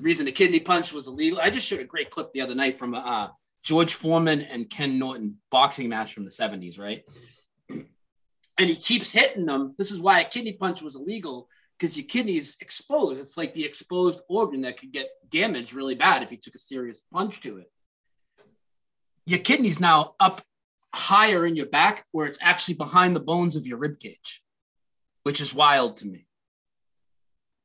The 0.00 0.04
reason 0.04 0.26
the 0.26 0.32
kidney 0.32 0.60
punch 0.60 0.92
was 0.92 1.06
illegal, 1.06 1.40
I 1.40 1.50
just 1.50 1.66
showed 1.66 1.80
a 1.80 1.84
great 1.84 2.10
clip 2.10 2.32
the 2.32 2.40
other 2.40 2.54
night 2.54 2.78
from 2.78 2.94
uh, 2.94 3.28
George 3.62 3.94
Foreman 3.94 4.40
and 4.40 4.70
Ken 4.70 4.98
Norton 4.98 5.36
boxing 5.50 5.88
match 5.90 6.14
from 6.14 6.24
the 6.24 6.30
70s, 6.30 6.78
right? 6.78 7.02
And 7.68 8.68
he 8.68 8.76
keeps 8.76 9.10
hitting 9.10 9.46
them. 9.46 9.74
This 9.76 9.90
is 9.90 10.00
why 10.00 10.20
a 10.20 10.28
kidney 10.28 10.54
punch 10.54 10.80
was 10.80 10.96
illegal 10.96 11.48
because 11.78 11.96
your 11.96 12.06
kidney 12.06 12.36
is 12.36 12.56
exposed. 12.60 13.20
It's 13.20 13.36
like 13.36 13.54
the 13.54 13.64
exposed 13.64 14.20
organ 14.28 14.62
that 14.62 14.78
could 14.78 14.92
get 14.92 15.10
damaged 15.28 15.74
really 15.74 15.94
bad 15.94 16.22
if 16.22 16.30
you 16.30 16.38
took 16.38 16.54
a 16.54 16.58
serious 16.58 17.02
punch 17.12 17.40
to 17.42 17.58
it 17.58 17.70
your 19.30 19.38
kidney's 19.38 19.78
now 19.80 20.14
up 20.18 20.42
higher 20.92 21.46
in 21.46 21.54
your 21.54 21.66
back 21.66 22.04
where 22.10 22.26
it's 22.26 22.38
actually 22.42 22.74
behind 22.74 23.14
the 23.14 23.20
bones 23.20 23.54
of 23.54 23.66
your 23.66 23.78
rib 23.78 24.00
cage, 24.00 24.42
which 25.22 25.40
is 25.40 25.54
wild 25.54 25.98
to 25.98 26.06
me. 26.06 26.26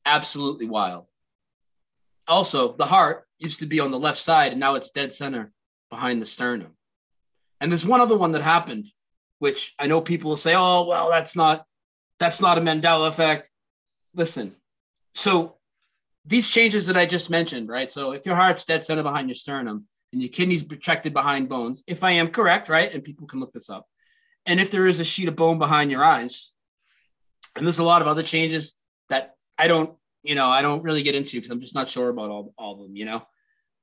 Absolutely 0.05 0.67
wild. 0.67 1.09
Also, 2.27 2.73
the 2.73 2.85
heart 2.85 3.27
used 3.37 3.59
to 3.59 3.65
be 3.65 3.79
on 3.79 3.91
the 3.91 3.99
left 3.99 4.19
side 4.19 4.51
and 4.51 4.59
now 4.59 4.75
it's 4.75 4.89
dead 4.89 5.13
center 5.13 5.51
behind 5.89 6.21
the 6.21 6.25
sternum. 6.25 6.75
And 7.61 7.71
there's 7.71 7.85
one 7.85 8.01
other 8.01 8.17
one 8.17 8.33
that 8.33 8.41
happened, 8.41 8.87
which 9.39 9.73
I 9.79 9.87
know 9.87 10.01
people 10.01 10.29
will 10.29 10.37
say, 10.37 10.55
"Oh, 10.55 10.83
well, 10.83 11.09
that's 11.09 11.35
not 11.35 11.65
that's 12.19 12.41
not 12.41 12.57
a 12.57 12.61
Mandela 12.61 13.07
effect." 13.07 13.49
Listen. 14.13 14.55
So 15.13 15.57
these 16.25 16.49
changes 16.49 16.87
that 16.87 16.97
I 16.97 17.05
just 17.05 17.29
mentioned, 17.29 17.69
right? 17.69 17.89
So 17.91 18.11
if 18.11 18.25
your 18.25 18.35
heart's 18.35 18.65
dead 18.65 18.83
center 18.83 19.03
behind 19.03 19.29
your 19.29 19.35
sternum, 19.35 19.87
and 20.15 20.21
your 20.21 20.29
kidneys 20.29 20.63
protected 20.63 21.11
behind 21.11 21.49
bones, 21.49 21.83
if 21.87 22.01
I 22.01 22.11
am 22.11 22.29
correct, 22.29 22.69
right? 22.69 22.91
And 22.93 23.03
people 23.03 23.27
can 23.27 23.41
look 23.41 23.51
this 23.51 23.69
up. 23.69 23.85
And 24.45 24.61
if 24.61 24.71
there 24.71 24.87
is 24.87 25.01
a 25.01 25.03
sheet 25.03 25.27
of 25.27 25.35
bone 25.35 25.59
behind 25.59 25.91
your 25.91 26.05
eyes, 26.05 26.53
and 27.55 27.65
there's 27.65 27.79
a 27.79 27.83
lot 27.83 28.01
of 28.01 28.07
other 28.07 28.23
changes 28.23 28.75
that 29.09 29.35
I 29.57 29.67
don't, 29.67 29.93
you 30.25 30.35
know, 30.35 30.47
I 30.47 30.61
don't 30.61 30.83
really 30.83 31.03
get 31.03 31.15
into 31.15 31.37
because 31.37 31.51
I'm 31.51 31.61
just 31.61 31.75
not 31.75 31.87
sure 31.87 32.09
about 32.09 32.29
all, 32.29 32.53
all 32.57 32.73
of 32.73 32.79
them, 32.79 32.95
you 32.95 33.05
know. 33.05 33.23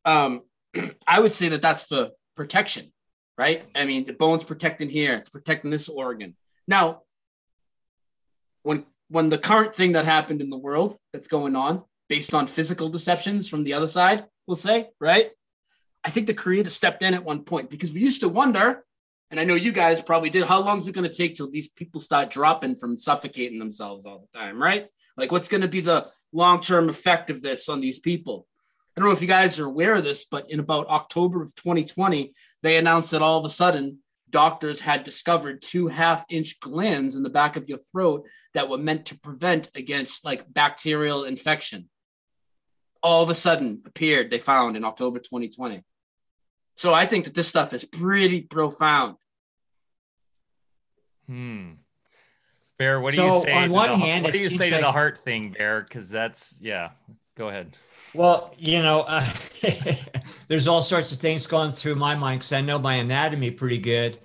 Um, 0.05 0.43
I 1.07 1.21
would 1.21 1.33
say 1.33 1.49
that 1.51 1.63
that's 1.63 1.85
for 1.85 2.11
protection, 2.37 2.93
right? 3.39 3.65
I 3.75 3.85
mean, 3.85 4.07
the 4.07 4.13
bone's 4.13 4.45
protecting 4.45 4.89
here, 4.89 5.15
it's 5.15 5.29
protecting 5.29 5.71
this 5.71 5.89
organ. 5.89 6.37
Now, 6.67 7.03
when 8.63 8.85
when 9.09 9.29
the 9.29 9.39
current 9.39 9.75
thing 9.75 9.93
that 9.93 10.07
happened 10.07 10.41
in 10.41 10.51
the 10.51 10.57
world 10.59 10.97
that's 11.13 11.29
going 11.29 11.55
on 11.55 11.83
based 12.09 12.35
on 12.35 12.47
physical 12.47 12.89
deceptions 12.89 13.49
from 13.49 13.63
the 13.63 13.75
other 13.75 13.87
side, 13.87 14.25
we'll 14.47 14.57
say, 14.57 14.89
right? 15.01 15.31
I 16.03 16.11
think 16.11 16.27
the 16.27 16.35
creator 16.35 16.71
stepped 16.71 17.03
in 17.03 17.15
at 17.15 17.23
one 17.23 17.45
point 17.45 17.71
because 17.71 17.93
we 17.93 18.01
used 18.01 18.23
to 18.23 18.29
wonder, 18.29 18.85
and 19.31 19.39
I 19.39 19.45
know 19.45 19.55
you 19.55 19.71
guys 19.71 20.01
probably 20.01 20.31
did, 20.31 20.45
how 20.45 20.63
long 20.63 20.79
is 20.79 20.89
it 20.89 20.93
going 20.93 21.09
to 21.09 21.15
take 21.15 21.37
till 21.37 21.51
these 21.51 21.69
people 21.69 22.01
start 22.01 22.31
dropping 22.31 22.75
from 22.75 22.97
suffocating 22.97 23.59
themselves 23.59 24.07
all 24.07 24.27
the 24.27 24.39
time, 24.39 24.61
right? 24.61 24.89
Like, 25.17 25.33
what's 25.33 25.49
going 25.49 25.61
to 25.63 25.69
be 25.69 25.81
the 25.81 26.09
long 26.33 26.61
term 26.61 26.89
effect 26.89 27.31
of 27.31 27.43
this 27.43 27.69
on 27.69 27.81
these 27.81 27.99
people? 27.99 28.47
I 28.97 29.01
don't 29.01 29.09
know 29.09 29.15
if 29.15 29.23
you 29.23 29.29
guys 29.29 29.59
are 29.59 29.67
aware 29.67 29.95
of 29.95 30.05
this, 30.05 30.27
but 30.27 30.51
in 30.51 30.61
about 30.61 30.89
October 30.89 31.43
of 31.43 31.55
2020, 31.55 32.35
they 32.63 32.77
announced 32.77 33.13
that 33.13 33.23
all 33.23 33.39
of 33.39 33.45
a 33.45 33.51
sudden 33.51 33.99
doctors 34.29 34.81
had 34.81 35.05
discovered 35.05 35.63
two 35.63 35.89
half 35.89 36.25
inch 36.29 36.61
glands 36.61 37.15
in 37.15 37.23
the 37.23 37.31
back 37.31 37.57
of 37.57 37.69
your 37.69 37.79
throat 37.79 38.27
that 38.55 38.69
were 38.69 38.79
meant 38.79 39.07
to 39.07 39.19
prevent 39.19 39.71
against 39.75 40.25
like 40.25 40.53
bacterial 40.53 41.25
infection. 41.25 41.89
All 43.03 43.23
of 43.23 43.31
a 43.31 43.35
sudden 43.35 43.83
appeared, 43.87 44.31
they 44.31 44.39
found 44.39 44.77
in 44.77 44.85
October 44.85 45.19
2020. 45.19 45.83
So 46.77 46.93
I 46.93 47.07
think 47.07 47.25
that 47.25 47.35
this 47.35 47.49
stuff 47.49 47.73
is 47.73 47.85
pretty 47.85 48.43
profound. 48.43 49.17
Hmm. 51.27 51.73
Bear, 52.83 53.01
what 53.01 53.13
do 53.13 53.19
so 53.19 53.37
you 53.37 53.41
say? 53.43 53.53
On 53.53 53.71
one 53.71 53.91
the, 53.91 53.97
hand, 53.97 54.25
what 54.25 54.33
do 54.33 54.41
you 54.41 54.51
say 54.51 54.73
like, 54.73 54.81
to 54.81 54.87
the 54.87 54.91
heart 54.91 55.19
thing, 55.19 55.51
Bear? 55.51 55.83
Because 55.83 56.11
that's 56.11 56.57
yeah. 56.61 56.91
Go 57.37 57.49
ahead. 57.49 57.77
Well, 58.13 58.53
you 58.59 58.83
know, 58.83 59.03
uh, 59.03 59.25
there's 60.49 60.67
all 60.67 60.83
sorts 60.83 61.13
of 61.13 61.19
things 61.19 61.47
going 61.47 61.71
through 61.71 61.95
my 61.95 62.17
mind 62.17 62.41
because 62.41 62.53
I 62.53 62.61
know 62.61 62.81
my 62.81 62.95
anatomy 62.95 63.53
pretty 63.53 63.79
good, 63.79 64.19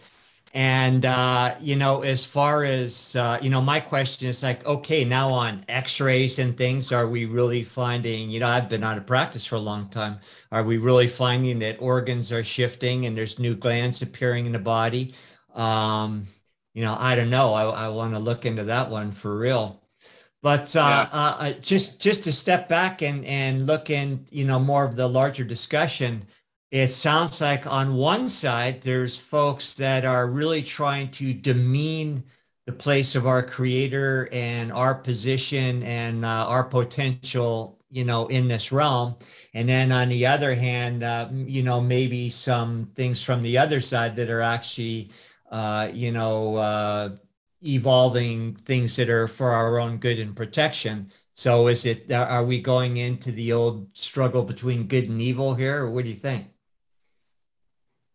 and, 0.56 1.06
uh, 1.06 1.56
you 1.60 1.76
know, 1.76 2.02
as 2.02 2.26
far 2.26 2.64
as, 2.64 3.16
uh, 3.16 3.38
you 3.44 3.52
know, 3.52 3.62
my 3.62 3.80
question 3.80 4.28
is 4.28 4.42
like, 4.42 4.66
okay, 4.66 5.06
now 5.06 5.30
on 5.30 5.64
x 5.70 6.00
rays 6.00 6.40
and 6.40 6.58
things, 6.58 6.92
are 6.92 7.08
we 7.08 7.26
really 7.26 7.64
finding, 7.64 8.32
you 8.32 8.40
know, 8.40 8.48
I've 8.48 8.68
been 8.68 8.84
out 8.84 8.98
of 8.98 9.06
practice 9.06 9.46
for 9.46 9.56
a 9.58 9.60
long 9.60 9.88
time. 9.90 10.20
Are 10.52 10.64
we 10.64 10.78
really 10.78 11.08
finding 11.08 11.60
that 11.60 11.78
organs 11.80 12.32
are 12.32 12.44
shifting 12.44 13.06
and 13.06 13.16
there's 13.16 13.38
new 13.38 13.54
glands 13.56 14.02
appearing 14.02 14.48
in 14.48 14.52
the 14.52 14.58
body? 14.58 15.14
Um, 15.54 16.24
you 16.78 16.84
know, 16.84 16.96
I 17.00 17.16
don't 17.16 17.32
know. 17.32 17.54
I, 17.54 17.86
I 17.86 17.88
want 17.90 18.14
to 18.14 18.20
look 18.20 18.46
into 18.46 18.66
that 18.66 18.90
one 18.90 19.12
for 19.12 19.38
real. 19.38 19.82
But 20.44 20.76
uh, 20.76 21.08
yeah. 21.12 21.20
Uh, 21.20 21.36
uh, 21.40 21.52
just 21.54 22.00
just 22.00 22.24
to 22.26 22.32
step 22.32 22.70
back 22.70 23.02
and 23.02 23.26
and 23.26 23.66
look 23.66 23.90
in, 23.90 24.26
you 24.30 24.46
know, 24.46 24.60
more 24.60 24.86
of 24.86 24.96
the 24.96 25.08
larger 25.08 25.44
discussion 25.44 26.28
it 26.72 26.90
sounds 26.90 27.40
like 27.40 27.66
on 27.66 27.96
one 27.96 28.28
side 28.28 28.82
there's 28.82 29.18
folks 29.18 29.74
that 29.76 30.04
are 30.06 30.28
really 30.28 30.62
trying 30.62 31.10
to 31.12 31.34
demean 31.34 32.24
the 32.66 32.74
place 32.74 33.16
of 33.16 33.26
our 33.26 33.42
creator 33.42 34.28
and 34.34 34.72
our 34.74 34.94
position 34.94 35.82
and 35.84 36.26
uh, 36.26 36.46
our 36.48 36.64
potential 36.66 37.80
you 37.90 38.04
know 38.04 38.28
in 38.28 38.50
this 38.50 38.72
realm 38.74 39.16
and 39.54 39.70
then 39.70 39.94
on 39.94 40.10
the 40.10 40.26
other 40.26 40.54
hand 40.54 41.04
uh, 41.04 41.30
you 41.32 41.64
know 41.64 41.80
maybe 41.80 42.30
some 42.30 42.92
things 42.96 43.24
from 43.24 43.42
the 43.44 43.58
other 43.58 43.80
side 43.80 44.16
that 44.18 44.30
are 44.30 44.42
actually 44.42 45.10
uh, 45.52 45.90
you 45.94 46.12
know 46.12 46.56
uh, 46.56 47.10
evolving 47.66 48.56
things 48.66 48.96
that 48.96 49.10
are 49.10 49.28
for 49.28 49.52
our 49.52 49.80
own 49.80 49.98
good 49.98 50.20
and 50.20 50.36
protection 50.36 51.10
so 51.34 51.68
is 51.68 51.86
it 51.86 52.12
are 52.12 52.44
we 52.44 52.60
going 52.62 52.98
into 52.98 53.32
the 53.32 53.52
old 53.52 53.88
struggle 53.94 54.44
between 54.44 54.88
good 54.88 55.10
and 55.10 55.22
evil 55.22 55.56
here 55.56 55.84
or 55.84 55.92
what 55.92 56.04
do 56.04 56.10
you 56.10 56.16
think 56.16 56.48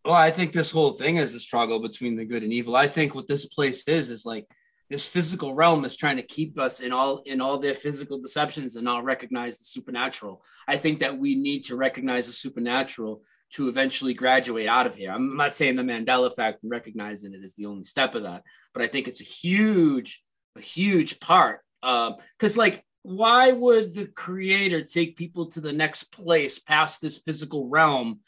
well, 0.04 0.14
I 0.14 0.32
think 0.32 0.52
this 0.52 0.70
whole 0.70 0.92
thing 0.92 1.16
is 1.16 1.34
a 1.34 1.40
struggle 1.40 1.78
between 1.78 2.16
the 2.16 2.24
good 2.24 2.42
and 2.42 2.52
evil. 2.52 2.74
I 2.74 2.88
think 2.88 3.14
what 3.14 3.28
this 3.28 3.46
place 3.46 3.86
is 3.86 4.10
is 4.10 4.26
like 4.26 4.48
this 4.90 5.06
physical 5.06 5.54
realm 5.54 5.84
is 5.84 5.94
trying 5.94 6.16
to 6.16 6.22
keep 6.22 6.58
us 6.58 6.80
in 6.80 6.92
all 6.92 7.22
in 7.24 7.40
all 7.40 7.58
their 7.58 7.74
physical 7.74 8.18
deceptions 8.20 8.74
and 8.74 8.84
not 8.84 9.04
recognize 9.04 9.58
the 9.58 9.64
supernatural. 9.64 10.42
I 10.66 10.76
think 10.76 11.00
that 11.00 11.16
we 11.16 11.36
need 11.36 11.64
to 11.66 11.76
recognize 11.76 12.26
the 12.26 12.32
supernatural 12.32 13.22
to 13.52 13.68
eventually 13.68 14.14
graduate 14.14 14.66
out 14.66 14.86
of 14.86 14.94
here. 14.94 15.10
I'm 15.10 15.36
not 15.36 15.54
saying 15.54 15.76
the 15.76 15.82
Mandela 15.82 16.30
effect 16.30 16.62
and 16.62 16.70
recognizing 16.70 17.34
it 17.34 17.44
is 17.44 17.54
the 17.54 17.66
only 17.66 17.84
step 17.84 18.14
of 18.14 18.22
that, 18.22 18.42
but 18.72 18.82
I 18.82 18.86
think 18.86 19.08
it's 19.08 19.20
a 19.20 19.24
huge, 19.24 20.22
a 20.56 20.60
huge 20.60 21.20
part. 21.20 21.60
Because, 21.82 22.56
um, 22.56 22.56
like, 22.56 22.84
why 23.02 23.50
would 23.50 23.94
the 23.94 24.06
creator 24.06 24.82
take 24.82 25.16
people 25.16 25.46
to 25.46 25.60
the 25.60 25.72
next 25.72 26.04
place 26.04 26.58
past 26.58 27.00
this 27.00 27.18
physical 27.18 27.68
realm 27.68 28.20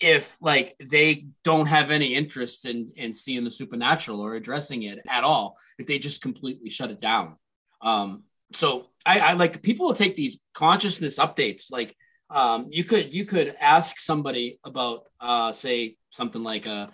if 0.00 0.36
like 0.40 0.74
they 0.80 1.26
don't 1.44 1.66
have 1.66 1.90
any 1.90 2.14
interest 2.14 2.66
in 2.66 2.88
in 2.96 3.12
seeing 3.12 3.44
the 3.44 3.50
supernatural 3.50 4.20
or 4.20 4.34
addressing 4.34 4.82
it 4.82 4.98
at 5.08 5.24
all 5.24 5.56
if 5.78 5.86
they 5.86 5.98
just 5.98 6.20
completely 6.20 6.68
shut 6.68 6.90
it 6.90 7.00
down 7.00 7.36
um 7.80 8.24
so 8.52 8.86
i 9.06 9.20
i 9.20 9.32
like 9.34 9.62
people 9.62 9.86
will 9.86 9.94
take 9.94 10.16
these 10.16 10.40
consciousness 10.52 11.16
updates 11.18 11.70
like 11.70 11.94
um 12.34 12.66
you 12.68 12.84
could 12.84 13.14
you 13.14 13.24
could 13.24 13.54
ask 13.60 13.98
somebody 13.98 14.58
about 14.64 15.04
uh 15.20 15.52
say 15.52 15.96
something 16.10 16.42
like 16.42 16.66
uh 16.66 16.88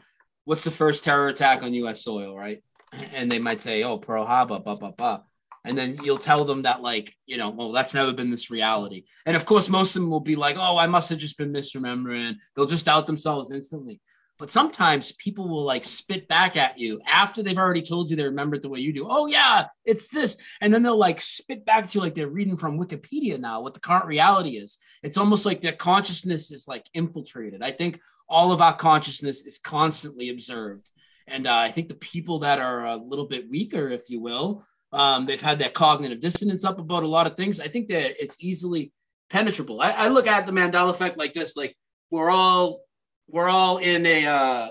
what's 0.45 0.65
the 0.65 0.71
first 0.71 1.03
terror 1.03 1.29
attack 1.29 1.63
on 1.63 1.73
us 1.73 2.05
soil 2.05 2.37
right? 2.37 2.63
And 3.13 3.31
they 3.31 3.39
might 3.39 3.61
say 3.61 3.83
oh 3.83 3.99
pearl 3.99 4.27
harbor 4.27 4.59
blah 4.59 4.77
blah 4.77 4.93
blah 4.93 5.21
and 5.65 5.77
then 5.77 5.99
you'll 6.03 6.19
tell 6.19 6.45
them 6.45 6.63
that 6.63 6.83
like 6.83 7.15
you 7.27 7.37
know 7.37 7.51
well 7.51 7.73
that's 7.73 7.95
never 7.95 8.13
been 8.13 8.31
this 8.31 8.51
reality. 8.51 9.05
And 9.27 9.37
of 9.37 9.45
course 9.45 9.69
most 9.69 9.97
of 9.97 10.03
them 10.03 10.11
will 10.11 10.21
be 10.21 10.37
like 10.37 10.57
oh 10.59 10.77
i 10.77 10.87
must 10.87 11.11
have 11.11 11.19
just 11.19 11.39
been 11.39 11.53
misremembering. 11.53 12.37
They'll 12.55 12.67
just 12.67 12.87
doubt 12.87 13.07
themselves 13.07 13.51
instantly 13.51 14.01
but 14.41 14.51
sometimes 14.51 15.13
people 15.13 15.49
will 15.49 15.65
like 15.65 15.85
spit 15.85 16.27
back 16.27 16.57
at 16.57 16.79
you 16.79 17.01
after 17.07 17.43
they've 17.43 17.59
already 17.59 17.83
told 17.83 18.11
you 18.11 18.17
they 18.17 18.25
remember 18.25 18.57
it 18.57 18.63
the 18.63 18.69
way 18.69 18.81
you 18.81 18.93
do. 18.93 19.07
Oh 19.09 19.27
yeah 19.27 19.67
it's 19.85 20.09
this. 20.09 20.37
And 20.61 20.73
then 20.73 20.83
they'll 20.83 20.97
like 20.97 21.21
spit 21.21 21.65
back 21.65 21.89
to 21.89 21.99
you 21.99 22.01
like 22.01 22.15
they're 22.15 22.29
reading 22.29 22.57
from 22.57 22.79
wikipedia 22.79 23.39
now 23.39 23.61
what 23.61 23.75
the 23.75 23.81
current 23.81 24.07
reality 24.07 24.57
is. 24.57 24.79
It's 25.03 25.19
almost 25.19 25.45
like 25.45 25.61
their 25.61 25.73
consciousness 25.73 26.51
is 26.51 26.67
like 26.69 26.87
infiltrated. 26.95 27.63
I 27.63 27.73
think 27.73 28.01
all 28.29 28.53
of 28.53 28.61
our 28.61 28.75
consciousness 28.77 29.43
is 29.43 29.59
constantly 29.59 30.31
observed. 30.31 30.91
And 31.27 31.47
uh, 31.47 31.57
I 31.57 31.71
think 31.71 31.89
the 31.89 31.95
people 31.95 32.41
that 32.41 32.59
are 32.59 32.87
a 32.87 32.97
little 32.97 33.27
bit 33.27 33.51
weaker, 33.51 33.89
if 33.89 34.09
you 34.09 34.21
will, 34.21 34.65
um, 34.93 35.27
they've 35.27 35.41
had 35.41 35.61
that 35.61 35.75
cognitive 35.75 36.21
dissonance 36.21 36.65
up 36.65 36.79
about 36.79 37.03
a 37.05 37.09
lot 37.09 37.27
of 37.27 37.37
things. 37.37 37.61
I 37.61 37.69
think 37.69 37.89
that 37.89 38.23
it's 38.23 38.37
easily 38.41 38.93
penetrable. 39.31 39.81
I, 39.81 39.91
I 39.91 40.09
look 40.09 40.27
at 40.27 40.47
the 40.47 40.53
Mandela 40.53 40.91
effect 40.91 41.19
like 41.19 41.33
this: 41.33 41.57
like 41.57 41.77
we're 42.11 42.31
all 42.31 42.81
we're 43.33 43.49
all 43.49 43.79
in 43.79 44.07
a 44.07 44.27
uh, 44.27 44.69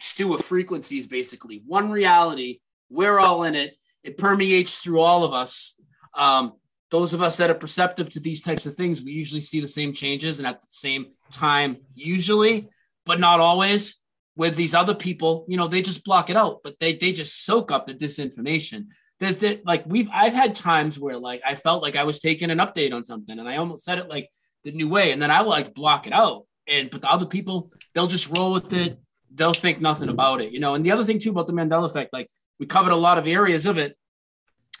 stew 0.00 0.34
of 0.34 0.44
frequencies, 0.44 1.06
basically 1.06 1.62
one 1.66 1.90
reality. 1.90 2.60
We're 2.90 3.18
all 3.18 3.44
in 3.44 3.54
it. 3.54 3.76
It 4.02 4.18
permeates 4.18 4.78
through 4.78 5.00
all 5.00 5.24
of 5.24 5.32
us. 5.32 5.80
Um, 6.14 6.54
those 6.90 7.14
of 7.14 7.22
us 7.22 7.38
that 7.38 7.48
are 7.48 7.54
perceptive 7.54 8.10
to 8.10 8.20
these 8.20 8.42
types 8.42 8.66
of 8.66 8.74
things, 8.74 9.00
we 9.00 9.12
usually 9.12 9.40
see 9.40 9.60
the 9.60 9.68
same 9.68 9.94
changes 9.94 10.38
and 10.38 10.46
at 10.46 10.60
the 10.60 10.66
same 10.68 11.06
time, 11.30 11.78
usually, 11.94 12.68
but 13.06 13.20
not 13.20 13.40
always. 13.40 13.96
With 14.34 14.56
these 14.56 14.72
other 14.74 14.94
people, 14.94 15.44
you 15.46 15.58
know, 15.58 15.68
they 15.68 15.82
just 15.82 16.04
block 16.04 16.30
it 16.30 16.36
out, 16.36 16.60
but 16.64 16.80
they 16.80 16.96
they 16.96 17.12
just 17.12 17.44
soak 17.44 17.70
up 17.70 17.86
the 17.86 17.92
disinformation. 17.94 18.86
There's 19.20 19.36
the, 19.36 19.60
like 19.66 19.84
we've 19.86 20.08
I've 20.10 20.32
had 20.32 20.54
times 20.54 20.98
where 20.98 21.18
like 21.18 21.42
I 21.46 21.54
felt 21.54 21.82
like 21.82 21.96
I 21.96 22.04
was 22.04 22.18
taking 22.18 22.50
an 22.50 22.56
update 22.56 22.94
on 22.94 23.04
something 23.04 23.38
and 23.38 23.46
I 23.46 23.58
almost 23.58 23.84
said 23.84 23.98
it 23.98 24.08
like 24.08 24.30
the 24.64 24.72
new 24.72 24.88
way, 24.88 25.12
and 25.12 25.20
then 25.20 25.30
I 25.30 25.40
like 25.40 25.74
block 25.74 26.06
it 26.06 26.14
out. 26.14 26.46
And 26.68 26.90
but 26.90 27.02
the 27.02 27.10
other 27.10 27.26
people, 27.26 27.72
they'll 27.94 28.06
just 28.06 28.28
roll 28.36 28.52
with 28.52 28.72
it. 28.72 28.98
They'll 29.34 29.54
think 29.54 29.80
nothing 29.80 30.08
about 30.08 30.40
it, 30.40 30.52
you 30.52 30.60
know. 30.60 30.74
And 30.74 30.84
the 30.84 30.92
other 30.92 31.04
thing 31.04 31.18
too 31.18 31.30
about 31.30 31.46
the 31.46 31.52
Mandela 31.52 31.86
effect, 31.86 32.12
like 32.12 32.28
we 32.58 32.66
covered 32.66 32.92
a 32.92 32.96
lot 32.96 33.18
of 33.18 33.26
areas 33.26 33.66
of 33.66 33.78
it, 33.78 33.96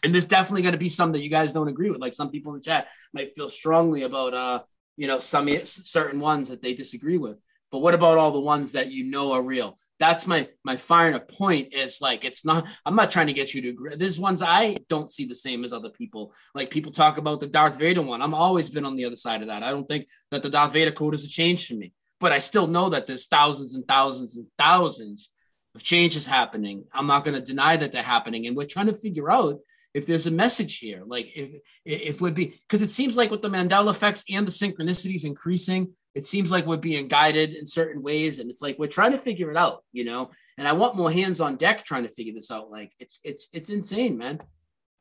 and 0.02 0.12
there's 0.12 0.26
definitely 0.26 0.62
going 0.62 0.72
to 0.72 0.78
be 0.78 0.88
some 0.88 1.12
that 1.12 1.22
you 1.22 1.30
guys 1.30 1.52
don't 1.52 1.68
agree 1.68 1.90
with. 1.90 2.00
Like 2.00 2.14
some 2.14 2.30
people 2.30 2.52
in 2.52 2.58
the 2.58 2.64
chat 2.64 2.88
might 3.12 3.34
feel 3.34 3.48
strongly 3.48 4.02
about, 4.02 4.34
uh, 4.34 4.62
you 4.96 5.06
know, 5.06 5.18
some 5.20 5.48
certain 5.64 6.20
ones 6.20 6.48
that 6.48 6.60
they 6.60 6.74
disagree 6.74 7.18
with. 7.18 7.38
But 7.70 7.78
what 7.78 7.94
about 7.94 8.18
all 8.18 8.32
the 8.32 8.40
ones 8.40 8.72
that 8.72 8.90
you 8.90 9.04
know 9.04 9.32
are 9.32 9.42
real? 9.42 9.78
That's 9.98 10.26
my 10.26 10.48
my 10.64 10.76
final 10.76 11.20
point. 11.20 11.74
Is 11.74 12.00
like 12.00 12.24
it's 12.24 12.44
not. 12.44 12.66
I'm 12.84 12.96
not 12.96 13.10
trying 13.10 13.28
to 13.28 13.32
get 13.32 13.54
you 13.54 13.62
to 13.62 13.68
agree. 13.68 13.96
There's 13.96 14.18
ones 14.18 14.42
I 14.42 14.78
don't 14.88 15.10
see 15.10 15.26
the 15.26 15.34
same 15.34 15.64
as 15.64 15.72
other 15.72 15.90
people. 15.90 16.32
Like 16.54 16.70
people 16.70 16.92
talk 16.92 17.18
about 17.18 17.40
the 17.40 17.46
Darth 17.46 17.78
Vader 17.78 18.02
one. 18.02 18.22
I'm 18.22 18.34
always 18.34 18.70
been 18.70 18.84
on 18.84 18.96
the 18.96 19.04
other 19.04 19.16
side 19.16 19.42
of 19.42 19.48
that. 19.48 19.62
I 19.62 19.70
don't 19.70 19.88
think 19.88 20.08
that 20.30 20.42
the 20.42 20.50
Darth 20.50 20.72
Vader 20.72 20.92
code 20.92 21.14
is 21.14 21.24
a 21.24 21.28
change 21.28 21.68
for 21.68 21.74
me. 21.74 21.92
But 22.18 22.32
I 22.32 22.38
still 22.38 22.66
know 22.66 22.90
that 22.90 23.06
there's 23.06 23.26
thousands 23.26 23.74
and 23.74 23.86
thousands 23.86 24.36
and 24.36 24.46
thousands 24.58 25.30
of 25.74 25.82
changes 25.82 26.26
happening. 26.26 26.84
I'm 26.92 27.06
not 27.06 27.24
going 27.24 27.34
to 27.34 27.40
deny 27.40 27.76
that 27.76 27.92
they're 27.92 28.02
happening, 28.02 28.46
and 28.46 28.56
we're 28.56 28.66
trying 28.66 28.86
to 28.86 28.94
figure 28.94 29.30
out 29.30 29.58
if 29.94 30.06
there's 30.06 30.26
a 30.26 30.30
message 30.30 30.78
here 30.78 31.02
like 31.06 31.36
if 31.36 31.50
if 31.84 32.20
would 32.20 32.34
be 32.34 32.46
because 32.68 32.82
it 32.82 32.90
seems 32.90 33.16
like 33.16 33.30
with 33.30 33.42
the 33.42 33.50
mandela 33.50 33.90
effects 33.90 34.24
and 34.30 34.46
the 34.46 34.50
synchronicities 34.50 35.24
increasing 35.24 35.92
it 36.14 36.26
seems 36.26 36.50
like 36.50 36.66
we're 36.66 36.76
being 36.76 37.08
guided 37.08 37.54
in 37.54 37.66
certain 37.66 38.02
ways 38.02 38.38
and 38.38 38.50
it's 38.50 38.62
like 38.62 38.78
we're 38.78 38.86
trying 38.86 39.12
to 39.12 39.18
figure 39.18 39.50
it 39.50 39.56
out 39.56 39.84
you 39.92 40.04
know? 40.04 40.30
And 40.58 40.68
i 40.68 40.72
want 40.72 40.96
more 40.96 41.10
hands 41.10 41.40
on 41.40 41.56
deck 41.56 41.84
trying 41.84 42.04
to 42.04 42.08
figure 42.08 42.34
this 42.34 42.50
out. 42.50 42.70
Like 42.70 42.92
it's 42.98 43.18
it's 43.24 43.48
it's 43.52 43.70
insane 43.70 44.18
man. 44.18 44.40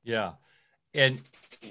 Yeah. 0.03 0.33
And 0.93 1.21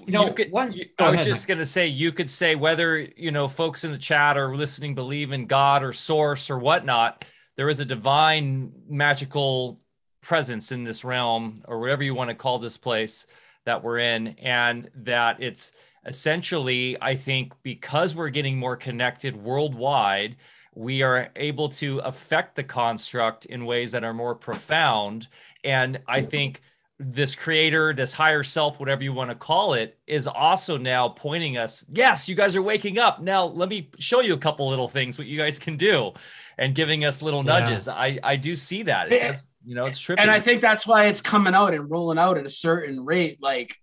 you 0.07 0.13
know 0.13 0.27
you 0.27 0.33
could, 0.33 0.53
one, 0.53 0.73
you, 0.73 0.87
i 0.99 1.07
was 1.07 1.15
ahead, 1.15 1.27
just 1.27 1.49
going 1.49 1.59
to 1.59 1.67
say 1.67 1.89
you 1.89 2.13
could 2.13 2.31
say 2.31 2.55
whether 2.55 2.99
you 2.99 3.33
know 3.33 3.49
folks 3.49 3.85
in 3.85 3.93
the 3.93 3.99
chat 3.99 4.39
or 4.39 4.55
listening 4.57 4.95
believe 4.95 5.33
in 5.33 5.47
god 5.47 5.83
or 5.83 5.93
source 5.93 6.49
or 6.49 6.59
whatnot 6.59 7.25
there 7.57 7.69
is 7.69 7.81
a 7.81 7.85
divine 7.85 8.73
magical 8.89 9.81
presence 10.21 10.73
in 10.73 10.85
this 10.85 11.05
realm 11.05 11.63
or 11.67 11.81
whatever 11.81 12.03
you 12.03 12.15
want 12.15 12.31
to 12.31 12.37
call 12.37 12.59
this 12.59 12.77
place 12.77 13.27
that 13.65 13.83
we're 13.83 13.99
in 13.99 14.29
and 14.39 14.91
that 14.95 15.43
it's 15.43 15.73
essentially 16.07 16.97
i 17.01 17.15
think 17.15 17.53
because 17.63 18.15
we're 18.15 18.31
getting 18.31 18.59
more 18.59 18.77
connected 18.77 19.37
worldwide 19.37 20.37
we 20.75 21.03
are 21.03 21.31
able 21.37 21.69
to 21.69 21.99
affect 22.01 22.55
the 22.57 22.65
construct 22.65 23.45
in 23.47 23.67
ways 23.67 23.93
that 23.93 24.05
are 24.05 24.15
more 24.15 24.35
profound 24.35 25.27
and 25.65 26.01
i 26.09 26.23
think 26.23 26.61
this 27.01 27.35
creator, 27.35 27.95
this 27.95 28.13
higher 28.13 28.43
self, 28.43 28.79
whatever 28.79 29.03
you 29.03 29.15
want 29.15 29.31
to 29.31 29.35
call 29.35 29.73
it, 29.73 29.99
is 30.07 30.27
also 30.27 30.77
now 30.77 31.09
pointing 31.09 31.57
us, 31.57 31.83
yes, 31.89 32.29
you 32.29 32.35
guys 32.35 32.55
are 32.55 32.63
waking 32.63 32.99
up. 32.99 33.23
Now, 33.23 33.47
let 33.47 33.71
me 33.71 33.89
show 33.99 34.21
you 34.21 34.35
a 34.35 34.39
couple 34.39 34.69
little 34.69 34.87
things 34.87 35.17
what 35.17 35.27
you 35.27 35.39
guys 35.39 35.59
can 35.59 35.79
do 35.79 36.13
and 36.59 36.75
giving 36.75 37.07
us 37.07 37.23
little 37.23 37.43
nudges. 37.43 37.87
Yeah. 37.87 37.95
I, 37.95 38.19
I 38.23 38.37
do 38.37 38.55
see 38.55 38.83
that. 38.83 39.11
It 39.11 39.23
does, 39.23 39.45
you 39.65 39.75
know, 39.75 39.87
it's 39.87 40.01
trippy. 40.01 40.17
And 40.19 40.31
I 40.31 40.41
think 40.41 40.63
that's 40.63 40.87
why 40.87 41.07
it's 41.07 41.21
coming 41.21 41.55
out 41.55 41.75
and 41.75 41.91
rolling 41.91 42.19
out 42.19 42.39
at 42.39 42.47
a 42.47 42.51
certain 42.51 43.05
rate. 43.05 43.39
Like, 43.43 43.77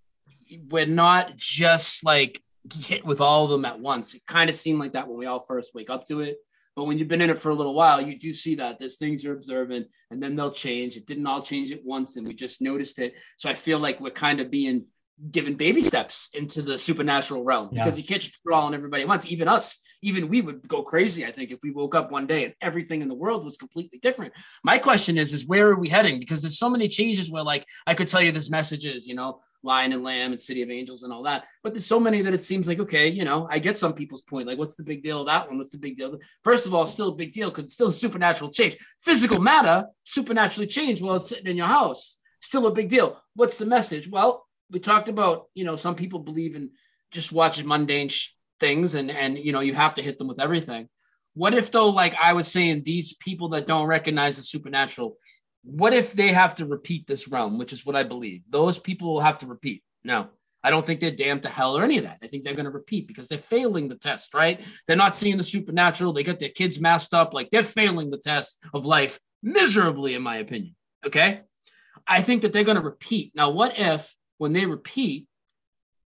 we're 0.69 0.85
not 0.85 1.35
just 1.35 2.03
like 2.03 2.41
hit 2.73 3.05
with 3.05 3.21
all 3.21 3.45
of 3.45 3.51
them 3.51 3.65
at 3.65 3.79
once. 3.79 4.13
It 4.13 4.25
kind 4.25 4.49
of 4.49 4.55
seemed 4.55 4.79
like 4.79 4.93
that 4.93 5.07
when 5.07 5.17
we 5.17 5.25
all 5.25 5.39
first 5.41 5.71
wake 5.73 5.89
up 5.89 6.07
to 6.07 6.21
it. 6.21 6.37
But 6.75 6.85
when 6.85 6.99
you've 6.99 7.07
been 7.07 7.21
in 7.21 7.31
it 7.31 7.39
for 7.39 7.49
a 7.49 7.55
little 7.55 7.73
while, 7.73 7.99
you 7.99 8.19
do 8.19 8.33
see 8.33 8.55
that 8.55 8.77
there's 8.77 8.97
things 8.97 9.23
you're 9.23 9.35
observing 9.35 9.85
and 10.11 10.21
then 10.21 10.35
they'll 10.35 10.51
change. 10.51 10.95
It 10.95 11.07
didn't 11.07 11.25
all 11.25 11.41
change 11.41 11.71
at 11.71 11.83
once 11.83 12.17
and 12.17 12.27
we 12.27 12.35
just 12.35 12.61
noticed 12.61 12.99
it. 12.99 13.15
So 13.37 13.49
I 13.49 13.55
feel 13.55 13.79
like 13.79 13.99
we're 13.99 14.11
kind 14.11 14.39
of 14.39 14.51
being 14.51 14.85
given 15.31 15.55
baby 15.55 15.81
steps 15.81 16.29
into 16.33 16.61
the 16.61 16.77
supernatural 16.77 17.43
realm 17.43 17.69
yeah. 17.71 17.83
because 17.83 17.97
you 17.97 18.05
can't 18.05 18.21
just 18.21 18.41
throw 18.43 18.55
all 18.55 18.67
on 18.67 18.73
everybody 18.73 19.01
at 19.01 19.07
once. 19.07 19.31
Even 19.31 19.47
us, 19.47 19.79
even 20.01 20.27
we 20.27 20.41
would 20.41 20.67
go 20.67 20.83
crazy, 20.83 21.25
I 21.25 21.31
think, 21.31 21.51
if 21.51 21.59
we 21.63 21.71
woke 21.71 21.95
up 21.95 22.11
one 22.11 22.27
day 22.27 22.45
and 22.45 22.53
everything 22.61 23.01
in 23.01 23.07
the 23.07 23.15
world 23.15 23.43
was 23.43 23.57
completely 23.57 23.99
different. 23.99 24.33
My 24.63 24.77
question 24.77 25.17
is, 25.17 25.33
is 25.33 25.45
where 25.45 25.69
are 25.69 25.79
we 25.79 25.89
heading? 25.89 26.19
Because 26.19 26.41
there's 26.41 26.59
so 26.59 26.69
many 26.69 26.87
changes 26.87 27.31
where 27.31 27.43
like 27.43 27.65
I 27.87 27.93
could 27.93 28.09
tell 28.09 28.21
you 28.21 28.31
this 28.31 28.49
message 28.49 28.85
is, 28.85 29.07
you 29.07 29.15
know, 29.15 29.41
Lion 29.63 29.91
and 29.91 30.03
Lamb 30.03 30.31
and 30.31 30.41
City 30.41 30.61
of 30.61 30.69
Angels 30.69 31.03
and 31.03 31.11
all 31.11 31.23
that. 31.23 31.45
But 31.63 31.73
there's 31.73 31.85
so 31.85 31.99
many 31.99 32.21
that 32.21 32.33
it 32.33 32.43
seems 32.43 32.67
like, 32.67 32.79
okay, 32.79 33.07
you 33.07 33.25
know, 33.25 33.47
I 33.49 33.59
get 33.59 33.77
some 33.77 33.93
people's 33.93 34.21
point. 34.21 34.47
Like, 34.47 34.57
what's 34.57 34.75
the 34.75 34.83
big 34.83 35.03
deal 35.03 35.21
of 35.21 35.27
that 35.27 35.47
one? 35.47 35.57
What's 35.57 35.71
the 35.71 35.77
big 35.77 35.97
deal? 35.97 36.17
First 36.43 36.65
of 36.65 36.73
all, 36.73 36.85
still 36.87 37.09
a 37.09 37.15
big 37.15 37.33
deal 37.33 37.49
because 37.49 37.65
it's 37.65 37.73
still 37.73 37.87
a 37.89 37.93
supernatural 37.93 38.51
change. 38.51 38.77
Physical 39.01 39.41
matter 39.41 39.85
supernaturally 40.03 40.67
changed 40.67 41.01
while 41.01 41.15
it's 41.15 41.29
sitting 41.29 41.47
in 41.47 41.57
your 41.57 41.67
house. 41.67 42.17
Still 42.41 42.67
a 42.67 42.71
big 42.71 42.89
deal. 42.89 43.19
What's 43.35 43.57
the 43.57 43.65
message? 43.65 44.09
Well, 44.09 44.46
we 44.71 44.79
talked 44.79 45.09
about, 45.09 45.45
you 45.53 45.65
know, 45.65 45.75
some 45.75 45.95
people 45.95 46.19
believe 46.19 46.55
in 46.55 46.71
just 47.11 47.31
watching 47.31 47.67
mundane 47.67 48.09
sh- 48.09 48.33
things 48.59 48.95
and 48.95 49.11
and 49.11 49.37
you 49.37 49.51
know, 49.51 49.59
you 49.59 49.73
have 49.73 49.95
to 49.95 50.01
hit 50.01 50.17
them 50.17 50.27
with 50.27 50.41
everything. 50.41 50.89
What 51.33 51.53
if 51.53 51.71
though, 51.71 51.89
like 51.89 52.15
I 52.15 52.33
was 52.33 52.47
saying, 52.47 52.83
these 52.83 53.13
people 53.13 53.49
that 53.49 53.67
don't 53.67 53.87
recognize 53.87 54.37
the 54.37 54.43
supernatural 54.43 55.17
what 55.67 55.93
if 55.93 56.13
they 56.13 56.29
have 56.29 56.55
to 56.55 56.65
repeat 56.65 57.07
this 57.07 57.27
realm, 57.27 57.57
which 57.57 57.73
is 57.73 57.85
what 57.85 57.95
I 57.95 58.03
believe? 58.03 58.41
Those 58.49 58.79
people 58.79 59.13
will 59.13 59.19
have 59.19 59.39
to 59.39 59.47
repeat. 59.47 59.83
No, 60.03 60.29
I 60.63 60.69
don't 60.69 60.85
think 60.85 61.01
they're 61.01 61.11
damned 61.11 61.43
to 61.43 61.49
hell 61.49 61.77
or 61.77 61.83
any 61.83 61.97
of 61.97 62.05
that. 62.05 62.19
I 62.23 62.27
think 62.27 62.43
they're 62.43 62.53
going 62.53 62.65
to 62.65 62.71
repeat 62.71 63.05
because 63.05 63.27
they're 63.27 63.37
failing 63.37 63.89
the 63.89 63.95
test, 63.95 64.33
right? 64.33 64.61
They're 64.87 64.95
not 64.95 65.17
seeing 65.17 65.37
the 65.37 65.43
supernatural. 65.43 66.13
They 66.13 66.23
got 66.23 66.39
their 66.39 66.49
kids 66.49 66.79
masked 66.79 67.13
up. 67.13 67.33
Like 67.33 67.49
they're 67.49 67.63
failing 67.63 68.09
the 68.09 68.17
test 68.17 68.59
of 68.73 68.85
life 68.85 69.19
miserably, 69.43 70.13
in 70.13 70.21
my 70.21 70.37
opinion. 70.37 70.75
Okay. 71.05 71.41
I 72.07 72.21
think 72.21 72.43
that 72.43 72.53
they're 72.53 72.63
going 72.63 72.77
to 72.77 72.81
repeat. 72.81 73.33
Now, 73.35 73.49
what 73.49 73.77
if 73.77 74.15
when 74.37 74.53
they 74.53 74.65
repeat, 74.65 75.27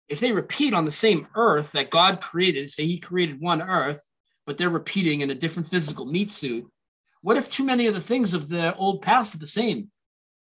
if 0.07 0.19
they 0.19 0.31
repeat 0.31 0.73
on 0.73 0.85
the 0.85 0.91
same 0.91 1.27
earth 1.35 1.71
that 1.71 1.89
God 1.89 2.21
created, 2.21 2.69
say 2.69 2.85
he 2.85 2.99
created 2.99 3.39
one 3.39 3.61
earth, 3.61 4.03
but 4.45 4.57
they're 4.57 4.69
repeating 4.69 5.21
in 5.21 5.29
a 5.29 5.35
different 5.35 5.67
physical 5.67 6.05
meat 6.05 6.31
suit, 6.31 6.69
what 7.21 7.37
if 7.37 7.49
too 7.49 7.63
many 7.63 7.87
of 7.87 7.93
the 7.93 8.01
things 8.01 8.33
of 8.33 8.49
the 8.49 8.75
old 8.75 9.01
past 9.01 9.35
are 9.35 9.39
the 9.39 9.47
same 9.47 9.91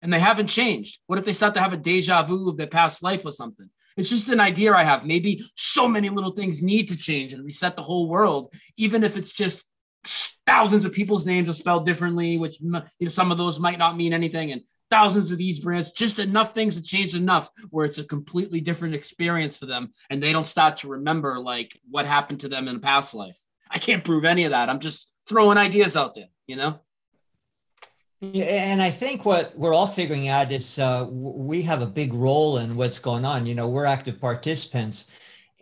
and 0.02 0.12
they 0.12 0.18
haven't 0.18 0.46
changed? 0.46 0.98
What 1.06 1.18
if 1.18 1.24
they 1.24 1.32
start 1.32 1.54
to 1.54 1.60
have 1.60 1.72
a 1.72 1.76
deja 1.76 2.22
vu 2.22 2.48
of 2.48 2.56
their 2.56 2.66
past 2.66 3.02
life 3.02 3.24
or 3.24 3.32
something? 3.32 3.68
It's 3.96 4.08
just 4.08 4.30
an 4.30 4.40
idea 4.40 4.72
I 4.72 4.82
have. 4.82 5.04
Maybe 5.04 5.44
so 5.56 5.86
many 5.86 6.08
little 6.08 6.32
things 6.32 6.62
need 6.62 6.88
to 6.88 6.96
change 6.96 7.32
and 7.32 7.44
reset 7.44 7.76
the 7.76 7.82
whole 7.82 8.08
world, 8.08 8.52
even 8.76 9.04
if 9.04 9.16
it's 9.16 9.32
just 9.32 9.64
thousands 10.46 10.84
of 10.84 10.92
people's 10.92 11.26
names 11.26 11.48
are 11.48 11.52
spelled 11.52 11.86
differently, 11.86 12.38
which 12.38 12.60
you 12.60 12.70
know 12.70 13.08
some 13.08 13.30
of 13.30 13.38
those 13.38 13.58
might 13.58 13.78
not 13.78 13.96
mean 13.96 14.12
anything, 14.12 14.52
and 14.52 14.62
thousands 14.90 15.30
of 15.30 15.38
these 15.38 15.60
brands, 15.60 15.92
just 15.92 16.18
enough 16.18 16.54
things 16.54 16.76
to 16.76 16.82
change 16.82 17.14
enough 17.14 17.48
where 17.70 17.86
it's 17.86 17.98
a 17.98 18.04
completely 18.04 18.60
different 18.60 18.94
experience 18.94 19.56
for 19.56 19.66
them, 19.66 19.92
and 20.10 20.22
they 20.22 20.32
don't 20.32 20.46
start 20.46 20.78
to 20.78 20.88
remember 20.88 21.38
like 21.38 21.78
what 21.88 22.06
happened 22.06 22.40
to 22.40 22.48
them 22.48 22.68
in 22.68 22.76
a 22.76 22.80
past 22.80 23.14
life. 23.14 23.38
I 23.70 23.78
can't 23.78 24.04
prove 24.04 24.24
any 24.24 24.44
of 24.44 24.50
that. 24.50 24.68
I'm 24.68 24.80
just 24.80 25.10
throwing 25.28 25.56
ideas 25.56 25.96
out 25.96 26.14
there 26.14 26.26
you 26.50 26.56
know? 26.56 26.80
Yeah, 28.20 28.44
and 28.44 28.82
I 28.82 28.90
think 28.90 29.24
what 29.24 29.56
we're 29.56 29.72
all 29.72 29.86
figuring 29.86 30.28
out 30.28 30.52
is 30.52 30.78
uh, 30.78 31.06
we 31.08 31.62
have 31.62 31.80
a 31.80 31.86
big 31.86 32.12
role 32.12 32.58
in 32.58 32.76
what's 32.76 32.98
going 32.98 33.24
on. 33.24 33.46
You 33.46 33.54
know, 33.54 33.68
we're 33.68 33.86
active 33.86 34.20
participants. 34.20 35.06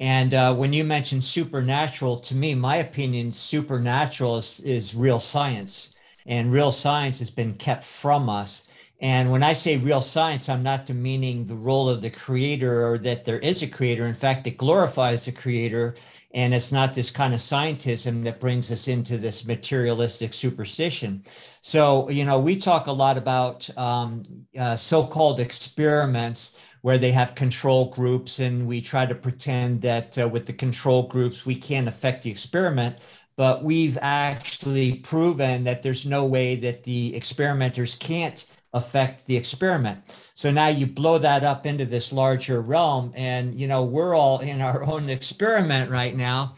And 0.00 0.34
uh, 0.34 0.54
when 0.54 0.72
you 0.72 0.82
mention 0.82 1.20
supernatural, 1.20 2.18
to 2.20 2.34
me, 2.34 2.54
my 2.54 2.76
opinion, 2.76 3.30
supernatural 3.30 4.38
is, 4.38 4.60
is 4.60 4.94
real 4.94 5.20
science. 5.20 5.94
And 6.26 6.50
real 6.50 6.72
science 6.72 7.18
has 7.20 7.30
been 7.30 7.54
kept 7.54 7.84
from 7.84 8.28
us. 8.28 8.67
And 9.00 9.30
when 9.30 9.44
I 9.44 9.52
say 9.52 9.76
real 9.76 10.00
science, 10.00 10.48
I'm 10.48 10.64
not 10.64 10.86
demeaning 10.86 11.46
the 11.46 11.54
role 11.54 11.88
of 11.88 12.02
the 12.02 12.10
creator 12.10 12.84
or 12.86 12.98
that 12.98 13.24
there 13.24 13.38
is 13.38 13.62
a 13.62 13.68
creator. 13.68 14.06
In 14.06 14.14
fact, 14.14 14.46
it 14.46 14.58
glorifies 14.58 15.24
the 15.24 15.32
creator 15.32 15.94
and 16.32 16.52
it's 16.52 16.72
not 16.72 16.94
this 16.94 17.10
kind 17.10 17.32
of 17.32 17.40
scientism 17.40 18.22
that 18.24 18.40
brings 18.40 18.70
us 18.70 18.88
into 18.88 19.16
this 19.16 19.46
materialistic 19.46 20.34
superstition 20.34 21.22
so 21.60 22.08
you 22.10 22.24
know 22.24 22.38
we 22.38 22.56
talk 22.56 22.86
a 22.86 22.92
lot 22.92 23.16
about 23.16 23.68
um, 23.78 24.22
uh, 24.58 24.76
so-called 24.76 25.40
experiments 25.40 26.56
where 26.82 26.98
they 26.98 27.10
have 27.10 27.34
control 27.34 27.90
groups 27.90 28.38
and 28.38 28.66
we 28.66 28.80
try 28.80 29.04
to 29.06 29.14
pretend 29.14 29.80
that 29.80 30.16
uh, 30.18 30.28
with 30.28 30.46
the 30.46 30.52
control 30.52 31.08
groups 31.08 31.46
we 31.46 31.54
can't 31.54 31.88
affect 31.88 32.22
the 32.22 32.30
experiment 32.30 32.98
but 33.36 33.62
we've 33.62 33.98
actually 34.02 34.96
proven 34.96 35.62
that 35.62 35.82
there's 35.82 36.04
no 36.04 36.26
way 36.26 36.56
that 36.56 36.82
the 36.82 37.14
experimenters 37.14 37.94
can't 37.94 38.46
affect 38.72 39.26
the 39.26 39.36
experiment. 39.36 39.98
So 40.34 40.50
now 40.50 40.68
you 40.68 40.86
blow 40.86 41.18
that 41.18 41.44
up 41.44 41.66
into 41.66 41.84
this 41.84 42.12
larger 42.12 42.60
realm, 42.60 43.12
and 43.14 43.58
you 43.58 43.66
know 43.66 43.84
we're 43.84 44.14
all 44.14 44.40
in 44.40 44.60
our 44.60 44.84
own 44.84 45.08
experiment 45.08 45.90
right 45.90 46.16
now. 46.16 46.54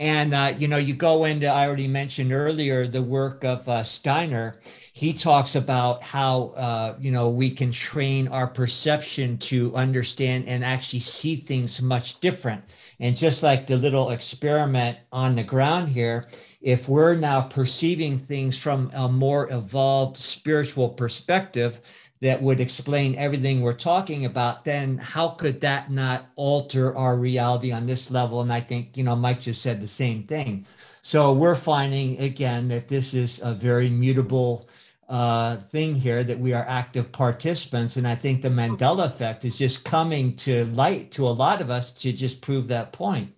And 0.00 0.32
uh, 0.32 0.54
you 0.56 0.66
know, 0.66 0.78
you 0.78 0.94
go 0.94 1.26
into 1.26 1.46
I 1.46 1.66
already 1.66 1.86
mentioned 1.86 2.32
earlier 2.32 2.86
the 2.86 3.02
work 3.02 3.44
of 3.44 3.68
uh, 3.68 3.82
Steiner. 3.82 4.58
He 4.94 5.12
talks 5.12 5.56
about 5.56 6.02
how 6.02 6.54
uh, 6.56 6.94
you 6.98 7.12
know 7.12 7.28
we 7.28 7.50
can 7.50 7.70
train 7.70 8.26
our 8.28 8.46
perception 8.46 9.36
to 9.38 9.74
understand 9.76 10.48
and 10.48 10.64
actually 10.64 11.00
see 11.00 11.36
things 11.36 11.82
much 11.82 12.18
different. 12.20 12.64
And 12.98 13.14
just 13.14 13.42
like 13.42 13.66
the 13.66 13.76
little 13.76 14.10
experiment 14.10 14.96
on 15.12 15.34
the 15.36 15.44
ground 15.44 15.90
here, 15.90 16.24
if 16.60 16.88
we're 16.88 17.14
now 17.14 17.40
perceiving 17.40 18.18
things 18.18 18.58
from 18.58 18.90
a 18.94 19.08
more 19.08 19.50
evolved 19.50 20.16
spiritual 20.16 20.90
perspective 20.90 21.80
that 22.20 22.42
would 22.42 22.60
explain 22.60 23.14
everything 23.14 23.62
we're 23.62 23.72
talking 23.72 24.26
about, 24.26 24.64
then 24.64 24.98
how 24.98 25.28
could 25.28 25.60
that 25.62 25.90
not 25.90 26.26
alter 26.36 26.94
our 26.96 27.16
reality 27.16 27.72
on 27.72 27.86
this 27.86 28.10
level? 28.10 28.42
And 28.42 28.52
I 28.52 28.60
think, 28.60 28.96
you 28.96 29.04
know, 29.04 29.16
Mike 29.16 29.40
just 29.40 29.62
said 29.62 29.80
the 29.80 29.88
same 29.88 30.24
thing. 30.24 30.66
So 31.00 31.32
we're 31.32 31.54
finding 31.54 32.20
again 32.20 32.68
that 32.68 32.88
this 32.88 33.14
is 33.14 33.40
a 33.42 33.54
very 33.54 33.88
mutable 33.88 34.68
uh, 35.08 35.56
thing 35.72 35.94
here, 35.94 36.22
that 36.22 36.38
we 36.38 36.52
are 36.52 36.64
active 36.68 37.10
participants. 37.10 37.96
And 37.96 38.06
I 38.06 38.14
think 38.14 38.42
the 38.42 38.50
Mandela 38.50 39.06
effect 39.06 39.46
is 39.46 39.56
just 39.56 39.84
coming 39.84 40.36
to 40.36 40.66
light 40.66 41.10
to 41.12 41.26
a 41.26 41.30
lot 41.30 41.62
of 41.62 41.70
us 41.70 41.90
to 42.02 42.12
just 42.12 42.42
prove 42.42 42.68
that 42.68 42.92
point. 42.92 43.34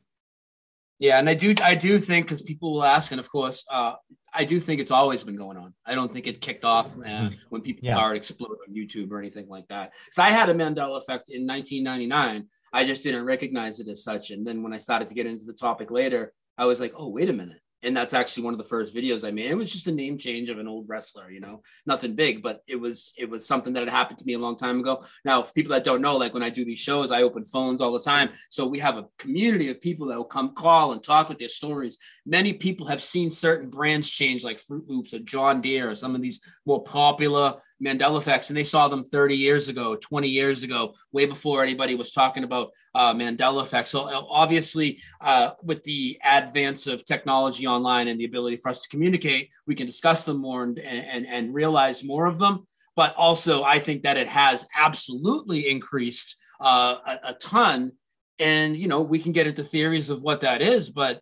Yeah, 1.02 1.18
and 1.18 1.28
I 1.28 1.34
do 1.34 1.52
I 1.60 1.74
do 1.74 1.98
think 1.98 2.26
because 2.26 2.42
people 2.42 2.74
will 2.74 2.84
ask, 2.84 3.10
and 3.10 3.18
of 3.18 3.28
course, 3.28 3.64
uh, 3.68 3.94
I 4.32 4.44
do 4.44 4.60
think 4.60 4.80
it's 4.80 4.92
always 4.92 5.24
been 5.24 5.34
going 5.34 5.56
on. 5.56 5.74
I 5.84 5.96
don't 5.96 6.12
think 6.12 6.28
it 6.28 6.40
kicked 6.40 6.64
off 6.64 6.86
uh, 6.96 7.00
mm-hmm. 7.00 7.34
when 7.48 7.60
people 7.60 7.84
yeah. 7.84 7.96
started 7.96 8.18
exploding 8.18 8.58
on 8.68 8.72
YouTube 8.72 9.10
or 9.10 9.18
anything 9.18 9.48
like 9.48 9.66
that. 9.66 9.90
So 10.12 10.22
I 10.22 10.28
had 10.28 10.48
a 10.48 10.54
Mandela 10.54 10.96
effect 10.98 11.28
in 11.28 11.44
1999. 11.44 12.46
I 12.72 12.84
just 12.84 13.02
didn't 13.02 13.24
recognize 13.24 13.80
it 13.80 13.88
as 13.88 14.04
such, 14.04 14.30
and 14.30 14.46
then 14.46 14.62
when 14.62 14.72
I 14.72 14.78
started 14.78 15.08
to 15.08 15.14
get 15.14 15.26
into 15.26 15.44
the 15.44 15.54
topic 15.54 15.90
later, 15.90 16.32
I 16.56 16.66
was 16.66 16.78
like, 16.78 16.94
oh 16.96 17.08
wait 17.08 17.28
a 17.28 17.32
minute, 17.32 17.61
and 17.82 17.96
that's 17.96 18.14
actually 18.14 18.44
one 18.44 18.54
of 18.54 18.58
the 18.58 18.64
first 18.64 18.94
videos 18.94 19.26
I 19.26 19.30
made. 19.30 19.50
It 19.50 19.56
was 19.56 19.72
just 19.72 19.86
a 19.86 19.92
name 19.92 20.16
change 20.16 20.50
of 20.50 20.58
an 20.58 20.68
old 20.68 20.88
wrestler, 20.88 21.30
you 21.30 21.40
know, 21.40 21.62
nothing 21.86 22.14
big, 22.14 22.42
but 22.42 22.62
it 22.66 22.76
was 22.76 23.12
it 23.16 23.28
was 23.28 23.46
something 23.46 23.72
that 23.72 23.80
had 23.80 23.88
happened 23.88 24.18
to 24.18 24.24
me 24.24 24.34
a 24.34 24.38
long 24.38 24.56
time 24.56 24.80
ago. 24.80 25.04
Now, 25.24 25.42
for 25.42 25.52
people 25.52 25.72
that 25.72 25.84
don't 25.84 26.02
know, 26.02 26.16
like 26.16 26.34
when 26.34 26.42
I 26.42 26.50
do 26.50 26.64
these 26.64 26.78
shows, 26.78 27.10
I 27.10 27.22
open 27.22 27.44
phones 27.44 27.80
all 27.80 27.92
the 27.92 28.00
time, 28.00 28.30
so 28.50 28.66
we 28.66 28.78
have 28.78 28.96
a 28.96 29.06
community 29.18 29.70
of 29.70 29.80
people 29.80 30.06
that 30.08 30.16
will 30.16 30.24
come 30.24 30.54
call 30.54 30.92
and 30.92 31.02
talk 31.02 31.28
with 31.28 31.38
their 31.38 31.48
stories. 31.48 31.98
Many 32.24 32.52
people 32.52 32.86
have 32.86 33.02
seen 33.02 33.30
certain 33.30 33.68
brands 33.68 34.08
change, 34.08 34.44
like 34.44 34.60
Fruit 34.60 34.88
Loops 34.88 35.14
or 35.14 35.20
John 35.20 35.60
Deere, 35.60 35.90
or 35.90 35.96
some 35.96 36.14
of 36.14 36.22
these 36.22 36.40
more 36.66 36.82
popular 36.82 37.54
Mandela 37.82 38.18
effects, 38.18 38.50
and 38.50 38.56
they 38.56 38.64
saw 38.64 38.88
them 38.88 39.04
30 39.04 39.36
years 39.36 39.68
ago, 39.68 39.96
20 39.96 40.28
years 40.28 40.62
ago, 40.62 40.94
way 41.12 41.26
before 41.26 41.62
anybody 41.62 41.94
was 41.94 42.12
talking 42.12 42.44
about 42.44 42.70
uh, 42.94 43.12
Mandela 43.12 43.62
effects. 43.62 43.90
So 43.90 44.02
uh, 44.02 44.22
obviously, 44.28 45.00
uh, 45.20 45.50
with 45.62 45.82
the 45.82 46.18
advance 46.24 46.86
of 46.86 47.04
technology 47.04 47.66
online 47.66 48.08
and 48.08 48.20
the 48.20 48.24
ability 48.24 48.56
for 48.56 48.68
us 48.68 48.82
to 48.82 48.88
communicate, 48.88 49.50
we 49.66 49.74
can 49.74 49.86
discuss 49.86 50.24
them 50.24 50.38
more 50.38 50.62
and, 50.62 50.78
and, 50.78 51.26
and 51.26 51.54
realize 51.54 52.04
more 52.04 52.26
of 52.26 52.38
them. 52.38 52.66
But 52.94 53.14
also, 53.16 53.64
I 53.64 53.78
think 53.78 54.02
that 54.02 54.16
it 54.16 54.28
has 54.28 54.66
absolutely 54.76 55.68
increased 55.68 56.36
uh, 56.60 56.96
a, 57.06 57.18
a 57.30 57.34
ton. 57.34 57.92
And, 58.38 58.76
you 58.76 58.86
know, 58.86 59.00
we 59.00 59.18
can 59.18 59.32
get 59.32 59.46
into 59.46 59.64
theories 59.64 60.10
of 60.10 60.22
what 60.22 60.40
that 60.42 60.62
is, 60.62 60.90
but 60.90 61.20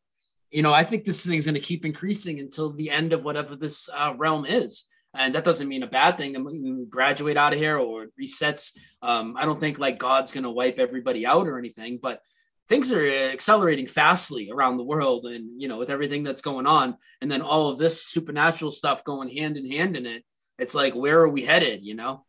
you 0.50 0.62
know, 0.62 0.74
I 0.74 0.82
think 0.82 1.04
this 1.04 1.24
thing's 1.24 1.44
going 1.44 1.54
to 1.54 1.60
keep 1.60 1.84
increasing 1.84 2.40
until 2.40 2.72
the 2.72 2.90
end 2.90 3.12
of 3.12 3.24
whatever 3.24 3.54
this 3.54 3.88
uh, 3.94 4.14
realm 4.16 4.44
is 4.44 4.84
and 5.14 5.34
that 5.34 5.44
doesn't 5.44 5.68
mean 5.68 5.82
a 5.82 5.88
bad 5.88 6.16
thing. 6.16 6.32
When 6.44 6.62
we 6.62 6.86
graduate 6.86 7.36
out 7.36 7.52
of 7.52 7.58
here 7.58 7.78
or 7.78 8.06
resets, 8.20 8.72
um, 9.02 9.36
I 9.36 9.44
don't 9.44 9.58
think 9.58 9.78
like 9.78 9.98
God's 9.98 10.32
going 10.32 10.44
to 10.44 10.50
wipe 10.50 10.78
everybody 10.78 11.26
out 11.26 11.46
or 11.46 11.58
anything, 11.58 11.98
but 12.00 12.20
things 12.68 12.92
are 12.92 13.04
accelerating 13.04 13.88
fastly 13.88 14.50
around 14.52 14.76
the 14.76 14.84
world, 14.84 15.26
and 15.26 15.60
you 15.60 15.68
know, 15.68 15.78
with 15.78 15.90
everything 15.90 16.22
that's 16.22 16.40
going 16.40 16.66
on, 16.66 16.96
and 17.20 17.30
then 17.30 17.42
all 17.42 17.68
of 17.68 17.78
this 17.78 18.06
supernatural 18.06 18.72
stuff 18.72 19.04
going 19.04 19.28
hand 19.28 19.56
in 19.56 19.70
hand 19.70 19.96
in 19.96 20.06
it, 20.06 20.24
it's 20.58 20.74
like 20.74 20.94
where 20.94 21.20
are 21.20 21.28
we 21.28 21.44
headed? 21.44 21.84
You 21.84 21.94
know? 21.94 22.24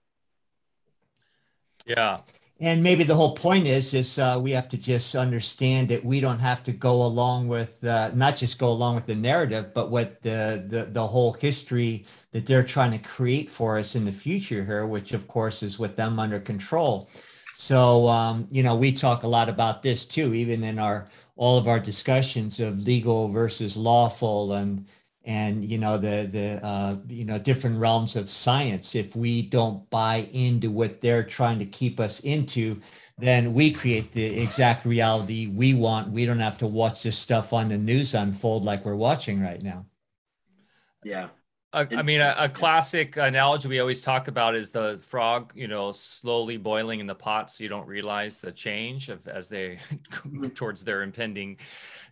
Yeah, 1.86 2.22
and 2.62 2.84
maybe 2.84 3.04
the 3.04 3.16
whole 3.16 3.34
point 3.34 3.66
is 3.66 3.94
is 3.96 4.20
uh, 4.20 4.40
we 4.40 4.52
have 4.52 4.70
to 4.70 4.78
just 4.78 5.16
understand 5.16 5.90
that 5.90 6.06
we 6.06 6.22
don't 6.22 6.40
have 6.40 6.64
to 6.64 6.72
go 6.72 7.02
along 7.04 7.48
with 7.48 7.84
uh, 7.84 8.12
not 8.14 8.36
just 8.36 8.60
go 8.60 8.70
along 8.70 8.96
with 8.96 9.08
the 9.08 9.16
narrative 9.16 9.74
but 9.74 9.90
what 9.90 10.22
the, 10.22 10.64
the 10.68 10.86
the 10.86 11.06
whole 11.06 11.34
history 11.34 12.06
that 12.32 12.46
they're 12.46 12.64
trying 12.64 12.92
to 12.92 13.00
create 13.00 13.50
for 13.50 13.80
us 13.80 13.96
in 13.96 14.06
the 14.06 14.12
future 14.12 14.64
here 14.64 14.86
which 14.86 15.12
of 15.12 15.28
course 15.28 15.64
is 15.64 15.80
with 15.80 15.96
them 15.96 16.20
under 16.20 16.40
control. 16.40 17.10
So 17.54 18.08
um, 18.08 18.48
you 18.52 18.64
know 18.64 18.76
we 18.76 18.92
talk 18.92 19.24
a 19.24 19.28
lot 19.28 19.50
about 19.50 19.82
this 19.82 20.06
too 20.06 20.34
even 20.36 20.64
in 20.64 20.78
our 20.78 21.08
all 21.36 21.58
of 21.58 21.68
our 21.68 21.80
discussions 21.80 22.60
of 22.60 22.80
legal 22.82 23.28
versus 23.28 23.76
lawful 23.76 24.54
and 24.54 24.86
and 25.24 25.64
you 25.64 25.78
know 25.78 25.98
the 25.98 26.30
the 26.32 26.66
uh, 26.66 26.98
you 27.08 27.26
know 27.26 27.38
different 27.38 27.80
realms 27.80 28.16
of 28.16 28.30
science. 28.30 28.96
If 28.96 29.16
we 29.16 29.42
don't 29.42 29.90
buy 29.90 30.28
into 30.32 30.72
what 30.72 31.02
they're 31.02 31.24
trying 31.24 31.60
to 31.60 31.66
keep 31.66 32.00
us 32.00 32.20
into 32.22 32.82
then 33.22 33.54
we 33.54 33.72
create 33.72 34.12
the 34.12 34.42
exact 34.42 34.84
reality 34.84 35.46
we 35.48 35.76
want. 35.76 36.12
We 36.12 36.26
don't 36.26 36.40
have 36.40 36.58
to 36.58 36.68
watch 36.68 37.04
this 37.04 37.18
stuff 37.18 37.54
on 37.54 37.68
the 37.68 37.78
news 37.78 38.16
unfold 38.16 38.66
like 38.66 38.84
we're 38.84 38.96
watching 38.96 39.40
right 39.40 39.62
now. 39.62 39.86
Yeah. 41.04 41.28
I 41.74 42.02
mean, 42.02 42.20
a, 42.20 42.36
a, 42.38 42.50
classic 42.50 43.16
analogy 43.16 43.70
we 43.70 43.80
always 43.80 44.02
talk 44.02 44.28
about 44.28 44.56
is 44.56 44.72
the 44.72 45.00
frog, 45.08 45.54
you 45.56 45.70
know, 45.70 45.94
slowly 45.94 46.58
boiling 46.58 47.00
in 47.00 47.08
the 47.08 47.16
pot 47.16 47.50
so 47.50 47.64
you 47.64 47.70
don't 47.70 47.88
realize 47.88 48.40
the 48.40 48.52
change 48.52 49.08
of 49.08 49.26
as 49.26 49.48
they 49.48 49.80
move 50.26 50.54
towards 50.56 50.84
their 50.84 51.02
impending 51.02 51.58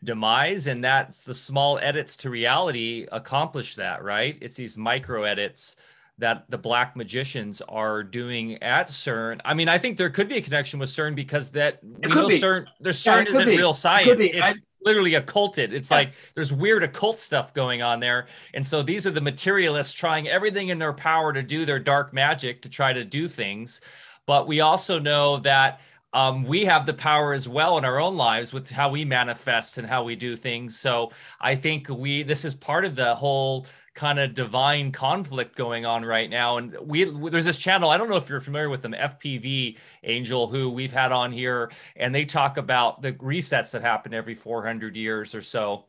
demise. 0.04 0.68
And 0.68 0.84
that's 0.84 1.24
the 1.24 1.34
small 1.34 1.80
edits 1.80 2.16
to 2.18 2.30
reality 2.30 3.08
accomplish 3.12 3.76
that, 3.76 4.04
right? 4.04 4.38
It's 4.42 4.56
these 4.56 4.78
micro 4.78 5.24
edits 5.24 5.76
that 6.20 6.44
the 6.50 6.58
black 6.58 6.96
magicians 6.96 7.62
are 7.70 8.04
doing 8.04 8.62
at 8.62 8.88
CERN. 8.88 9.40
I 9.46 9.54
mean, 9.54 9.70
I 9.70 9.78
think 9.78 9.98
there 9.98 10.10
could 10.10 10.28
be 10.28 10.38
a 10.38 10.42
connection 10.42 10.80
with 10.80 10.90
CERN 10.90 11.16
because 11.16 11.50
that 11.52 11.80
we 11.84 12.10
know 12.10 12.28
be. 12.28 12.40
CERN, 12.40 12.66
their 12.82 12.94
CERN 12.94 13.26
yeah, 13.26 13.30
isn't 13.30 13.48
be. 13.48 13.58
real 13.58 13.74
science. 13.74 14.22
It 14.22 14.36
it's 14.36 14.60
literally 14.84 15.16
occulted. 15.16 15.74
It's 15.74 15.90
yeah. 15.90 15.98
like 15.98 16.14
there's 16.36 16.52
weird 16.52 16.84
occult 16.84 17.20
stuff 17.20 17.54
going 17.54 17.82
on 17.82 18.00
there. 18.00 18.28
And 18.54 18.66
so 18.66 18.84
these 18.84 19.08
are 19.08 19.12
the 19.12 19.22
materialists 19.22 19.94
trying 19.94 20.28
everything 20.28 20.70
in 20.70 20.78
their 20.78 20.94
power 20.94 21.32
to 21.34 21.42
do 21.42 21.66
their 21.66 21.80
dark 21.80 22.14
magic 22.14 22.62
to 22.64 22.70
try 22.70 22.92
to 22.92 23.06
do 23.06 23.28
things. 23.28 23.82
But 24.26 24.46
we 24.46 24.60
also 24.60 25.00
know 25.00 25.38
that 25.38 25.80
um, 26.14 26.44
we 26.44 26.66
have 26.66 26.86
the 26.86 26.94
power 26.94 27.34
as 27.34 27.48
well 27.48 27.78
in 27.78 27.86
our 27.86 28.00
own 28.00 28.18
lives 28.18 28.52
with 28.52 28.70
how 28.70 28.90
we 28.90 29.06
manifest 29.06 29.78
and 29.78 29.88
how 29.88 30.04
we 30.04 30.16
do 30.16 30.36
things. 30.36 30.78
So 30.78 31.12
I 31.40 31.56
think 31.56 31.88
we 31.90 32.24
this 32.24 32.46
is 32.46 32.56
part 32.56 32.84
of 32.86 32.96
the 32.96 33.14
whole 33.14 33.68
kind 33.94 34.18
of 34.18 34.34
divine 34.34 34.92
conflict 34.92 35.56
going 35.56 35.86
on 35.86 36.04
right 36.04 36.30
now. 36.30 36.58
And 36.58 36.76
we 36.82 37.04
there's 37.30 37.46
this 37.46 37.58
channel. 37.58 37.92
I 37.92 37.98
don't 37.98 38.10
know 38.10 38.16
if 38.16 38.28
you're 38.28 38.40
familiar 38.40 38.70
with 38.70 38.82
them, 38.82 38.94
FPV 38.94 39.78
Angel, 40.04 40.48
who 40.48 40.70
we've 40.70 40.92
had 40.92 41.12
on 41.12 41.32
here, 41.32 41.72
and 41.96 42.14
they 42.14 42.26
talk 42.26 42.58
about 42.58 43.02
the 43.02 43.14
resets 43.14 43.72
that 43.72 43.82
happen 43.82 44.14
every 44.14 44.36
400 44.36 44.96
years 44.96 45.36
or 45.36 45.44
so, 45.44 45.86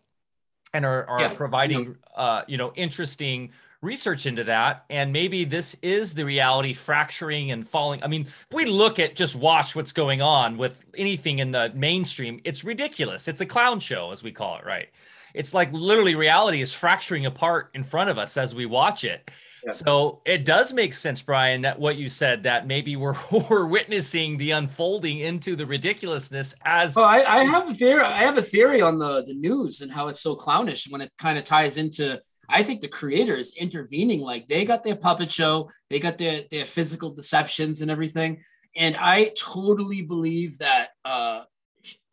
and 0.75 0.85
are 0.85 1.07
are 1.07 1.21
yeah. 1.21 1.35
providing 1.35 1.97
uh, 2.15 2.43
you 2.47 2.59
know 2.59 2.73
interesting 2.75 3.53
research 3.83 4.27
into 4.27 4.45
that 4.45 4.85
and 4.91 5.11
maybe 5.11 5.45
this 5.45 5.75
is 5.81 6.13
the 6.13 6.25
reality 6.25 6.75
fracturing 6.75 7.51
and 7.51 7.67
falling 7.67 8.03
i 8.05 8.07
mean 8.07 8.27
if 8.27 8.55
we 8.55 8.67
look 8.67 8.99
at 8.99 9.17
just 9.17 9.35
watch 9.35 9.75
what's 9.75 9.93
going 9.93 10.21
on 10.21 10.59
with 10.59 10.85
anything 10.99 11.39
in 11.39 11.51
the 11.51 11.73
mainstream 11.75 12.39
it's 12.45 12.63
ridiculous 12.63 13.27
it's 13.27 13.41
a 13.41 13.47
clown 13.47 13.81
show 13.81 14.11
as 14.11 14.23
we 14.23 14.31
call 14.31 14.59
it 14.59 14.67
right 14.67 14.91
it's 15.35 15.55
like 15.55 15.73
literally 15.73 16.15
reality 16.15 16.61
is 16.61 16.73
fracturing 16.75 17.27
apart 17.27 17.71
in 17.75 17.85
front 17.85 18.11
of 18.11 18.19
us 18.19 18.37
as 18.37 18.55
we 18.55 18.67
watch 18.67 19.05
it. 19.05 19.31
Yeah. 19.65 19.73
So 19.73 20.23
it 20.25 20.47
does 20.47 20.73
make 20.73 20.95
sense, 20.95 21.21
Brian, 21.21 21.63
that 21.63 21.79
what 21.79 21.97
you 21.97 22.09
said 22.09 22.45
that 22.45 22.67
maybe 22.67 22.97
we're 22.97 23.17
we're 23.51 23.67
witnessing 23.67 24.39
the 24.39 24.53
unfolding 24.53 25.19
into 25.19 25.55
the 25.55 25.67
ridiculousness 25.67 26.55
as. 26.65 26.97
Well, 26.97 27.05
I, 27.05 27.23
I 27.23 27.45
have 27.45 27.69
a 27.69 27.75
theory. 27.75 28.03
I 28.03 28.25
have 28.25 28.39
a 28.39 28.43
theory 28.43 28.81
on 28.81 28.99
the 28.99 29.23
the 29.25 29.35
news 29.35 29.83
and 29.83 29.93
how 29.93 30.09
it's 30.09 30.23
so 30.23 30.35
clownish 30.35 30.89
when 30.89 31.01
it 31.01 31.13
kind 31.19 31.39
of 31.39 31.45
ties 31.45 31.77
into. 31.77 32.21
I 32.51 32.63
think 32.63 32.81
the 32.81 32.89
creators 32.89 33.55
intervening, 33.57 34.21
like 34.21 34.49
they 34.49 34.65
got 34.65 34.83
their 34.83 34.97
puppet 34.97 35.31
show, 35.31 35.71
they 35.89 35.99
got 35.99 36.19
their 36.19 36.45
their 36.51 36.67
physical 36.67 37.11
deceptions 37.11 37.81
and 37.81 37.91
everything, 37.91 38.43
and 38.77 38.97
I 38.99 39.33
totally 39.37 40.03
believe 40.03 40.59
that 40.59 40.91
uh, 41.05 41.43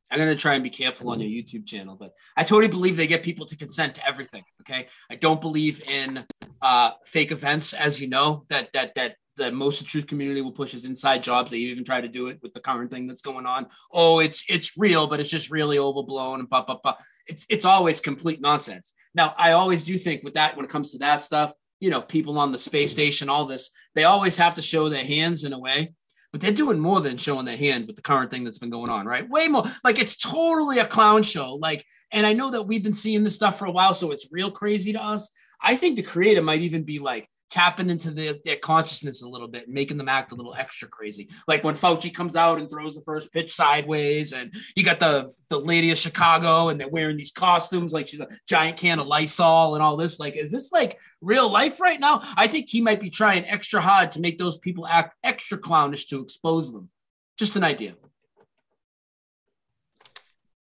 I'm 0.10 0.20
to 0.20 0.36
try 0.36 0.54
and 0.54 0.64
be 0.64 0.70
careful 0.70 1.10
on 1.10 1.20
your 1.20 1.30
YouTube 1.30 1.66
channel, 1.66 1.96
but 1.96 2.14
I 2.38 2.44
totally 2.44 2.70
believe 2.70 2.96
they 2.96 3.08
get 3.08 3.24
people 3.24 3.46
to 3.46 3.58
consent 3.58 3.96
to 3.96 4.08
everything. 4.08 4.44
Okay. 4.62 4.88
I 5.12 5.16
don't 5.16 5.42
believe 5.42 5.82
in 5.82 6.26
uh, 6.62 6.92
fake 7.06 7.32
events, 7.32 7.74
as 7.74 8.00
you 8.00 8.08
know, 8.08 8.46
that, 8.50 8.72
that, 8.74 8.96
that, 8.96 9.16
the 9.36 9.52
most 9.52 9.78
the 9.78 9.86
truth 9.86 10.08
community 10.08 10.42
will 10.42 10.52
push 10.52 10.74
is 10.74 10.84
inside 10.84 11.22
jobs. 11.22 11.52
They 11.52 11.58
even 11.58 11.84
try 11.84 12.02
to 12.02 12.08
do 12.08 12.28
it 12.28 12.40
with 12.42 12.54
the 12.54 12.60
current 12.60 12.90
thing 12.90 13.06
that's 13.06 13.22
going 13.22 13.46
on. 13.46 13.68
Oh, 13.92 14.18
it's 14.18 14.44
it's 14.50 14.76
real, 14.80 15.06
but 15.06 15.20
it's 15.20 15.30
just 15.30 15.52
really 15.52 15.78
overblown 15.78 16.40
and 16.40 16.50
blah 16.50 16.64
blah 16.64 16.80
blah. 16.82 16.96
It's 17.28 17.46
it's 17.48 17.64
always 17.64 18.02
complete 18.02 18.42
nonsense. 18.42 18.94
Now, 19.18 19.34
I 19.36 19.54
always 19.54 19.84
do 19.84 19.98
think 19.98 20.24
with 20.24 20.36
that, 20.36 20.56
when 20.56 20.64
it 20.64 20.72
comes 20.72 20.92
to 20.92 21.00
that 21.00 21.24
stuff, 21.24 21.52
you 21.80 21.90
know, 21.90 22.02
people 22.02 22.38
on 22.38 22.52
the 22.52 22.58
space 22.60 22.92
station, 22.92 23.30
all 23.30 23.46
this, 23.46 23.72
they 23.96 24.04
always 24.04 24.38
have 24.38 24.54
to 24.56 24.62
show 24.62 24.90
their 24.90 25.04
hands 25.04 25.44
in 25.44 25.54
a 25.54 25.60
way, 25.60 25.94
but 26.32 26.40
they're 26.40 26.52
doing 26.52 26.80
more 26.80 27.02
than 27.02 27.18
showing 27.18 27.46
their 27.46 27.58
hand 27.58 27.88
with 27.88 27.96
the 27.96 28.02
current 28.04 28.30
thing 28.30 28.44
that's 28.44 28.60
been 28.60 28.70
going 28.70 28.92
on, 28.92 29.08
right? 29.08 29.28
Way 29.28 29.48
more. 29.48 29.66
Like 29.84 29.98
it's 29.98 30.16
totally 30.16 30.78
a 30.78 30.86
clown 30.86 31.24
show. 31.24 31.56
Like, 31.56 31.84
and 32.12 32.28
I 32.28 32.34
know 32.34 32.52
that 32.52 32.68
we've 32.68 32.84
been 32.84 32.94
seeing 32.94 33.24
this 33.24 33.36
stuff 33.36 33.58
for 33.58 33.66
a 33.66 33.72
while, 33.72 33.96
so 33.96 34.12
it's 34.12 34.32
real 34.32 34.52
crazy 34.52 34.94
to 34.94 35.04
us. 35.04 35.32
I 35.60 35.76
think 35.76 35.96
the 35.96 36.04
creator 36.04 36.44
might 36.44 36.62
even 36.62 36.84
be 36.84 37.00
like, 37.00 37.28
tapping 37.50 37.90
into 37.90 38.12
the, 38.12 38.40
their 38.44 38.58
consciousness 38.58 39.22
a 39.22 39.30
little 39.30 39.48
bit, 39.48 39.66
and 39.66 39.74
making 39.74 39.98
them 39.98 40.10
act 40.10 40.32
a 40.32 40.36
little 40.36 40.54
extra 40.56 40.88
crazy. 40.88 41.30
Like 41.48 41.64
when 41.64 41.76
Fauci 41.76 42.14
comes 42.14 42.36
out 42.36 42.60
and 42.60 42.70
throws 42.70 42.96
the 42.96 43.02
first 43.02 43.32
pitch 43.32 43.54
sideways, 43.54 44.34
and 44.34 44.54
you 44.76 44.84
got 44.84 45.00
the 45.00 45.34
the 45.50 45.60
lady 45.60 45.92
of 45.92 45.98
Chicago, 45.98 46.70
and 46.70 46.80
they're 46.80 46.90
wearing 46.90 47.18
these 47.18 47.32
costumes 47.32 47.94
like 47.94 48.08
she's 48.08 48.20
a 48.20 48.28
giant 48.48 48.78
can 48.78 49.00
of 49.00 49.08
Lysol 49.08 49.76
and 49.76 49.84
all 49.84 49.98
this. 49.98 50.20
Like, 50.20 50.36
is 50.36 50.52
this 50.52 50.72
like 50.72 51.00
real 51.22 51.50
life 51.50 51.80
right 51.80 52.00
now? 52.00 52.22
I 52.36 52.48
think 52.48 52.70
he 52.70 52.82
might 52.82 53.02
be 53.02 53.10
trying 53.10 53.46
extra 53.46 53.82
hard 53.82 54.12
to 54.14 54.20
make 54.20 54.38
those 54.38 54.58
people 54.58 54.88
act 54.88 55.16
extra 55.24 55.58
clownish 55.58 56.08
to 56.08 56.22
expose 56.22 56.72
them. 56.72 56.90
Just 57.38 57.56
an 57.56 57.64
idea. 57.64 57.96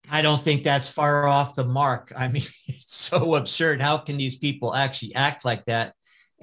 I 0.10 0.22
don't 0.22 0.44
think 0.44 0.64
that's 0.64 0.90
far 0.90 1.28
off 1.28 1.56
the 1.56 1.64
mark. 1.64 2.14
I 2.16 2.28
mean, 2.28 2.44
it's 2.68 2.94
so 2.94 3.36
absurd. 3.36 3.82
How 3.82 3.98
can 3.98 4.18
these 4.18 4.38
people 4.38 4.76
actually 4.76 5.16
act 5.16 5.46
like 5.46 5.66
that? 5.66 5.96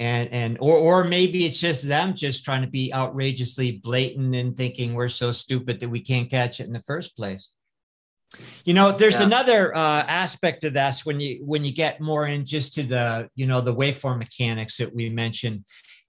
And 0.03 0.29
and 0.33 0.59
or 0.59 0.77
or 0.77 1.05
maybe 1.05 1.47
it's 1.47 1.61
just 1.61 1.87
them 1.87 2.13
just 2.13 2.45
trying 2.45 2.63
to 2.63 2.69
be 2.69 2.93
outrageously 2.93 3.81
blatant 3.85 4.35
and 4.35 4.57
thinking 4.57 4.95
we're 4.95 5.09
so 5.09 5.31
stupid 5.31 5.79
that 5.79 5.89
we 5.89 6.01
can't 6.01 6.29
catch 6.29 6.59
it 6.59 6.67
in 6.67 6.73
the 6.73 6.83
first 6.83 7.17
place. 7.17 7.51
You 8.65 8.75
know 8.75 8.91
there's 8.91 9.21
yeah. 9.21 9.27
another 9.27 9.77
uh, 9.77 10.03
aspect 10.09 10.65
of 10.65 10.75
this 10.75 11.07
when 11.07 11.21
you 11.21 11.45
when 11.45 11.65
you 11.65 11.73
get 11.73 12.01
more 12.01 12.27
in 12.27 12.45
just 12.45 12.75
to 12.75 12.83
the 12.83 13.29
you 13.37 13.47
know 13.47 13.61
the 13.61 13.75
waveform 13.75 14.19
mechanics 14.19 14.77
that 14.79 14.93
we 14.93 15.09
mentioned. 15.09 15.65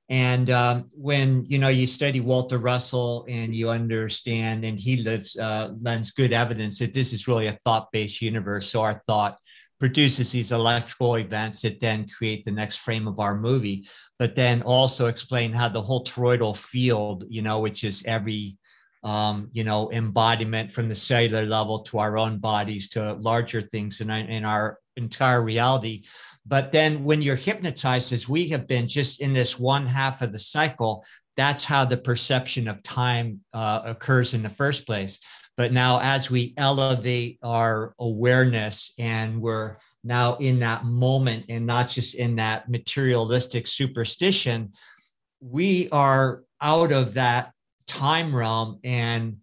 And 0.10 0.50
um, 0.50 0.90
when 0.92 1.46
you 1.46 1.60
know 1.60 1.70
you 1.70 1.86
study 1.86 2.20
walter 2.20 2.58
russell 2.58 3.26
and 3.30 3.54
you 3.54 3.70
understand 3.70 4.66
and 4.66 4.80
he 4.80 4.98
lives 4.98 5.38
uh, 5.38 5.70
lends 5.82 6.12
good 6.12 6.34
evidence 6.34 6.80
that 6.80 6.96
this 6.96 7.14
is 7.14 7.28
really 7.28 7.48
a 7.48 7.58
thought-based 7.64 8.24
universe. 8.24 8.70
So 8.70 8.82
our 8.82 9.04
thought 9.08 9.38
produces 9.80 10.32
these 10.32 10.52
electrical 10.52 11.18
events 11.18 11.62
that 11.62 11.80
then 11.80 12.08
create 12.08 12.46
the 12.46 12.52
next 12.52 12.78
frame 12.78 13.08
of 13.08 13.20
our 13.20 13.36
movie, 13.36 13.88
but 14.20 14.36
then 14.36 14.62
also 14.62 15.08
explain 15.08 15.52
how 15.52 15.68
the 15.68 15.82
whole 15.82 16.04
toroidal 16.04 16.56
field, 16.56 17.26
you 17.28 17.42
know, 17.42 17.60
which 17.60 17.84
is 17.84 18.04
every 18.06 18.58
um, 19.04 19.50
you 19.52 19.64
know, 19.64 19.92
embodiment 19.92 20.72
from 20.72 20.88
the 20.88 20.96
cellular 20.96 21.46
level 21.46 21.80
to 21.80 22.00
our 22.00 22.18
own 22.18 22.38
bodies 22.38 22.88
to 22.90 23.14
larger 23.14 23.62
things 23.62 24.00
in, 24.00 24.10
in 24.10 24.46
our 24.46 24.80
entire 24.96 25.42
reality. 25.42 26.04
But 26.46 26.72
then 26.72 27.04
when 27.04 27.22
you're 27.22 27.36
hypnotized, 27.36 28.14
as 28.14 28.30
we 28.30 28.48
have 28.50 28.68
been 28.68 28.88
just 28.88 29.22
in 29.22 29.34
this 29.34 29.60
one 29.60 29.86
half 29.86 30.22
of 30.22 30.32
the 30.32 30.40
cycle, 30.40 31.06
that's 31.36 31.66
how 31.66 31.84
the 31.84 31.98
perception 31.98 32.68
of 32.68 32.84
time 32.84 33.42
uh, 33.54 33.82
occurs 33.86 34.34
in 34.34 34.44
the 34.44 34.50
first 34.50 34.86
place. 34.86 35.20
But 35.56 35.72
now, 35.72 36.00
as 36.02 36.32
we 36.32 36.54
elevate 36.58 37.38
our 37.44 37.94
awareness 38.00 38.94
and 38.98 39.40
we're 39.40 39.78
now 40.04 40.36
in 40.36 40.60
that 40.60 40.86
moment 40.86 41.46
and 41.50 41.66
not 41.66 41.90
just 41.90 42.16
in 42.16 42.36
that 42.38 42.70
materialistic 42.70 43.68
superstition, 43.68 44.74
we 45.40 45.90
are 45.90 46.44
out 46.60 46.92
of 46.92 47.14
that 47.14 47.52
time 47.86 48.36
realm. 48.36 48.80
And 48.84 49.38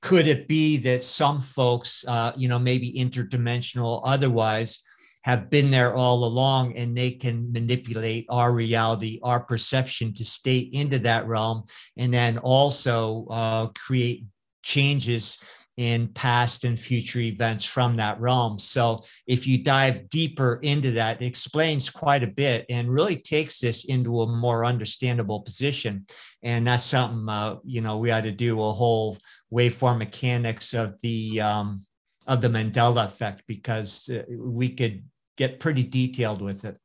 could 0.00 0.26
it 0.26 0.48
be 0.48 0.78
that 0.78 1.04
some 1.04 1.40
folks, 1.40 2.04
uh, 2.08 2.32
you 2.36 2.48
know, 2.48 2.58
maybe 2.58 2.92
interdimensional 2.94 4.00
otherwise, 4.04 4.82
have 5.22 5.50
been 5.50 5.70
there 5.70 5.94
all 5.94 6.24
along 6.24 6.76
and 6.78 6.96
they 6.96 7.10
can 7.10 7.52
manipulate 7.52 8.24
our 8.30 8.52
reality, 8.52 9.20
our 9.22 9.40
perception 9.40 10.14
to 10.14 10.24
stay 10.24 10.58
into 10.58 10.98
that 11.00 11.26
realm, 11.26 11.64
and 11.98 12.12
then 12.12 12.38
also 12.38 13.26
uh, 13.28 13.66
create 13.78 14.24
changes 14.62 15.38
in 15.76 16.08
past 16.08 16.64
and 16.64 16.78
future 16.78 17.20
events 17.20 17.64
from 17.64 17.96
that 17.96 18.20
realm. 18.20 18.58
So 18.58 19.02
if 19.26 19.46
you 19.46 19.64
dive 19.64 20.10
deeper 20.10 20.60
into 20.62 20.90
that, 20.92 21.22
it 21.22 21.24
explains 21.24 21.88
quite 21.88 22.22
a 22.22 22.26
bit 22.26 22.66
and 22.68 22.90
really 22.90 23.16
takes 23.16 23.60
this 23.60 23.86
into 23.86 24.20
a 24.20 24.26
more 24.26 24.66
understandable 24.66 25.40
position. 25.40 26.04
And 26.42 26.66
that's 26.66 26.84
something 26.84 27.26
uh, 27.28 27.56
you 27.64 27.80
know 27.80 27.96
we 27.96 28.10
had 28.10 28.24
to 28.24 28.32
do 28.32 28.60
a 28.62 28.72
whole 28.72 29.16
waveform 29.52 29.98
mechanics 29.98 30.74
of 30.74 30.94
the 31.02 31.40
um, 31.40 31.80
of 32.26 32.42
the 32.42 32.48
Mandela 32.48 33.04
effect 33.04 33.44
because 33.46 34.10
uh, 34.10 34.22
we 34.28 34.68
could 34.68 35.02
get 35.36 35.60
pretty 35.60 35.82
detailed 35.82 36.42
with 36.42 36.64
it. 36.66 36.76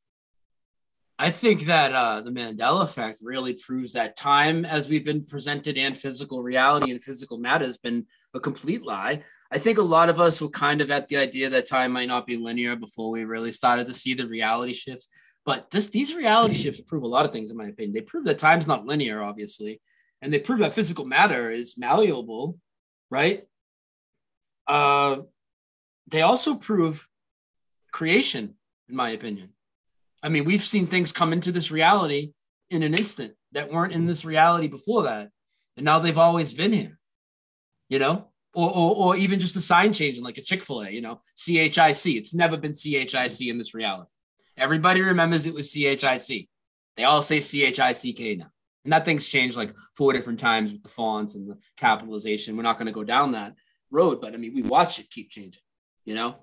I 1.17 1.31
think 1.31 1.61
that 1.61 1.93
uh, 1.93 2.21
the 2.21 2.31
Mandela 2.31 2.83
effect 2.83 3.19
really 3.21 3.53
proves 3.53 3.93
that 3.93 4.17
time, 4.17 4.65
as 4.65 4.89
we've 4.89 5.05
been 5.05 5.23
presented, 5.23 5.77
and 5.77 5.97
physical 5.97 6.43
reality 6.43 6.91
and 6.91 7.01
physical 7.01 7.37
matter 7.37 7.65
has 7.65 7.77
been 7.77 8.05
a 8.33 8.39
complete 8.39 8.83
lie. 8.83 9.23
I 9.49 9.57
think 9.57 9.77
a 9.77 9.83
lot 9.83 10.09
of 10.09 10.19
us 10.19 10.41
were 10.41 10.49
kind 10.49 10.81
of 10.81 10.91
at 10.91 11.07
the 11.07 11.15
idea 11.15 11.49
that 11.49 11.67
time 11.67 11.93
might 11.93 12.09
not 12.09 12.27
be 12.27 12.35
linear 12.35 12.75
before 12.75 13.11
we 13.11 13.23
really 13.23 13.53
started 13.53 13.87
to 13.87 13.93
see 13.93 14.13
the 14.13 14.27
reality 14.27 14.73
shifts. 14.73 15.07
But 15.45 15.69
this, 15.69 15.87
these 15.87 16.13
reality 16.13 16.55
shifts 16.55 16.81
prove 16.81 17.03
a 17.03 17.07
lot 17.07 17.25
of 17.25 17.31
things, 17.31 17.49
in 17.49 17.55
my 17.55 17.67
opinion. 17.67 17.93
They 17.93 18.01
prove 18.01 18.25
that 18.25 18.39
time's 18.39 18.67
not 18.67 18.85
linear, 18.85 19.23
obviously, 19.23 19.79
and 20.21 20.33
they 20.33 20.39
prove 20.39 20.59
that 20.59 20.73
physical 20.73 21.05
matter 21.05 21.49
is 21.49 21.77
malleable, 21.77 22.57
right? 23.09 23.47
Uh, 24.67 25.17
they 26.07 26.23
also 26.23 26.55
prove 26.55 27.07
creation, 27.93 28.55
in 28.89 28.95
my 28.97 29.11
opinion 29.11 29.54
I 30.25 30.29
mean, 30.29 30.43
we've 30.43 30.63
seen 30.63 30.87
things 30.87 31.11
come 31.11 31.33
into 31.33 31.51
this 31.51 31.69
reality 31.69 32.31
in 32.71 32.81
an 32.81 32.95
instant 32.95 33.35
that 33.51 33.71
weren't 33.71 33.93
in 33.93 34.07
this 34.07 34.25
reality 34.25 34.67
before 34.67 35.03
that. 35.03 35.29
And 35.77 35.85
now 35.85 35.99
they've 35.99 36.17
always 36.17 36.51
been 36.51 36.73
here, 36.73 36.97
you 37.89 37.99
know, 37.99 38.29
or, 38.55 38.69
or, 38.69 38.95
or 38.95 39.15
even 39.17 39.39
just 39.39 39.55
a 39.55 39.61
sign 39.61 39.93
changing 39.93 40.23
like 40.23 40.39
a 40.39 40.41
Chick 40.41 40.63
fil 40.63 40.81
A, 40.81 40.89
you 40.89 41.01
know, 41.01 41.19
CHIC. 41.37 42.15
It's 42.15 42.33
never 42.33 42.57
been 42.57 42.73
CHIC 42.73 43.41
in 43.41 43.59
this 43.59 43.75
reality. 43.75 44.09
Everybody 44.57 45.01
remembers 45.01 45.45
it 45.45 45.53
was 45.53 45.71
CHIC. 45.71 46.49
They 46.97 47.03
all 47.03 47.21
say 47.21 47.39
CHICK 47.39 48.39
now. 48.39 48.49
And 48.83 48.93
that 48.93 49.05
thing's 49.05 49.27
changed 49.27 49.55
like 49.55 49.75
four 49.95 50.11
different 50.11 50.39
times 50.39 50.71
with 50.71 50.81
the 50.81 50.89
fonts 50.89 51.35
and 51.35 51.47
the 51.47 51.57
capitalization. 51.77 52.57
We're 52.57 52.63
not 52.63 52.79
going 52.79 52.87
to 52.87 52.91
go 52.91 53.03
down 53.03 53.33
that 53.33 53.53
road, 53.91 54.21
but 54.21 54.33
I 54.33 54.37
mean, 54.37 54.55
we 54.55 54.63
watch 54.63 54.97
it 54.99 55.11
keep 55.11 55.29
changing, 55.29 55.61
you 56.03 56.15
know? 56.15 56.37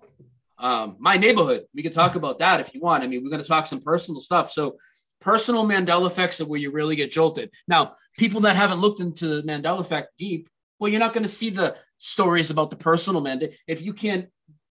Um, 0.59 0.97
my 0.99 1.17
neighborhood, 1.17 1.65
we 1.75 1.83
could 1.83 1.93
talk 1.93 2.15
about 2.15 2.39
that 2.39 2.61
if 2.61 2.75
you 2.75 2.81
want. 2.81 3.03
I 3.03 3.07
mean, 3.07 3.23
we're 3.23 3.31
going 3.31 3.43
to 3.43 3.49
talk 3.49 3.67
some 3.67 3.81
personal 3.81 4.21
stuff. 4.21 4.53
So, 4.53 4.77
personal 5.21 5.65
Mandela 5.65 6.07
effects 6.07 6.41
are 6.41 6.47
where 6.47 6.61
you 6.61 6.71
really 6.71 6.97
get 6.97 7.13
jolted. 7.13 7.51
Now, 7.69 7.95
people 8.19 8.41
that 8.43 8.57
haven't 8.57 8.81
looked 8.81 9.01
into 9.01 9.27
the 9.27 9.43
Mandela 9.43 9.81
effect 9.81 10.17
deep, 10.19 10.49
well, 10.79 10.91
you're 10.91 11.01
not 11.01 11.13
going 11.13 11.23
to 11.23 11.29
see 11.29 11.51
the 11.51 11.77
stories 11.99 12.51
about 12.51 12.71
the 12.71 12.77
personal 12.77 13.23
Mandela. 13.23 13.55
If 13.67 13.83
you 13.83 13.95
can't 13.95 14.29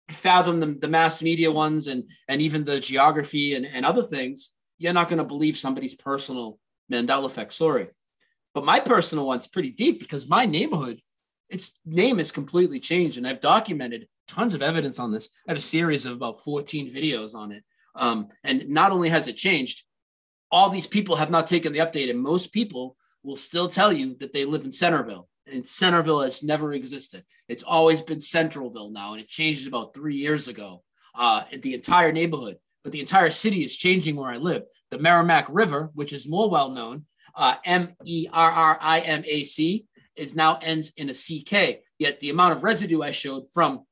fathom 0.10 0.60
the, 0.60 0.68
the 0.80 0.88
mass 0.88 1.22
media 1.22 1.52
ones 1.52 1.88
and 1.88 2.06
and 2.30 2.41
even 2.41 2.64
the 2.64 2.80
geography 2.80 3.56
and, 3.56 3.66
and 3.66 3.86
other 3.86 4.04
things, 4.04 4.54
you're 4.78 4.94
not 4.94 5.10
going 5.10 5.18
to 5.18 5.24
believe 5.24 5.58
somebody's 5.58 5.95
personal 5.95 6.60
Mandela 6.91 7.26
effect 7.26 7.54
story. 7.54 7.90
But 8.54 8.66
my 8.66 8.80
personal 8.80 9.28
one's 9.28 9.48
pretty 9.48 9.72
deep 9.72 9.99
because 9.99 10.30
my 10.30 10.45
neighborhood, 10.45 10.99
its 11.49 11.78
name 11.86 12.20
is 12.20 12.32
completely 12.32 12.80
changed, 12.80 13.18
and 13.18 13.28
I've 13.28 13.41
documented 13.41 14.08
tons 14.28 14.54
of 14.54 14.62
evidence 14.62 14.99
on 14.99 15.12
this. 15.12 15.30
I 15.48 15.52
have 15.52 15.58
a 15.58 15.62
series 15.62 16.06
of 16.06 16.14
about 16.14 16.41
14 16.41 16.94
videos 16.94 17.34
on 17.34 17.52
it. 17.52 17.64
Um, 17.95 18.28
and 18.44 18.70
not 18.70 18.91
only 18.91 19.10
has 19.10 19.28
it 19.28 19.38
changed, 19.38 19.84
all 20.52 20.70
these 20.70 20.88
people 20.88 21.16
have 21.16 21.32
not 21.32 21.48
taken 21.48 21.74
the 21.74 21.80
update, 21.80 22.10
and 22.10 22.20
most 22.20 22.54
people 22.54 22.95
will 23.24 23.36
still 23.36 23.70
tell 23.70 23.91
you 23.91 24.16
that 24.20 24.34
they 24.34 24.45
live 24.45 24.64
in 24.64 24.72
Centerville. 24.72 25.28
And 25.45 25.68
Centerville 25.68 26.22
has 26.22 26.44
never 26.44 26.74
existed. 26.74 27.24
It's 27.48 27.64
always 27.64 28.02
been 28.02 28.20
Centralville 28.20 28.91
now, 28.91 29.14
and 29.14 29.22
it 29.22 29.28
changed 29.28 29.68
about 29.68 29.94
three 29.94 30.16
years 30.16 30.48
ago. 30.48 30.84
Uh, 31.16 31.44
the 31.62 31.74
entire 31.74 32.12
neighborhood, 32.12 32.58
but 32.84 32.91
the 32.91 32.99
entire 32.99 33.32
city 33.32 33.64
is 33.64 33.76
changing 33.76 34.16
where 34.16 34.30
I 34.30 34.38
live. 34.38 34.64
The 34.91 34.99
Merrimack 34.99 35.48
River, 35.49 35.90
which 35.95 36.14
is 36.14 36.28
more 36.28 36.49
well 36.49 36.70
known, 36.70 37.06
uh, 37.36 37.56
M 37.66 37.95
E 38.06 38.28
R 38.32 38.52
R 38.52 38.78
I 38.80 38.99
M 38.99 39.24
A 39.26 39.44
C, 39.44 39.86
is 40.16 40.36
now 40.36 40.60
ends 40.62 40.91
in 40.95 41.10
a 41.10 41.14
C 41.14 41.41
K. 41.41 41.82
Yet 41.99 42.19
the 42.19 42.30
amount 42.30 42.53
of 42.53 42.64
residue 42.64 43.02
I 43.02 43.11
showed 43.11 43.52
from 43.53 43.86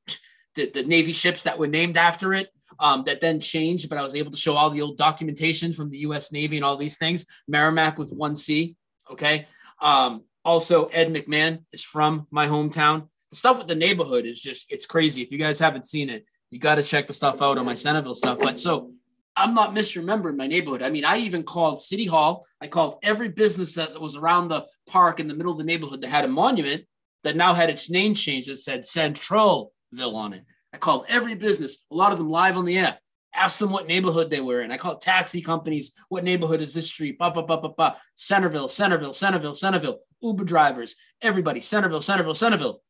the, 0.54 0.70
the 0.70 0.82
Navy 0.82 1.12
ships 1.12 1.42
that 1.42 1.58
were 1.58 1.66
named 1.66 1.96
after 1.96 2.34
it 2.34 2.48
um, 2.78 3.04
that 3.04 3.20
then 3.20 3.40
changed, 3.40 3.88
but 3.88 3.98
I 3.98 4.02
was 4.02 4.14
able 4.14 4.30
to 4.30 4.36
show 4.36 4.54
all 4.54 4.70
the 4.70 4.82
old 4.82 4.96
documentation 4.96 5.72
from 5.72 5.90
the 5.90 5.98
US 5.98 6.32
Navy 6.32 6.56
and 6.56 6.64
all 6.64 6.76
these 6.76 6.98
things. 6.98 7.26
Merrimack 7.48 7.98
with 7.98 8.10
one 8.10 8.36
C. 8.36 8.76
Okay. 9.10 9.46
Um, 9.80 10.24
also, 10.44 10.86
Ed 10.86 11.12
McMahon 11.12 11.64
is 11.72 11.82
from 11.82 12.26
my 12.30 12.46
hometown. 12.46 13.08
The 13.30 13.36
stuff 13.36 13.58
with 13.58 13.66
the 13.66 13.74
neighborhood 13.74 14.24
is 14.24 14.40
just, 14.40 14.72
it's 14.72 14.86
crazy. 14.86 15.22
If 15.22 15.32
you 15.32 15.38
guys 15.38 15.58
haven't 15.58 15.86
seen 15.86 16.08
it, 16.08 16.24
you 16.50 16.60
got 16.60 16.76
to 16.76 16.82
check 16.82 17.06
the 17.06 17.12
stuff 17.12 17.42
out 17.42 17.58
on 17.58 17.64
my 17.64 17.74
Centerville 17.74 18.14
stuff. 18.14 18.38
But 18.38 18.58
so 18.58 18.92
I'm 19.34 19.54
not 19.54 19.74
misremembering 19.74 20.36
my 20.36 20.46
neighborhood. 20.46 20.82
I 20.82 20.90
mean, 20.90 21.04
I 21.04 21.18
even 21.18 21.42
called 21.42 21.82
City 21.82 22.06
Hall. 22.06 22.46
I 22.60 22.68
called 22.68 22.98
every 23.02 23.28
business 23.28 23.74
that 23.74 24.00
was 24.00 24.16
around 24.16 24.48
the 24.48 24.64
park 24.86 25.20
in 25.20 25.28
the 25.28 25.34
middle 25.34 25.52
of 25.52 25.58
the 25.58 25.64
neighborhood 25.64 26.00
that 26.02 26.08
had 26.08 26.24
a 26.24 26.28
monument 26.28 26.84
that 27.26 27.36
now 27.36 27.52
had 27.52 27.70
its 27.70 27.90
name 27.90 28.14
changed 28.14 28.48
that 28.48 28.58
said 28.58 28.82
Centralville 28.82 29.70
on 29.92 30.32
it. 30.32 30.44
I 30.72 30.78
called 30.78 31.06
every 31.08 31.34
business, 31.34 31.78
a 31.90 31.94
lot 31.94 32.12
of 32.12 32.18
them 32.18 32.30
live 32.30 32.56
on 32.56 32.64
the 32.64 32.78
air, 32.78 32.98
Ask 33.36 33.58
them 33.58 33.70
what 33.70 33.86
neighborhood 33.86 34.30
they 34.30 34.40
were 34.40 34.62
in. 34.62 34.72
I 34.72 34.78
call 34.78 34.96
taxi 34.96 35.42
companies. 35.42 35.92
What 36.08 36.24
neighborhood 36.24 36.62
is 36.62 36.72
this 36.72 36.88
street? 36.88 37.18
Ba, 37.18 37.30
ba, 37.30 37.42
ba, 37.42 37.58
ba, 37.58 37.68
ba. 37.68 37.96
Centerville, 38.14 38.68
Centerville, 38.68 39.12
Centerville, 39.12 39.54
Centerville. 39.54 39.98
Uber 40.22 40.44
drivers, 40.44 40.96
everybody, 41.20 41.60
Centerville, 41.60 42.00
Centerville, 42.00 42.34
Centerville. 42.34 42.82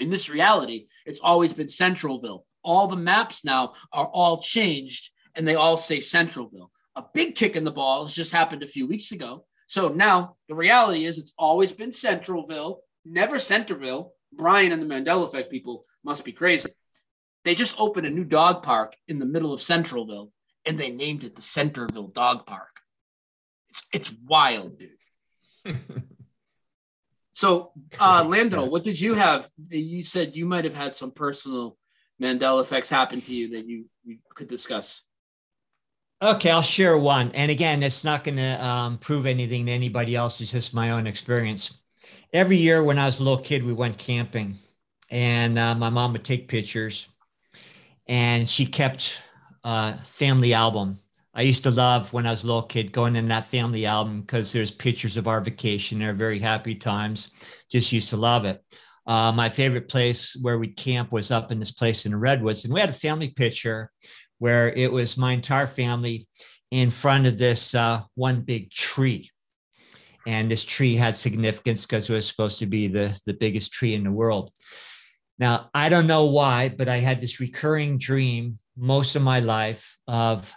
In 0.00 0.10
this 0.10 0.28
reality, 0.28 0.88
it's 1.06 1.20
always 1.20 1.52
been 1.52 1.68
Centralville. 1.68 2.44
All 2.64 2.88
the 2.88 2.96
maps 2.96 3.44
now 3.44 3.74
are 3.92 4.06
all 4.06 4.42
changed 4.42 5.10
and 5.36 5.46
they 5.46 5.54
all 5.54 5.76
say 5.76 6.00
Centralville. 6.00 6.70
A 6.96 7.04
big 7.14 7.36
kick 7.36 7.54
in 7.54 7.62
the 7.62 7.70
balls 7.70 8.12
just 8.12 8.32
happened 8.32 8.64
a 8.64 8.68
few 8.68 8.88
weeks 8.88 9.12
ago. 9.12 9.44
So 9.68 9.88
now 9.88 10.36
the 10.48 10.56
reality 10.56 11.04
is 11.04 11.18
it's 11.18 11.34
always 11.38 11.72
been 11.72 11.90
Centralville, 11.90 12.78
never 13.08 13.38
Centerville. 13.38 14.12
Brian 14.32 14.72
and 14.72 14.82
the 14.82 14.86
Mandela 14.86 15.24
Effect 15.24 15.50
people 15.50 15.84
must 16.04 16.24
be 16.24 16.32
crazy. 16.32 16.70
They 17.44 17.54
just 17.54 17.78
opened 17.80 18.06
a 18.06 18.10
new 18.10 18.24
dog 18.24 18.62
park 18.62 18.94
in 19.06 19.18
the 19.18 19.24
middle 19.24 19.52
of 19.52 19.60
Centralville 19.60 20.30
and 20.68 20.78
they 20.78 20.90
named 20.90 21.24
it 21.24 21.34
the 21.34 21.42
Centerville 21.42 22.08
Dog 22.08 22.46
Park. 22.46 22.80
It's 23.70 23.86
it's 23.92 24.12
wild, 24.26 24.78
dude. 24.78 25.78
so, 27.32 27.72
uh, 27.98 28.24
Lando, 28.28 28.64
what 28.66 28.84
did 28.84 29.00
you 29.00 29.14
have? 29.14 29.48
You 29.70 30.04
said 30.04 30.36
you 30.36 30.46
might 30.46 30.64
have 30.64 30.74
had 30.74 30.94
some 30.94 31.10
personal 31.10 31.76
Mandela 32.22 32.62
effects 32.62 32.90
happen 32.90 33.20
to 33.22 33.34
you 33.34 33.50
that 33.50 33.66
you, 33.66 33.86
you 34.04 34.18
could 34.34 34.48
discuss. 34.48 35.02
Okay, 36.20 36.50
I'll 36.50 36.62
share 36.62 36.98
one. 36.98 37.30
And 37.32 37.50
again, 37.50 37.82
it's 37.82 38.02
not 38.02 38.24
going 38.24 38.38
to 38.38 38.64
um, 38.64 38.98
prove 38.98 39.24
anything 39.24 39.66
to 39.66 39.72
anybody 39.72 40.16
else. 40.16 40.40
It's 40.40 40.50
just 40.50 40.74
my 40.74 40.90
own 40.90 41.06
experience. 41.06 41.78
Every 42.32 42.58
year 42.58 42.84
when 42.84 42.98
I 42.98 43.06
was 43.06 43.20
a 43.20 43.24
little 43.24 43.42
kid, 43.42 43.64
we 43.64 43.72
went 43.72 43.96
camping, 43.96 44.54
and 45.10 45.58
uh, 45.58 45.74
my 45.74 45.88
mom 45.88 46.12
would 46.12 46.24
take 46.24 46.46
pictures, 46.46 47.08
and 48.06 48.46
she 48.46 48.66
kept 48.66 49.22
a 49.64 49.96
family 50.04 50.52
album. 50.52 50.98
I 51.32 51.42
used 51.42 51.62
to 51.62 51.70
love 51.70 52.12
when 52.12 52.26
I 52.26 52.30
was 52.30 52.44
a 52.44 52.46
little 52.46 52.62
kid 52.62 52.92
going 52.92 53.16
in 53.16 53.28
that 53.28 53.46
family 53.46 53.86
album 53.86 54.20
because 54.20 54.52
there's 54.52 54.70
pictures 54.70 55.16
of 55.16 55.26
our 55.26 55.40
vacation. 55.40 56.00
They're 56.00 56.12
very 56.12 56.38
happy 56.38 56.74
times. 56.74 57.30
Just 57.70 57.92
used 57.92 58.10
to 58.10 58.18
love 58.18 58.44
it. 58.44 58.62
Uh, 59.06 59.32
my 59.32 59.48
favorite 59.48 59.88
place 59.88 60.36
where 60.42 60.58
we'd 60.58 60.76
camp 60.76 61.12
was 61.12 61.30
up 61.30 61.50
in 61.50 61.58
this 61.58 61.72
place 61.72 62.04
in 62.04 62.12
the 62.12 62.18
redwoods, 62.18 62.66
and 62.66 62.74
we 62.74 62.80
had 62.80 62.90
a 62.90 62.92
family 62.92 63.28
picture 63.28 63.90
where 64.36 64.70
it 64.74 64.92
was 64.92 65.16
my 65.16 65.32
entire 65.32 65.66
family 65.66 66.28
in 66.70 66.90
front 66.90 67.26
of 67.26 67.38
this 67.38 67.74
uh, 67.74 68.02
one 68.16 68.42
big 68.42 68.70
tree. 68.70 69.30
And 70.26 70.50
this 70.50 70.64
tree 70.64 70.94
had 70.94 71.16
significance 71.16 71.86
because 71.86 72.10
it 72.10 72.12
was 72.12 72.26
supposed 72.26 72.58
to 72.58 72.66
be 72.66 72.86
the, 72.88 73.18
the 73.24 73.34
biggest 73.34 73.72
tree 73.72 73.94
in 73.94 74.04
the 74.04 74.10
world. 74.10 74.52
Now, 75.38 75.70
I 75.72 75.88
don't 75.88 76.06
know 76.06 76.26
why, 76.26 76.68
but 76.68 76.88
I 76.88 76.98
had 76.98 77.20
this 77.20 77.40
recurring 77.40 77.96
dream 77.98 78.58
most 78.76 79.16
of 79.16 79.22
my 79.22 79.40
life 79.40 79.96
of 80.06 80.52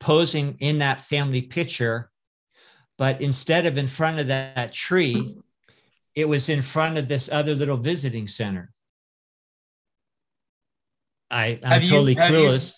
posing 0.00 0.56
in 0.60 0.80
that 0.80 1.00
family 1.00 1.42
picture. 1.42 2.10
But 2.98 3.20
instead 3.20 3.66
of 3.66 3.78
in 3.78 3.86
front 3.86 4.20
of 4.20 4.26
that, 4.28 4.72
tree, 4.72 5.36
it 6.14 6.28
was 6.28 6.48
in 6.48 6.62
front 6.62 6.98
of 6.98 7.08
this 7.08 7.30
other 7.30 7.54
little 7.54 7.76
visiting 7.76 8.28
center. 8.28 8.72
I, 11.30 11.58
I'm 11.62 11.80
Have 11.80 11.88
totally 11.88 12.12
you- 12.12 12.18
clueless. 12.18 12.74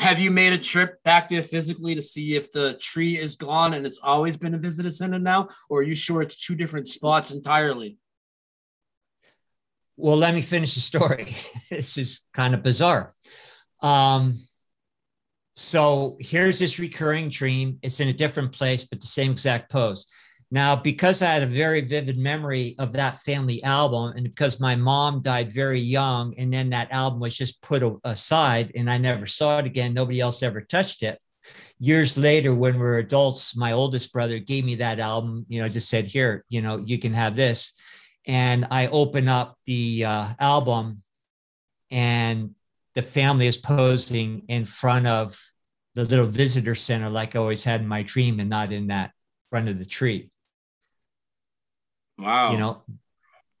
Have 0.00 0.18
you 0.18 0.30
made 0.30 0.54
a 0.54 0.58
trip 0.58 1.02
back 1.02 1.28
there 1.28 1.42
physically 1.42 1.94
to 1.94 2.00
see 2.00 2.34
if 2.34 2.50
the 2.52 2.72
tree 2.80 3.18
is 3.18 3.36
gone 3.36 3.74
and 3.74 3.84
it's 3.84 3.98
always 4.02 4.34
been 4.34 4.54
a 4.54 4.58
visitor 4.58 4.90
center 4.90 5.18
now? 5.18 5.50
Or 5.68 5.80
are 5.80 5.82
you 5.82 5.94
sure 5.94 6.22
it's 6.22 6.36
two 6.36 6.54
different 6.54 6.88
spots 6.88 7.32
entirely? 7.32 7.98
Well, 9.98 10.16
let 10.16 10.34
me 10.34 10.40
finish 10.40 10.74
the 10.74 10.80
story. 10.80 11.36
this 11.70 11.98
is 11.98 12.22
kind 12.32 12.54
of 12.54 12.62
bizarre. 12.62 13.12
Um, 13.82 14.32
so 15.54 16.16
here's 16.18 16.58
this 16.58 16.78
recurring 16.78 17.28
dream. 17.28 17.78
It's 17.82 18.00
in 18.00 18.08
a 18.08 18.14
different 18.14 18.52
place, 18.52 18.84
but 18.84 19.02
the 19.02 19.06
same 19.06 19.32
exact 19.32 19.70
pose. 19.70 20.06
Now, 20.52 20.74
because 20.74 21.22
I 21.22 21.26
had 21.26 21.44
a 21.44 21.46
very 21.46 21.80
vivid 21.80 22.18
memory 22.18 22.74
of 22.78 22.92
that 22.94 23.20
family 23.20 23.62
album, 23.62 24.14
and 24.16 24.24
because 24.24 24.58
my 24.58 24.74
mom 24.74 25.22
died 25.22 25.52
very 25.52 25.78
young, 25.78 26.34
and 26.38 26.52
then 26.52 26.70
that 26.70 26.90
album 26.90 27.20
was 27.20 27.36
just 27.36 27.62
put 27.62 27.84
aside 28.04 28.72
and 28.74 28.90
I 28.90 28.98
never 28.98 29.26
saw 29.26 29.58
it 29.58 29.66
again, 29.66 29.94
nobody 29.94 30.20
else 30.20 30.42
ever 30.42 30.60
touched 30.60 31.04
it. 31.04 31.20
Years 31.78 32.18
later, 32.18 32.54
when 32.54 32.74
we 32.74 32.80
were 32.80 32.98
adults, 32.98 33.56
my 33.56 33.72
oldest 33.72 34.12
brother 34.12 34.38
gave 34.38 34.64
me 34.64 34.74
that 34.76 34.98
album, 34.98 35.46
you 35.48 35.60
know, 35.60 35.68
just 35.68 35.88
said, 35.88 36.06
Here, 36.06 36.44
you 36.48 36.62
know, 36.62 36.78
you 36.78 36.98
can 36.98 37.14
have 37.14 37.36
this 37.36 37.72
and 38.26 38.66
I 38.70 38.88
open 38.88 39.28
up 39.28 39.58
the 39.64 40.04
uh, 40.04 40.28
album, 40.38 41.02
and 41.90 42.54
the 42.94 43.02
family 43.02 43.46
is 43.46 43.56
posing 43.56 44.42
in 44.48 44.64
front 44.64 45.06
of 45.06 45.36
the 45.94 46.04
little 46.04 46.26
visitor 46.26 46.74
center, 46.74 47.10
like 47.10 47.34
I 47.34 47.38
always 47.38 47.64
had 47.64 47.80
in 47.80 47.88
my 47.88 48.02
dream, 48.02 48.40
and 48.40 48.50
not 48.50 48.72
in 48.72 48.88
that 48.88 49.12
front 49.50 49.68
of 49.68 49.78
the 49.78 49.84
tree. 49.84 50.30
Wow. 52.20 52.52
You 52.52 52.58
know, 52.58 52.82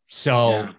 so 0.06 0.50
Yeah. 0.50 0.72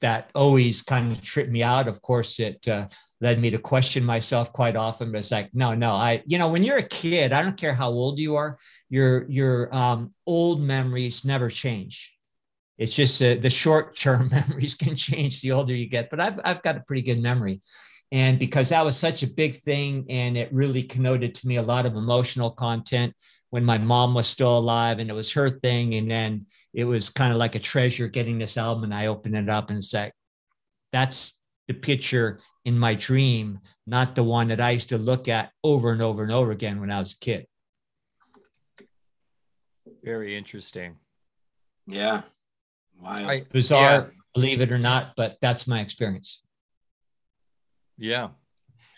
that 0.00 0.30
always 0.34 0.82
kind 0.82 1.12
of 1.12 1.22
tripped 1.22 1.50
me 1.50 1.62
out. 1.62 1.88
Of 1.88 2.02
course, 2.02 2.38
it 2.40 2.66
uh, 2.68 2.88
led 3.20 3.38
me 3.38 3.50
to 3.50 3.58
question 3.58 4.04
myself 4.04 4.52
quite 4.52 4.76
often. 4.76 5.12
But 5.12 5.18
it's 5.18 5.30
like, 5.30 5.50
no, 5.54 5.74
no, 5.74 5.94
I, 5.94 6.22
you 6.26 6.38
know, 6.38 6.48
when 6.48 6.62
you're 6.62 6.78
a 6.78 6.82
kid, 6.82 7.32
I 7.32 7.42
don't 7.42 7.56
care 7.56 7.74
how 7.74 7.90
old 7.90 8.18
you 8.18 8.36
are, 8.36 8.58
your 8.88 9.30
your 9.30 9.74
um, 9.74 10.12
old 10.26 10.60
memories 10.62 11.24
never 11.24 11.48
change. 11.48 12.16
It's 12.76 12.94
just 12.94 13.22
uh, 13.22 13.36
the 13.36 13.50
short 13.50 13.96
term 13.98 14.28
memories 14.32 14.74
can 14.74 14.96
change 14.96 15.40
the 15.40 15.52
older 15.52 15.74
you 15.74 15.88
get. 15.88 16.10
But 16.10 16.20
I've 16.20 16.40
I've 16.44 16.62
got 16.62 16.76
a 16.76 16.80
pretty 16.80 17.02
good 17.02 17.22
memory, 17.22 17.60
and 18.10 18.38
because 18.38 18.70
that 18.70 18.84
was 18.84 18.96
such 18.96 19.22
a 19.22 19.26
big 19.26 19.56
thing, 19.56 20.06
and 20.08 20.36
it 20.36 20.52
really 20.52 20.82
connoted 20.82 21.34
to 21.36 21.46
me 21.46 21.56
a 21.56 21.62
lot 21.62 21.86
of 21.86 21.94
emotional 21.94 22.50
content 22.50 23.14
when 23.54 23.64
my 23.64 23.78
mom 23.78 24.14
was 24.14 24.26
still 24.26 24.58
alive, 24.58 24.98
and 24.98 25.08
it 25.08 25.12
was 25.12 25.30
her 25.30 25.48
thing, 25.48 25.94
and 25.94 26.10
then 26.10 26.44
it 26.72 26.82
was 26.82 27.08
kind 27.08 27.30
of 27.32 27.38
like 27.38 27.54
a 27.54 27.60
treasure 27.60 28.08
getting 28.08 28.36
this 28.36 28.56
album, 28.56 28.82
and 28.82 28.92
I 28.92 29.06
opened 29.06 29.36
it 29.36 29.48
up 29.48 29.70
and 29.70 29.84
said, 29.84 30.10
"That's 30.90 31.40
the 31.68 31.74
picture 31.74 32.40
in 32.64 32.76
my 32.76 32.94
dream, 32.96 33.60
not 33.86 34.16
the 34.16 34.24
one 34.24 34.48
that 34.48 34.60
I 34.60 34.72
used 34.72 34.88
to 34.88 34.98
look 34.98 35.28
at 35.28 35.52
over 35.62 35.92
and 35.92 36.02
over 36.02 36.24
and 36.24 36.32
over 36.32 36.50
again 36.50 36.80
when 36.80 36.90
I 36.90 36.98
was 36.98 37.12
a 37.12 37.18
kid." 37.20 37.46
Very 40.02 40.36
interesting. 40.36 40.96
Yeah. 41.86 42.22
Wow. 43.00 43.12
I, 43.12 43.44
Bizarre, 43.52 44.10
Yeah. 44.12 44.20
believe 44.34 44.62
it 44.62 44.72
or 44.72 44.80
not, 44.80 45.14
but 45.16 45.38
that's 45.40 45.68
my 45.68 45.78
experience. 45.80 46.42
yeah. 47.98 48.30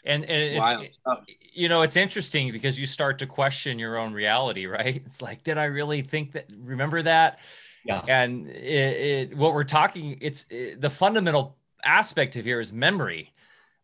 And, 0.03 0.24
and 0.24 0.43
it's, 0.55 0.61
Wild 0.61 0.93
stuff. 0.95 1.24
You 1.57 1.69
know, 1.69 1.83
it's 1.83 1.97
interesting 1.97 2.53
because 2.53 2.78
you 2.78 2.87
start 2.87 3.19
to 3.20 3.27
question 3.27 3.78
your 3.78 3.97
own 3.97 4.12
reality, 4.12 4.66
right? 4.66 5.03
It's 5.07 5.23
like, 5.23 5.43
did 5.43 5.57
I 5.57 5.65
really 5.65 6.03
think 6.03 6.33
that? 6.33 6.47
Remember 6.57 7.03
that? 7.03 7.39
Yeah. 7.85 8.03
And 8.07 8.49
it, 8.49 9.31
it 9.31 9.37
what 9.37 9.55
we're 9.55 9.65
talking, 9.65 10.19
it's 10.20 10.45
it, 10.51 10.81
the 10.81 10.91
fundamental 10.91 11.57
aspect 11.85 12.37
of 12.37 12.45
here 12.45 12.61
is 12.61 12.73
memory, 12.73 13.33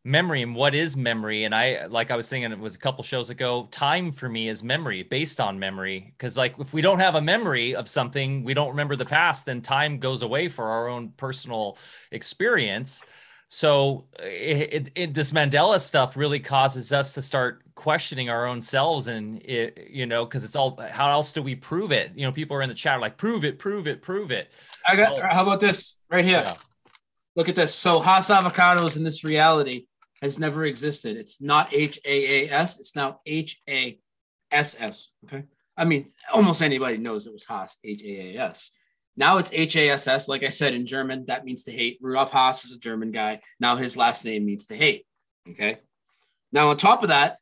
memory, 0.04 0.42
and 0.42 0.54
what 0.54 0.74
is 0.74 0.96
memory? 0.96 1.44
And 1.44 1.54
I, 1.54 1.86
like 1.86 2.10
I 2.10 2.16
was 2.16 2.26
saying, 2.26 2.42
it 2.42 2.58
was 2.58 2.74
a 2.74 2.78
couple 2.78 3.04
shows 3.04 3.30
ago. 3.30 3.68
Time 3.70 4.12
for 4.12 4.28
me 4.28 4.48
is 4.48 4.62
memory, 4.62 5.02
based 5.04 5.40
on 5.40 5.58
memory, 5.58 6.12
because 6.18 6.36
like 6.36 6.58
if 6.58 6.72
we 6.74 6.82
don't 6.82 6.98
have 6.98 7.14
a 7.14 7.22
memory 7.22 7.74
of 7.74 7.88
something, 7.88 8.44
we 8.44 8.54
don't 8.54 8.70
remember 8.70 8.96
the 8.96 9.06
past, 9.06 9.46
then 9.46 9.62
time 9.62 9.98
goes 9.98 10.22
away 10.22 10.48
for 10.48 10.66
our 10.66 10.88
own 10.88 11.10
personal 11.16 11.78
experience. 12.10 13.04
So 13.54 14.06
it, 14.18 14.72
it, 14.72 14.92
it, 14.94 15.14
this 15.14 15.30
Mandela 15.30 15.78
stuff 15.78 16.16
really 16.16 16.40
causes 16.40 16.90
us 16.90 17.12
to 17.12 17.20
start 17.20 17.62
questioning 17.74 18.30
our 18.30 18.46
own 18.46 18.62
selves, 18.62 19.08
and 19.08 19.42
it, 19.44 19.88
you 19.90 20.06
know, 20.06 20.24
because 20.24 20.42
it's 20.42 20.56
all 20.56 20.80
how 20.90 21.10
else 21.10 21.32
do 21.32 21.42
we 21.42 21.54
prove 21.54 21.92
it? 21.92 22.12
You 22.16 22.24
know, 22.24 22.32
people 22.32 22.56
are 22.56 22.62
in 22.62 22.70
the 22.70 22.74
chat 22.74 22.98
like 22.98 23.18
prove 23.18 23.44
it, 23.44 23.58
prove 23.58 23.86
it, 23.86 24.00
prove 24.00 24.30
it. 24.30 24.50
I 24.88 24.96
got. 24.96 25.20
How 25.20 25.42
about 25.42 25.60
this 25.60 26.00
right 26.10 26.24
here? 26.24 26.44
Yeah. 26.46 26.54
Look 27.36 27.50
at 27.50 27.54
this. 27.54 27.74
So 27.74 28.00
Haas 28.00 28.30
avocados 28.30 28.96
in 28.96 29.04
this 29.04 29.22
reality 29.22 29.84
has 30.22 30.38
never 30.38 30.64
existed. 30.64 31.18
It's 31.18 31.38
not 31.42 31.74
H 31.74 32.00
A 32.06 32.46
A 32.46 32.50
S. 32.52 32.80
It's 32.80 32.96
now 32.96 33.20
H 33.26 33.60
A 33.68 34.00
S 34.50 34.76
S. 34.78 35.10
Okay. 35.26 35.44
I 35.76 35.84
mean, 35.84 36.06
almost 36.32 36.62
anybody 36.62 36.96
knows 36.96 37.26
it 37.26 37.34
was 37.34 37.44
Haas 37.44 37.76
H 37.84 38.02
A 38.02 38.34
A 38.34 38.48
S. 38.48 38.70
Now 39.16 39.38
it's 39.38 39.50
H 39.52 39.76
A 39.76 39.90
S 39.90 40.06
S. 40.06 40.28
Like 40.28 40.42
I 40.42 40.48
said 40.48 40.74
in 40.74 40.86
German, 40.86 41.26
that 41.26 41.44
means 41.44 41.64
to 41.64 41.72
hate. 41.72 41.98
Rudolf 42.00 42.32
Haas 42.32 42.64
is 42.64 42.72
a 42.72 42.78
German 42.78 43.10
guy. 43.10 43.40
Now 43.60 43.76
his 43.76 43.96
last 43.96 44.24
name 44.24 44.44
means 44.44 44.66
to 44.68 44.76
hate. 44.76 45.06
Okay. 45.50 45.78
Now 46.52 46.70
on 46.70 46.76
top 46.76 47.02
of 47.02 47.08
that, 47.10 47.38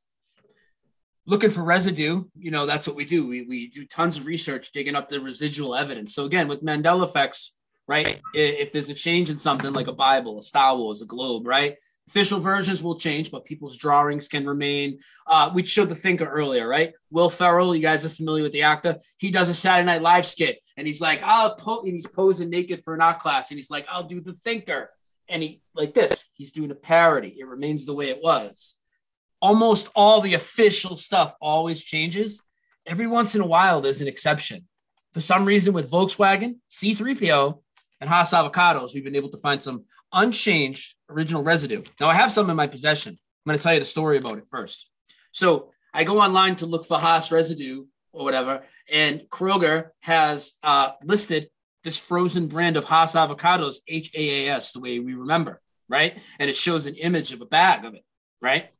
looking 1.27 1.51
for 1.51 1.63
residue, 1.63 2.25
you 2.37 2.51
know, 2.51 2.67
that's 2.67 2.87
what 2.87 2.97
we 2.97 3.05
do. 3.05 3.27
We, 3.27 3.43
we 3.43 3.69
do 3.69 3.87
tons 3.87 4.17
of 4.17 4.27
research 4.27 4.73
digging 4.73 4.97
up 4.97 5.09
the 5.09 5.21
residual 5.21 5.77
evidence. 5.77 6.15
So 6.15 6.25
again, 6.25 6.49
with 6.49 6.65
Mandela 6.65 7.05
effects, 7.05 7.57
right? 7.87 8.21
If 8.35 8.73
there's 8.73 8.89
a 8.89 8.95
change 8.95 9.31
in 9.31 9.39
something 9.39 9.73
like 9.73 9.87
a 9.87 9.93
Bible, 9.93 10.39
a 10.39 10.43
Star 10.43 10.77
Wars, 10.77 11.03
a 11.03 11.07
globe, 11.07 11.47
right? 11.47 11.77
Official 12.11 12.41
versions 12.41 12.83
will 12.83 12.99
change, 12.99 13.31
but 13.31 13.45
people's 13.45 13.77
drawings 13.77 14.27
can 14.27 14.45
remain. 14.45 14.99
Uh, 15.29 15.49
we 15.55 15.65
showed 15.65 15.89
the 15.89 15.95
thinker 15.95 16.25
earlier, 16.25 16.67
right? 16.67 16.93
Will 17.13 17.31
Ferrell, 17.31 17.73
you 17.73 17.81
guys 17.81 18.05
are 18.05 18.09
familiar 18.09 18.43
with 18.43 18.51
the 18.51 18.63
actor. 18.63 18.99
He 19.19 19.31
does 19.31 19.49
a 19.49 19.55
Saturday 19.55 19.87
Night 19.87 20.03
Live 20.03 20.27
skit, 20.27 20.59
and 20.77 20.89
he's 20.89 21.01
like, 21.01 21.23
"I'll 21.23 21.55
po-, 21.55 21.83
and 21.83 21.95
he's 21.95 22.09
posing 22.09 22.51
naked 22.51 22.83
for 22.83 22.95
an 22.95 23.01
art 23.01 23.21
class, 23.21 23.53
and 23.53 23.59
he's 23.61 23.71
like, 23.71 23.87
"I'll 23.89 24.03
do 24.03 24.21
the 24.21 24.33
thinker," 24.33 24.91
and 25.29 25.41
he 25.41 25.63
like 25.73 25.95
this. 25.95 26.25
He's 26.33 26.51
doing 26.51 26.73
a 26.73 26.75
parody. 26.75 27.37
It 27.39 27.47
remains 27.47 27.87
the 27.87 27.95
way 27.95 28.09
it 28.09 28.21
was. 28.21 28.77
almost 29.41 29.89
all 29.95 30.21
the 30.21 30.35
official 30.35 30.97
stuff 30.97 31.33
always 31.41 31.81
changes. 31.83 32.43
Every 32.87 33.07
once 33.07 33.35
in 33.37 33.41
a 33.41 33.47
while, 33.47 33.81
there's 33.81 34.01
an 34.01 34.09
exception. 34.09 34.67
For 35.15 35.21
some 35.21 35.45
reason, 35.45 35.73
with 35.73 35.91
Volkswagen, 35.91 36.57
C3PO, 36.71 37.63
and 38.01 38.11
Haas 38.11 38.33
avocados, 38.33 38.93
we've 38.95 39.05
been 39.05 39.17
able 39.17 39.29
to 39.31 39.39
find 39.39 39.61
some 39.63 39.85
unchanged 40.13 40.95
original 41.09 41.43
residue. 41.43 41.83
Now, 42.01 42.09
I 42.09 42.15
have 42.15 42.33
some 42.33 42.51
in 42.51 42.57
my 42.57 42.67
possession. 42.67 43.13
I'm 43.13 43.51
going 43.51 43.59
to 43.59 43.63
tell 43.63 43.75
you 43.75 43.81
the 43.81 43.87
story 43.87 44.19
about 44.19 44.39
it 44.39 44.45
first. 44.51 44.89
So, 45.33 45.73
I 45.93 46.05
go 46.05 46.21
online 46.21 46.55
to 46.57 46.67
look 46.67 46.87
for 46.87 46.99
Haas 46.99 47.33
residue 47.33 47.85
or 48.13 48.25
whatever, 48.25 48.63
and 48.89 49.23
Kroger 49.29 49.89
has 50.01 50.53
uh, 50.63 50.91
listed 51.03 51.49
this 51.83 51.97
frozen 51.97 52.47
brand 52.47 52.77
of 52.77 52.85
Haas 52.85 53.15
avocados, 53.15 53.77
H 53.89 54.11
A 54.15 54.47
A 54.47 54.51
S, 54.51 54.73
the 54.73 54.81
way 54.81 55.01
we 55.01 55.15
remember, 55.15 55.61
right? 55.89 56.19
And 56.39 56.49
it 56.49 56.57
shows 56.57 56.87
an 56.87 56.95
image 56.95 57.33
of 57.33 57.41
a 57.41 57.47
bag 57.47 57.85
of 57.85 57.95
it, 57.95 58.05
right? 58.41 58.71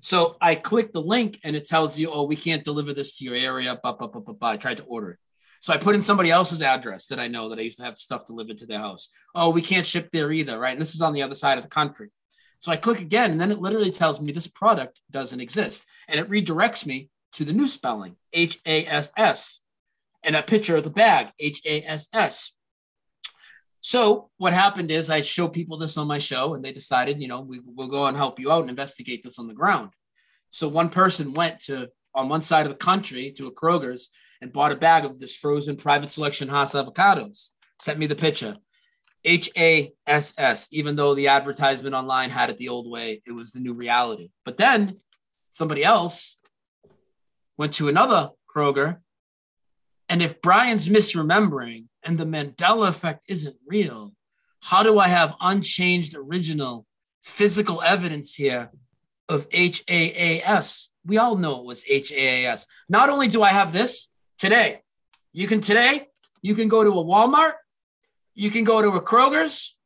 So 0.00 0.36
I 0.40 0.56
click 0.56 0.92
the 0.92 1.00
link 1.00 1.38
and 1.44 1.54
it 1.54 1.64
tells 1.64 1.98
you, 1.98 2.10
oh, 2.10 2.24
we 2.24 2.36
can't 2.36 2.64
deliver 2.64 2.92
this 2.92 3.16
to 3.18 3.24
your 3.24 3.36
area. 3.36 3.78
Blah, 3.80 3.92
blah, 3.92 4.08
blah, 4.08 4.20
blah, 4.20 4.34
blah. 4.34 4.50
I 4.50 4.56
tried 4.56 4.78
to 4.78 4.82
order 4.82 5.12
it. 5.12 5.18
So 5.62 5.72
I 5.72 5.76
put 5.76 5.94
in 5.94 6.02
somebody 6.02 6.28
else's 6.28 6.60
address 6.60 7.06
that 7.06 7.20
I 7.20 7.28
know 7.28 7.48
that 7.48 7.58
I 7.60 7.62
used 7.62 7.78
to 7.78 7.84
have 7.84 7.96
stuff 7.96 8.26
delivered 8.26 8.58
to 8.58 8.66
their 8.66 8.80
house. 8.80 9.08
Oh, 9.32 9.50
we 9.50 9.62
can't 9.62 9.86
ship 9.86 10.10
there 10.10 10.32
either, 10.32 10.58
right? 10.58 10.72
And 10.72 10.80
this 10.80 10.96
is 10.96 11.00
on 11.00 11.12
the 11.12 11.22
other 11.22 11.36
side 11.36 11.56
of 11.56 11.62
the 11.62 11.70
country. 11.70 12.10
So 12.58 12.72
I 12.72 12.76
click 12.76 13.00
again, 13.00 13.30
and 13.30 13.40
then 13.40 13.52
it 13.52 13.60
literally 13.60 13.92
tells 13.92 14.20
me 14.20 14.32
this 14.32 14.48
product 14.48 15.00
doesn't 15.12 15.40
exist. 15.40 15.86
And 16.08 16.18
it 16.18 16.28
redirects 16.28 16.84
me 16.84 17.10
to 17.34 17.44
the 17.44 17.52
new 17.52 17.68
spelling, 17.68 18.16
H 18.32 18.58
A 18.66 18.84
S 18.86 19.12
S, 19.16 19.60
and 20.24 20.34
a 20.34 20.42
picture 20.42 20.76
of 20.76 20.82
the 20.82 20.90
bag, 20.90 21.30
H 21.38 21.62
A 21.64 21.84
S 21.84 22.08
S. 22.12 22.50
So 23.78 24.30
what 24.38 24.52
happened 24.52 24.90
is 24.90 25.10
I 25.10 25.20
show 25.20 25.46
people 25.46 25.78
this 25.78 25.96
on 25.96 26.08
my 26.08 26.18
show, 26.18 26.54
and 26.54 26.64
they 26.64 26.72
decided, 26.72 27.22
you 27.22 27.28
know, 27.28 27.40
we 27.40 27.60
will 27.64 27.86
go 27.86 28.06
and 28.06 28.16
help 28.16 28.40
you 28.40 28.50
out 28.50 28.62
and 28.62 28.70
investigate 28.70 29.22
this 29.22 29.38
on 29.38 29.46
the 29.46 29.54
ground. 29.54 29.90
So 30.50 30.66
one 30.66 30.88
person 30.88 31.34
went 31.34 31.60
to 31.66 31.86
on 32.16 32.28
one 32.28 32.42
side 32.42 32.66
of 32.66 32.72
the 32.72 32.84
country 32.84 33.30
to 33.38 33.46
a 33.46 33.54
Kroger's 33.54 34.10
and 34.42 34.52
bought 34.52 34.72
a 34.72 34.76
bag 34.76 35.06
of 35.06 35.18
this 35.18 35.36
frozen 35.36 35.76
private 35.76 36.10
selection 36.10 36.48
Hass 36.48 36.74
avocados. 36.74 37.50
Sent 37.80 37.98
me 37.98 38.06
the 38.06 38.16
picture. 38.16 38.56
H 39.24 39.48
A 39.56 39.92
S 40.04 40.34
S, 40.36 40.66
even 40.72 40.96
though 40.96 41.14
the 41.14 41.28
advertisement 41.28 41.94
online 41.94 42.28
had 42.28 42.50
it 42.50 42.58
the 42.58 42.68
old 42.68 42.90
way, 42.90 43.22
it 43.24 43.30
was 43.30 43.52
the 43.52 43.60
new 43.60 43.72
reality. 43.72 44.30
But 44.44 44.58
then 44.58 44.98
somebody 45.52 45.84
else 45.84 46.38
went 47.56 47.74
to 47.74 47.88
another 47.88 48.30
Kroger. 48.52 48.98
And 50.08 50.20
if 50.20 50.42
Brian's 50.42 50.88
misremembering, 50.88 51.86
and 52.02 52.18
the 52.18 52.26
Mandela 52.26 52.88
effect 52.88 53.22
isn't 53.28 53.54
real, 53.64 54.12
how 54.60 54.82
do 54.82 54.98
I 54.98 55.06
have 55.06 55.36
unchanged 55.40 56.16
original 56.16 56.84
physical 57.22 57.80
evidence 57.80 58.34
here 58.34 58.70
of 59.28 59.48
HAAS? 59.50 60.88
We 61.06 61.18
all 61.18 61.36
know 61.36 61.60
it 61.60 61.64
was 61.64 61.84
HAAS. 61.84 62.66
Not 62.88 63.08
only 63.08 63.28
do 63.28 63.42
I 63.44 63.50
have 63.50 63.72
this 63.72 64.08
today, 64.42 64.80
you 65.32 65.46
can 65.46 65.60
today, 65.60 66.08
you 66.42 66.54
can 66.54 66.68
go 66.68 66.82
to 66.82 66.90
a 66.90 67.04
Walmart, 67.04 67.54
you 68.34 68.50
can 68.50 68.64
go 68.64 68.82
to 68.82 68.88
a 68.88 69.02
Kroger's. 69.02 69.76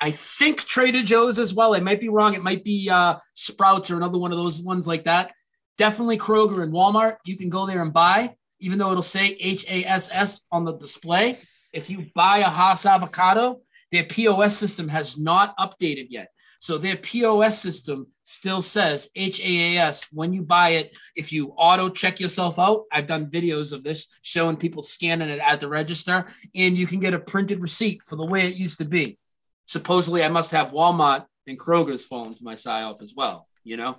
I 0.00 0.10
think 0.12 0.64
Trader 0.64 1.02
Joe's 1.02 1.38
as 1.38 1.54
well. 1.54 1.74
I 1.74 1.80
might 1.80 2.00
be 2.00 2.08
wrong. 2.08 2.34
It 2.34 2.42
might 2.42 2.62
be 2.62 2.88
uh, 2.88 3.16
Sprouts 3.34 3.90
or 3.90 3.96
another 3.96 4.18
one 4.18 4.30
of 4.30 4.38
those 4.38 4.62
ones 4.62 4.86
like 4.86 5.04
that. 5.04 5.32
Definitely 5.76 6.18
Kroger 6.18 6.62
and 6.62 6.72
Walmart. 6.72 7.16
You 7.24 7.36
can 7.36 7.48
go 7.48 7.66
there 7.66 7.82
and 7.82 7.92
buy 7.92 8.36
even 8.60 8.78
though 8.78 8.90
it'll 8.90 9.02
say 9.02 9.36
H 9.40 9.64
A 9.68 9.84
S 9.84 10.10
S 10.12 10.42
on 10.50 10.64
the 10.64 10.76
display, 10.76 11.38
if 11.72 11.88
you 11.88 12.06
buy 12.14 12.38
a 12.38 12.44
Haas 12.44 12.86
avocado, 12.86 13.60
their 13.90 14.04
POS 14.04 14.56
system 14.56 14.88
has 14.88 15.16
not 15.16 15.56
updated 15.58 16.06
yet. 16.10 16.28
So 16.60 16.76
their 16.76 16.96
POS 16.96 17.60
system 17.60 18.08
still 18.24 18.62
says 18.62 19.08
HAAS 19.16 20.06
when 20.12 20.32
you 20.32 20.42
buy 20.42 20.70
it. 20.70 20.96
If 21.14 21.32
you 21.32 21.54
auto 21.56 21.88
check 21.88 22.18
yourself 22.20 22.58
out, 22.58 22.84
I've 22.92 23.06
done 23.06 23.30
videos 23.30 23.72
of 23.72 23.84
this 23.84 24.08
showing 24.22 24.56
people 24.56 24.82
scanning 24.82 25.28
it 25.28 25.38
at 25.38 25.60
the 25.60 25.68
register, 25.68 26.26
and 26.54 26.76
you 26.76 26.86
can 26.86 27.00
get 27.00 27.14
a 27.14 27.18
printed 27.18 27.62
receipt 27.62 28.02
for 28.06 28.16
the 28.16 28.26
way 28.26 28.46
it 28.46 28.56
used 28.56 28.78
to 28.78 28.84
be. 28.84 29.18
Supposedly, 29.66 30.24
I 30.24 30.28
must 30.28 30.50
have 30.50 30.68
Walmart 30.68 31.26
and 31.46 31.58
Kroger's 31.58 32.04
fallen 32.04 32.34
for 32.34 32.44
my 32.44 32.54
psyop 32.54 33.02
as 33.02 33.14
well. 33.14 33.46
You 33.62 33.76
know. 33.76 33.98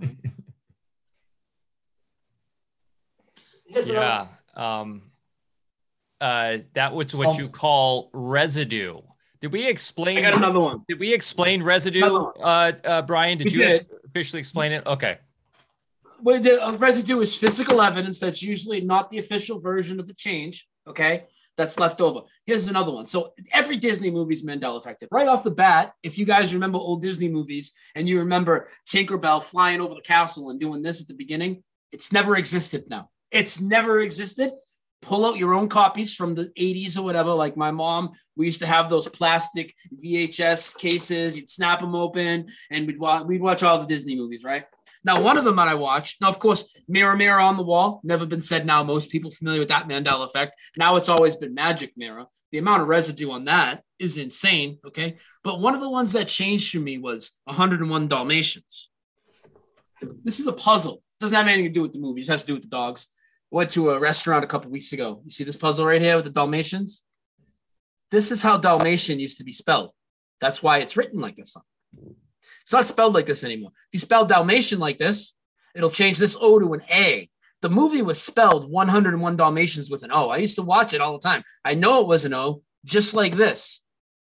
yeah. 3.66 4.26
Um, 4.54 5.02
uh, 6.20 6.58
that 6.74 6.94
was 6.94 7.14
what 7.14 7.38
you 7.38 7.48
call 7.48 8.10
residue. 8.12 9.00
Did 9.40 9.52
we 9.52 9.66
explain? 9.66 10.18
I 10.18 10.22
got 10.22 10.34
another 10.34 10.60
one. 10.60 10.82
Did 10.88 10.98
we 10.98 11.12
explain 11.12 11.62
residue, 11.62 12.04
uh, 12.04 12.72
uh, 12.84 13.02
Brian? 13.02 13.38
Did 13.38 13.46
we 13.46 13.52
you 13.52 13.58
did. 13.58 13.86
officially 14.04 14.40
explain 14.40 14.72
it? 14.72 14.86
Okay. 14.86 15.18
Well, 16.22 16.40
the 16.40 16.64
uh, 16.64 16.72
residue 16.72 17.20
is 17.20 17.36
physical 17.36 17.82
evidence 17.82 18.18
that's 18.18 18.42
usually 18.42 18.80
not 18.80 19.10
the 19.10 19.18
official 19.18 19.60
version 19.60 20.00
of 20.00 20.06
the 20.06 20.14
change. 20.14 20.66
Okay, 20.88 21.24
that's 21.56 21.78
left 21.78 22.00
over. 22.00 22.20
Here's 22.46 22.68
another 22.68 22.92
one. 22.92 23.06
So 23.06 23.34
every 23.52 23.76
Disney 23.76 24.10
movie 24.10 24.34
is 24.34 24.42
Mandela 24.42 24.80
effective. 24.80 25.08
Right 25.10 25.28
off 25.28 25.44
the 25.44 25.50
bat, 25.50 25.92
if 26.02 26.16
you 26.16 26.24
guys 26.24 26.54
remember 26.54 26.78
old 26.78 27.02
Disney 27.02 27.28
movies 27.28 27.72
and 27.94 28.08
you 28.08 28.18
remember 28.20 28.68
Tinkerbell 28.88 29.44
flying 29.44 29.80
over 29.80 29.94
the 29.94 30.00
castle 30.00 30.50
and 30.50 30.60
doing 30.60 30.82
this 30.82 31.00
at 31.00 31.08
the 31.08 31.14
beginning, 31.14 31.62
it's 31.92 32.12
never 32.12 32.36
existed 32.36 32.84
now. 32.88 33.10
It's 33.30 33.60
never 33.60 34.00
existed. 34.00 34.52
Pull 35.02 35.26
out 35.26 35.36
your 35.36 35.54
own 35.54 35.68
copies 35.68 36.14
from 36.14 36.34
the 36.34 36.50
80s 36.58 36.98
or 36.98 37.02
whatever. 37.02 37.32
Like 37.32 37.56
my 37.56 37.70
mom, 37.70 38.12
we 38.34 38.46
used 38.46 38.60
to 38.60 38.66
have 38.66 38.90
those 38.90 39.08
plastic 39.08 39.74
VHS 40.02 40.76
cases. 40.76 41.36
You'd 41.36 41.50
snap 41.50 41.80
them 41.80 41.94
open 41.94 42.48
and 42.70 42.86
we'd 42.86 42.98
watch, 42.98 43.24
we'd 43.24 43.40
watch 43.40 43.62
all 43.62 43.78
the 43.78 43.86
Disney 43.86 44.16
movies, 44.16 44.42
right? 44.42 44.64
Now, 45.04 45.22
one 45.22 45.38
of 45.38 45.44
them 45.44 45.56
that 45.56 45.68
I 45.68 45.74
watched, 45.74 46.20
now, 46.20 46.28
of 46.28 46.40
course, 46.40 46.68
Mirror, 46.88 47.16
Mirror 47.16 47.38
on 47.38 47.56
the 47.56 47.62
Wall, 47.62 48.00
never 48.02 48.26
been 48.26 48.42
said 48.42 48.66
now. 48.66 48.82
Most 48.82 49.08
people 49.08 49.30
familiar 49.30 49.60
with 49.60 49.68
that 49.68 49.86
Mandela 49.86 50.24
effect. 50.24 50.56
Now 50.76 50.96
it's 50.96 51.08
always 51.08 51.36
been 51.36 51.54
Magic 51.54 51.92
Mirror. 51.96 52.26
The 52.50 52.58
amount 52.58 52.82
of 52.82 52.88
residue 52.88 53.30
on 53.30 53.44
that 53.44 53.82
is 54.00 54.16
insane. 54.16 54.78
Okay. 54.84 55.16
But 55.44 55.60
one 55.60 55.74
of 55.74 55.80
the 55.80 55.90
ones 55.90 56.12
that 56.14 56.26
changed 56.26 56.72
for 56.72 56.78
me 56.78 56.98
was 56.98 57.30
101 57.44 58.08
Dalmatians. 58.08 58.88
This 60.24 60.40
is 60.40 60.48
a 60.48 60.52
puzzle. 60.52 61.02
Doesn't 61.20 61.36
have 61.36 61.46
anything 61.46 61.66
to 61.66 61.72
do 61.72 61.82
with 61.82 61.92
the 61.92 62.00
movies, 62.00 62.28
it 62.28 62.32
has 62.32 62.40
to 62.42 62.48
do 62.48 62.54
with 62.54 62.64
the 62.64 62.68
dogs 62.68 63.08
went 63.56 63.70
to 63.70 63.88
a 63.88 63.98
restaurant 63.98 64.44
a 64.44 64.46
couple 64.46 64.70
weeks 64.70 64.92
ago. 64.92 65.22
You 65.24 65.30
see 65.30 65.42
this 65.42 65.56
puzzle 65.56 65.86
right 65.86 66.00
here 66.00 66.16
with 66.16 66.26
the 66.26 66.30
Dalmatians? 66.30 67.02
This 68.10 68.30
is 68.30 68.42
how 68.42 68.58
Dalmatian 68.58 69.18
used 69.18 69.38
to 69.38 69.44
be 69.44 69.52
spelled. 69.52 69.92
That's 70.42 70.62
why 70.62 70.78
it's 70.78 70.94
written 70.94 71.20
like 71.22 71.36
this. 71.36 71.56
It's 72.64 72.72
not 72.72 72.84
spelled 72.84 73.14
like 73.14 73.24
this 73.24 73.44
anymore. 73.44 73.70
If 73.88 73.94
you 73.94 73.98
spell 74.00 74.26
Dalmatian 74.26 74.78
like 74.78 74.98
this, 74.98 75.32
it'll 75.74 75.90
change 75.90 76.18
this 76.18 76.36
O 76.38 76.58
to 76.58 76.74
an 76.74 76.82
A. 76.90 77.30
The 77.62 77.70
movie 77.70 78.02
was 78.02 78.20
spelled 78.20 78.70
101 78.70 79.36
Dalmatians 79.38 79.88
with 79.88 80.02
an 80.02 80.10
O. 80.12 80.28
I 80.28 80.36
used 80.36 80.56
to 80.56 80.62
watch 80.62 80.92
it 80.92 81.00
all 81.00 81.14
the 81.14 81.26
time. 81.26 81.42
I 81.64 81.74
know 81.74 82.02
it 82.02 82.08
was 82.08 82.26
an 82.26 82.34
O, 82.34 82.60
just 82.84 83.14
like 83.14 83.36
this. 83.36 83.80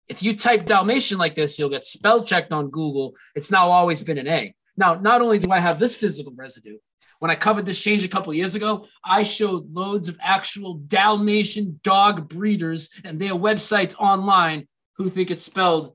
If 0.08 0.22
you 0.22 0.36
type 0.36 0.66
Dalmatian 0.66 1.16
like 1.16 1.36
this, 1.36 1.58
you'll 1.58 1.70
get 1.70 1.86
spell 1.86 2.22
checked 2.22 2.52
on 2.52 2.68
Google. 2.68 3.14
It's 3.34 3.50
now 3.50 3.70
always 3.70 4.02
been 4.02 4.18
an 4.18 4.28
A. 4.28 4.54
Now, 4.76 4.92
not 4.94 5.22
only 5.22 5.38
do 5.38 5.50
I 5.50 5.58
have 5.58 5.78
this 5.78 5.96
physical 5.96 6.34
residue, 6.36 6.76
when 7.22 7.30
I 7.30 7.36
covered 7.36 7.64
this 7.64 7.78
change 7.78 8.02
a 8.02 8.08
couple 8.08 8.34
years 8.34 8.56
ago, 8.56 8.88
I 9.04 9.22
showed 9.22 9.72
loads 9.72 10.08
of 10.08 10.18
actual 10.20 10.74
Dalmatian 10.88 11.78
dog 11.84 12.28
breeders 12.28 12.90
and 13.04 13.16
their 13.16 13.34
websites 13.34 13.94
online 13.96 14.66
who 14.96 15.08
think 15.08 15.30
it's 15.30 15.44
spelled 15.44 15.94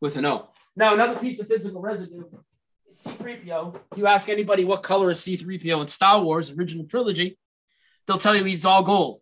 with 0.00 0.14
an 0.14 0.24
O. 0.24 0.50
Now, 0.76 0.94
another 0.94 1.18
piece 1.18 1.40
of 1.40 1.48
physical 1.48 1.80
residue 1.80 2.22
is 2.88 3.02
C3PO. 3.02 3.74
If 3.90 3.98
you 3.98 4.06
ask 4.06 4.28
anybody 4.28 4.64
what 4.64 4.84
color 4.84 5.10
is 5.10 5.18
C3PO 5.18 5.82
in 5.82 5.88
Star 5.88 6.22
Wars 6.22 6.52
original 6.52 6.86
trilogy, 6.86 7.36
they'll 8.06 8.20
tell 8.20 8.36
you 8.36 8.44
he's 8.44 8.64
all 8.64 8.84
gold. 8.84 9.18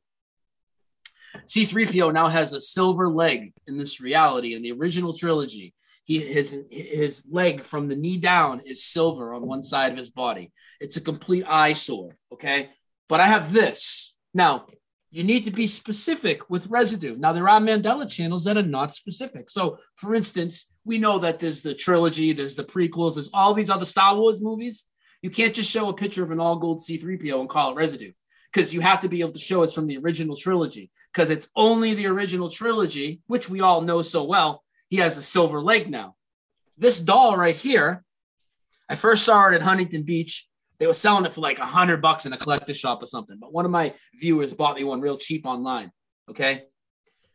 C3PO 1.46 2.12
now 2.12 2.28
has 2.28 2.52
a 2.52 2.60
silver 2.60 3.08
leg 3.08 3.54
in 3.66 3.78
this 3.78 3.98
reality 3.98 4.52
in 4.52 4.60
the 4.60 4.72
original 4.72 5.16
trilogy. 5.16 5.72
He 6.06 6.20
his 6.20 6.56
his 6.70 7.24
leg 7.28 7.64
from 7.64 7.88
the 7.88 7.96
knee 7.96 8.16
down 8.16 8.60
is 8.64 8.84
silver 8.84 9.34
on 9.34 9.44
one 9.44 9.64
side 9.64 9.90
of 9.90 9.98
his 9.98 10.08
body. 10.08 10.52
It's 10.80 10.96
a 10.96 11.00
complete 11.00 11.44
eyesore. 11.48 12.16
Okay, 12.32 12.70
but 13.08 13.18
I 13.20 13.26
have 13.26 13.52
this 13.52 14.16
now. 14.32 14.66
You 15.10 15.24
need 15.24 15.44
to 15.44 15.50
be 15.50 15.66
specific 15.66 16.48
with 16.48 16.68
residue. 16.68 17.16
Now 17.16 17.32
there 17.32 17.48
are 17.48 17.60
Mandela 17.60 18.08
channels 18.08 18.44
that 18.44 18.56
are 18.56 18.62
not 18.62 18.94
specific. 18.94 19.50
So, 19.50 19.78
for 19.94 20.14
instance, 20.14 20.72
we 20.84 20.98
know 20.98 21.18
that 21.18 21.40
there's 21.40 21.62
the 21.62 21.74
trilogy, 21.74 22.32
there's 22.32 22.54
the 22.54 22.64
prequels, 22.64 23.14
there's 23.14 23.30
all 23.32 23.54
these 23.54 23.70
other 23.70 23.84
Star 23.84 24.14
Wars 24.14 24.40
movies. 24.40 24.86
You 25.22 25.30
can't 25.30 25.54
just 25.54 25.70
show 25.70 25.88
a 25.88 25.94
picture 25.94 26.22
of 26.22 26.30
an 26.30 26.38
all 26.38 26.56
gold 26.56 26.82
C3PO 26.82 27.40
and 27.40 27.48
call 27.48 27.72
it 27.72 27.76
residue 27.76 28.12
because 28.52 28.72
you 28.72 28.80
have 28.80 29.00
to 29.00 29.08
be 29.08 29.20
able 29.20 29.32
to 29.32 29.38
show 29.40 29.62
it's 29.62 29.74
from 29.74 29.88
the 29.88 29.98
original 29.98 30.36
trilogy 30.36 30.90
because 31.12 31.30
it's 31.30 31.48
only 31.56 31.94
the 31.94 32.06
original 32.06 32.50
trilogy, 32.50 33.22
which 33.26 33.48
we 33.48 33.60
all 33.60 33.80
know 33.80 34.02
so 34.02 34.22
well, 34.22 34.62
he 34.88 34.96
has 34.96 35.16
a 35.16 35.22
silver 35.22 35.60
leg 35.60 35.90
now. 35.90 36.14
This 36.78 36.98
doll 36.98 37.36
right 37.36 37.56
here, 37.56 38.04
I 38.88 38.96
first 38.96 39.24
saw 39.24 39.48
it 39.48 39.54
at 39.54 39.62
Huntington 39.62 40.02
Beach. 40.02 40.46
They 40.78 40.86
were 40.86 40.94
selling 40.94 41.24
it 41.24 41.32
for 41.32 41.40
like 41.40 41.58
a 41.58 41.64
hundred 41.64 42.02
bucks 42.02 42.26
in 42.26 42.32
a 42.32 42.36
collector's 42.36 42.76
shop 42.76 43.02
or 43.02 43.06
something. 43.06 43.38
But 43.40 43.52
one 43.52 43.64
of 43.64 43.70
my 43.70 43.94
viewers 44.20 44.52
bought 44.52 44.76
me 44.76 44.84
one 44.84 45.00
real 45.00 45.16
cheap 45.16 45.46
online. 45.46 45.90
Okay. 46.30 46.64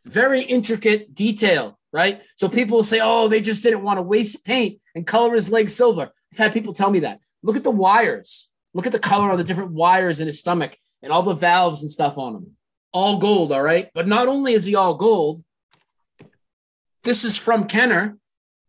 Very 0.04 0.42
intricate 0.42 1.14
detail, 1.14 1.78
right? 1.92 2.22
So 2.36 2.48
people 2.48 2.78
will 2.78 2.84
say, 2.84 3.00
oh, 3.02 3.28
they 3.28 3.40
just 3.40 3.62
didn't 3.62 3.82
want 3.82 3.98
to 3.98 4.02
waste 4.02 4.44
paint 4.44 4.80
and 4.94 5.06
color 5.06 5.34
his 5.34 5.50
leg 5.50 5.70
silver. 5.70 6.10
I've 6.32 6.38
had 6.38 6.52
people 6.52 6.72
tell 6.72 6.90
me 6.90 7.00
that. 7.00 7.20
Look 7.42 7.56
at 7.56 7.64
the 7.64 7.70
wires. 7.70 8.48
Look 8.74 8.86
at 8.86 8.92
the 8.92 8.98
color 8.98 9.30
on 9.30 9.38
the 9.38 9.44
different 9.44 9.72
wires 9.72 10.20
in 10.20 10.26
his 10.26 10.38
stomach 10.38 10.76
and 11.02 11.12
all 11.12 11.22
the 11.22 11.34
valves 11.34 11.82
and 11.82 11.90
stuff 11.90 12.16
on 12.18 12.36
him. 12.36 12.56
All 12.92 13.18
gold, 13.18 13.52
all 13.52 13.62
right. 13.62 13.90
But 13.94 14.06
not 14.06 14.28
only 14.28 14.54
is 14.54 14.64
he 14.64 14.76
all 14.76 14.94
gold, 14.94 15.42
this 17.04 17.24
is 17.24 17.36
from 17.36 17.66
Kenner. 17.66 18.16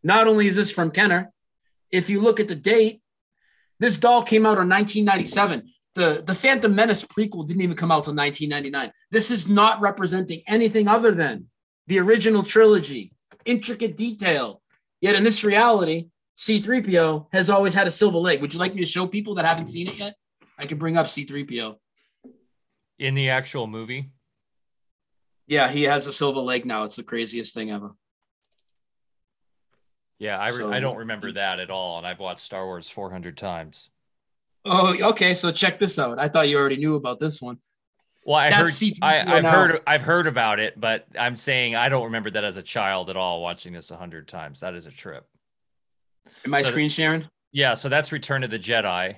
Not 0.02 0.26
only 0.26 0.48
is 0.48 0.56
this 0.56 0.70
from 0.70 0.90
Kenner, 0.90 1.32
if 1.90 2.10
you 2.10 2.20
look 2.20 2.40
at 2.40 2.48
the 2.48 2.54
date, 2.54 3.00
this 3.80 3.98
doll 3.98 4.22
came 4.22 4.44
out 4.46 4.58
in 4.58 4.68
1997. 4.68 5.70
The, 5.94 6.22
the 6.26 6.34
Phantom 6.34 6.74
Menace 6.74 7.04
prequel 7.04 7.46
didn't 7.46 7.62
even 7.62 7.76
come 7.76 7.92
out 7.92 8.06
until 8.06 8.16
1999. 8.16 8.92
This 9.10 9.30
is 9.30 9.48
not 9.48 9.80
representing 9.80 10.42
anything 10.46 10.88
other 10.88 11.12
than 11.12 11.46
the 11.86 12.00
original 12.00 12.42
trilogy, 12.42 13.12
intricate 13.44 13.96
detail. 13.96 14.60
Yet 15.00 15.14
in 15.14 15.22
this 15.22 15.44
reality, 15.44 16.08
C3PO 16.38 17.26
has 17.32 17.48
always 17.48 17.74
had 17.74 17.86
a 17.86 17.92
silver 17.92 18.18
leg. 18.18 18.40
Would 18.40 18.54
you 18.54 18.60
like 18.60 18.74
me 18.74 18.80
to 18.80 18.86
show 18.86 19.06
people 19.06 19.36
that 19.36 19.44
haven't 19.44 19.68
seen 19.68 19.88
it 19.88 19.96
yet? 19.96 20.14
I 20.58 20.66
can 20.66 20.78
bring 20.78 20.96
up 20.96 21.06
C3PO. 21.06 21.76
In 22.98 23.14
the 23.14 23.30
actual 23.30 23.66
movie? 23.66 24.10
Yeah, 25.46 25.68
he 25.68 25.82
has 25.82 26.06
a 26.06 26.12
silver 26.12 26.40
leg 26.40 26.64
now. 26.64 26.84
It's 26.84 26.96
the 26.96 27.02
craziest 27.02 27.54
thing 27.54 27.70
ever. 27.70 27.90
Yeah, 30.18 30.38
I, 30.38 30.48
re- 30.50 30.56
so, 30.58 30.72
I 30.72 30.80
don't 30.80 30.98
remember 30.98 31.32
that 31.32 31.60
at 31.60 31.70
all. 31.70 31.98
And 31.98 32.06
I've 32.06 32.20
watched 32.20 32.40
Star 32.40 32.64
Wars 32.64 32.88
400 32.88 33.36
times. 33.36 33.90
Oh, 34.64 34.96
okay. 35.10 35.34
So 35.34 35.52
check 35.52 35.78
this 35.78 35.98
out. 35.98 36.18
I 36.18 36.28
thought 36.28 36.48
you 36.48 36.56
already 36.56 36.76
knew 36.76 36.94
about 36.94 37.18
this 37.18 37.42
one. 37.42 37.58
Well, 38.24 38.36
I 38.36 38.50
heard 38.50 38.72
I, 39.02 39.16
have 39.16 39.44
heard 39.44 39.80
I've 39.86 40.02
heard 40.02 40.26
about 40.26 40.58
it, 40.58 40.80
but 40.80 41.06
I'm 41.18 41.36
saying 41.36 41.76
I 41.76 41.90
don't 41.90 42.04
remember 42.04 42.30
that 42.30 42.44
as 42.44 42.56
a 42.56 42.62
child 42.62 43.10
at 43.10 43.18
all. 43.18 43.42
Watching 43.42 43.74
this 43.74 43.90
a 43.90 43.96
hundred 43.96 44.28
times, 44.28 44.60
that 44.60 44.74
is 44.74 44.86
a 44.86 44.90
trip. 44.90 45.26
Am 46.46 46.54
I 46.54 46.62
so 46.62 46.70
screen 46.70 46.88
sharing? 46.88 47.28
Yeah, 47.52 47.74
so 47.74 47.90
that's 47.90 48.12
Return 48.12 48.42
of 48.42 48.50
the 48.50 48.58
Jedi, 48.58 49.16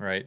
right? 0.00 0.26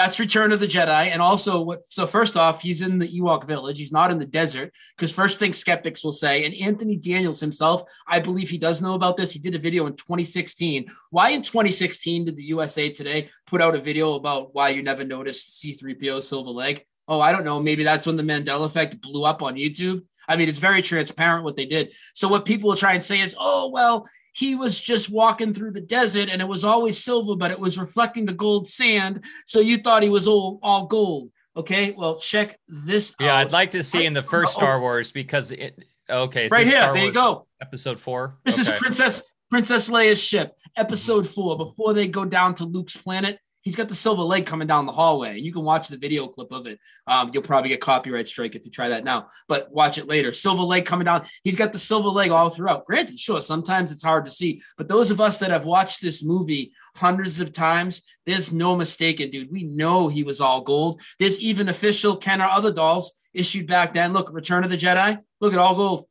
That's 0.00 0.18
Return 0.18 0.50
of 0.50 0.60
the 0.60 0.66
Jedi. 0.66 1.10
And 1.10 1.20
also 1.20 1.60
what 1.60 1.86
so 1.86 2.06
first 2.06 2.34
off, 2.34 2.62
he's 2.62 2.80
in 2.80 2.96
the 2.96 3.06
Ewok 3.06 3.46
village. 3.46 3.78
He's 3.78 3.92
not 3.92 4.10
in 4.10 4.18
the 4.18 4.24
desert. 4.24 4.72
Because 4.96 5.12
first 5.12 5.38
thing 5.38 5.52
skeptics 5.52 6.02
will 6.02 6.14
say, 6.14 6.46
and 6.46 6.54
Anthony 6.54 6.96
Daniels 6.96 7.38
himself, 7.38 7.82
I 8.08 8.18
believe 8.18 8.48
he 8.48 8.56
does 8.56 8.80
know 8.80 8.94
about 8.94 9.18
this. 9.18 9.30
He 9.30 9.38
did 9.38 9.54
a 9.54 9.58
video 9.58 9.86
in 9.86 9.96
2016. 9.96 10.86
Why 11.10 11.32
in 11.32 11.42
2016 11.42 12.24
did 12.24 12.34
the 12.38 12.44
USA 12.44 12.88
Today 12.88 13.28
put 13.46 13.60
out 13.60 13.74
a 13.74 13.78
video 13.78 14.14
about 14.14 14.54
why 14.54 14.70
you 14.70 14.82
never 14.82 15.04
noticed 15.04 15.62
C3PO 15.62 16.22
silver 16.22 16.48
leg? 16.48 16.82
Oh, 17.06 17.20
I 17.20 17.30
don't 17.30 17.44
know. 17.44 17.60
Maybe 17.60 17.84
that's 17.84 18.06
when 18.06 18.16
the 18.16 18.22
Mandela 18.22 18.64
effect 18.64 19.02
blew 19.02 19.24
up 19.24 19.42
on 19.42 19.56
YouTube. 19.56 20.02
I 20.26 20.36
mean, 20.36 20.48
it's 20.48 20.60
very 20.60 20.80
transparent 20.80 21.44
what 21.44 21.56
they 21.56 21.66
did. 21.66 21.92
So 22.14 22.26
what 22.26 22.46
people 22.46 22.70
will 22.70 22.76
try 22.76 22.94
and 22.94 23.04
say 23.04 23.20
is, 23.20 23.36
oh, 23.38 23.68
well, 23.68 24.08
he 24.40 24.54
was 24.54 24.80
just 24.80 25.10
walking 25.10 25.52
through 25.52 25.70
the 25.70 25.82
desert 25.82 26.30
and 26.30 26.40
it 26.40 26.48
was 26.48 26.64
always 26.64 27.04
silver, 27.04 27.36
but 27.36 27.50
it 27.50 27.60
was 27.60 27.76
reflecting 27.76 28.24
the 28.24 28.32
gold 28.32 28.66
sand. 28.66 29.22
So 29.44 29.60
you 29.60 29.76
thought 29.76 30.02
he 30.02 30.08
was 30.08 30.26
all, 30.26 30.58
all 30.62 30.86
gold. 30.86 31.30
Okay. 31.54 31.92
Well, 31.92 32.18
check 32.18 32.58
this 32.66 33.14
yeah, 33.20 33.34
out. 33.34 33.36
I'd 33.36 33.52
like 33.52 33.72
to 33.72 33.82
see 33.82 34.06
in 34.06 34.14
the 34.14 34.20
oh, 34.20 34.22
first 34.22 34.54
oh. 34.56 34.60
Star 34.60 34.80
Wars 34.80 35.12
because 35.12 35.52
it, 35.52 35.84
okay. 36.08 36.48
Right 36.50 36.66
here. 36.66 36.76
Star 36.76 36.94
there 36.94 37.02
Wars 37.02 37.06
you 37.08 37.12
go. 37.12 37.46
Episode 37.60 38.00
four. 38.00 38.38
This 38.46 38.58
okay. 38.58 38.72
is 38.72 38.80
Princess, 38.80 39.22
Princess 39.50 39.90
Leia's 39.90 40.22
ship, 40.22 40.56
episode 40.74 41.28
four, 41.28 41.58
before 41.58 41.92
they 41.92 42.08
go 42.08 42.24
down 42.24 42.54
to 42.54 42.64
Luke's 42.64 42.96
planet 42.96 43.38
he's 43.62 43.76
got 43.76 43.88
the 43.88 43.94
silver 43.94 44.22
leg 44.22 44.46
coming 44.46 44.66
down 44.66 44.86
the 44.86 44.92
hallway 44.92 45.30
and 45.30 45.40
you 45.40 45.52
can 45.52 45.62
watch 45.62 45.88
the 45.88 45.96
video 45.96 46.26
clip 46.26 46.50
of 46.52 46.66
it. 46.66 46.78
Um, 47.06 47.30
you'll 47.32 47.42
probably 47.42 47.70
get 47.70 47.80
copyright 47.80 48.28
strike 48.28 48.54
if 48.54 48.64
you 48.64 48.70
try 48.70 48.88
that 48.88 49.04
now 49.04 49.28
but 49.48 49.70
watch 49.72 49.98
it 49.98 50.08
later. 50.08 50.32
Silver 50.32 50.62
leg 50.62 50.84
coming 50.84 51.04
down. 51.04 51.26
He's 51.44 51.56
got 51.56 51.72
the 51.72 51.78
silver 51.78 52.08
leg 52.08 52.30
all 52.30 52.50
throughout. 52.50 52.86
Granted 52.86 53.18
sure 53.18 53.40
sometimes 53.40 53.92
it's 53.92 54.02
hard 54.02 54.24
to 54.24 54.30
see 54.30 54.62
but 54.76 54.88
those 54.88 55.10
of 55.10 55.20
us 55.20 55.38
that 55.38 55.50
have 55.50 55.64
watched 55.64 56.02
this 56.02 56.22
movie 56.22 56.72
hundreds 56.96 57.40
of 57.40 57.52
times 57.52 58.02
there's 58.26 58.52
no 58.52 58.76
mistaking 58.76 59.30
dude. 59.30 59.52
We 59.52 59.64
know 59.64 60.08
he 60.08 60.22
was 60.22 60.40
all 60.40 60.60
gold. 60.60 61.00
There's 61.18 61.40
even 61.40 61.68
official 61.68 62.16
Kenner 62.16 62.48
other 62.50 62.72
dolls 62.72 63.12
issued 63.32 63.66
back 63.66 63.94
then. 63.94 64.12
Look 64.12 64.32
return 64.32 64.64
of 64.64 64.70
the 64.70 64.76
jedi. 64.76 65.18
Look 65.40 65.52
at 65.52 65.58
all 65.58 65.74
gold 65.74 66.06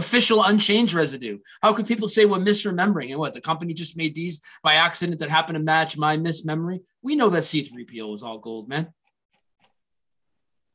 official 0.00 0.42
unchanged 0.42 0.94
residue. 0.94 1.38
How 1.62 1.72
could 1.72 1.86
people 1.86 2.08
say 2.08 2.24
we're 2.24 2.38
misremembering? 2.38 3.10
And 3.10 3.18
what 3.18 3.34
the 3.34 3.40
company 3.40 3.74
just 3.74 3.96
made 3.96 4.14
these 4.14 4.40
by 4.62 4.74
accident 4.74 5.20
that 5.20 5.30
happened 5.30 5.56
to 5.56 5.62
match 5.62 5.96
my 5.96 6.16
mismemory? 6.16 6.80
We 7.02 7.14
know 7.14 7.28
that 7.30 7.44
C3PO 7.44 8.10
was 8.10 8.22
all 8.22 8.38
gold, 8.38 8.68
man. 8.68 8.92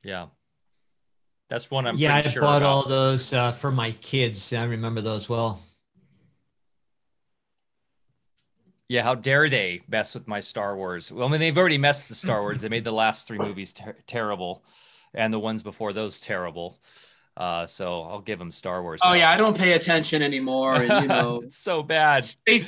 Yeah. 0.03 0.27
That's 1.49 1.69
one 1.69 1.85
I'm 1.87 1.97
yeah. 1.97 2.15
I 2.15 2.21
sure 2.21 2.41
bought 2.41 2.61
about. 2.61 2.69
all 2.69 2.83
those 2.87 3.33
uh, 3.33 3.51
for 3.51 3.71
my 3.71 3.91
kids. 3.91 4.53
I 4.53 4.65
remember 4.65 5.01
those 5.01 5.27
well. 5.27 5.59
Yeah, 8.87 9.01
how 9.01 9.15
dare 9.15 9.49
they 9.49 9.81
mess 9.87 10.13
with 10.13 10.27
my 10.27 10.39
Star 10.39 10.77
Wars? 10.77 11.11
Well, 11.11 11.27
I 11.27 11.31
mean, 11.31 11.39
they've 11.39 11.57
already 11.57 11.79
messed 11.79 12.03
with 12.03 12.09
the 12.09 12.15
Star 12.15 12.41
Wars. 12.41 12.61
They 12.61 12.69
made 12.69 12.83
the 12.83 12.91
last 12.91 13.27
three 13.27 13.39
movies 13.39 13.73
ter- 13.73 13.97
terrible, 14.05 14.63
and 15.13 15.33
the 15.33 15.39
ones 15.39 15.63
before 15.63 15.91
those 15.91 16.19
terrible. 16.19 16.79
Uh, 17.37 17.65
so 17.67 18.03
I'll 18.03 18.21
give 18.21 18.39
him 18.39 18.49
Star 18.49 18.81
Wars. 18.81 19.01
Oh 19.03 19.11
yeah, 19.11 19.29
I 19.29 19.35
don't 19.35 19.57
pay 19.57 19.73
attention 19.73 20.21
anymore. 20.21 20.75
And, 20.75 21.01
you 21.01 21.07
know, 21.09 21.41
it's 21.43 21.57
so 21.57 21.83
bad. 21.83 22.29
Space, 22.29 22.65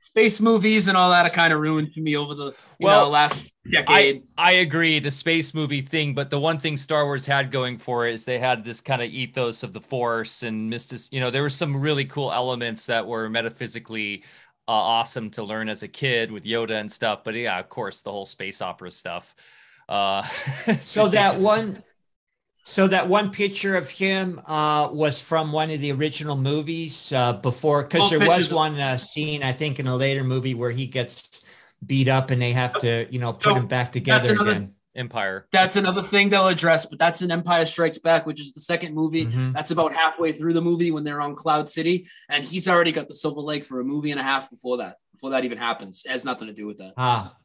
space 0.00 0.40
movies 0.40 0.88
and 0.88 0.96
all 0.96 1.10
that 1.10 1.32
kind 1.32 1.52
of 1.52 1.60
ruined 1.60 1.92
me 1.96 2.16
over 2.16 2.34
the 2.34 2.54
well 2.80 3.04
know, 3.04 3.10
last 3.10 3.54
decade. 3.70 4.24
I, 4.36 4.50
I 4.50 4.52
agree, 4.54 4.98
the 4.98 5.12
space 5.12 5.54
movie 5.54 5.80
thing, 5.80 6.12
but 6.12 6.28
the 6.28 6.40
one 6.40 6.58
thing 6.58 6.76
Star 6.76 7.04
Wars 7.04 7.24
had 7.24 7.52
going 7.52 7.78
for 7.78 8.08
it 8.08 8.14
is 8.14 8.24
they 8.24 8.40
had 8.40 8.64
this 8.64 8.80
kind 8.80 9.00
of 9.00 9.10
ethos 9.10 9.62
of 9.62 9.72
the 9.72 9.80
Force 9.80 10.42
and 10.42 10.68
mystic. 10.68 11.00
You 11.12 11.20
know, 11.20 11.30
there 11.30 11.42
were 11.42 11.50
some 11.50 11.76
really 11.76 12.04
cool 12.04 12.32
elements 12.32 12.86
that 12.86 13.06
were 13.06 13.30
metaphysically 13.30 14.24
uh, 14.66 14.72
awesome 14.72 15.30
to 15.30 15.44
learn 15.44 15.68
as 15.68 15.84
a 15.84 15.88
kid 15.88 16.32
with 16.32 16.42
Yoda 16.42 16.80
and 16.80 16.90
stuff. 16.90 17.22
But 17.22 17.34
yeah, 17.34 17.60
of 17.60 17.68
course, 17.68 18.00
the 18.00 18.10
whole 18.10 18.26
space 18.26 18.60
opera 18.60 18.90
stuff. 18.90 19.36
Uh, 19.88 20.22
so 20.80 21.06
that 21.08 21.38
one 21.38 21.82
so 22.64 22.88
that 22.88 23.08
one 23.08 23.30
picture 23.30 23.76
of 23.76 23.90
him 23.90 24.40
uh, 24.46 24.88
was 24.90 25.20
from 25.20 25.52
one 25.52 25.70
of 25.70 25.80
the 25.82 25.92
original 25.92 26.34
movies 26.34 27.12
uh, 27.12 27.34
before, 27.34 27.82
because 27.82 28.08
there 28.10 28.26
was 28.26 28.50
one 28.52 28.80
uh, 28.80 28.96
scene 28.96 29.42
I 29.42 29.52
think 29.52 29.78
in 29.78 29.86
a 29.86 29.94
later 29.94 30.24
movie 30.24 30.54
where 30.54 30.70
he 30.70 30.86
gets 30.86 31.42
beat 31.84 32.08
up 32.08 32.30
and 32.30 32.40
they 32.40 32.52
have 32.52 32.76
to, 32.78 33.06
you 33.10 33.18
know, 33.18 33.34
put 33.34 33.50
so 33.50 33.54
him 33.56 33.66
back 33.66 33.92
together 33.92 34.32
another, 34.32 34.50
again. 34.50 34.74
Empire. 34.96 35.46
That's 35.52 35.76
another 35.76 36.02
thing 36.02 36.30
they'll 36.30 36.48
address, 36.48 36.86
but 36.86 36.98
that's 36.98 37.20
an 37.20 37.30
Empire 37.30 37.66
Strikes 37.66 37.98
Back, 37.98 38.24
which 38.24 38.40
is 38.40 38.54
the 38.54 38.60
second 38.60 38.94
movie. 38.94 39.26
Mm-hmm. 39.26 39.52
That's 39.52 39.70
about 39.70 39.92
halfway 39.92 40.32
through 40.32 40.54
the 40.54 40.62
movie 40.62 40.90
when 40.90 41.04
they're 41.04 41.20
on 41.20 41.34
Cloud 41.34 41.70
City, 41.70 42.06
and 42.30 42.44
he's 42.44 42.66
already 42.66 42.92
got 42.92 43.08
the 43.08 43.14
silver 43.14 43.40
leg 43.40 43.64
for 43.64 43.80
a 43.80 43.84
movie 43.84 44.12
and 44.12 44.20
a 44.20 44.22
half 44.22 44.48
before 44.48 44.78
that. 44.78 44.96
Before 45.12 45.30
that 45.30 45.44
even 45.44 45.58
happens, 45.58 46.04
it 46.06 46.12
has 46.12 46.24
nothing 46.24 46.46
to 46.46 46.54
do 46.54 46.66
with 46.66 46.78
that. 46.78 46.94
Ah, 46.96 47.36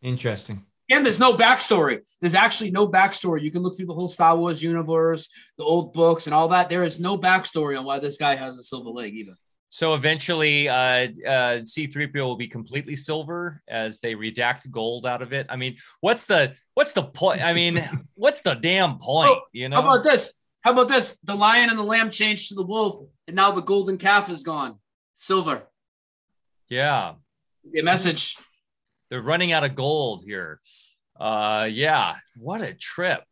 interesting. 0.00 0.64
And 0.92 1.06
there's 1.06 1.18
no 1.18 1.32
backstory. 1.32 2.00
There's 2.20 2.34
actually 2.34 2.70
no 2.70 2.86
backstory. 2.86 3.42
You 3.42 3.50
can 3.50 3.62
look 3.62 3.76
through 3.76 3.86
the 3.86 3.94
whole 3.94 4.10
Star 4.10 4.36
Wars 4.36 4.62
universe, 4.62 5.30
the 5.56 5.64
old 5.64 5.94
books, 5.94 6.26
and 6.26 6.34
all 6.34 6.48
that. 6.48 6.68
There 6.68 6.84
is 6.84 7.00
no 7.00 7.16
backstory 7.16 7.78
on 7.78 7.86
why 7.86 7.98
this 7.98 8.18
guy 8.18 8.34
has 8.34 8.58
a 8.58 8.62
silver 8.62 8.90
leg, 8.90 9.14
either. 9.14 9.32
So 9.70 9.94
eventually, 9.94 10.68
uh, 10.68 11.08
uh, 11.26 11.64
C-3PO 11.64 12.14
will 12.16 12.36
be 12.36 12.46
completely 12.46 12.94
silver 12.94 13.62
as 13.66 14.00
they 14.00 14.14
redact 14.14 14.70
gold 14.70 15.06
out 15.06 15.22
of 15.22 15.32
it. 15.32 15.46
I 15.48 15.56
mean, 15.56 15.78
what's 16.02 16.24
the 16.24 16.54
what's 16.74 16.92
the 16.92 17.04
point? 17.04 17.40
I 17.40 17.54
mean, 17.54 17.82
what's 18.14 18.42
the 18.42 18.52
damn 18.52 18.98
point? 18.98 19.30
Oh, 19.30 19.40
you 19.52 19.70
know? 19.70 19.80
How 19.80 19.88
about 19.88 20.04
this? 20.04 20.34
How 20.60 20.72
about 20.72 20.88
this? 20.88 21.16
The 21.24 21.34
lion 21.34 21.70
and 21.70 21.78
the 21.78 21.84
lamb 21.84 22.10
changed 22.10 22.50
to 22.50 22.54
the 22.54 22.62
wolf, 22.62 23.06
and 23.26 23.34
now 23.34 23.50
the 23.52 23.62
golden 23.62 23.96
calf 23.96 24.28
is 24.28 24.42
gone, 24.42 24.76
silver. 25.16 25.62
Yeah. 26.68 27.14
A 27.74 27.82
message. 27.82 28.36
They're 29.08 29.22
running 29.22 29.52
out 29.52 29.64
of 29.64 29.74
gold 29.74 30.22
here. 30.24 30.60
Uh, 31.22 31.68
yeah, 31.70 32.16
what 32.36 32.62
a 32.62 32.74
trip. 32.74 33.22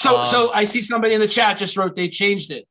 So, 0.00 0.18
um, 0.18 0.26
so 0.28 0.52
I 0.52 0.62
see 0.62 0.80
somebody 0.80 1.14
in 1.14 1.20
the 1.20 1.26
chat 1.26 1.58
just 1.58 1.76
wrote 1.76 1.96
they 1.96 2.08
changed 2.08 2.52
it. 2.52 2.64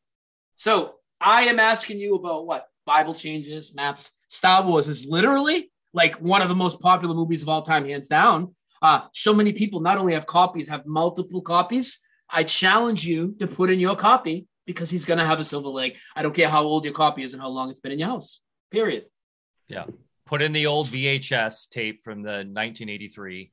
So 0.56 0.96
I 1.20 1.44
am 1.44 1.60
asking 1.60 2.00
you 2.00 2.16
about 2.16 2.48
what 2.48 2.66
Bible 2.86 3.14
changes, 3.14 3.74
maps. 3.74 4.10
Star 4.30 4.64
Wars 4.64 4.88
is 4.88 5.06
literally 5.06 5.70
like 5.92 6.16
one 6.22 6.42
of 6.42 6.48
the 6.48 6.56
most 6.56 6.80
popular 6.80 7.14
movies 7.14 7.42
of 7.42 7.50
all 7.50 7.62
time, 7.62 7.86
hands 7.86 8.08
down. 8.08 8.56
Uh, 8.82 9.02
so 9.14 9.34
many 9.34 9.52
people 9.52 9.82
not 9.82 9.98
only 9.98 10.14
have 10.14 10.26
copies, 10.26 10.70
have 10.70 10.86
multiple 10.86 11.42
copies. 11.42 12.00
I 12.30 12.44
challenge 12.44 13.06
you 13.06 13.36
to 13.40 13.48
put 13.48 13.70
in 13.70 13.82
your 13.82 13.98
copy 13.98 14.48
because 14.66 14.90
he's 14.90 15.04
going 15.04 15.20
to 15.20 15.26
have 15.26 15.42
a 15.42 15.46
silver 15.46 15.68
leg. 15.68 15.98
I 16.16 16.24
don't 16.24 16.34
care 16.34 16.48
how 16.48 16.64
old 16.64 16.86
your 16.86 16.94
copy 16.94 17.24
is 17.24 17.34
and 17.34 17.42
how 17.42 17.50
long 17.50 17.70
it's 17.70 17.82
been 17.82 17.92
in 17.92 18.00
your 18.00 18.08
house. 18.08 18.40
Period. 18.72 19.08
Yeah. 19.68 19.88
Put 20.26 20.42
in 20.42 20.54
the 20.54 20.68
old 20.68 20.88
VHS 20.88 21.68
tape 21.68 22.02
from 22.06 22.22
the 22.22 22.46
1983 22.48 23.52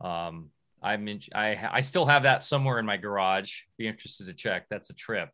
um, 0.00 0.50
I'm 0.82 1.06
in, 1.08 1.20
I 1.34 1.68
I 1.70 1.80
still 1.82 2.06
have 2.06 2.22
that 2.22 2.42
somewhere 2.42 2.78
in 2.78 2.86
my 2.86 2.96
garage. 2.96 3.62
Be 3.76 3.86
interested 3.86 4.26
to 4.26 4.32
check. 4.32 4.66
That's 4.70 4.90
a 4.90 4.94
trip. 4.94 5.30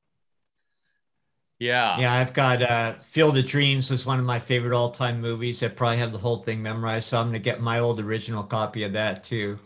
Yeah. 1.58 1.98
Yeah, 1.98 2.12
I've 2.12 2.34
got 2.34 2.62
uh, 2.62 2.94
Field 2.98 3.38
of 3.38 3.46
Dreams 3.46 3.90
was 3.90 4.04
one 4.04 4.18
of 4.18 4.26
my 4.26 4.38
favorite 4.38 4.76
all-time 4.76 5.22
movies. 5.22 5.62
I 5.62 5.68
probably 5.68 5.96
have 5.98 6.12
the 6.12 6.18
whole 6.18 6.36
thing 6.36 6.62
memorized, 6.62 7.08
so 7.08 7.18
I'm 7.18 7.28
gonna 7.28 7.38
get 7.38 7.60
my 7.60 7.78
old 7.78 8.00
original 8.00 8.42
copy 8.42 8.84
of 8.84 8.92
that 8.92 9.24
too. 9.24 9.58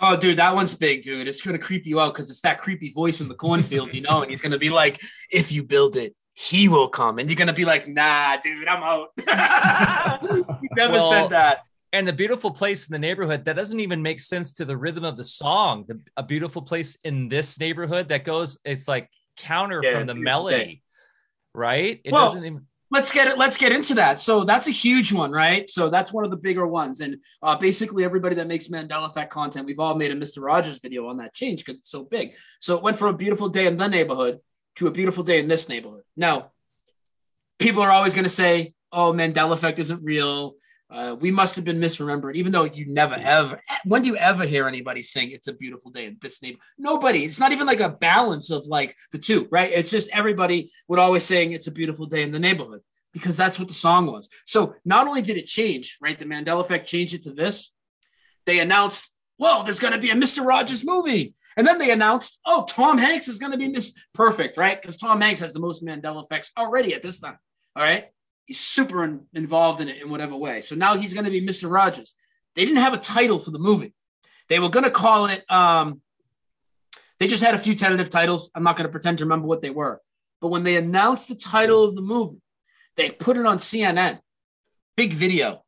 Oh, 0.00 0.16
dude, 0.16 0.38
that 0.38 0.54
one's 0.54 0.74
big, 0.74 1.02
dude. 1.02 1.28
It's 1.28 1.40
gonna 1.40 1.58
creep 1.58 1.86
you 1.86 2.00
out 2.00 2.14
because 2.14 2.30
it's 2.30 2.40
that 2.40 2.58
creepy 2.58 2.92
voice 2.92 3.20
in 3.20 3.28
the 3.28 3.34
cornfield, 3.34 3.94
you 3.94 4.00
know, 4.00 4.22
and 4.22 4.30
he's 4.30 4.40
gonna 4.40 4.58
be 4.58 4.70
like, 4.70 5.00
"If 5.30 5.52
you 5.52 5.62
build 5.62 5.96
it, 5.96 6.16
he 6.40 6.68
will 6.68 6.88
come. 6.88 7.18
And 7.18 7.28
you're 7.28 7.36
going 7.36 7.48
to 7.48 7.52
be 7.52 7.64
like, 7.64 7.88
nah, 7.88 8.36
dude, 8.36 8.68
I'm 8.68 8.80
out. 8.80 9.08
you 10.62 10.68
never 10.76 10.92
well, 10.92 11.10
said 11.10 11.30
that. 11.30 11.64
And 11.92 12.06
the 12.06 12.12
beautiful 12.12 12.50
place 12.50 12.86
in 12.86 12.92
the 12.92 12.98
neighborhood 12.98 13.46
that 13.46 13.56
doesn't 13.56 13.80
even 13.80 14.02
make 14.02 14.20
sense 14.20 14.52
to 14.54 14.64
the 14.64 14.76
rhythm 14.76 15.04
of 15.04 15.16
the 15.16 15.24
song. 15.24 15.84
The, 15.88 16.00
a 16.16 16.22
beautiful 16.22 16.60
place 16.60 16.96
in 17.04 17.28
this 17.28 17.58
neighborhood 17.58 18.08
that 18.08 18.24
goes, 18.24 18.58
it's 18.64 18.86
like 18.86 19.08
counter 19.38 19.80
yeah, 19.82 19.92
from 19.92 20.06
the 20.06 20.14
melody, 20.14 20.82
right? 21.54 22.00
It 22.04 22.12
well, 22.12 22.26
doesn't 22.26 22.44
even 22.44 22.66
let's 22.90 23.12
get 23.12 23.28
it 23.28 23.38
let's 23.38 23.56
get 23.56 23.72
into 23.72 23.94
that. 23.94 24.20
So 24.20 24.44
that's 24.44 24.66
a 24.66 24.72
huge 24.72 25.12
one 25.12 25.30
right? 25.30 25.68
So 25.68 25.88
that's 25.88 26.12
one 26.12 26.24
of 26.24 26.30
the 26.30 26.36
bigger 26.36 26.66
ones. 26.66 27.00
And 27.00 27.16
uh, 27.42 27.56
basically 27.56 28.04
everybody 28.04 28.34
that 28.36 28.46
makes 28.46 28.68
mandela 28.68 29.08
effect 29.08 29.32
content 29.32 29.66
we've 29.66 29.78
all 29.78 29.94
made 29.94 30.10
a 30.10 30.14
mr 30.14 30.42
rogers 30.42 30.78
video 30.80 31.08
on 31.08 31.18
that 31.18 31.34
change 31.34 31.64
because 31.64 31.78
it's 31.78 31.90
so 31.90 32.04
big. 32.04 32.32
So 32.60 32.76
it 32.76 32.82
went 32.82 32.98
from 32.98 33.14
a 33.14 33.18
beautiful 33.18 33.48
day 33.48 33.66
in 33.66 33.76
the 33.76 33.88
neighborhood 33.88 34.38
to 34.76 34.86
a 34.86 34.90
beautiful 34.90 35.24
day 35.24 35.38
in 35.38 35.48
this 35.48 35.68
neighborhood. 35.68 36.02
Now 36.16 36.52
people 37.58 37.82
are 37.82 37.90
always 37.90 38.14
going 38.14 38.24
to 38.24 38.30
say 38.30 38.74
oh 38.92 39.12
mandela 39.12 39.52
effect 39.52 39.78
isn't 39.78 40.02
real 40.02 40.54
uh, 40.90 41.14
we 41.18 41.30
must 41.30 41.54
have 41.56 41.64
been 41.64 41.80
misremembered, 41.80 42.34
even 42.34 42.50
though 42.50 42.64
you 42.64 42.86
never 42.86 43.14
ever. 43.14 43.60
When 43.84 44.02
do 44.02 44.08
you 44.08 44.16
ever 44.16 44.46
hear 44.46 44.66
anybody 44.66 45.02
sing 45.02 45.30
"It's 45.30 45.48
a 45.48 45.52
Beautiful 45.52 45.90
Day" 45.90 46.06
in 46.06 46.16
this 46.20 46.42
neighborhood? 46.42 46.62
Nobody. 46.78 47.24
It's 47.24 47.40
not 47.40 47.52
even 47.52 47.66
like 47.66 47.80
a 47.80 47.90
balance 47.90 48.50
of 48.50 48.66
like 48.66 48.96
the 49.12 49.18
two, 49.18 49.48
right? 49.50 49.70
It's 49.70 49.90
just 49.90 50.08
everybody 50.10 50.72
would 50.88 50.98
always 50.98 51.24
saying 51.24 51.52
"It's 51.52 51.66
a 51.66 51.72
Beautiful 51.72 52.06
Day" 52.06 52.22
in 52.22 52.32
the 52.32 52.38
neighborhood 52.38 52.80
because 53.12 53.36
that's 53.36 53.58
what 53.58 53.68
the 53.68 53.74
song 53.74 54.06
was. 54.06 54.28
So 54.46 54.76
not 54.84 55.06
only 55.06 55.20
did 55.20 55.36
it 55.36 55.46
change, 55.46 55.98
right? 56.00 56.18
The 56.18 56.24
Mandela 56.24 56.60
Effect 56.60 56.88
changed 56.88 57.14
it 57.14 57.24
to 57.24 57.32
this. 57.32 57.74
They 58.46 58.60
announced, 58.60 59.10
"Whoa, 59.36 59.64
there's 59.64 59.80
going 59.80 59.92
to 59.92 60.00
be 60.00 60.10
a 60.10 60.16
Mister 60.16 60.40
Rogers 60.42 60.86
movie," 60.86 61.34
and 61.58 61.66
then 61.66 61.76
they 61.76 61.90
announced, 61.90 62.40
"Oh, 62.46 62.64
Tom 62.64 62.96
Hanks 62.96 63.28
is 63.28 63.38
going 63.38 63.52
to 63.52 63.58
be 63.58 63.68
Miss 63.68 63.92
Perfect," 64.14 64.56
right? 64.56 64.80
Because 64.80 64.96
Tom 64.96 65.20
Hanks 65.20 65.40
has 65.40 65.52
the 65.52 65.60
most 65.60 65.84
Mandela 65.84 66.24
effects 66.24 66.50
already 66.56 66.94
at 66.94 67.02
this 67.02 67.20
time. 67.20 67.38
All 67.76 67.82
right 67.82 68.08
he's 68.48 68.58
super 68.58 69.04
in, 69.04 69.20
involved 69.34 69.80
in 69.80 69.88
it 69.88 70.02
in 70.02 70.10
whatever 70.10 70.34
way. 70.34 70.62
So 70.62 70.74
now 70.74 70.96
he's 70.96 71.12
going 71.12 71.26
to 71.26 71.30
be 71.30 71.46
Mr. 71.46 71.70
Rogers. 71.70 72.14
They 72.56 72.64
didn't 72.64 72.80
have 72.80 72.94
a 72.94 72.98
title 72.98 73.38
for 73.38 73.50
the 73.50 73.58
movie. 73.58 73.94
They 74.48 74.58
were 74.58 74.70
going 74.70 74.84
to 74.84 74.90
call 74.90 75.26
it. 75.26 75.44
Um, 75.50 76.00
they 77.20 77.28
just 77.28 77.42
had 77.42 77.54
a 77.54 77.58
few 77.58 77.74
tentative 77.74 78.08
titles. 78.08 78.50
I'm 78.54 78.62
not 78.62 78.76
going 78.76 78.86
to 78.86 78.92
pretend 78.92 79.18
to 79.18 79.24
remember 79.24 79.46
what 79.46 79.60
they 79.60 79.70
were. 79.70 80.00
But 80.40 80.48
when 80.48 80.64
they 80.64 80.76
announced 80.76 81.28
the 81.28 81.34
title 81.34 81.84
of 81.84 81.94
the 81.94 82.00
movie, 82.00 82.40
they 82.96 83.10
put 83.10 83.36
it 83.36 83.44
on 83.44 83.58
CNN. 83.58 84.18
Big 84.96 85.12
video. 85.12 85.62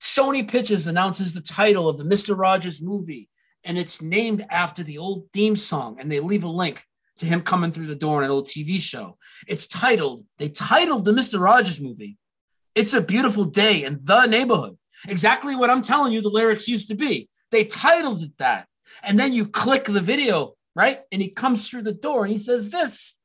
Sony 0.00 0.46
Pictures 0.46 0.86
announces 0.86 1.32
the 1.32 1.40
title 1.40 1.88
of 1.88 1.96
the 1.96 2.04
Mr. 2.04 2.38
Rogers 2.38 2.82
movie, 2.82 3.30
and 3.64 3.78
it's 3.78 4.02
named 4.02 4.44
after 4.50 4.82
the 4.82 4.98
old 4.98 5.28
theme 5.32 5.56
song. 5.56 5.96
And 5.98 6.12
they 6.12 6.20
leave 6.20 6.44
a 6.44 6.48
link 6.48 6.84
to 7.18 7.26
him 7.26 7.42
coming 7.42 7.70
through 7.70 7.86
the 7.86 7.94
door 7.94 8.18
in 8.18 8.24
an 8.24 8.30
old 8.30 8.46
TV 8.46 8.80
show. 8.80 9.16
It's 9.46 9.66
titled, 9.66 10.24
they 10.38 10.48
titled 10.48 11.04
the 11.04 11.12
Mr. 11.12 11.40
Rogers 11.40 11.80
movie, 11.80 12.16
It's 12.74 12.94
a 12.94 13.00
Beautiful 13.00 13.44
Day 13.44 13.84
in 13.84 14.00
the 14.02 14.26
Neighborhood. 14.26 14.76
Exactly 15.08 15.54
what 15.54 15.70
I'm 15.70 15.82
telling 15.82 16.12
you 16.12 16.22
the 16.22 16.28
lyrics 16.28 16.68
used 16.68 16.88
to 16.88 16.94
be. 16.94 17.28
They 17.50 17.64
titled 17.64 18.22
it 18.22 18.36
that. 18.38 18.66
And 19.02 19.18
then 19.18 19.32
you 19.32 19.46
click 19.46 19.84
the 19.84 20.00
video, 20.00 20.54
right? 20.74 21.00
And 21.12 21.20
he 21.20 21.28
comes 21.28 21.68
through 21.68 21.82
the 21.82 21.92
door 21.92 22.24
and 22.24 22.32
he 22.32 22.38
says 22.38 22.70
this 22.70 23.18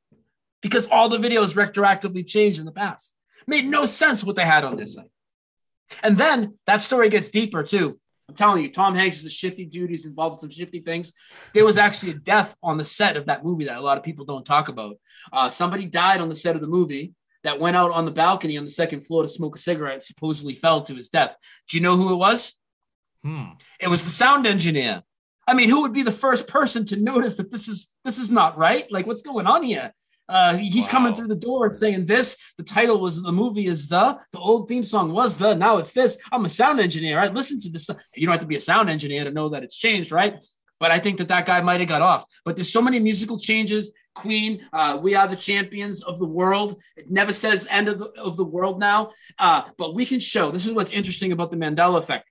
because 0.60 0.86
all 0.88 1.08
the 1.08 1.18
videos 1.18 1.54
retroactively 1.54 2.26
changed 2.26 2.58
in 2.58 2.64
the 2.64 2.72
past. 2.72 3.16
Made 3.46 3.66
no 3.66 3.86
sense 3.86 4.22
what 4.22 4.36
they 4.36 4.44
had 4.44 4.64
on 4.64 4.76
this 4.76 4.94
site. 4.94 5.10
And 6.02 6.16
then 6.16 6.58
that 6.66 6.82
story 6.82 7.08
gets 7.08 7.28
deeper 7.28 7.62
too. 7.62 7.98
I'm 8.32 8.36
telling 8.36 8.62
you, 8.62 8.72
Tom 8.72 8.94
Hanks 8.94 9.18
is 9.18 9.26
a 9.26 9.30
shifty 9.30 9.66
dude. 9.66 9.90
He's 9.90 10.06
involved 10.06 10.36
with 10.36 10.40
some 10.40 10.50
shifty 10.50 10.80
things. 10.80 11.12
There 11.52 11.66
was 11.66 11.76
actually 11.76 12.12
a 12.12 12.14
death 12.14 12.56
on 12.62 12.78
the 12.78 12.84
set 12.84 13.18
of 13.18 13.26
that 13.26 13.44
movie 13.44 13.66
that 13.66 13.76
a 13.76 13.82
lot 13.82 13.98
of 13.98 14.04
people 14.04 14.24
don't 14.24 14.46
talk 14.46 14.68
about. 14.68 14.96
Uh, 15.30 15.50
somebody 15.50 15.84
died 15.84 16.22
on 16.22 16.30
the 16.30 16.34
set 16.34 16.54
of 16.54 16.62
the 16.62 16.66
movie 16.66 17.12
that 17.44 17.60
went 17.60 17.76
out 17.76 17.90
on 17.90 18.06
the 18.06 18.10
balcony 18.10 18.56
on 18.56 18.64
the 18.64 18.70
second 18.70 19.02
floor 19.02 19.22
to 19.22 19.28
smoke 19.28 19.56
a 19.56 19.58
cigarette, 19.58 20.02
supposedly 20.02 20.54
fell 20.54 20.80
to 20.80 20.94
his 20.94 21.10
death. 21.10 21.36
Do 21.68 21.76
you 21.76 21.82
know 21.82 21.94
who 21.94 22.10
it 22.10 22.16
was? 22.16 22.54
Hmm. 23.22 23.50
It 23.78 23.88
was 23.88 24.02
the 24.02 24.10
sound 24.10 24.46
engineer. 24.46 25.02
I 25.46 25.52
mean, 25.52 25.68
who 25.68 25.82
would 25.82 25.92
be 25.92 26.02
the 26.02 26.10
first 26.10 26.46
person 26.46 26.86
to 26.86 26.96
notice 26.96 27.36
that 27.36 27.50
this 27.50 27.68
is 27.68 27.92
this 28.02 28.16
is 28.16 28.30
not 28.30 28.56
right? 28.56 28.90
Like, 28.90 29.06
what's 29.06 29.22
going 29.22 29.46
on 29.46 29.62
here? 29.62 29.92
Uh, 30.28 30.56
he's 30.56 30.84
wow. 30.84 30.90
coming 30.90 31.14
through 31.14 31.28
the 31.28 31.34
door 31.34 31.66
and 31.66 31.76
saying 31.76 32.06
this. 32.06 32.38
The 32.56 32.64
title 32.64 33.00
was 33.00 33.20
the 33.20 33.32
movie 33.32 33.66
is 33.66 33.88
the 33.88 34.18
the 34.32 34.38
old 34.38 34.68
theme 34.68 34.84
song 34.84 35.12
was 35.12 35.36
the 35.36 35.54
now 35.54 35.78
it's 35.78 35.92
this. 35.92 36.16
I'm 36.30 36.44
a 36.44 36.50
sound 36.50 36.80
engineer. 36.80 37.18
I 37.18 37.28
listen 37.28 37.60
to 37.62 37.70
this. 37.70 37.84
Stuff. 37.84 38.02
You 38.14 38.26
don't 38.26 38.32
have 38.32 38.40
to 38.40 38.46
be 38.46 38.56
a 38.56 38.60
sound 38.60 38.88
engineer 38.88 39.24
to 39.24 39.30
know 39.30 39.50
that 39.50 39.62
it's 39.62 39.76
changed, 39.76 40.12
right? 40.12 40.42
But 40.78 40.90
I 40.90 40.98
think 40.98 41.18
that 41.18 41.28
that 41.28 41.46
guy 41.46 41.60
might 41.60 41.80
have 41.80 41.88
got 41.88 42.02
off. 42.02 42.24
But 42.44 42.56
there's 42.56 42.72
so 42.72 42.82
many 42.82 42.98
musical 42.98 43.38
changes. 43.38 43.92
Queen, 44.14 44.66
uh, 44.72 44.98
we 45.00 45.14
are 45.14 45.26
the 45.26 45.36
champions 45.36 46.02
of 46.02 46.18
the 46.18 46.26
world. 46.26 46.80
It 46.96 47.10
never 47.10 47.32
says 47.32 47.66
end 47.70 47.88
of 47.88 47.98
the, 47.98 48.06
of 48.18 48.36
the 48.36 48.44
world 48.44 48.78
now, 48.78 49.12
uh, 49.38 49.62
but 49.78 49.94
we 49.94 50.04
can 50.04 50.20
show. 50.20 50.50
This 50.50 50.66
is 50.66 50.72
what's 50.72 50.90
interesting 50.90 51.32
about 51.32 51.50
the 51.50 51.56
Mandela 51.56 51.98
effect. 51.98 52.28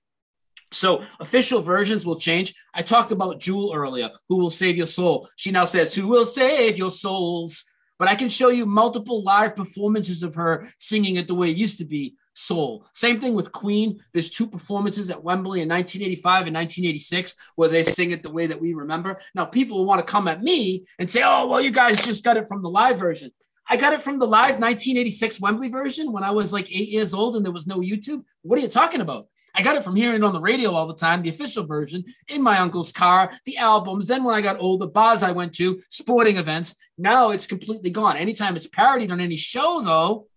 So 0.70 1.04
official 1.20 1.60
versions 1.60 2.06
will 2.06 2.18
change. 2.18 2.54
I 2.74 2.82
talked 2.82 3.12
about 3.12 3.40
Jewel 3.40 3.72
earlier, 3.74 4.10
who 4.28 4.36
will 4.36 4.50
save 4.50 4.76
your 4.76 4.86
soul. 4.86 5.28
She 5.36 5.50
now 5.50 5.64
says, 5.64 5.94
"Who 5.94 6.08
will 6.08 6.26
save 6.26 6.78
your 6.78 6.90
souls?" 6.90 7.64
But 8.02 8.10
I 8.10 8.16
can 8.16 8.28
show 8.28 8.48
you 8.48 8.66
multiple 8.66 9.22
live 9.22 9.54
performances 9.54 10.24
of 10.24 10.34
her 10.34 10.66
singing 10.76 11.14
it 11.14 11.28
the 11.28 11.36
way 11.36 11.50
it 11.50 11.56
used 11.56 11.78
to 11.78 11.84
be 11.84 12.16
soul. 12.34 12.84
Same 12.92 13.20
thing 13.20 13.32
with 13.32 13.52
Queen. 13.52 14.00
There's 14.12 14.28
two 14.28 14.48
performances 14.48 15.08
at 15.08 15.22
Wembley 15.22 15.60
in 15.60 15.68
1985 15.68 16.48
and 16.48 16.56
1986 16.56 17.36
where 17.54 17.68
they 17.68 17.84
sing 17.84 18.10
it 18.10 18.24
the 18.24 18.30
way 18.32 18.48
that 18.48 18.60
we 18.60 18.74
remember. 18.74 19.20
Now, 19.36 19.44
people 19.44 19.84
want 19.84 20.04
to 20.04 20.10
come 20.10 20.26
at 20.26 20.42
me 20.42 20.84
and 20.98 21.08
say, 21.08 21.22
oh, 21.24 21.46
well, 21.46 21.60
you 21.60 21.70
guys 21.70 22.02
just 22.02 22.24
got 22.24 22.36
it 22.36 22.48
from 22.48 22.60
the 22.60 22.68
live 22.68 22.98
version. 22.98 23.30
I 23.68 23.76
got 23.76 23.92
it 23.92 24.02
from 24.02 24.18
the 24.18 24.26
live 24.26 24.58
1986 24.58 25.40
Wembley 25.40 25.68
version 25.68 26.10
when 26.10 26.24
I 26.24 26.32
was 26.32 26.52
like 26.52 26.72
eight 26.72 26.88
years 26.88 27.14
old 27.14 27.36
and 27.36 27.44
there 27.44 27.52
was 27.52 27.68
no 27.68 27.78
YouTube. 27.78 28.24
What 28.42 28.58
are 28.58 28.62
you 28.62 28.68
talking 28.68 29.00
about? 29.00 29.28
I 29.54 29.62
got 29.62 29.76
it 29.76 29.84
from 29.84 29.96
hearing 29.96 30.22
on 30.22 30.32
the 30.32 30.40
radio 30.40 30.72
all 30.72 30.86
the 30.86 30.94
time, 30.94 31.22
the 31.22 31.28
official 31.28 31.66
version 31.66 32.04
in 32.28 32.42
my 32.42 32.58
uncle's 32.58 32.92
car, 32.92 33.32
the 33.44 33.58
albums. 33.58 34.06
Then 34.06 34.24
when 34.24 34.34
I 34.34 34.40
got 34.40 34.60
older, 34.60 34.86
bars 34.86 35.22
I 35.22 35.32
went 35.32 35.54
to, 35.54 35.80
sporting 35.90 36.38
events. 36.38 36.74
Now 36.96 37.30
it's 37.30 37.46
completely 37.46 37.90
gone. 37.90 38.16
Anytime 38.16 38.56
it's 38.56 38.66
parodied 38.66 39.10
on 39.10 39.20
any 39.20 39.36
show, 39.36 39.82
though, 39.82 40.28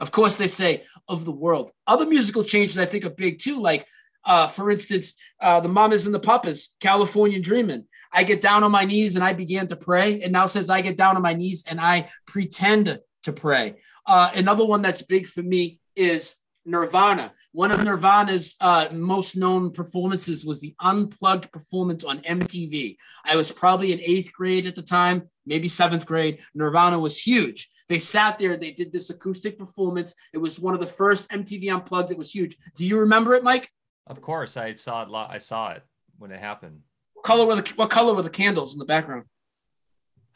of 0.00 0.10
course 0.10 0.36
they 0.36 0.48
say 0.48 0.84
of 1.08 1.24
the 1.24 1.32
world. 1.32 1.70
Other 1.86 2.06
musical 2.06 2.44
changes 2.44 2.78
I 2.78 2.86
think 2.86 3.04
are 3.04 3.10
big 3.10 3.38
too, 3.38 3.60
like 3.60 3.86
uh, 4.24 4.46
for 4.46 4.70
instance, 4.70 5.14
uh, 5.40 5.60
the 5.60 5.68
Mamas 5.68 6.04
and 6.04 6.14
the 6.14 6.20
Papas, 6.20 6.74
California 6.80 7.40
Dreamin'. 7.40 7.86
I 8.12 8.24
get 8.24 8.40
down 8.40 8.64
on 8.64 8.70
my 8.70 8.84
knees 8.84 9.14
and 9.14 9.24
I 9.24 9.32
began 9.32 9.66
to 9.68 9.76
pray. 9.76 10.22
And 10.22 10.32
now 10.32 10.46
says 10.46 10.70
I 10.70 10.80
get 10.80 10.96
down 10.96 11.16
on 11.16 11.22
my 11.22 11.34
knees 11.34 11.64
and 11.66 11.80
I 11.80 12.08
pretend 12.26 13.00
to 13.24 13.32
pray. 13.32 13.76
Uh, 14.06 14.30
another 14.34 14.64
one 14.64 14.82
that's 14.82 15.02
big 15.02 15.28
for 15.28 15.42
me 15.42 15.80
is 15.96 16.34
Nirvana. 16.64 17.32
One 17.58 17.72
of 17.72 17.82
Nirvana's 17.82 18.54
uh, 18.60 18.86
most 18.92 19.36
known 19.36 19.72
performances 19.72 20.44
was 20.44 20.60
the 20.60 20.76
unplugged 20.78 21.50
performance 21.50 22.04
on 22.04 22.20
MTV. 22.20 22.96
I 23.24 23.34
was 23.34 23.50
probably 23.50 23.92
in 23.92 24.00
eighth 24.00 24.32
grade 24.32 24.64
at 24.66 24.76
the 24.76 24.82
time, 24.82 25.28
maybe 25.44 25.66
seventh 25.66 26.06
grade. 26.06 26.38
Nirvana 26.54 27.00
was 27.00 27.18
huge. 27.18 27.68
They 27.88 27.98
sat 27.98 28.38
there, 28.38 28.56
they 28.56 28.70
did 28.70 28.92
this 28.92 29.10
acoustic 29.10 29.58
performance. 29.58 30.14
It 30.32 30.38
was 30.38 30.60
one 30.60 30.72
of 30.72 30.78
the 30.78 30.86
first 30.86 31.28
MTV 31.30 31.74
Unplugged. 31.74 32.12
It 32.12 32.16
was 32.16 32.30
huge. 32.30 32.56
Do 32.76 32.86
you 32.86 33.00
remember 33.00 33.34
it, 33.34 33.42
Mike? 33.42 33.68
Of 34.06 34.20
course, 34.20 34.56
I 34.56 34.74
saw 34.74 35.02
it. 35.02 35.08
I 35.12 35.38
saw 35.38 35.72
it 35.72 35.82
when 36.16 36.30
it 36.30 36.38
happened. 36.38 36.82
What 37.14 37.24
color 37.24 37.44
were 37.44 37.56
the 37.56 37.72
What 37.74 37.90
color 37.90 38.14
were 38.14 38.22
the 38.22 38.30
candles 38.30 38.74
in 38.74 38.78
the 38.78 38.84
background? 38.84 39.24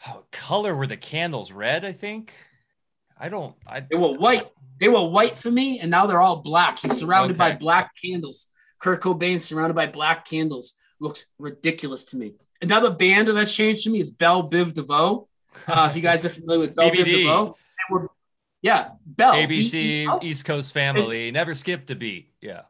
Oh, 0.08 0.24
color 0.32 0.74
were 0.74 0.88
the 0.88 0.96
candles? 0.96 1.52
Red, 1.52 1.84
I 1.84 1.92
think. 1.92 2.34
I 3.22 3.28
don't. 3.28 3.54
I. 3.64 3.86
They 3.88 3.96
were 3.96 4.14
white. 4.14 4.48
They 4.80 4.88
were 4.88 5.08
white 5.08 5.38
for 5.38 5.50
me, 5.50 5.78
and 5.78 5.92
now 5.92 6.06
they're 6.06 6.20
all 6.20 6.42
black. 6.42 6.80
He's 6.80 6.98
surrounded 6.98 7.40
okay. 7.40 7.52
by 7.52 7.56
black 7.56 7.92
candles. 8.02 8.48
Kurt 8.80 9.00
Cobain 9.00 9.40
surrounded 9.40 9.74
by 9.74 9.86
black 9.86 10.26
candles 10.26 10.74
looks 10.98 11.26
ridiculous 11.38 12.04
to 12.06 12.16
me. 12.16 12.32
Another 12.60 12.90
band 12.90 13.28
that's 13.28 13.54
changed 13.54 13.84
to 13.84 13.90
me 13.90 14.00
is 14.00 14.10
Bell 14.10 14.50
Biv 14.50 14.74
DeVoe. 14.74 15.28
Uh, 15.68 15.86
if 15.88 15.94
you 15.94 16.02
guys 16.02 16.24
are 16.24 16.30
familiar 16.30 16.62
with 16.62 16.74
Bell 16.74 16.90
Biv 16.90 17.04
DeVoe, 17.04 17.56
were, 17.90 18.10
yeah, 18.60 18.90
Bell 19.06 19.34
ABC 19.34 19.72
B-E-L. 19.72 20.18
East 20.22 20.44
Coast 20.44 20.72
family 20.72 21.28
it, 21.28 21.32
never 21.32 21.54
skipped 21.54 21.92
a 21.92 21.94
beat. 21.94 22.32
Yeah, 22.40 22.62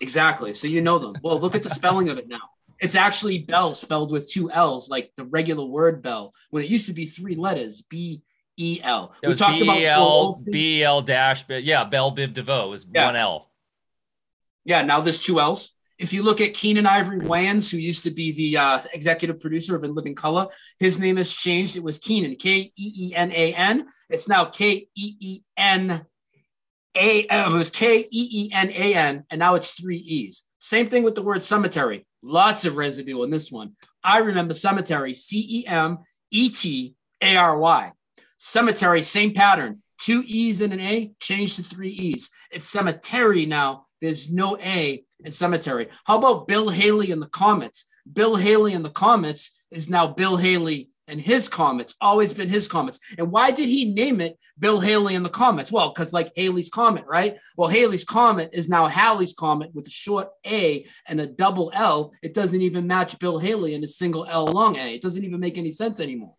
exactly. 0.00 0.54
So 0.54 0.66
you 0.66 0.80
know 0.80 0.98
them. 0.98 1.16
Well, 1.22 1.38
look 1.38 1.54
at 1.54 1.62
the 1.62 1.70
spelling 1.70 2.08
of 2.08 2.16
it 2.16 2.26
now. 2.26 2.40
It's 2.80 2.94
actually 2.94 3.40
Bell 3.40 3.74
spelled 3.74 4.10
with 4.10 4.30
two 4.30 4.50
L's, 4.50 4.88
like 4.88 5.12
the 5.16 5.24
regular 5.24 5.66
word 5.66 6.00
Bell, 6.00 6.32
when 6.48 6.64
it 6.64 6.70
used 6.70 6.86
to 6.86 6.94
be 6.94 7.04
three 7.04 7.34
letters. 7.34 7.82
B 7.82 8.22
E 8.56 8.80
L. 8.82 9.12
We 9.22 9.34
talked 9.34 9.60
B-E-L, 9.60 10.30
about 10.30 10.52
B 10.52 10.82
L 10.82 11.02
dash, 11.02 11.44
but 11.44 11.64
yeah, 11.64 11.84
Bell 11.84 12.14
Biv 12.14 12.34
DeVoe 12.34 12.72
is 12.72 12.86
yeah. 12.92 13.06
one 13.06 13.16
L. 13.16 13.50
Yeah, 14.64 14.82
now 14.82 15.00
there's 15.00 15.18
two 15.18 15.40
L's. 15.40 15.70
If 15.98 16.12
you 16.12 16.22
look 16.22 16.40
at 16.40 16.54
Keenan 16.54 16.86
Ivory 16.86 17.20
Wayans, 17.20 17.70
who 17.70 17.76
used 17.76 18.02
to 18.02 18.10
be 18.10 18.32
the 18.32 18.58
uh, 18.58 18.80
executive 18.92 19.38
producer 19.38 19.76
of 19.76 19.84
In 19.84 19.94
Living 19.94 20.14
Color, 20.14 20.48
his 20.80 20.98
name 20.98 21.16
has 21.18 21.32
changed. 21.32 21.76
It 21.76 21.84
was 21.84 21.98
Keenan, 21.98 22.36
K 22.36 22.72
E 22.76 22.92
E 22.96 23.14
N 23.14 23.30
A 23.32 23.54
N. 23.54 23.86
It's 24.10 24.28
now 24.28 24.44
K 24.46 24.88
E 24.94 25.16
E 25.20 25.42
N 25.56 26.04
A. 26.96 27.26
It 27.30 27.52
was 27.52 27.70
K 27.70 28.00
E 28.00 28.06
E 28.10 28.50
N 28.52 28.70
A 28.70 28.94
N, 28.94 29.24
and 29.30 29.38
now 29.38 29.54
it's 29.54 29.70
three 29.72 29.98
E's. 29.98 30.42
Same 30.58 30.88
thing 30.88 31.02
with 31.02 31.14
the 31.14 31.22
word 31.22 31.44
cemetery. 31.44 32.06
Lots 32.22 32.64
of 32.64 32.76
residue 32.76 33.22
in 33.22 33.30
this 33.30 33.52
one. 33.52 33.76
I 34.02 34.18
remember 34.18 34.54
cemetery, 34.54 35.14
C 35.14 35.46
E 35.48 35.66
M 35.66 35.98
E 36.30 36.48
T 36.48 36.96
A 37.20 37.36
R 37.36 37.58
Y. 37.58 37.92
Cemetery, 38.46 39.02
same 39.02 39.32
pattern. 39.32 39.82
Two 39.98 40.22
E's 40.26 40.60
and 40.60 40.74
an 40.74 40.80
A, 40.80 41.10
change 41.18 41.56
to 41.56 41.62
three 41.62 41.88
E's. 41.88 42.28
It's 42.52 42.68
cemetery 42.68 43.46
now. 43.46 43.86
There's 44.02 44.30
no 44.30 44.58
A 44.58 45.02
in 45.24 45.32
cemetery. 45.32 45.88
How 46.04 46.18
about 46.18 46.46
Bill 46.46 46.68
Haley 46.68 47.10
and 47.10 47.22
the 47.22 47.28
Comets? 47.28 47.86
Bill 48.12 48.36
Haley 48.36 48.74
and 48.74 48.84
the 48.84 48.90
Comets 48.90 49.58
is 49.70 49.88
now 49.88 50.08
Bill 50.08 50.36
Haley 50.36 50.90
and 51.08 51.18
his 51.18 51.48
Comets. 51.48 51.94
Always 52.02 52.34
been 52.34 52.50
his 52.50 52.68
Comets. 52.68 53.00
And 53.16 53.30
why 53.30 53.50
did 53.50 53.66
he 53.66 53.86
name 53.86 54.20
it 54.20 54.38
Bill 54.58 54.78
Haley 54.78 55.14
and 55.14 55.24
the 55.24 55.30
Comets? 55.30 55.72
Well, 55.72 55.94
because 55.94 56.12
like 56.12 56.30
Haley's 56.36 56.68
Comet, 56.68 57.06
right? 57.06 57.38
Well, 57.56 57.70
Haley's 57.70 58.04
Comet 58.04 58.50
is 58.52 58.68
now 58.68 58.88
Halley's 58.88 59.32
Comet 59.32 59.74
with 59.74 59.86
a 59.86 59.90
short 59.90 60.28
A 60.46 60.84
and 61.08 61.18
a 61.18 61.26
double 61.26 61.72
L. 61.74 62.12
It 62.22 62.34
doesn't 62.34 62.60
even 62.60 62.86
match 62.86 63.18
Bill 63.18 63.38
Haley 63.38 63.74
and 63.74 63.84
a 63.84 63.88
single 63.88 64.26
L 64.26 64.44
long 64.44 64.76
A. 64.76 64.94
It 64.94 65.00
doesn't 65.00 65.24
even 65.24 65.40
make 65.40 65.56
any 65.56 65.72
sense 65.72 65.98
anymore. 65.98 66.34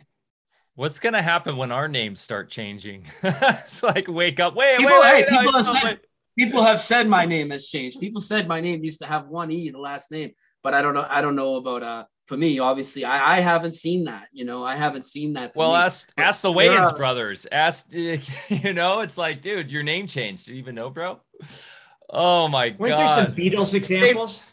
What's 0.75 0.99
gonna 0.99 1.21
happen 1.21 1.55
when 1.55 1.71
our 1.71 1.87
names 1.87 2.19
start 2.19 2.49
changing? 2.49 3.05
it's 3.23 3.81
like 3.81 4.07
wake 4.09 4.41
up, 4.41 4.55
wait, 4.55 4.77
people, 4.77 4.91
wait, 4.93 5.01
wait. 5.01 5.29
Hey, 5.29 5.37
people, 5.37 5.53
have 5.53 5.65
said, 5.65 5.99
people 6.37 6.61
have 6.61 6.81
said 6.81 7.07
my 7.07 7.25
name 7.25 7.51
has 7.51 7.67
changed. 7.67 7.99
People 7.99 8.19
said 8.19 8.45
my 8.47 8.59
name 8.59 8.83
used 8.83 8.99
to 8.99 9.05
have 9.05 9.27
one 9.27 9.51
E, 9.51 9.69
the 9.69 9.79
last 9.79 10.11
name, 10.11 10.31
but 10.63 10.73
I 10.73 10.81
don't 10.81 10.93
know. 10.93 11.07
I 11.09 11.21
don't 11.21 11.35
know 11.35 11.55
about 11.55 11.83
uh 11.83 12.05
for 12.27 12.35
me, 12.35 12.59
obviously, 12.59 13.05
I, 13.05 13.37
I 13.37 13.39
haven't 13.39 13.75
seen 13.75 14.05
that. 14.05 14.27
You 14.33 14.45
know, 14.45 14.65
I 14.65 14.75
haven't 14.75 15.05
seen 15.05 15.33
that. 15.33 15.55
Well, 15.55 15.71
me. 15.71 15.77
ask 15.77 16.11
ask 16.17 16.41
the 16.41 16.51
Wayans 16.51 16.91
uh, 16.91 16.97
brothers. 16.97 17.47
Ask 17.51 17.93
you 17.93 18.73
know, 18.73 18.99
it's 18.99 19.17
like, 19.17 19.41
dude, 19.41 19.71
your 19.71 19.83
name 19.83 20.07
changed. 20.07 20.47
Do 20.47 20.53
you 20.53 20.59
even 20.59 20.75
know, 20.75 20.89
bro? 20.89 21.21
Oh 22.09 22.47
my 22.47 22.69
god. 22.69 22.79
Weren't 22.79 22.97
there 22.97 23.07
some 23.07 23.27
Beatles 23.27 23.73
examples? 23.73 24.43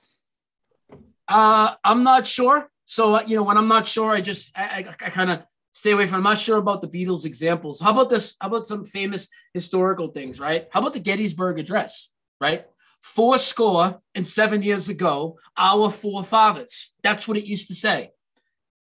Uh, 1.27 1.74
I'm 1.82 2.03
not 2.03 2.27
sure. 2.27 2.70
So 2.86 3.16
uh, 3.16 3.23
you 3.27 3.36
know, 3.36 3.43
when 3.43 3.57
I'm 3.57 3.69
not 3.69 3.89
sure, 3.89 4.12
I 4.12 4.20
just 4.20 4.53
I, 4.55 4.62
I, 4.62 5.07
I 5.07 5.11
kind 5.11 5.31
of 5.31 5.43
stay 5.73 5.90
away 5.90 6.07
from. 6.07 6.19
I'm 6.19 6.23
not 6.23 6.39
sure 6.39 6.59
about 6.59 6.81
the 6.81 6.89
Beatles 6.89 7.24
examples. 7.24 7.81
How 7.81 7.90
about 7.90 8.11
this? 8.11 8.36
How 8.40 8.49
about 8.49 8.66
some 8.66 8.85
famous 8.85 9.28
historical 9.55 10.09
things, 10.09 10.39
right? 10.39 10.69
How 10.70 10.81
about 10.81 10.93
the 10.93 11.01
Gettysburg 11.01 11.59
Address, 11.59 12.11
right? 12.40 12.66
Four 13.01 13.39
score 13.39 14.01
and 14.15 14.27
seven 14.27 14.62
years 14.62 14.89
ago, 14.89 15.39
our 15.57 15.90
forefathers. 15.90 16.94
That's 17.03 17.27
what 17.27 17.36
it 17.36 17.44
used 17.44 17.69
to 17.69 17.74
say. 17.74 18.12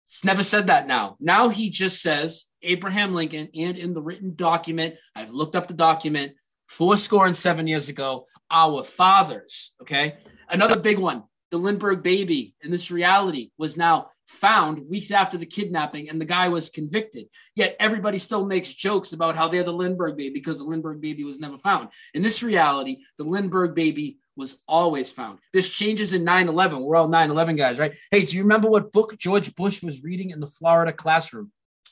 It's 0.09 0.25
never 0.25 0.43
said 0.43 0.67
that 0.67 0.89
now. 0.89 1.17
Now 1.21 1.51
he 1.51 1.71
just 1.71 2.03
says 2.03 2.47
Abraham 2.63 3.15
Lincoln, 3.15 3.49
and 3.55 3.79
in 3.79 3.95
the 3.95 4.03
written 4.03 4.35
document, 4.35 4.97
I've 5.15 5.31
looked 5.31 5.55
up 5.55 5.69
the 5.69 5.75
document, 5.75 6.33
four 6.67 6.97
score 6.97 7.27
and 7.27 7.37
seven 7.37 7.69
years 7.69 7.89
ago, 7.89 8.27
our 8.51 8.83
fathers. 8.83 9.75
Okay. 9.83 10.17
Another 10.49 10.77
big 10.77 10.99
one 10.99 11.23
the 11.51 11.59
Lindbergh 11.59 12.03
baby 12.03 12.55
in 12.63 12.71
this 12.71 12.91
reality 12.91 13.51
was 13.59 13.77
now 13.77 14.11
found 14.31 14.89
weeks 14.89 15.11
after 15.11 15.37
the 15.37 15.45
kidnapping 15.45 16.09
and 16.09 16.21
the 16.21 16.25
guy 16.25 16.49
was 16.49 16.69
convicted. 16.69 17.27
Yet 17.57 17.75
everybody 17.81 18.17
still 18.17 18.47
makes 18.47 18.73
jokes 18.73 19.13
about 19.13 19.35
how 19.35 19.49
they're 19.49 19.65
the 19.65 19.73
Lindbergh 19.73 20.17
baby 20.17 20.35
because 20.35 20.59
the 20.59 20.65
Lindbergh 20.65 21.01
baby 21.01 21.25
was 21.25 21.41
never 21.41 21.59
found. 21.59 21.89
In 22.15 22.23
this 22.23 22.43
reality, 22.43 22.99
the 23.19 23.25
Lindbergh 23.25 23.75
baby 23.75 24.19
was 24.37 24.63
always 24.69 25.11
found. 25.11 25.41
This 25.53 25.69
changes 25.69 26.13
in 26.13 26.23
9 26.23 26.49
11. 26.49 26.81
We're 26.81 26.97
all 26.97 27.09
9 27.09 27.31
11 27.31 27.57
guys, 27.57 27.79
right? 27.79 27.93
Hey, 28.11 28.25
do 28.25 28.37
you 28.37 28.43
remember 28.43 28.71
what 28.71 28.93
book 28.93 29.19
George 29.19 29.55
Bush 29.57 29.83
was 29.83 30.03
reading 30.05 30.31
in 30.31 30.39
the 30.39 30.47
Florida 30.47 30.93
classroom 30.93 31.51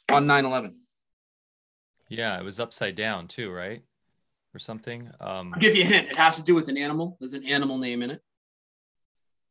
on 0.09 0.27
9 0.29 0.45
11? 0.45 0.77
Yeah, 2.09 2.39
it 2.39 2.45
was 2.45 2.61
upside 2.61 2.95
down 2.95 3.27
too, 3.27 3.51
right? 3.51 3.83
Or 4.55 4.61
something. 4.61 5.11
Um, 5.21 5.53
I'll 5.55 5.61
give 5.61 5.75
you 5.75 5.83
a 5.83 5.87
hint. 5.87 6.11
It 6.11 6.17
has 6.17 6.37
to 6.37 6.43
do 6.43 6.55
with 6.55 6.69
an 6.69 6.79
animal. 6.79 7.17
There's 7.19 7.35
an 7.35 7.45
animal 7.45 7.79
name 7.79 8.03
in 8.03 8.13
it. 8.13 8.23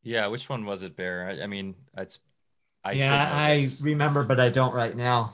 Yeah, 0.04 0.28
which 0.28 0.48
one 0.48 0.66
was 0.66 0.84
it, 0.84 0.96
Bear? 0.96 1.28
I, 1.28 1.44
I 1.44 1.48
mean, 1.48 1.76
it's. 1.98 2.20
I 2.84 2.92
yeah, 2.94 3.30
I 3.32 3.68
remember, 3.82 4.24
but 4.24 4.40
I 4.40 4.50
don't 4.50 4.74
right 4.74 4.96
now, 4.96 5.34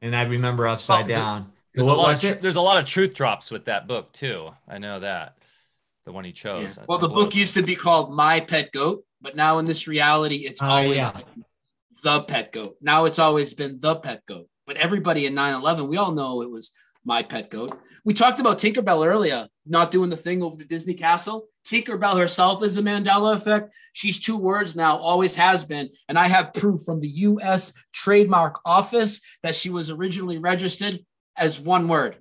and 0.00 0.14
I 0.14 0.24
remember 0.24 0.66
upside 0.66 1.06
oh, 1.06 1.08
down. 1.08 1.52
There's 1.74 1.86
a, 1.86 1.92
lot 1.92 2.22
of, 2.22 2.42
there's 2.42 2.56
a 2.56 2.60
lot 2.60 2.76
of 2.76 2.84
truth 2.84 3.14
drops 3.14 3.50
with 3.50 3.64
that 3.64 3.88
book 3.88 4.12
too. 4.12 4.50
I 4.68 4.78
know 4.78 5.00
that 5.00 5.38
the 6.04 6.12
one 6.12 6.24
he 6.24 6.32
chose. 6.32 6.76
Yeah. 6.76 6.84
Well, 6.88 6.98
the 6.98 7.08
book 7.08 7.34
used 7.34 7.54
to 7.54 7.62
be 7.62 7.76
called 7.76 8.14
My 8.14 8.40
Pet 8.40 8.72
Goat, 8.72 9.04
but 9.20 9.36
now 9.36 9.58
in 9.58 9.66
this 9.66 9.88
reality, 9.88 10.36
it's 10.46 10.62
oh, 10.62 10.66
always 10.66 10.96
yeah. 10.96 11.20
the 12.02 12.22
pet 12.22 12.52
goat. 12.52 12.76
Now 12.80 13.06
it's 13.06 13.18
always 13.18 13.54
been 13.54 13.78
the 13.80 13.96
pet 13.96 14.22
goat. 14.26 14.48
But 14.66 14.76
everybody 14.76 15.26
in 15.26 15.34
9 15.34 15.54
11, 15.54 15.88
we 15.88 15.96
all 15.96 16.12
know 16.12 16.42
it 16.42 16.50
was 16.50 16.72
my 17.04 17.22
pet 17.22 17.50
goat. 17.50 17.78
We 18.04 18.14
talked 18.14 18.40
about 18.40 18.58
Tinkerbell 18.58 19.06
earlier, 19.06 19.48
not 19.66 19.90
doing 19.90 20.10
the 20.10 20.16
thing 20.16 20.42
over 20.42 20.56
the 20.56 20.64
Disney 20.64 20.94
castle. 20.94 21.46
Tinkerbell 21.66 22.18
herself 22.18 22.62
is 22.62 22.76
a 22.76 22.82
Mandela 22.82 23.36
effect. 23.36 23.72
She's 23.92 24.18
two 24.18 24.36
words 24.36 24.74
now, 24.74 24.96
always 24.96 25.34
has 25.36 25.64
been. 25.64 25.90
And 26.08 26.18
I 26.18 26.28
have 26.28 26.54
proof 26.54 26.82
from 26.84 27.00
the 27.00 27.08
US 27.08 27.72
Trademark 27.92 28.60
Office 28.64 29.20
that 29.42 29.56
she 29.56 29.70
was 29.70 29.90
originally 29.90 30.38
registered 30.38 31.00
as 31.36 31.60
one 31.60 31.88
word. 31.88 32.16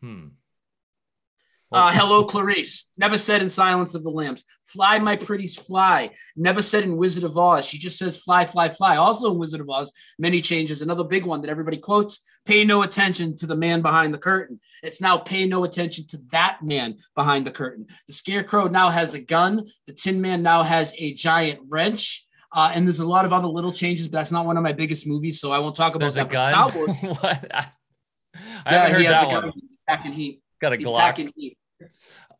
hmm. 0.00 0.28
Uh, 1.72 1.92
hello, 1.92 2.24
Clarice. 2.24 2.86
Never 2.96 3.18
said 3.18 3.42
in 3.42 3.50
Silence 3.50 3.94
of 3.94 4.04
the 4.04 4.10
Lambs. 4.10 4.44
Fly, 4.66 4.98
my 4.98 5.16
pretties, 5.16 5.56
fly. 5.56 6.10
Never 6.36 6.62
said 6.62 6.84
in 6.84 6.96
Wizard 6.96 7.24
of 7.24 7.36
Oz. 7.36 7.64
She 7.64 7.78
just 7.78 7.98
says 7.98 8.18
fly, 8.18 8.44
fly, 8.44 8.68
fly. 8.68 8.96
Also 8.96 9.32
in 9.32 9.38
Wizard 9.38 9.60
of 9.60 9.68
Oz, 9.68 9.92
many 10.18 10.40
changes. 10.40 10.82
Another 10.82 11.04
big 11.04 11.24
one 11.26 11.40
that 11.40 11.50
everybody 11.50 11.78
quotes 11.78 12.20
pay 12.44 12.64
no 12.64 12.82
attention 12.82 13.34
to 13.36 13.46
the 13.46 13.56
man 13.56 13.82
behind 13.82 14.12
the 14.14 14.18
curtain. 14.18 14.60
It's 14.82 15.00
now 15.00 15.16
pay 15.18 15.46
no 15.46 15.64
attention 15.64 16.06
to 16.08 16.18
that 16.30 16.58
man 16.62 16.98
behind 17.14 17.46
the 17.46 17.50
curtain. 17.50 17.86
The 18.06 18.12
Scarecrow 18.12 18.68
now 18.68 18.90
has 18.90 19.14
a 19.14 19.18
gun. 19.18 19.66
The 19.86 19.94
Tin 19.94 20.20
Man 20.20 20.42
now 20.42 20.62
has 20.62 20.94
a 20.98 21.14
giant 21.14 21.60
wrench. 21.68 22.26
Uh, 22.52 22.70
and 22.72 22.86
there's 22.86 23.00
a 23.00 23.06
lot 23.06 23.24
of 23.24 23.32
other 23.32 23.48
little 23.48 23.72
changes, 23.72 24.06
but 24.06 24.18
that's 24.18 24.30
not 24.30 24.46
one 24.46 24.56
of 24.56 24.62
my 24.62 24.72
biggest 24.72 25.08
movies, 25.08 25.40
so 25.40 25.50
I 25.50 25.58
won't 25.58 25.74
talk 25.74 25.96
about 25.96 26.12
there's 26.12 26.14
that. 26.14 26.26
A 26.26 26.30
gun? 26.30 26.42
Star 26.44 26.70
Wars. 26.70 27.18
what? 27.20 27.52
I, 27.52 27.66
I 28.64 28.72
yeah, 28.72 28.98
he 28.98 29.04
has 29.06 29.22
a 29.24 29.26
gun. 29.26 29.52
He's 29.54 29.78
packing 29.88 30.12
heat. 30.12 30.43
Got 30.60 30.72
a 30.72 30.76
He's 30.76 30.86
Glock. 30.86 31.16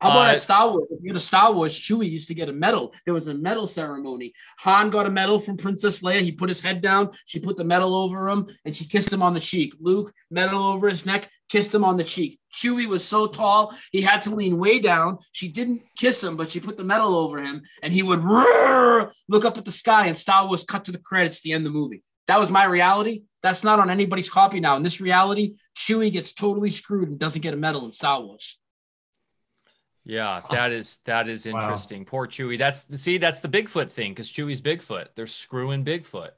How 0.00 0.10
about 0.10 0.28
uh, 0.28 0.32
at 0.32 0.40
Star 0.40 0.70
Wars? 0.70 0.86
If 0.90 1.02
you 1.02 1.10
go 1.10 1.14
to 1.14 1.20
Star 1.20 1.52
Wars, 1.52 1.78
Chewie 1.78 2.10
used 2.10 2.28
to 2.28 2.34
get 2.34 2.48
a 2.48 2.52
medal. 2.52 2.92
There 3.04 3.14
was 3.14 3.26
a 3.26 3.34
medal 3.34 3.66
ceremony. 3.66 4.34
Han 4.58 4.90
got 4.90 5.06
a 5.06 5.10
medal 5.10 5.38
from 5.38 5.56
Princess 5.56 6.02
Leia. 6.02 6.20
He 6.20 6.32
put 6.32 6.48
his 6.48 6.60
head 6.60 6.82
down. 6.82 7.10
She 7.24 7.38
put 7.38 7.56
the 7.56 7.64
medal 7.64 7.94
over 7.94 8.28
him 8.28 8.46
and 8.64 8.76
she 8.76 8.84
kissed 8.84 9.12
him 9.12 9.22
on 9.22 9.32
the 9.32 9.40
cheek. 9.40 9.74
Luke, 9.80 10.12
medal 10.30 10.62
over 10.62 10.88
his 10.88 11.06
neck, 11.06 11.30
kissed 11.48 11.74
him 11.74 11.84
on 11.84 11.96
the 11.96 12.04
cheek. 12.04 12.38
Chewie 12.52 12.86
was 12.86 13.04
so 13.04 13.26
tall, 13.26 13.74
he 13.92 14.02
had 14.02 14.22
to 14.22 14.34
lean 14.34 14.58
way 14.58 14.78
down. 14.78 15.18
She 15.32 15.48
didn't 15.48 15.82
kiss 15.96 16.22
him, 16.22 16.36
but 16.36 16.50
she 16.50 16.60
put 16.60 16.76
the 16.76 16.84
medal 16.84 17.16
over 17.16 17.42
him 17.42 17.62
and 17.82 17.92
he 17.92 18.02
would 18.02 18.22
look 18.22 19.44
up 19.44 19.56
at 19.58 19.64
the 19.64 19.70
sky 19.70 20.06
and 20.08 20.18
Star 20.18 20.46
Wars 20.46 20.64
cut 20.64 20.84
to 20.84 20.92
the 20.92 20.98
credits 20.98 21.40
the 21.40 21.52
end 21.52 21.66
of 21.66 21.72
the 21.72 21.78
movie. 21.78 22.02
That 22.26 22.40
was 22.40 22.50
my 22.50 22.64
reality. 22.64 23.24
That's 23.42 23.64
not 23.64 23.78
on 23.78 23.90
anybody's 23.90 24.30
copy 24.30 24.60
now. 24.60 24.76
In 24.76 24.82
this 24.82 25.00
reality, 25.00 25.56
Chewie 25.76 26.12
gets 26.12 26.32
totally 26.32 26.70
screwed 26.70 27.08
and 27.08 27.18
doesn't 27.18 27.42
get 27.42 27.54
a 27.54 27.56
medal 27.56 27.84
in 27.84 27.92
Star 27.92 28.22
Wars. 28.22 28.58
Yeah, 30.04 30.42
that 30.50 30.72
is 30.72 30.98
that 31.06 31.28
is 31.28 31.46
interesting. 31.46 32.00
Wow. 32.00 32.06
Poor 32.08 32.26
Chewie. 32.26 32.58
That's 32.58 32.86
see, 33.00 33.18
that's 33.18 33.40
the 33.40 33.48
Bigfoot 33.48 33.90
thing 33.90 34.12
because 34.12 34.30
Chewie's 34.30 34.60
Bigfoot. 34.60 35.08
They're 35.14 35.26
screwing 35.26 35.84
Bigfoot. 35.84 36.32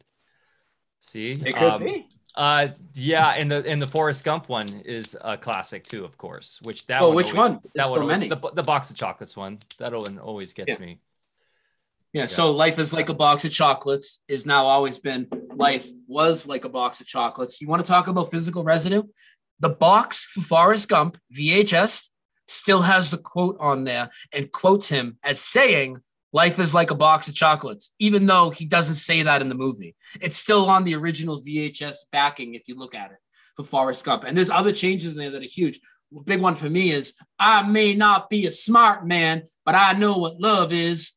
See, 1.00 1.32
it 1.32 1.54
could 1.54 1.62
um, 1.62 1.84
be. 1.84 2.08
Uh, 2.36 2.68
yeah, 2.94 3.30
and 3.30 3.50
the 3.50 3.64
and 3.66 3.80
the 3.80 3.88
Forrest 3.88 4.24
Gump 4.24 4.48
one 4.48 4.68
is 4.84 5.16
a 5.20 5.36
classic 5.36 5.84
too, 5.84 6.04
of 6.04 6.16
course. 6.16 6.60
Which 6.62 6.86
that 6.86 7.02
oh, 7.02 7.08
one 7.08 7.16
which 7.16 7.34
always, 7.34 7.50
one? 7.50 7.60
That 7.74 7.90
one 7.90 8.00
always, 8.02 8.20
the, 8.20 8.50
the 8.54 8.62
box 8.62 8.90
of 8.90 8.96
chocolates 8.96 9.36
one. 9.36 9.58
That 9.78 9.92
one 9.92 10.18
always 10.18 10.52
gets 10.52 10.74
yeah. 10.74 10.78
me. 10.78 11.00
Yeah, 12.12 12.22
yeah, 12.22 12.26
so 12.26 12.50
life 12.50 12.78
is 12.78 12.92
like 12.92 13.08
a 13.08 13.14
box 13.14 13.44
of 13.44 13.52
chocolates 13.52 14.20
is 14.28 14.46
now 14.46 14.64
always 14.64 14.98
been 14.98 15.28
life 15.54 15.88
was 16.06 16.46
like 16.46 16.64
a 16.64 16.68
box 16.68 17.00
of 17.00 17.06
chocolates. 17.06 17.60
You 17.60 17.68
want 17.68 17.84
to 17.84 17.88
talk 17.88 18.08
about 18.08 18.30
physical 18.30 18.64
residue? 18.64 19.02
The 19.60 19.70
box 19.70 20.24
for 20.24 20.42
Forrest 20.42 20.88
Gump 20.88 21.18
VHS 21.36 22.08
still 22.48 22.82
has 22.82 23.10
the 23.10 23.18
quote 23.18 23.56
on 23.60 23.84
there 23.84 24.10
and 24.32 24.52
quotes 24.52 24.88
him 24.88 25.18
as 25.22 25.40
saying, 25.40 25.98
Life 26.32 26.58
is 26.58 26.74
like 26.74 26.90
a 26.90 26.94
box 26.94 27.28
of 27.28 27.34
chocolates, 27.34 27.92
even 27.98 28.26
though 28.26 28.50
he 28.50 28.66
doesn't 28.66 28.96
say 28.96 29.22
that 29.22 29.40
in 29.40 29.48
the 29.48 29.54
movie. 29.54 29.94
It's 30.20 30.36
still 30.36 30.68
on 30.68 30.84
the 30.84 30.94
original 30.94 31.40
VHS 31.40 31.96
backing 32.12 32.54
if 32.54 32.68
you 32.68 32.76
look 32.76 32.94
at 32.94 33.10
it 33.10 33.16
for 33.56 33.64
Forrest 33.64 34.04
Gump. 34.04 34.24
And 34.24 34.36
there's 34.36 34.50
other 34.50 34.72
changes 34.72 35.12
in 35.12 35.18
there 35.18 35.30
that 35.30 35.42
are 35.42 35.46
huge. 35.46 35.80
A 36.14 36.20
big 36.20 36.42
one 36.42 36.54
for 36.54 36.68
me 36.68 36.90
is 36.90 37.14
I 37.38 37.66
may 37.66 37.94
not 37.94 38.28
be 38.28 38.46
a 38.46 38.50
smart 38.50 39.06
man, 39.06 39.44
but 39.64 39.74
I 39.74 39.94
know 39.94 40.18
what 40.18 40.38
love 40.38 40.74
is. 40.74 41.12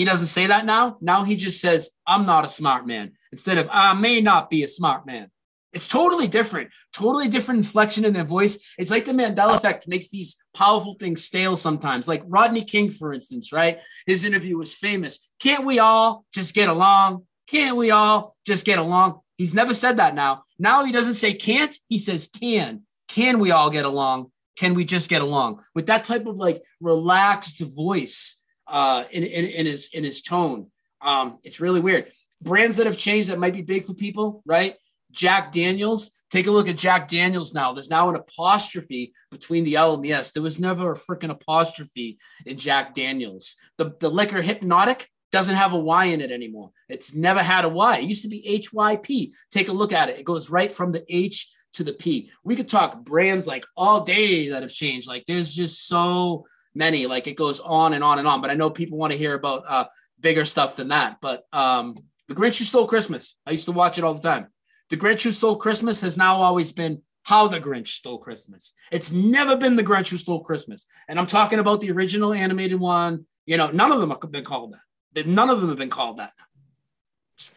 He 0.00 0.06
doesn't 0.06 0.28
say 0.28 0.46
that 0.46 0.64
now. 0.64 0.96
Now 1.02 1.24
he 1.24 1.36
just 1.36 1.60
says, 1.60 1.90
I'm 2.06 2.24
not 2.24 2.46
a 2.46 2.48
smart 2.48 2.86
man 2.86 3.12
instead 3.32 3.58
of 3.58 3.68
I 3.70 3.92
may 3.92 4.22
not 4.22 4.48
be 4.48 4.64
a 4.64 4.68
smart 4.68 5.04
man. 5.04 5.30
It's 5.74 5.88
totally 5.88 6.26
different, 6.26 6.70
totally 6.94 7.28
different 7.28 7.58
inflection 7.58 8.06
in 8.06 8.14
their 8.14 8.24
voice. 8.24 8.72
It's 8.78 8.90
like 8.90 9.04
the 9.04 9.12
Mandela 9.12 9.56
effect 9.56 9.86
makes 9.86 10.08
these 10.08 10.38
powerful 10.54 10.94
things 10.94 11.22
stale 11.22 11.54
sometimes. 11.58 12.08
Like 12.08 12.22
Rodney 12.24 12.64
King, 12.64 12.90
for 12.90 13.12
instance, 13.12 13.52
right? 13.52 13.80
His 14.06 14.24
interview 14.24 14.56
was 14.56 14.72
famous. 14.72 15.28
Can't 15.38 15.66
we 15.66 15.80
all 15.80 16.24
just 16.32 16.54
get 16.54 16.70
along? 16.70 17.26
Can't 17.46 17.76
we 17.76 17.90
all 17.90 18.34
just 18.46 18.64
get 18.64 18.78
along? 18.78 19.20
He's 19.36 19.52
never 19.52 19.74
said 19.74 19.98
that 19.98 20.14
now. 20.14 20.44
Now 20.58 20.86
he 20.86 20.92
doesn't 20.92 21.12
say 21.12 21.34
can't, 21.34 21.76
he 21.90 21.98
says 21.98 22.26
can. 22.26 22.84
Can 23.08 23.38
we 23.38 23.50
all 23.50 23.68
get 23.68 23.84
along? 23.84 24.32
Can 24.56 24.72
we 24.72 24.86
just 24.86 25.10
get 25.10 25.20
along? 25.20 25.60
With 25.74 25.88
that 25.88 26.04
type 26.04 26.24
of 26.24 26.38
like 26.38 26.62
relaxed 26.80 27.60
voice 27.60 28.39
uh, 28.70 29.04
in, 29.10 29.24
in, 29.24 29.44
in 29.44 29.66
his 29.66 29.90
in 29.92 30.04
his 30.04 30.22
tone. 30.22 30.68
Um, 31.02 31.38
it's 31.42 31.60
really 31.60 31.80
weird. 31.80 32.12
Brands 32.42 32.76
that 32.76 32.86
have 32.86 32.96
changed 32.96 33.28
that 33.28 33.38
might 33.38 33.52
be 33.52 33.62
big 33.62 33.84
for 33.84 33.94
people, 33.94 34.42
right? 34.46 34.74
Jack 35.12 35.52
Daniels, 35.52 36.22
take 36.30 36.46
a 36.46 36.50
look 36.50 36.68
at 36.68 36.76
Jack 36.76 37.08
Daniels 37.08 37.52
now. 37.52 37.72
There's 37.72 37.90
now 37.90 38.08
an 38.08 38.16
apostrophe 38.16 39.12
between 39.30 39.64
the 39.64 39.76
L 39.76 39.94
and 39.94 40.04
the 40.04 40.12
S. 40.12 40.32
There 40.32 40.42
was 40.42 40.60
never 40.60 40.92
a 40.92 40.96
freaking 40.96 41.30
apostrophe 41.30 42.18
in 42.46 42.58
Jack 42.58 42.94
Daniels. 42.94 43.56
The, 43.76 43.92
the 43.98 44.08
liquor 44.08 44.40
Hypnotic 44.40 45.08
doesn't 45.32 45.54
have 45.54 45.72
a 45.72 45.78
Y 45.78 46.06
in 46.06 46.20
it 46.20 46.30
anymore. 46.30 46.70
It's 46.88 47.14
never 47.14 47.42
had 47.42 47.64
a 47.64 47.68
Y. 47.68 47.98
It 47.98 48.08
used 48.08 48.22
to 48.22 48.28
be 48.28 48.62
HYP. 48.72 49.32
Take 49.50 49.68
a 49.68 49.72
look 49.72 49.92
at 49.92 50.08
it. 50.08 50.18
It 50.18 50.24
goes 50.24 50.50
right 50.50 50.72
from 50.72 50.92
the 50.92 51.04
H 51.08 51.50
to 51.74 51.84
the 51.84 51.92
P. 51.92 52.30
We 52.44 52.56
could 52.56 52.68
talk 52.68 53.04
brands 53.04 53.46
like 53.46 53.64
all 53.76 54.04
day 54.04 54.48
that 54.50 54.62
have 54.62 54.72
changed. 54.72 55.08
Like 55.08 55.24
there's 55.26 55.54
just 55.54 55.86
so 55.86 56.46
many. 56.74 57.06
Like 57.06 57.26
it 57.26 57.36
goes 57.36 57.60
on 57.60 57.92
and 57.92 58.04
on 58.04 58.18
and 58.18 58.28
on. 58.28 58.40
But 58.40 58.50
I 58.50 58.54
know 58.54 58.70
people 58.70 58.98
want 58.98 59.12
to 59.12 59.18
hear 59.18 59.34
about 59.34 59.64
uh, 59.66 59.84
bigger 60.20 60.44
stuff 60.44 60.76
than 60.76 60.88
that. 60.88 61.18
But 61.20 61.44
um, 61.52 61.96
the 62.28 62.34
Grinch 62.34 62.58
Who 62.58 62.64
Stole 62.64 62.86
Christmas. 62.86 63.34
I 63.46 63.52
used 63.52 63.66
to 63.66 63.72
watch 63.72 63.98
it 63.98 64.04
all 64.04 64.14
the 64.14 64.20
time. 64.20 64.48
The 64.88 64.96
Grinch 64.96 65.22
Who 65.22 65.32
Stole 65.32 65.56
Christmas 65.56 66.00
has 66.00 66.16
now 66.16 66.42
always 66.42 66.72
been 66.72 67.02
how 67.22 67.48
the 67.48 67.60
Grinch 67.60 67.88
stole 67.88 68.18
Christmas. 68.18 68.72
It's 68.90 69.12
never 69.12 69.56
been 69.56 69.76
the 69.76 69.84
Grinch 69.84 70.08
who 70.08 70.18
stole 70.18 70.40
Christmas. 70.40 70.86
And 71.08 71.18
I'm 71.18 71.26
talking 71.26 71.58
about 71.58 71.80
the 71.80 71.90
original 71.90 72.32
animated 72.32 72.80
one. 72.80 73.26
You 73.46 73.56
know, 73.56 73.70
none 73.70 73.92
of 73.92 74.00
them 74.00 74.10
have 74.10 74.30
been 74.30 74.44
called 74.44 74.74
that. 75.14 75.26
None 75.26 75.50
of 75.50 75.60
them 75.60 75.68
have 75.68 75.78
been 75.78 75.90
called 75.90 76.18
that. 76.18 76.32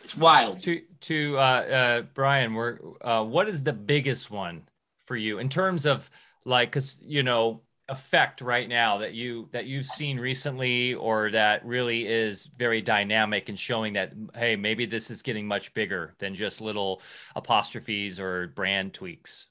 It's 0.04 0.16
wild. 0.16 0.62
To 0.62 0.82
to 1.02 1.38
uh, 1.38 1.42
uh, 1.42 2.02
Brian, 2.14 2.54
we're, 2.54 2.80
uh, 3.02 3.24
what 3.24 3.50
is 3.50 3.64
the 3.64 3.74
biggest 3.74 4.32
one 4.32 4.64
for 5.06 5.16
you 5.16 5.40
in 5.40 5.50
terms 5.50 5.86
of 5.86 6.10
like, 6.46 6.70
because 6.70 7.02
you 7.06 7.24
know, 7.24 7.62
effect 7.94 8.42
right 8.42 8.68
now 8.68 8.98
that 8.98 9.14
you 9.14 9.48
that 9.52 9.66
you've 9.66 9.86
seen 9.86 10.20
recently 10.20 10.96
or 10.96 11.30
that 11.30 11.64
really 11.64 12.08
is 12.08 12.48
very 12.48 12.82
dynamic 12.82 13.50
and 13.50 13.60
showing 13.60 13.94
that 13.94 14.14
hey 14.36 14.56
maybe 14.56 14.88
this 14.88 15.12
is 15.12 15.22
getting 15.22 15.48
much 15.48 15.74
bigger 15.76 16.16
than 16.18 16.34
just 16.34 16.60
little 16.60 17.02
apostrophes 17.36 18.20
or 18.20 18.48
brand 18.48 18.94
tweaks? 18.94 19.48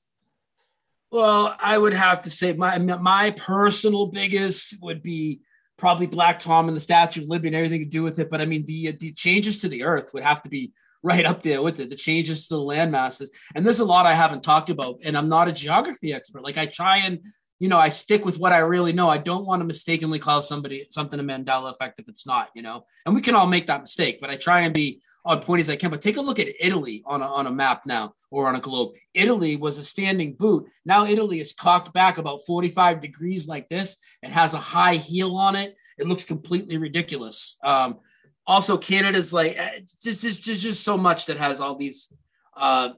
Well 1.11 1.57
i 1.61 1.79
would 1.79 1.95
have 1.95 2.23
to 2.23 2.31
say 2.31 2.53
my 2.53 2.79
my 2.79 3.31
personal 3.31 4.07
biggest 4.07 4.75
would 4.83 5.03
be 5.03 5.41
probably 5.79 6.07
black 6.07 6.41
tom 6.41 6.67
and 6.67 6.77
the 6.77 6.81
statue 6.81 7.23
of 7.23 7.29
liberty 7.29 7.49
and 7.49 7.57
everything 7.57 7.81
to 7.81 7.89
do 7.89 8.03
with 8.03 8.19
it. 8.19 8.29
But 8.29 8.41
i 8.41 8.45
mean 8.45 8.67
the 8.67 8.91
the 8.91 9.13
changes 9.13 9.59
to 9.59 9.69
the 9.69 9.85
earth 9.85 10.13
would 10.13 10.25
have 10.25 10.43
to 10.43 10.49
be 10.49 10.73
right 11.05 11.25
up 11.25 11.43
there 11.43 11.63
with 11.63 11.79
it 11.79 11.91
the 11.91 11.97
changes 11.97 12.49
to 12.49 12.55
the 12.55 12.61
land 12.61 12.91
masses 12.93 13.31
and 13.55 13.65
there's 13.65 13.81
a 13.81 13.85
lot 13.85 14.07
i 14.07 14.15
haven't 14.15 14.43
talked 14.43 14.71
about 14.71 14.99
and 15.05 15.17
i'm 15.17 15.29
not 15.29 15.49
a 15.49 15.53
geography 15.53 16.13
expert. 16.13 16.43
Like 16.43 16.59
i 16.59 16.67
try 16.67 16.99
and 16.99 17.21
you 17.63 17.69
know, 17.69 17.79
I 17.79 17.91
stick 17.91 18.25
with 18.25 18.41
what 18.41 18.53
I 18.53 18.59
really 18.59 18.93
know. 18.93 19.09
I 19.09 19.19
don't 19.19 19.47
want 19.47 19.61
to 19.61 19.65
mistakenly 19.65 20.19
call 20.19 20.43
somebody 20.43 20.85
something 20.91 21.21
a 21.21 21.23
Mandela 21.23 21.71
effect 21.71 22.01
if 22.01 22.09
it's 22.09 22.27
not, 22.27 22.49
you 22.57 22.63
know, 22.63 22.87
and 23.07 23.15
we 23.15 23.21
can 23.21 23.37
all 23.37 23.47
make 23.47 23.69
that 23.69 23.83
mistake, 23.83 24.19
but 24.21 24.31
I 24.31 24.35
try 24.35 24.63
and 24.63 24.75
be 24.75 25.01
on 25.25 25.43
point 25.43 25.61
as 25.61 25.71
I 25.71 25.77
can. 25.77 25.89
But 25.89 26.03
take 26.03 26.17
a 26.17 26.21
look 26.21 26.41
at 26.41 26.49
Italy 26.59 27.05
on 27.07 27.23
a, 27.23 27.25
on 27.25 27.47
a 27.47 27.53
map 27.53 27.83
now 27.87 28.15
or 28.33 28.49
on 28.49 28.57
a 28.57 28.61
globe. 28.61 28.95
Italy 29.15 29.55
was 29.55 29.79
a 29.79 29.85
standing 29.85 30.35
boot. 30.35 30.67
Now 30.85 31.07
Italy 31.07 31.39
is 31.39 31.53
cocked 31.53 31.93
back 31.93 32.19
about 32.19 32.45
45 32.45 32.99
degrees 32.99 33.47
like 33.47 33.69
this. 33.69 33.97
It 34.25 34.31
has 34.31 34.55
a 34.55 34.59
high 34.59 34.97
heel 34.97 35.37
on 35.37 35.55
it. 35.55 35.77
It 35.99 36.09
looks 36.09 36.25
completely 36.25 36.79
ridiculous. 36.79 37.59
Um, 37.63 38.01
also, 38.45 38.77
Canada's 38.77 39.33
like 39.33 39.57
eh, 39.57 39.83
just, 40.03 40.21
just, 40.21 40.43
just 40.43 40.83
so 40.83 40.99
much 40.99 41.27
that 41.27 41.37
has 41.37 41.61
all 41.61 41.77
these 41.77 42.13
uh, 42.57 42.89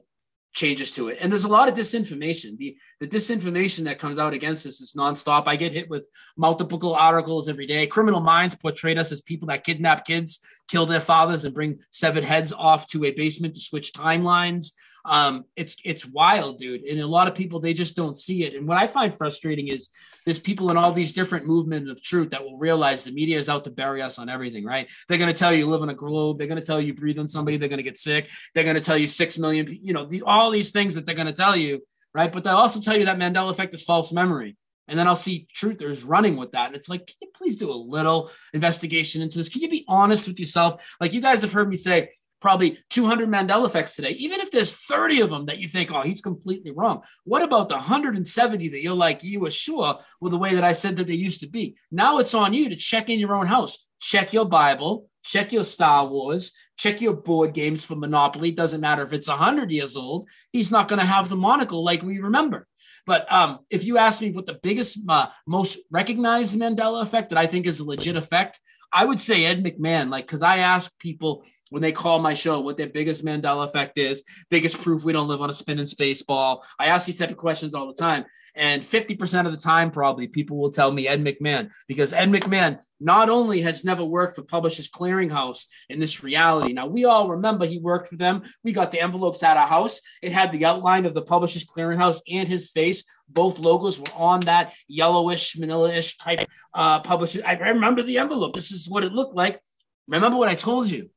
changes 0.55 0.91
to 0.93 1.09
it. 1.09 1.17
And 1.21 1.31
there's 1.31 1.43
a 1.43 1.49
lot 1.49 1.67
of 1.67 1.75
disinformation. 1.75 2.57
The 2.57 2.75
the 2.99 3.07
disinformation 3.07 3.83
that 3.83 3.99
comes 3.99 4.17
out 4.17 4.33
against 4.33 4.65
us 4.65 4.81
is 4.81 4.93
nonstop. 4.97 5.43
I 5.45 5.55
get 5.57 5.73
hit 5.73 5.89
with 5.89 6.07
multiple 6.37 6.95
articles 6.95 7.47
every 7.47 7.67
day. 7.67 7.85
Criminal 7.85 8.21
Minds 8.21 8.55
portrayed 8.55 8.97
us 8.97 9.11
as 9.11 9.21
people 9.21 9.49
that 9.49 9.65
kidnap 9.65 10.05
kids, 10.05 10.39
kill 10.67 10.85
their 10.85 11.01
fathers, 11.01 11.43
and 11.43 11.53
bring 11.53 11.79
severed 11.91 12.23
heads 12.23 12.53
off 12.53 12.87
to 12.87 13.03
a 13.03 13.11
basement 13.11 13.55
to 13.55 13.61
switch 13.61 13.93
timelines. 13.93 14.71
Um, 15.05 15.45
it's 15.55 15.75
it's 15.85 16.05
wild, 16.05 16.57
dude. 16.57 16.81
And 16.83 16.99
a 16.99 17.07
lot 17.07 17.27
of 17.27 17.35
people 17.35 17.59
they 17.59 17.73
just 17.73 17.95
don't 17.95 18.17
see 18.17 18.43
it. 18.43 18.55
And 18.55 18.67
what 18.67 18.77
I 18.77 18.87
find 18.87 19.13
frustrating 19.13 19.67
is 19.67 19.89
there's 20.25 20.39
people 20.39 20.71
in 20.71 20.77
all 20.77 20.91
these 20.91 21.13
different 21.13 21.45
movements 21.45 21.89
of 21.91 22.01
truth 22.01 22.31
that 22.31 22.43
will 22.43 22.57
realize 22.57 23.03
the 23.03 23.11
media 23.11 23.37
is 23.37 23.47
out 23.47 23.63
to 23.65 23.69
bury 23.69 24.01
us 24.01 24.17
on 24.17 24.29
everything, 24.29 24.65
right? 24.65 24.87
They're 25.07 25.19
going 25.19 25.31
to 25.31 25.37
tell 25.37 25.53
you, 25.53 25.67
live 25.67 25.83
on 25.83 25.89
a 25.89 25.93
globe. 25.93 26.39
They're 26.39 26.47
going 26.47 26.59
to 26.59 26.65
tell 26.65 26.81
you 26.81 26.93
breathe 26.95 27.19
on 27.19 27.27
somebody. 27.27 27.57
They're 27.57 27.69
going 27.69 27.77
to 27.77 27.83
get 27.83 27.99
sick. 27.99 28.29
They're 28.53 28.63
going 28.63 28.75
to 28.75 28.81
tell 28.81 28.97
you 28.97 29.07
six 29.07 29.37
million. 29.37 29.67
You 29.81 29.93
know, 29.93 30.05
the, 30.07 30.23
all 30.23 30.49
these 30.49 30.71
things 30.71 30.95
that 30.95 31.05
they're 31.05 31.15
going 31.15 31.27
to 31.27 31.33
tell 31.33 31.55
you, 31.55 31.81
right? 32.13 32.33
But 32.33 32.43
they'll 32.43 32.55
also 32.55 32.79
tell 32.79 32.97
you 32.97 33.05
that 33.05 33.19
Mandela 33.19 33.51
effect 33.51 33.73
is 33.73 33.83
false 33.83 34.11
memory. 34.11 34.57
And 34.87 34.97
then 34.97 35.07
I'll 35.07 35.15
see 35.15 35.47
truthers 35.55 36.03
running 36.05 36.35
with 36.35 36.51
that. 36.51 36.67
And 36.67 36.75
it's 36.75 36.89
like, 36.89 37.07
can 37.07 37.15
you 37.21 37.27
please 37.35 37.57
do 37.57 37.71
a 37.71 37.73
little 37.73 38.31
investigation 38.53 39.21
into 39.21 39.37
this? 39.37 39.49
Can 39.49 39.61
you 39.61 39.69
be 39.69 39.85
honest 39.87 40.27
with 40.27 40.39
yourself? 40.39 40.95
Like 40.99 41.13
you 41.13 41.21
guys 41.21 41.41
have 41.41 41.51
heard 41.51 41.69
me 41.69 41.77
say, 41.77 42.11
probably 42.41 42.79
200 42.89 43.29
Mandela 43.29 43.65
effects 43.65 43.95
today. 43.95 44.11
Even 44.11 44.39
if 44.39 44.51
there's 44.51 44.75
30 44.75 45.21
of 45.21 45.29
them 45.29 45.45
that 45.45 45.59
you 45.59 45.67
think, 45.67 45.91
oh, 45.91 46.01
he's 46.01 46.21
completely 46.21 46.71
wrong. 46.71 47.01
What 47.23 47.41
about 47.41 47.69
the 47.69 47.75
170 47.75 48.69
that 48.69 48.81
you're 48.81 48.93
like, 48.93 49.23
you 49.23 49.39
were 49.39 49.51
sure 49.51 49.99
with 50.21 50.31
the 50.31 50.37
way 50.37 50.53
that 50.55 50.63
I 50.63 50.73
said 50.73 50.97
that 50.97 51.07
they 51.07 51.13
used 51.13 51.41
to 51.41 51.49
be? 51.49 51.75
Now 51.91 52.19
it's 52.19 52.33
on 52.33 52.53
you 52.53 52.69
to 52.69 52.75
check 52.75 53.09
in 53.09 53.19
your 53.19 53.35
own 53.35 53.47
house, 53.47 53.77
check 53.99 54.33
your 54.33 54.45
Bible, 54.45 55.09
check 55.23 55.51
your 55.51 55.63
Star 55.63 56.05
Wars, 56.07 56.51
check 56.77 57.01
your 57.01 57.13
board 57.13 57.53
games 57.53 57.83
for 57.83 57.95
Monopoly. 57.95 58.51
Doesn't 58.51 58.81
matter 58.81 59.03
if 59.03 59.13
it's 59.13 59.27
100 59.27 59.71
years 59.71 59.95
old, 59.95 60.27
he's 60.51 60.71
not 60.71 60.87
going 60.87 60.99
to 60.99 61.05
have 61.05 61.29
the 61.29 61.35
monocle 61.35 61.83
like 61.83 62.03
we 62.03 62.19
remember. 62.19 62.67
But 63.05 63.31
um, 63.31 63.59
if 63.69 63.83
you 63.83 63.97
ask 63.97 64.21
me 64.21 64.31
what 64.31 64.45
the 64.45 64.59
biggest, 64.61 64.99
uh, 65.07 65.27
most 65.45 65.77
recognized 65.91 66.55
Mandela 66.55 67.03
effect 67.03 67.29
that 67.29 67.37
I 67.37 67.45
think 67.45 67.67
is 67.67 67.79
a 67.79 67.85
legit 67.85 68.15
effect, 68.15 68.59
I 68.91 69.05
would 69.05 69.19
say 69.19 69.45
Ed 69.45 69.63
McMahon, 69.63 70.09
like, 70.09 70.25
because 70.25 70.41
I 70.41 70.59
ask 70.59 70.97
people 70.99 71.45
when 71.75 71.81
they 71.81 71.91
call 71.91 72.19
my 72.19 72.33
show 72.33 72.61
what 72.61 72.77
their 72.77 72.87
biggest 72.87 73.25
Mandela 73.25 73.65
effect 73.65 73.97
is, 73.97 74.23
biggest 74.49 74.81
proof 74.81 75.03
we 75.03 75.11
don't 75.11 75.27
live 75.27 75.41
on 75.41 75.49
a 75.49 75.53
spinning 75.53 75.87
space 75.87 76.21
ball. 76.21 76.65
I 76.79 76.85
ask 76.85 77.05
these 77.05 77.17
type 77.17 77.31
of 77.31 77.35
questions 77.35 77.75
all 77.75 77.85
the 77.85 78.01
time. 78.01 78.23
And 78.55 78.81
50% 78.81 79.45
of 79.45 79.51
the 79.51 79.57
time, 79.57 79.91
probably 79.91 80.27
people 80.29 80.55
will 80.55 80.71
tell 80.71 80.89
me 80.89 81.05
Ed 81.05 81.21
McMahon, 81.21 81.71
because 81.89 82.13
Ed 82.13 82.29
McMahon 82.29 82.79
not 83.01 83.27
only 83.27 83.59
has 83.59 83.83
never 83.83 84.05
worked 84.05 84.37
for 84.37 84.43
Publishers 84.43 84.89
Clearinghouse 84.89 85.65
in 85.89 85.99
this 85.99 86.23
reality. 86.23 86.71
Now, 86.71 86.87
we 86.87 87.03
all 87.03 87.27
remember 87.27 87.65
he 87.65 87.79
worked 87.79 88.07
for 88.07 88.15
them. 88.15 88.43
We 88.63 88.71
got 88.71 88.93
the 88.93 89.01
envelopes 89.01 89.43
at 89.43 89.57
our 89.57 89.67
house. 89.67 89.99
It 90.21 90.31
had 90.31 90.53
the 90.53 90.63
outline 90.63 91.05
of 91.05 91.13
the 91.13 91.23
Publishers 91.23 91.65
Clearinghouse 91.65 92.21
and 92.31 92.47
his 92.47 92.69
face. 92.69 93.03
Both 93.27 93.59
logos 93.59 93.99
were 93.99 94.13
on 94.15 94.39
that 94.45 94.71
yellowish, 94.87 95.57
manila-ish 95.57 96.17
type 96.19 96.47
uh, 96.73 97.01
publisher. 97.01 97.41
I 97.45 97.55
remember 97.55 98.01
the 98.01 98.19
envelope. 98.19 98.55
This 98.55 98.71
is 98.71 98.87
what 98.87 99.03
it 99.03 99.11
looked 99.11 99.35
like. 99.35 99.59
Remember 100.07 100.37
what 100.37 100.47
I 100.47 100.55
told 100.55 100.87
you. 100.87 101.09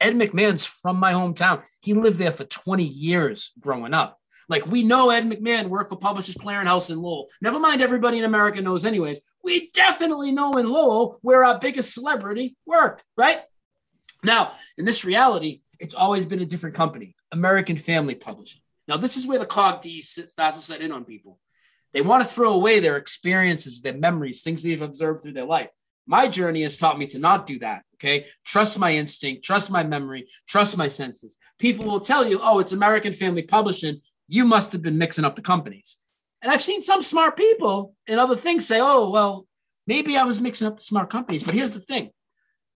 Ed 0.00 0.14
McMahon's 0.14 0.66
from 0.66 0.98
my 0.98 1.12
hometown. 1.12 1.62
He 1.80 1.94
lived 1.94 2.18
there 2.18 2.32
for 2.32 2.44
20 2.44 2.84
years 2.84 3.52
growing 3.60 3.94
up. 3.94 4.18
Like 4.48 4.66
we 4.66 4.82
know 4.82 5.10
Ed 5.10 5.28
McMahon 5.28 5.68
worked 5.68 5.90
for 5.90 5.96
Publishers 5.96 6.34
Clearinghouse 6.34 6.90
in 6.90 7.00
Lowell. 7.00 7.28
Never 7.40 7.58
mind 7.58 7.80
everybody 7.80 8.18
in 8.18 8.24
America 8.24 8.60
knows 8.60 8.84
anyways. 8.84 9.20
We 9.42 9.70
definitely 9.70 10.32
know 10.32 10.52
in 10.52 10.68
Lowell 10.68 11.18
where 11.22 11.44
our 11.44 11.58
biggest 11.58 11.94
celebrity 11.94 12.56
worked, 12.66 13.02
right? 13.16 13.40
Now, 14.22 14.52
in 14.76 14.84
this 14.84 15.04
reality, 15.04 15.62
it's 15.78 15.94
always 15.94 16.26
been 16.26 16.40
a 16.40 16.46
different 16.46 16.74
company, 16.74 17.14
American 17.32 17.76
Family 17.76 18.14
Publishing. 18.14 18.60
Now, 18.86 18.96
this 18.96 19.16
is 19.16 19.26
where 19.26 19.38
the 19.38 19.46
cog 19.46 19.82
D 19.82 20.02
starts 20.02 20.56
to 20.56 20.62
set 20.62 20.80
in 20.82 20.92
on 20.92 21.04
people. 21.04 21.38
They 21.92 22.02
want 22.02 22.22
to 22.22 22.28
throw 22.28 22.52
away 22.52 22.80
their 22.80 22.96
experiences, 22.96 23.80
their 23.80 23.94
memories, 23.94 24.42
things 24.42 24.62
they've 24.62 24.80
observed 24.82 25.22
through 25.22 25.34
their 25.34 25.44
life. 25.44 25.70
My 26.06 26.28
journey 26.28 26.62
has 26.62 26.76
taught 26.76 26.98
me 26.98 27.06
to 27.08 27.18
not 27.18 27.46
do 27.46 27.58
that. 27.60 27.82
Okay. 27.96 28.26
Trust 28.44 28.78
my 28.78 28.94
instinct, 28.94 29.44
trust 29.44 29.70
my 29.70 29.82
memory, 29.82 30.28
trust 30.46 30.76
my 30.76 30.88
senses. 30.88 31.38
People 31.58 31.86
will 31.86 32.00
tell 32.00 32.28
you, 32.28 32.38
oh, 32.42 32.58
it's 32.58 32.72
American 32.72 33.12
Family 33.12 33.42
Publishing. 33.42 34.00
You 34.28 34.44
must 34.44 34.72
have 34.72 34.82
been 34.82 34.98
mixing 34.98 35.24
up 35.24 35.36
the 35.36 35.42
companies. 35.42 35.96
And 36.42 36.52
I've 36.52 36.62
seen 36.62 36.82
some 36.82 37.02
smart 37.02 37.36
people 37.36 37.94
and 38.06 38.20
other 38.20 38.36
things 38.36 38.66
say, 38.66 38.78
oh, 38.80 39.08
well, 39.08 39.46
maybe 39.86 40.16
I 40.16 40.24
was 40.24 40.40
mixing 40.40 40.66
up 40.66 40.76
the 40.76 40.82
smart 40.82 41.08
companies. 41.08 41.42
But 41.42 41.54
here's 41.54 41.72
the 41.72 41.80
thing 41.80 42.10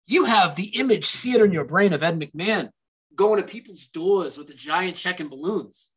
you 0.05 0.25
have 0.25 0.55
the 0.55 0.77
image 0.77 1.05
seared 1.05 1.41
in 1.47 1.51
your 1.51 1.65
brain 1.65 1.93
of 1.93 2.03
Ed 2.03 2.19
McMahon 2.19 2.69
going 3.15 3.41
to 3.41 3.47
people's 3.47 3.85
doors 3.87 4.37
with 4.37 4.49
a 4.49 4.53
giant 4.53 4.97
check 4.97 5.19
and 5.19 5.29
balloons. 5.29 5.89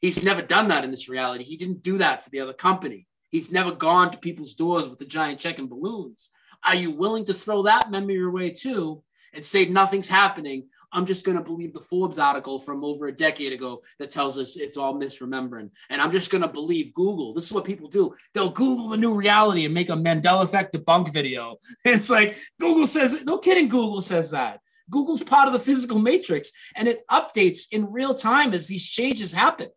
He's 0.00 0.24
never 0.24 0.42
done 0.42 0.68
that 0.68 0.84
in 0.84 0.90
this 0.90 1.08
reality. 1.08 1.44
He 1.44 1.56
didn't 1.56 1.82
do 1.82 1.98
that 1.98 2.22
for 2.22 2.30
the 2.30 2.40
other 2.40 2.52
company. 2.52 3.06
He's 3.30 3.50
never 3.50 3.72
gone 3.72 4.10
to 4.12 4.18
people's 4.18 4.54
doors 4.54 4.88
with 4.88 5.00
a 5.00 5.04
giant 5.04 5.40
check 5.40 5.58
and 5.58 5.68
balloons. 5.68 6.28
Are 6.64 6.74
you 6.74 6.90
willing 6.90 7.24
to 7.26 7.34
throw 7.34 7.62
that 7.62 7.90
memory 7.90 8.22
away 8.22 8.50
too 8.50 9.02
and 9.32 9.44
say 9.44 9.66
nothing's 9.66 10.08
happening? 10.08 10.68
I'm 10.92 11.06
just 11.06 11.24
going 11.24 11.36
to 11.36 11.44
believe 11.44 11.74
the 11.74 11.80
Forbes 11.80 12.18
article 12.18 12.58
from 12.58 12.84
over 12.84 13.08
a 13.08 13.12
decade 13.12 13.52
ago 13.52 13.82
that 13.98 14.10
tells 14.10 14.38
us 14.38 14.56
it's 14.56 14.76
all 14.76 14.98
misremembering. 14.98 15.70
And 15.90 16.00
I'm 16.00 16.12
just 16.12 16.30
going 16.30 16.42
to 16.42 16.48
believe 16.48 16.94
Google. 16.94 17.34
This 17.34 17.44
is 17.44 17.52
what 17.52 17.64
people 17.64 17.88
do. 17.88 18.14
They'll 18.32 18.50
Google 18.50 18.88
the 18.88 18.96
new 18.96 19.12
reality 19.12 19.64
and 19.64 19.74
make 19.74 19.90
a 19.90 19.94
Mandela 19.94 20.42
effect 20.42 20.74
debunk 20.74 21.12
video. 21.12 21.56
It's 21.84 22.08
like 22.08 22.38
Google 22.60 22.86
says, 22.86 23.24
no 23.24 23.38
kidding, 23.38 23.68
Google 23.68 24.00
says 24.00 24.30
that. 24.30 24.60
Google's 24.88 25.22
part 25.22 25.48
of 25.48 25.52
the 25.52 25.58
physical 25.58 25.98
matrix 25.98 26.50
and 26.74 26.86
it 26.88 27.04
updates 27.10 27.62
in 27.72 27.92
real 27.92 28.14
time 28.14 28.54
as 28.54 28.66
these 28.66 28.86
changes 28.86 29.32
happen. 29.32 29.68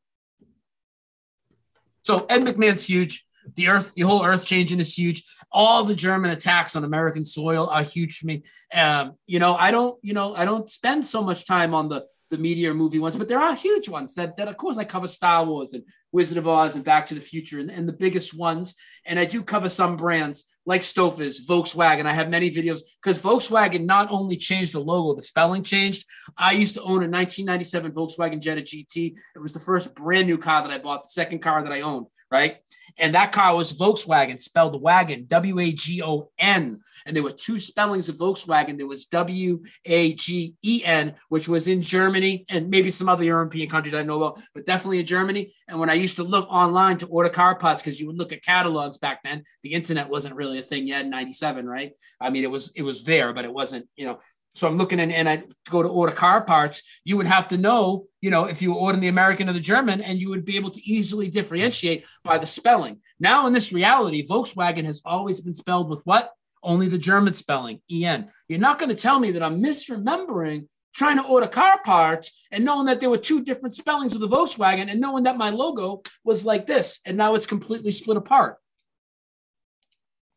So 2.04 2.26
Ed 2.30 2.44
McMahon's 2.44 2.86
huge. 2.86 3.26
The 3.56 3.70
earth, 3.70 3.94
the 3.96 4.02
whole 4.02 4.26
earth 4.26 4.46
changing 4.46 4.80
is 4.80 4.98
huge. 4.98 5.24
All 5.52 5.84
the 5.84 5.96
German 5.96 6.32
attacks 6.32 6.76
on 6.76 6.84
American 6.84 7.26
soil 7.26 7.68
are 7.68 7.84
huge 7.84 8.18
for 8.18 8.28
me. 8.28 8.44
Um, 8.74 9.14
you 9.26 9.40
know, 9.40 9.56
I 9.56 9.72
don't, 9.72 9.98
you 10.04 10.14
know, 10.14 10.36
I 10.36 10.46
don't 10.46 10.70
spend 10.70 11.06
so 11.06 11.24
much 11.24 11.46
time 11.46 11.74
on 11.74 11.90
the 11.90 12.06
the 12.30 12.38
media 12.38 12.74
movie 12.74 13.00
ones, 13.00 13.16
but 13.16 13.28
there 13.28 13.42
are 13.42 13.56
huge 13.56 13.90
ones 13.90 14.14
that, 14.14 14.38
that 14.38 14.48
of 14.48 14.56
course 14.56 14.78
I 14.78 14.84
cover 14.84 15.08
Star 15.08 15.44
Wars 15.46 15.74
and 15.74 15.84
Wizard 16.12 16.38
of 16.38 16.48
Oz 16.48 16.76
and 16.76 16.84
Back 16.84 17.08
to 17.08 17.16
the 17.16 17.22
Future 17.22 17.60
and, 17.60 17.72
and 17.72 17.88
the 17.88 17.94
biggest 17.94 18.34
ones. 18.36 18.76
And 19.06 19.20
I 19.20 19.26
do 19.26 19.42
cover 19.42 19.70
some 19.70 19.98
brands 19.98 20.46
like 20.66 20.82
Stouffer's, 20.82 21.46
Volkswagen. 21.48 22.06
I 22.06 22.14
have 22.14 22.30
many 22.30 22.52
videos 22.52 22.82
because 23.02 23.20
Volkswagen 23.20 23.86
not 23.86 24.12
only 24.12 24.38
changed 24.38 24.74
the 24.74 24.80
logo, 24.80 25.16
the 25.16 25.22
spelling 25.22 25.64
changed. 25.64 26.06
I 26.38 26.52
used 26.52 26.76
to 26.76 26.82
own 26.82 27.04
a 27.04 27.10
1997 27.10 27.92
Volkswagen 27.92 28.40
Jetta 28.40 28.62
GT. 28.62 29.16
It 29.36 29.40
was 29.40 29.54
the 29.54 29.60
first 29.60 29.96
brand 29.96 30.28
new 30.28 30.38
car 30.38 30.62
that 30.62 30.72
I 30.72 30.78
bought, 30.78 31.04
the 31.04 31.10
second 31.10 31.40
car 31.40 31.64
that 31.64 31.72
I 31.72 31.82
owned, 31.82 32.06
right? 32.32 32.58
And 32.98 33.16
that 33.16 33.32
car 33.32 33.56
was 33.56 33.74
Volkswagen, 33.74 34.40
spelled 34.40 34.82
wagon, 34.82 35.26
W 35.28 35.60
A 35.60 35.72
G 35.72 36.02
O 36.04 36.32
N 36.38 36.82
and 37.06 37.16
there 37.16 37.24
were 37.24 37.32
two 37.32 37.60
spellings 37.60 38.10
of 38.10 38.18
Volkswagen. 38.18 38.78
There 38.78 38.88
was 38.88 39.06
W 39.08 39.64
A 39.86 40.14
G 40.14 40.54
E 40.64 40.84
N, 40.86 41.16
which 41.30 41.48
was 41.48 41.68
in 41.68 41.82
Germany 41.82 42.46
and 42.50 42.70
maybe 42.70 42.92
some 42.92 43.10
other 43.10 43.24
European 43.24 43.70
countries 43.70 43.96
I 43.96 44.04
know 44.04 44.22
about, 44.22 44.42
but 44.54 44.66
definitely 44.66 45.00
in 45.00 45.06
Germany. 45.06 45.54
And 45.68 45.80
when 45.80 45.90
I 45.90 45.94
used 45.94 46.18
to 46.18 46.24
look 46.24 46.48
online 46.50 46.98
to 47.00 47.08
order 47.08 47.30
car 47.30 47.56
parts, 47.56 47.82
because 47.82 48.00
you 48.00 48.08
would 48.08 48.18
look 48.18 48.32
at 48.32 48.44
catalogs 48.44 48.98
back 48.98 49.24
then, 49.24 49.44
the 49.64 49.74
internet 49.74 50.10
wasn't 50.10 50.36
really 50.36 50.60
a 50.60 50.64
thing 50.64 50.88
yet 50.88 51.06
in 51.06 51.10
97, 51.10 51.66
right? 51.66 51.94
I 52.22 52.30
mean, 52.30 52.44
it 52.44 52.52
was 52.52 52.72
it 52.76 52.84
was 52.84 53.04
there, 53.04 53.34
but 53.34 53.46
it 53.46 53.54
wasn't, 53.54 53.88
you 53.96 54.06
know. 54.06 54.20
So 54.56 54.68
I'm 54.68 54.78
looking 54.78 55.00
in 55.00 55.12
and 55.12 55.30
I 55.30 55.44
go 55.70 55.82
to 55.82 55.90
order 55.90 56.12
car 56.12 56.42
parts. 56.42 56.82
You 57.04 57.18
would 57.18 57.28
have 57.28 57.48
to 57.50 57.58
know, 57.58 58.08
you 58.20 58.30
know, 58.30 58.46
if 58.46 58.62
you 58.62 58.74
were 58.74 58.80
ordering 58.80 59.02
the 59.02 59.08
American 59.08 59.50
or 59.50 59.54
the 59.54 59.60
German, 59.60 60.02
and 60.02 60.20
you 60.20 60.30
would 60.30 60.44
be 60.44 60.58
able 60.58 60.72
to 60.72 60.82
easily 60.82 61.30
differentiate 61.30 62.06
by 62.24 62.38
the 62.38 62.48
spelling. 62.48 63.00
Now, 63.20 63.48
in 63.48 63.54
this 63.54 63.72
reality, 63.72 64.28
Volkswagen 64.28 64.86
has 64.86 65.02
always 65.06 65.40
been 65.40 65.56
spelled 65.56 65.90
with 65.90 66.02
what? 66.04 66.34
only 66.64 66.90
the 66.90 66.98
German 66.98 67.34
spelling, 67.34 67.82
EN. 67.92 68.30
You're 68.48 68.60
not 68.60 68.80
going 68.80 68.94
to 68.94 69.02
tell 69.02 69.20
me 69.20 69.32
that 69.32 69.44
I'm 69.44 69.62
misremembering 69.62 70.68
trying 70.94 71.18
to 71.18 71.24
order 71.24 71.48
car 71.48 71.80
parts 71.84 72.32
and 72.52 72.66
knowing 72.66 72.88
that 72.88 73.00
there 73.00 73.10
were 73.10 73.18
two 73.18 73.44
different 73.44 73.76
spellings 73.76 74.16
of 74.16 74.22
the 74.22 74.28
Volkswagen 74.28 74.90
and 74.90 75.00
knowing 75.00 75.24
that 75.24 75.38
my 75.38 75.50
logo 75.50 76.02
was 76.24 76.46
like 76.46 76.66
this 76.66 77.00
and 77.06 77.16
now 77.16 77.36
it's 77.36 77.46
completely 77.46 77.92
split 77.92 78.18
apart. 78.18 78.58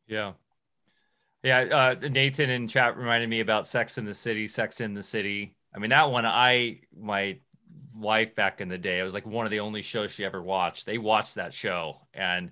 Yeah. 0.07 0.33
Yeah. 1.43 1.95
Uh, 2.01 2.09
Nathan 2.09 2.51
in 2.51 2.69
chat 2.69 2.97
reminded 2.97 3.29
me 3.29 3.41
about 3.41 3.67
Sex 3.67 3.99
in 3.99 4.05
the 4.05 4.15
City, 4.15 4.47
Sex 4.47 4.81
in 4.81 4.95
the 4.95 5.03
City. 5.03 5.57
I 5.75 5.79
mean, 5.79 5.91
that 5.91 6.11
one, 6.11 6.27
I, 6.27 6.81
my 6.97 7.39
wife 7.97 8.35
back 8.35 8.61
in 8.61 8.69
the 8.69 8.79
day, 8.79 9.01
it 9.01 9.03
was 9.03 9.15
like 9.15 9.27
one 9.27 9.47
of 9.47 9.51
the 9.51 9.61
only 9.61 9.83
shows 9.83 10.13
she 10.13 10.25
ever 10.25 10.43
watched. 10.43 10.87
They 10.87 10.99
watched 10.99 11.35
that 11.37 11.53
show 11.53 12.07
and 12.15 12.51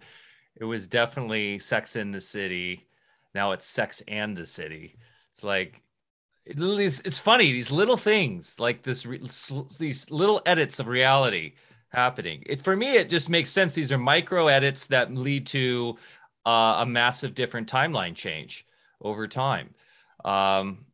it 0.56 0.64
was 0.64 0.86
definitely 0.86 1.58
Sex 1.58 1.96
in 1.96 2.10
the 2.10 2.20
City 2.20 2.86
now 3.34 3.52
it's 3.52 3.66
Sex 3.66 4.02
and 4.08 4.36
the 4.36 4.46
City. 4.46 4.96
It's 5.32 5.44
like 5.44 5.82
it's, 6.44 7.00
it's 7.00 7.18
funny 7.18 7.52
these 7.52 7.70
little 7.70 7.96
things 7.96 8.58
like 8.58 8.82
this 8.82 9.06
these 9.78 10.10
little 10.10 10.42
edits 10.46 10.78
of 10.78 10.86
reality 10.86 11.54
happening. 11.90 12.42
It 12.46 12.62
for 12.62 12.76
me 12.76 12.96
it 12.96 13.08
just 13.08 13.28
makes 13.28 13.50
sense. 13.50 13.74
These 13.74 13.92
are 13.92 13.98
micro 13.98 14.48
edits 14.48 14.86
that 14.86 15.14
lead 15.14 15.46
to 15.48 15.96
uh, 16.46 16.76
a 16.80 16.86
massive 16.86 17.34
different 17.34 17.70
timeline 17.70 18.14
change 18.14 18.66
over 19.01 19.27
time. 19.27 19.74
Um, 20.24 20.86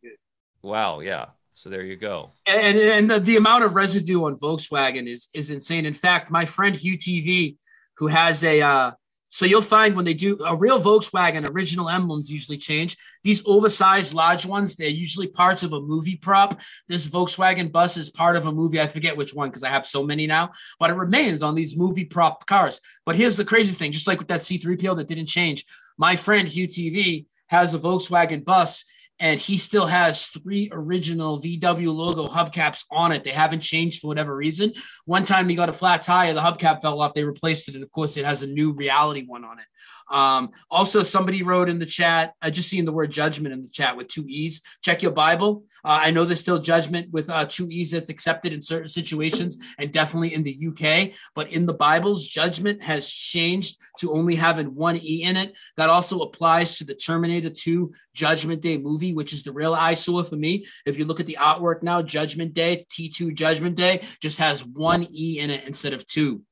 wow, 0.62 1.00
yeah. 1.00 1.26
So 1.54 1.70
there 1.70 1.82
you 1.82 1.96
go. 1.96 2.30
And 2.46 2.76
and 2.78 3.08
the, 3.08 3.18
the 3.18 3.36
amount 3.36 3.64
of 3.64 3.74
residue 3.74 4.24
on 4.24 4.36
Volkswagen 4.36 5.06
is 5.06 5.28
is 5.32 5.50
insane. 5.50 5.86
In 5.86 5.94
fact, 5.94 6.30
my 6.30 6.44
friend 6.44 6.76
Hugh 6.76 6.98
TV, 6.98 7.56
who 7.96 8.08
has 8.08 8.44
a 8.44 8.60
uh, 8.60 8.90
so 9.28 9.44
you'll 9.44 9.62
find 9.62 9.96
when 9.96 10.04
they 10.04 10.14
do 10.14 10.38
a 10.44 10.54
real 10.56 10.80
Volkswagen, 10.80 11.48
original 11.50 11.88
emblems 11.88 12.30
usually 12.30 12.58
change. 12.58 12.96
These 13.22 13.42
oversized, 13.44 14.14
large 14.14 14.46
ones, 14.46 14.76
they're 14.76 14.88
usually 14.88 15.26
parts 15.26 15.62
of 15.62 15.72
a 15.72 15.80
movie 15.80 16.16
prop. 16.16 16.60
This 16.88 17.06
Volkswagen 17.06 17.72
bus 17.72 17.96
is 17.96 18.08
part 18.08 18.36
of 18.36 18.46
a 18.46 18.52
movie. 18.52 18.80
I 18.80 18.86
forget 18.86 19.16
which 19.16 19.34
one 19.34 19.48
because 19.48 19.64
I 19.64 19.68
have 19.68 19.86
so 19.86 20.02
many 20.02 20.26
now, 20.26 20.52
but 20.78 20.90
it 20.90 20.94
remains 20.94 21.42
on 21.42 21.54
these 21.54 21.76
movie 21.76 22.04
prop 22.04 22.46
cars. 22.46 22.80
But 23.04 23.16
here's 23.16 23.36
the 23.36 23.44
crazy 23.44 23.72
thing 23.72 23.92
just 23.92 24.06
like 24.06 24.18
with 24.18 24.28
that 24.28 24.42
C3PO 24.42 24.96
that 24.96 25.08
didn't 25.08 25.26
change, 25.26 25.66
my 25.98 26.16
friend 26.16 26.46
Hugh 26.46 26.68
TV 26.68 27.26
has 27.48 27.74
a 27.74 27.78
Volkswagen 27.78 28.44
bus 28.44 28.84
and 29.18 29.40
he 29.40 29.56
still 29.56 29.86
has 29.86 30.26
three 30.26 30.68
original 30.72 31.40
VW 31.40 31.94
logo 31.94 32.28
hubcaps 32.28 32.84
on 32.90 33.12
it. 33.12 33.24
They 33.24 33.30
haven't 33.30 33.60
changed 33.60 34.00
for 34.00 34.08
whatever 34.08 34.36
reason. 34.36 34.74
One 35.06 35.24
time 35.24 35.48
he 35.48 35.56
got 35.56 35.68
a 35.68 35.72
flat 35.72 36.02
tire, 36.02 36.34
the 36.34 36.40
hubcap 36.40 36.82
fell 36.82 37.00
off. 37.00 37.14
They 37.14 37.24
replaced 37.24 37.68
it, 37.68 37.74
and 37.74 37.82
of 37.82 37.90
course, 37.92 38.16
it 38.16 38.26
has 38.26 38.42
a 38.42 38.46
new 38.46 38.72
reality 38.72 39.24
one 39.26 39.44
on 39.44 39.58
it. 39.58 39.64
Um, 40.10 40.50
also, 40.70 41.02
somebody 41.02 41.42
wrote 41.42 41.68
in 41.68 41.78
the 41.78 41.86
chat, 41.86 42.34
I 42.40 42.50
just 42.50 42.68
seen 42.68 42.84
the 42.84 42.92
word 42.92 43.10
judgment 43.10 43.52
in 43.52 43.62
the 43.62 43.70
chat 43.70 43.96
with 43.96 44.08
two 44.08 44.24
E's. 44.28 44.62
Check 44.82 45.02
your 45.02 45.12
Bible. 45.12 45.64
Uh, 45.84 46.00
I 46.02 46.10
know 46.10 46.24
there's 46.24 46.40
still 46.40 46.58
judgment 46.58 47.10
with 47.12 47.28
uh, 47.28 47.46
two 47.46 47.68
E's 47.70 47.90
that's 47.90 48.10
accepted 48.10 48.52
in 48.52 48.62
certain 48.62 48.88
situations 48.88 49.58
and 49.78 49.92
definitely 49.92 50.34
in 50.34 50.42
the 50.42 50.68
UK, 50.68 51.12
but 51.34 51.52
in 51.52 51.66
the 51.66 51.74
Bibles, 51.74 52.26
judgment 52.26 52.82
has 52.82 53.10
changed 53.10 53.78
to 53.98 54.12
only 54.12 54.34
having 54.34 54.74
one 54.74 54.96
E 54.96 55.24
in 55.24 55.36
it. 55.36 55.54
That 55.76 55.90
also 55.90 56.20
applies 56.20 56.78
to 56.78 56.84
the 56.84 56.94
Terminator 56.94 57.50
2 57.50 57.92
Judgment 58.14 58.62
Day 58.62 58.78
movie, 58.78 59.14
which 59.14 59.32
is 59.32 59.42
the 59.42 59.52
real 59.52 59.74
eyesore 59.74 60.24
for 60.24 60.36
me. 60.36 60.66
If 60.84 60.98
you 60.98 61.04
look 61.04 61.20
at 61.20 61.26
the 61.26 61.38
artwork 61.40 61.82
now, 61.82 62.02
Judgment 62.02 62.54
Day, 62.54 62.86
T2 62.90 63.34
Judgment 63.34 63.76
Day 63.76 64.02
just 64.20 64.38
has 64.38 64.64
one 64.64 65.06
E 65.10 65.40
in 65.40 65.50
it 65.50 65.66
instead 65.66 65.92
of 65.92 66.06
two. 66.06 66.42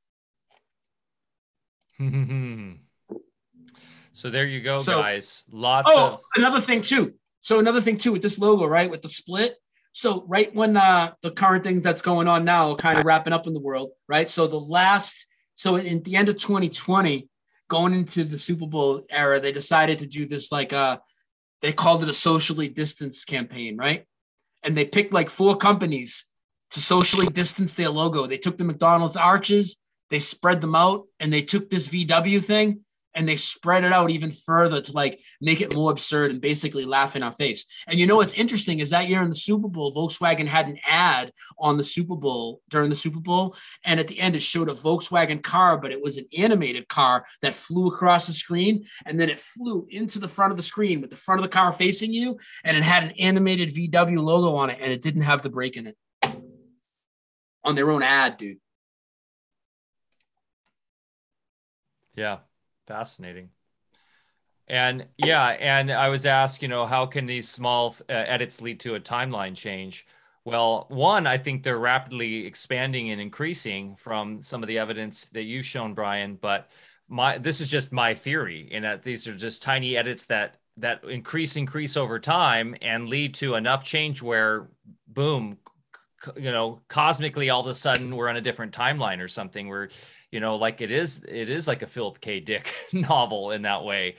So 4.14 4.30
there 4.30 4.46
you 4.46 4.60
go, 4.60 4.78
so, 4.78 5.00
guys. 5.00 5.44
Lots 5.50 5.90
oh, 5.92 6.12
of 6.12 6.20
another 6.36 6.64
thing 6.64 6.82
too. 6.82 7.14
So 7.42 7.58
another 7.58 7.80
thing 7.80 7.98
too 7.98 8.12
with 8.12 8.22
this 8.22 8.38
logo, 8.38 8.64
right? 8.64 8.88
With 8.88 9.02
the 9.02 9.08
split. 9.08 9.56
So 9.92 10.24
right 10.28 10.54
when 10.54 10.76
uh, 10.76 11.12
the 11.20 11.32
current 11.32 11.64
things 11.64 11.82
that's 11.82 12.00
going 12.00 12.28
on 12.28 12.44
now, 12.44 12.76
kind 12.76 12.98
of 12.98 13.04
wrapping 13.04 13.32
up 13.32 13.48
in 13.48 13.54
the 13.54 13.60
world, 13.60 13.90
right? 14.08 14.30
So 14.30 14.46
the 14.46 14.58
last, 14.58 15.26
so 15.56 15.76
in 15.76 16.02
the 16.04 16.14
end 16.14 16.28
of 16.28 16.36
2020, 16.36 17.28
going 17.68 17.92
into 17.92 18.22
the 18.22 18.38
Super 18.38 18.66
Bowl 18.66 19.04
era, 19.10 19.40
they 19.40 19.50
decided 19.50 19.98
to 19.98 20.06
do 20.06 20.26
this 20.26 20.52
like 20.52 20.72
uh 20.72 20.98
they 21.60 21.72
called 21.72 22.02
it 22.04 22.08
a 22.08 22.14
socially 22.14 22.68
distanced 22.68 23.26
campaign, 23.26 23.76
right? 23.76 24.04
And 24.62 24.76
they 24.76 24.84
picked 24.84 25.12
like 25.12 25.28
four 25.28 25.56
companies 25.56 26.26
to 26.70 26.80
socially 26.80 27.26
distance 27.26 27.72
their 27.72 27.90
logo. 27.90 28.28
They 28.28 28.38
took 28.38 28.58
the 28.58 28.64
McDonald's 28.64 29.16
arches, 29.16 29.76
they 30.10 30.20
spread 30.20 30.60
them 30.60 30.76
out, 30.76 31.06
and 31.18 31.32
they 31.32 31.42
took 31.42 31.68
this 31.68 31.88
VW 31.88 32.44
thing 32.44 32.83
and 33.14 33.28
they 33.28 33.36
spread 33.36 33.84
it 33.84 33.92
out 33.92 34.10
even 34.10 34.32
further 34.32 34.80
to 34.80 34.92
like 34.92 35.20
make 35.40 35.60
it 35.60 35.74
more 35.74 35.90
absurd 35.90 36.30
and 36.30 36.40
basically 36.40 36.84
laugh 36.84 37.16
in 37.16 37.22
our 37.22 37.32
face. 37.32 37.66
And 37.86 37.98
you 37.98 38.06
know 38.06 38.16
what's 38.16 38.34
interesting 38.34 38.80
is 38.80 38.90
that 38.90 39.08
year 39.08 39.22
in 39.22 39.28
the 39.28 39.34
Super 39.34 39.68
Bowl, 39.68 39.94
Volkswagen 39.94 40.46
had 40.46 40.68
an 40.68 40.78
ad 40.86 41.32
on 41.58 41.76
the 41.76 41.84
Super 41.84 42.16
Bowl 42.16 42.60
during 42.68 42.90
the 42.90 42.96
Super 42.96 43.20
Bowl, 43.20 43.56
and 43.84 44.00
at 44.00 44.08
the 44.08 44.18
end 44.18 44.36
it 44.36 44.42
showed 44.42 44.68
a 44.68 44.74
Volkswagen 44.74 45.42
car, 45.42 45.78
but 45.78 45.92
it 45.92 46.02
was 46.02 46.16
an 46.16 46.26
animated 46.36 46.88
car 46.88 47.24
that 47.42 47.54
flew 47.54 47.88
across 47.88 48.26
the 48.26 48.32
screen, 48.32 48.84
and 49.06 49.18
then 49.18 49.30
it 49.30 49.38
flew 49.38 49.86
into 49.90 50.18
the 50.18 50.28
front 50.28 50.50
of 50.50 50.56
the 50.56 50.62
screen 50.62 51.00
with 51.00 51.10
the 51.10 51.16
front 51.16 51.38
of 51.38 51.42
the 51.42 51.48
car 51.48 51.72
facing 51.72 52.12
you, 52.12 52.38
and 52.64 52.76
it 52.76 52.82
had 52.82 53.04
an 53.04 53.12
animated 53.12 53.74
VW 53.74 54.22
logo 54.22 54.54
on 54.56 54.70
it, 54.70 54.78
and 54.80 54.92
it 54.92 55.02
didn't 55.02 55.22
have 55.22 55.42
the 55.42 55.50
brake 55.50 55.76
in 55.76 55.86
it. 55.86 55.96
On 57.62 57.74
their 57.74 57.90
own 57.90 58.02
ad, 58.02 58.36
dude. 58.36 58.58
Yeah, 62.14 62.38
Fascinating. 62.86 63.50
And 64.66 65.06
yeah, 65.18 65.48
and 65.48 65.90
I 65.90 66.08
was 66.08 66.24
asked, 66.24 66.62
you 66.62 66.68
know, 66.68 66.86
how 66.86 67.06
can 67.06 67.26
these 67.26 67.48
small 67.48 67.94
uh, 68.08 68.12
edits 68.12 68.60
lead 68.60 68.80
to 68.80 68.94
a 68.94 69.00
timeline 69.00 69.54
change? 69.54 70.06
Well, 70.44 70.86
one, 70.88 71.26
I 71.26 71.38
think 71.38 71.62
they're 71.62 71.78
rapidly 71.78 72.46
expanding 72.46 73.10
and 73.10 73.20
increasing 73.20 73.96
from 73.96 74.42
some 74.42 74.62
of 74.62 74.68
the 74.68 74.78
evidence 74.78 75.28
that 75.28 75.42
you've 75.42 75.66
shown, 75.66 75.94
Brian. 75.94 76.36
But 76.36 76.68
my 77.08 77.38
this 77.38 77.60
is 77.60 77.68
just 77.68 77.92
my 77.92 78.14
theory, 78.14 78.68
in 78.70 78.82
that 78.82 79.02
these 79.02 79.26
are 79.28 79.36
just 79.36 79.62
tiny 79.62 79.96
edits 79.96 80.26
that 80.26 80.56
that 80.78 81.04
increase, 81.04 81.56
increase 81.56 81.96
over 81.96 82.18
time, 82.18 82.74
and 82.82 83.08
lead 83.08 83.34
to 83.34 83.54
enough 83.54 83.84
change 83.84 84.22
where, 84.22 84.68
boom, 85.08 85.58
you 86.36 86.52
know, 86.52 86.80
cosmically, 86.88 87.50
all 87.50 87.60
of 87.60 87.66
a 87.66 87.74
sudden 87.74 88.14
we're 88.16 88.28
on 88.28 88.36
a 88.36 88.40
different 88.40 88.72
timeline 88.72 89.20
or 89.20 89.28
something. 89.28 89.68
Where 89.68 89.88
you 90.34 90.40
know 90.40 90.56
like 90.56 90.80
it 90.80 90.90
is 90.90 91.22
it 91.28 91.48
is 91.48 91.68
like 91.68 91.82
a 91.82 91.86
philip 91.86 92.20
k 92.20 92.40
dick 92.40 92.74
novel 92.92 93.52
in 93.52 93.62
that 93.62 93.84
way 93.84 94.16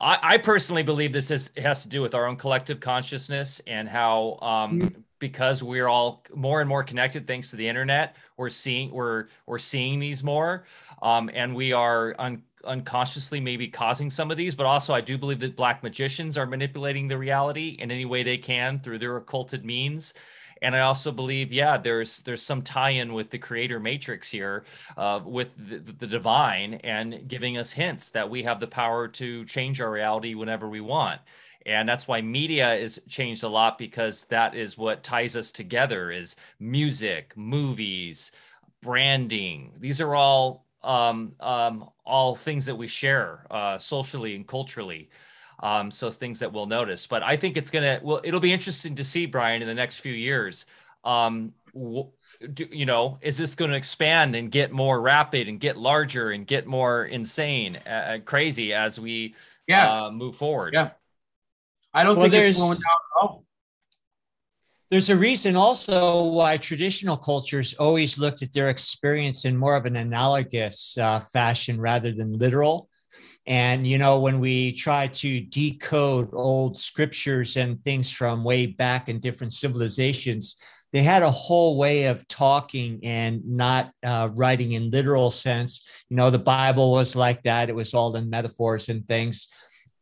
I, 0.00 0.18
I, 0.22 0.38
personally 0.38 0.84
believe 0.84 1.12
this 1.12 1.32
is, 1.32 1.50
has 1.56 1.82
to 1.82 1.88
do 1.88 2.00
with 2.00 2.14
our 2.14 2.26
own 2.26 2.36
collective 2.36 2.78
consciousness 2.78 3.60
and 3.66 3.88
how 3.88 4.38
um, 4.40 4.80
mm-hmm. 4.80 5.00
because 5.18 5.64
we're 5.64 5.88
all 5.88 6.24
more 6.32 6.60
and 6.60 6.68
more 6.68 6.84
connected 6.84 7.26
thanks 7.26 7.50
to 7.50 7.56
the 7.56 7.66
internet 7.66 8.14
we're 8.36 8.48
seeing 8.48 8.92
we're 8.92 9.26
we're 9.46 9.58
seeing 9.58 9.98
these 9.98 10.22
more 10.22 10.64
um, 11.02 11.28
and 11.34 11.52
we 11.52 11.72
are 11.72 12.14
un, 12.20 12.40
unconsciously 12.64 13.40
maybe 13.40 13.66
causing 13.66 14.10
some 14.10 14.30
of 14.30 14.36
these 14.36 14.54
but 14.54 14.64
also 14.64 14.94
i 14.94 15.00
do 15.00 15.18
believe 15.18 15.40
that 15.40 15.56
black 15.56 15.82
magicians 15.82 16.38
are 16.38 16.46
manipulating 16.46 17.08
the 17.08 17.18
reality 17.18 17.76
in 17.80 17.90
any 17.90 18.04
way 18.04 18.22
they 18.22 18.38
can 18.38 18.78
through 18.78 18.98
their 19.00 19.16
occulted 19.16 19.64
means 19.64 20.14
and 20.62 20.74
I 20.76 20.80
also 20.80 21.12
believe, 21.12 21.52
yeah, 21.52 21.76
there's 21.78 22.20
there's 22.22 22.42
some 22.42 22.62
tie-in 22.62 23.12
with 23.12 23.30
the 23.30 23.38
creator 23.38 23.78
matrix 23.80 24.30
here, 24.30 24.64
uh, 24.96 25.20
with 25.24 25.48
the, 25.56 25.78
the 25.78 26.06
divine, 26.06 26.74
and 26.84 27.28
giving 27.28 27.58
us 27.58 27.72
hints 27.72 28.10
that 28.10 28.28
we 28.30 28.42
have 28.44 28.60
the 28.60 28.66
power 28.66 29.08
to 29.08 29.44
change 29.46 29.80
our 29.80 29.90
reality 29.90 30.34
whenever 30.34 30.68
we 30.68 30.80
want. 30.80 31.20
and 31.66 31.88
that's 31.88 32.08
why 32.08 32.20
media 32.20 32.74
is 32.74 33.00
changed 33.08 33.42
a 33.44 33.48
lot 33.48 33.78
because 33.78 34.24
that 34.24 34.54
is 34.54 34.78
what 34.78 35.02
ties 35.02 35.36
us 35.36 35.50
together 35.50 36.10
is 36.10 36.36
music 36.60 37.32
movies 37.36 38.32
branding 38.80 39.72
these 39.80 40.00
are 40.00 40.14
all 40.14 40.64
um, 40.84 41.34
um, 41.40 41.90
all 42.06 42.36
things 42.36 42.64
that 42.66 42.76
we 42.76 42.86
share 42.86 43.44
uh, 43.50 43.76
socially 43.76 44.36
and 44.36 44.46
culturally 44.46 45.10
um, 45.60 45.90
so 45.90 46.10
things 46.10 46.38
that 46.40 46.52
we'll 46.52 46.66
notice 46.66 47.06
but 47.06 47.22
i 47.22 47.36
think 47.36 47.56
it's 47.56 47.70
gonna 47.70 48.00
well 48.02 48.20
it'll 48.24 48.40
be 48.40 48.52
interesting 48.52 48.94
to 48.94 49.04
see 49.04 49.26
brian 49.26 49.62
in 49.62 49.68
the 49.68 49.74
next 49.74 50.00
few 50.00 50.12
years 50.12 50.66
um, 51.04 51.52
do, 52.54 52.66
you 52.70 52.86
know 52.86 53.18
is 53.20 53.36
this 53.36 53.54
going 53.54 53.70
to 53.70 53.76
expand 53.76 54.34
and 54.34 54.50
get 54.50 54.72
more 54.72 55.00
rapid 55.00 55.48
and 55.48 55.60
get 55.60 55.76
larger 55.76 56.30
and 56.30 56.46
get 56.46 56.66
more 56.66 57.04
insane 57.04 57.76
uh, 57.76 58.18
crazy 58.24 58.72
as 58.72 58.98
we 58.98 59.34
yeah 59.66 60.04
uh, 60.04 60.10
move 60.10 60.36
forward 60.36 60.74
yeah 60.74 60.90
I 61.92 62.04
don't 62.04 62.16
well, 62.16 62.30
think 62.30 62.44
it's 62.44 62.56
slowing 62.56 62.74
down 62.74 62.82
at 62.82 63.22
all. 63.22 63.44
There's 64.90 65.10
a 65.10 65.16
reason 65.16 65.56
also 65.56 66.24
why 66.24 66.56
traditional 66.56 67.16
cultures 67.16 67.74
always 67.74 68.18
looked 68.18 68.42
at 68.42 68.52
their 68.52 68.70
experience 68.70 69.44
in 69.44 69.56
more 69.56 69.76
of 69.76 69.84
an 69.84 69.96
analogous 69.96 70.96
uh, 70.96 71.20
fashion 71.20 71.80
rather 71.80 72.12
than 72.12 72.38
literal. 72.38 72.87
And, 73.48 73.86
you 73.86 73.96
know, 73.96 74.20
when 74.20 74.40
we 74.40 74.72
try 74.72 75.06
to 75.06 75.40
decode 75.40 76.28
old 76.34 76.76
scriptures 76.76 77.56
and 77.56 77.82
things 77.82 78.10
from 78.10 78.44
way 78.44 78.66
back 78.66 79.08
in 79.08 79.20
different 79.20 79.54
civilizations, 79.54 80.60
they 80.92 81.02
had 81.02 81.22
a 81.22 81.30
whole 81.30 81.78
way 81.78 82.04
of 82.04 82.28
talking 82.28 83.00
and 83.02 83.42
not 83.46 83.90
uh, 84.02 84.28
writing 84.34 84.72
in 84.72 84.90
literal 84.90 85.30
sense. 85.30 85.82
You 86.10 86.16
know, 86.18 86.28
the 86.28 86.38
Bible 86.38 86.92
was 86.92 87.16
like 87.16 87.42
that, 87.44 87.70
it 87.70 87.74
was 87.74 87.94
all 87.94 88.14
in 88.16 88.28
metaphors 88.28 88.90
and 88.90 89.08
things 89.08 89.48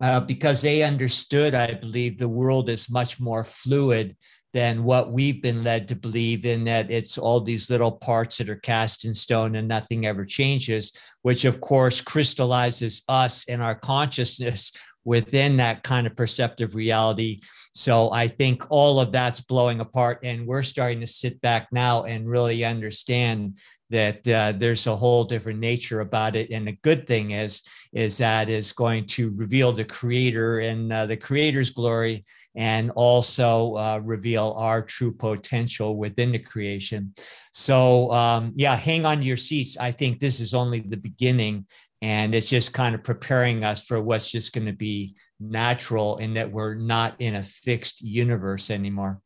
uh, 0.00 0.20
because 0.20 0.60
they 0.60 0.82
understood, 0.82 1.54
I 1.54 1.74
believe, 1.74 2.18
the 2.18 2.28
world 2.28 2.68
is 2.68 2.90
much 2.90 3.20
more 3.20 3.44
fluid 3.44 4.16
than 4.52 4.84
what 4.84 5.12
we've 5.12 5.42
been 5.42 5.62
led 5.62 5.88
to 5.88 5.96
believe 5.96 6.44
in 6.46 6.64
that 6.64 6.90
it's 6.90 7.18
all 7.18 7.40
these 7.40 7.68
little 7.68 7.92
parts 7.92 8.38
that 8.38 8.48
are 8.48 8.56
cast 8.56 9.04
in 9.04 9.12
stone 9.12 9.56
and 9.56 9.68
nothing 9.68 10.06
ever 10.06 10.24
changes, 10.24 10.92
which 11.22 11.44
of 11.44 11.60
course 11.60 12.00
crystallizes 12.00 13.02
us 13.08 13.44
in 13.44 13.60
our 13.60 13.74
consciousness 13.74 14.72
within 15.06 15.56
that 15.56 15.84
kind 15.84 16.06
of 16.06 16.16
perceptive 16.16 16.74
reality. 16.74 17.40
So 17.74 18.10
I 18.10 18.26
think 18.26 18.64
all 18.70 18.98
of 19.00 19.12
that's 19.12 19.40
blowing 19.40 19.80
apart, 19.80 20.18
and 20.24 20.46
we're 20.46 20.62
starting 20.64 21.00
to 21.00 21.06
sit 21.06 21.40
back 21.40 21.68
now 21.70 22.04
and 22.04 22.28
really 22.28 22.64
understand 22.64 23.58
that 23.88 24.26
uh, 24.26 24.52
there's 24.56 24.88
a 24.88 24.96
whole 24.96 25.22
different 25.22 25.60
nature 25.60 26.00
about 26.00 26.34
it. 26.34 26.50
And 26.50 26.66
the 26.66 26.76
good 26.82 27.06
thing 27.06 27.30
is, 27.30 27.62
is 27.92 28.18
that 28.18 28.48
is 28.48 28.72
going 28.72 29.06
to 29.06 29.30
reveal 29.36 29.70
the 29.72 29.84
creator 29.84 30.58
and 30.58 30.92
uh, 30.92 31.06
the 31.06 31.16
creator's 31.16 31.70
glory, 31.70 32.24
and 32.56 32.90
also 32.96 33.76
uh, 33.76 34.00
reveal 34.02 34.54
our 34.56 34.82
true 34.82 35.12
potential 35.12 35.96
within 35.96 36.32
the 36.32 36.40
creation. 36.40 37.14
So 37.52 38.10
um, 38.10 38.52
yeah, 38.56 38.74
hang 38.74 39.06
on 39.06 39.20
to 39.20 39.26
your 39.26 39.36
seats. 39.36 39.76
I 39.78 39.92
think 39.92 40.18
this 40.18 40.40
is 40.40 40.52
only 40.52 40.80
the 40.80 40.96
beginning 40.96 41.66
and 42.06 42.36
it's 42.36 42.46
just 42.48 42.72
kind 42.72 42.94
of 42.94 43.02
preparing 43.02 43.64
us 43.64 43.82
for 43.82 44.00
what's 44.00 44.30
just 44.30 44.52
going 44.52 44.66
to 44.66 44.72
be 44.72 45.16
natural 45.40 46.18
in 46.18 46.34
that 46.34 46.52
we're 46.52 46.74
not 46.74 47.16
in 47.18 47.34
a 47.34 47.42
fixed 47.42 48.00
universe 48.00 48.70
anymore. 48.70 49.20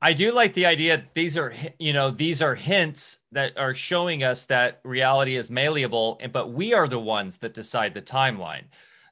I 0.00 0.14
do 0.14 0.32
like 0.32 0.54
the 0.54 0.64
idea 0.64 1.04
these 1.12 1.36
are 1.36 1.52
you 1.78 1.92
know 1.92 2.10
these 2.10 2.40
are 2.40 2.54
hints 2.54 3.18
that 3.32 3.58
are 3.58 3.74
showing 3.74 4.22
us 4.22 4.46
that 4.46 4.80
reality 4.82 5.36
is 5.36 5.50
malleable 5.50 6.16
and 6.22 6.32
but 6.32 6.54
we 6.54 6.72
are 6.72 6.88
the 6.88 6.98
ones 6.98 7.36
that 7.38 7.52
decide 7.52 7.92
the 7.92 8.00
timeline 8.00 8.64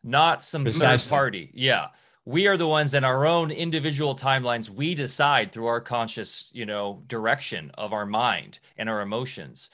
not 0.03 0.43
some 0.43 0.65
third 0.65 1.03
party. 1.11 1.51
Yeah. 1.53 1.89
We 2.25 2.47
are 2.47 2.57
the 2.57 2.69
ones 2.69 2.95
in 2.95 3.05
our 3.05 3.27
own 3.27 3.51
individual 3.51 4.15
timelines 4.15 4.71
we 4.71 4.95
decide 4.95 5.53
through 5.53 5.67
our 5.67 5.83
conscious 5.83 6.49
you 6.55 6.65
know 6.65 7.03
direction 7.07 7.71
of 7.75 7.93
our 7.93 8.07
mind 8.07 8.61
and 8.79 8.89
our 8.89 9.03
emotions. 9.03 9.69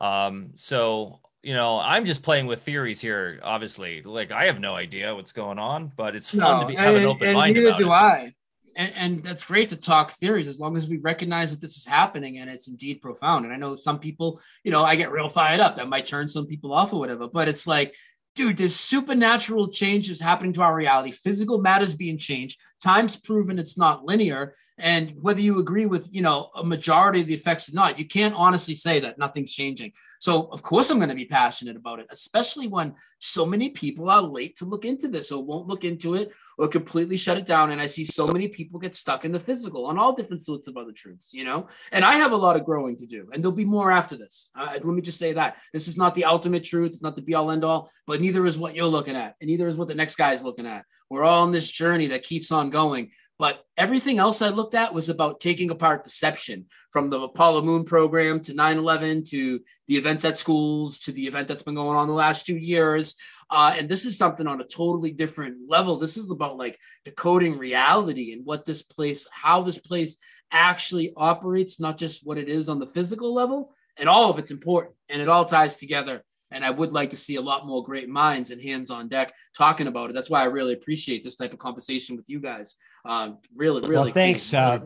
Um, 0.00 0.52
so 0.54 1.20
you 1.44 1.54
know, 1.54 1.78
I'm 1.78 2.04
just 2.04 2.22
playing 2.22 2.46
with 2.46 2.62
theories 2.62 3.00
here. 3.00 3.38
Obviously, 3.42 4.02
like 4.02 4.32
I 4.32 4.46
have 4.46 4.60
no 4.60 4.74
idea 4.74 5.14
what's 5.14 5.32
going 5.32 5.58
on, 5.58 5.92
but 5.96 6.16
it's 6.16 6.30
fun 6.30 6.40
no, 6.40 6.60
to 6.60 6.66
be, 6.66 6.74
have 6.76 6.94
and, 6.94 7.04
an 7.04 7.04
open 7.04 7.34
mind 7.34 7.54
neither 7.54 7.68
about 7.68 7.78
do 7.78 7.86
it. 7.86 7.90
I. 7.90 8.34
And, 8.76 8.92
and, 8.96 9.22
that's 9.22 9.44
great 9.44 9.68
to 9.68 9.76
talk 9.76 10.10
theories 10.14 10.48
as 10.48 10.58
long 10.58 10.76
as 10.76 10.88
we 10.88 10.96
recognize 10.96 11.52
that 11.52 11.60
this 11.60 11.76
is 11.76 11.84
happening 11.86 12.38
and 12.38 12.50
it's 12.50 12.66
indeed 12.66 13.00
profound. 13.00 13.44
And 13.44 13.54
I 13.54 13.56
know 13.56 13.76
some 13.76 14.00
people, 14.00 14.40
you 14.64 14.72
know, 14.72 14.82
I 14.82 14.96
get 14.96 15.12
real 15.12 15.28
fired 15.28 15.60
up. 15.60 15.76
That 15.76 15.88
might 15.88 16.06
turn 16.06 16.26
some 16.26 16.44
people 16.44 16.72
off 16.72 16.92
or 16.92 16.98
whatever. 16.98 17.28
But 17.28 17.46
it's 17.46 17.68
like 17.68 17.94
dude, 18.34 18.56
there's 18.56 18.74
supernatural 18.74 19.68
changes 19.68 20.20
happening 20.20 20.52
to 20.54 20.62
our 20.62 20.74
reality. 20.74 21.12
Physical 21.12 21.58
matters 21.58 21.94
being 21.94 22.18
changed. 22.18 22.60
Time's 22.82 23.16
proven 23.16 23.58
it's 23.58 23.78
not 23.78 24.04
linear. 24.04 24.54
And 24.78 25.14
whether 25.20 25.40
you 25.40 25.60
agree 25.60 25.86
with, 25.86 26.08
you 26.10 26.22
know, 26.22 26.50
a 26.56 26.64
majority 26.64 27.20
of 27.20 27.28
the 27.28 27.34
effects 27.34 27.68
or 27.68 27.74
not, 27.74 27.98
you 27.98 28.06
can't 28.06 28.34
honestly 28.34 28.74
say 28.74 28.98
that 29.00 29.18
nothing's 29.18 29.52
changing. 29.52 29.92
So 30.18 30.48
of 30.50 30.62
course 30.62 30.90
I'm 30.90 30.98
going 30.98 31.10
to 31.10 31.14
be 31.14 31.26
passionate 31.26 31.76
about 31.76 32.00
it, 32.00 32.06
especially 32.10 32.66
when 32.66 32.94
so 33.20 33.46
many 33.46 33.70
people 33.70 34.10
are 34.10 34.20
late 34.20 34.56
to 34.58 34.64
look 34.64 34.84
into 34.84 35.06
this 35.06 35.30
or 35.30 35.44
won't 35.44 35.68
look 35.68 35.84
into 35.84 36.14
it 36.14 36.32
or 36.58 36.68
completely 36.68 37.16
shut 37.16 37.38
it 37.38 37.46
down. 37.46 37.70
And 37.70 37.80
I 37.80 37.86
see 37.86 38.04
so 38.04 38.26
many 38.26 38.48
people 38.48 38.80
get 38.80 38.96
stuck 38.96 39.24
in 39.24 39.32
the 39.32 39.40
physical 39.40 39.86
on 39.86 39.98
all 39.98 40.12
different 40.12 40.42
sorts 40.42 40.66
of 40.66 40.76
other 40.76 40.92
truths, 40.92 41.32
you 41.32 41.44
know. 41.44 41.68
And 41.92 42.04
I 42.04 42.14
have 42.14 42.32
a 42.32 42.36
lot 42.36 42.56
of 42.56 42.64
growing 42.64 42.96
to 42.96 43.06
do, 43.06 43.28
and 43.32 43.42
there'll 43.42 43.56
be 43.56 43.64
more 43.64 43.90
after 43.92 44.16
this. 44.16 44.50
Uh, 44.58 44.70
let 44.72 44.84
me 44.84 45.02
just 45.02 45.18
say 45.18 45.32
that 45.32 45.56
this 45.72 45.88
is 45.88 45.96
not 45.96 46.14
the 46.14 46.24
ultimate 46.24 46.64
truth. 46.64 46.92
It's 46.92 47.02
not 47.02 47.16
the 47.16 47.22
be 47.22 47.34
all 47.34 47.50
end 47.50 47.64
all, 47.64 47.90
but 48.06 48.20
neither 48.20 48.46
is 48.46 48.58
what 48.58 48.74
you're 48.74 48.86
looking 48.86 49.16
at, 49.16 49.36
and 49.40 49.48
neither 49.48 49.68
is 49.68 49.76
what 49.76 49.88
the 49.88 49.94
next 49.94 50.16
guy 50.16 50.32
is 50.32 50.42
looking 50.42 50.66
at. 50.66 50.84
We're 51.10 51.24
all 51.24 51.42
on 51.42 51.52
this 51.52 51.70
journey 51.70 52.08
that 52.08 52.22
keeps 52.22 52.50
on 52.50 52.70
going. 52.70 53.10
But 53.44 53.62
everything 53.76 54.18
else 54.18 54.40
I 54.40 54.48
looked 54.48 54.74
at 54.74 54.94
was 54.94 55.10
about 55.10 55.38
taking 55.38 55.70
apart 55.70 56.02
deception 56.02 56.64
from 56.90 57.10
the 57.10 57.20
Apollo 57.20 57.60
Moon 57.60 57.84
program 57.84 58.40
to 58.40 58.54
9 58.54 58.78
11 58.78 59.22
to 59.24 59.60
the 59.86 59.96
events 59.98 60.24
at 60.24 60.38
schools 60.38 61.00
to 61.00 61.12
the 61.12 61.26
event 61.26 61.48
that's 61.48 61.62
been 61.62 61.74
going 61.74 61.94
on 61.94 62.08
the 62.08 62.14
last 62.14 62.46
two 62.46 62.56
years. 62.56 63.16
Uh, 63.50 63.74
and 63.76 63.86
this 63.86 64.06
is 64.06 64.16
something 64.16 64.46
on 64.46 64.62
a 64.62 64.66
totally 64.66 65.12
different 65.12 65.58
level. 65.68 65.98
This 65.98 66.16
is 66.16 66.30
about 66.30 66.56
like 66.56 66.78
decoding 67.04 67.58
reality 67.58 68.32
and 68.32 68.46
what 68.46 68.64
this 68.64 68.80
place, 68.80 69.26
how 69.30 69.60
this 69.60 69.76
place 69.76 70.16
actually 70.50 71.12
operates, 71.14 71.78
not 71.78 71.98
just 71.98 72.24
what 72.24 72.38
it 72.38 72.48
is 72.48 72.70
on 72.70 72.78
the 72.78 72.86
physical 72.86 73.34
level. 73.34 73.74
And 73.98 74.08
all 74.08 74.30
of 74.30 74.38
it's 74.38 74.52
important 74.52 74.94
and 75.10 75.20
it 75.20 75.28
all 75.28 75.44
ties 75.44 75.76
together 75.76 76.24
and 76.54 76.64
I 76.64 76.70
would 76.70 76.92
like 76.92 77.10
to 77.10 77.16
see 77.16 77.34
a 77.34 77.40
lot 77.40 77.66
more 77.66 77.82
great 77.82 78.08
minds 78.08 78.50
and 78.50 78.62
hands 78.62 78.88
on 78.88 79.08
deck 79.08 79.34
talking 79.56 79.88
about 79.88 80.08
it. 80.08 80.12
That's 80.14 80.30
why 80.30 80.40
I 80.40 80.44
really 80.44 80.72
appreciate 80.72 81.24
this 81.24 81.34
type 81.34 81.52
of 81.52 81.58
conversation 81.58 82.16
with 82.16 82.28
you 82.28 82.40
guys. 82.40 82.76
Um, 83.04 83.38
really, 83.54 83.80
really. 83.80 83.94
Well, 83.96 84.12
thanks. 84.12 84.52
Cool. 84.52 84.60
Uh, 84.60 84.78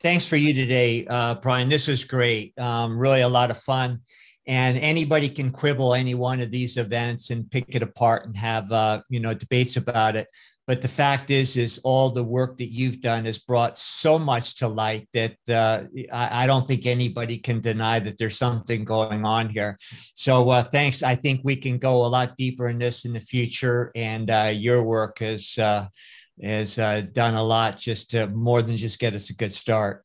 thanks 0.00 0.26
for 0.26 0.36
you 0.36 0.52
today, 0.52 1.06
uh, 1.08 1.36
Brian. 1.36 1.68
This 1.68 1.86
was 1.86 2.04
great. 2.04 2.58
Um, 2.58 2.98
really 2.98 3.20
a 3.20 3.28
lot 3.28 3.50
of 3.50 3.58
fun. 3.58 4.00
And 4.48 4.76
anybody 4.78 5.28
can 5.28 5.52
quibble 5.52 5.94
any 5.94 6.16
one 6.16 6.40
of 6.40 6.50
these 6.50 6.76
events 6.76 7.30
and 7.30 7.48
pick 7.48 7.66
it 7.68 7.82
apart 7.82 8.26
and 8.26 8.36
have 8.36 8.72
uh, 8.72 9.02
you 9.08 9.20
know 9.20 9.32
debates 9.32 9.76
about 9.76 10.16
it. 10.16 10.26
But 10.66 10.80
the 10.80 10.88
fact 10.88 11.30
is, 11.30 11.56
is 11.56 11.80
all 11.82 12.10
the 12.10 12.22
work 12.22 12.56
that 12.58 12.72
you've 12.72 13.00
done 13.00 13.24
has 13.24 13.38
brought 13.38 13.76
so 13.76 14.18
much 14.18 14.56
to 14.56 14.68
light 14.68 15.08
that 15.12 15.36
uh, 15.48 15.82
I, 16.12 16.44
I, 16.44 16.46
don't 16.46 16.68
think 16.68 16.86
anybody 16.86 17.38
can 17.38 17.60
deny 17.60 17.98
that 17.98 18.16
there's 18.16 18.38
something 18.38 18.84
going 18.84 19.24
on 19.24 19.48
here. 19.48 19.76
So 20.14 20.50
uh, 20.50 20.62
thanks. 20.62 21.02
I 21.02 21.16
think 21.16 21.40
we 21.42 21.56
can 21.56 21.78
go 21.78 22.04
a 22.04 22.06
lot 22.06 22.36
deeper 22.36 22.68
in 22.68 22.78
this 22.78 23.04
in 23.04 23.12
the 23.12 23.20
future. 23.20 23.90
And 23.96 24.30
uh, 24.30 24.52
your 24.54 24.84
work 24.84 25.18
has 25.18 25.58
uh, 25.58 25.88
has 26.40 26.78
uh, 26.78 27.02
done 27.12 27.34
a 27.34 27.42
lot 27.42 27.76
just 27.76 28.10
to 28.10 28.28
more 28.28 28.62
than 28.62 28.76
just 28.76 29.00
get 29.00 29.14
us 29.14 29.30
a 29.30 29.34
good 29.34 29.52
start. 29.52 30.04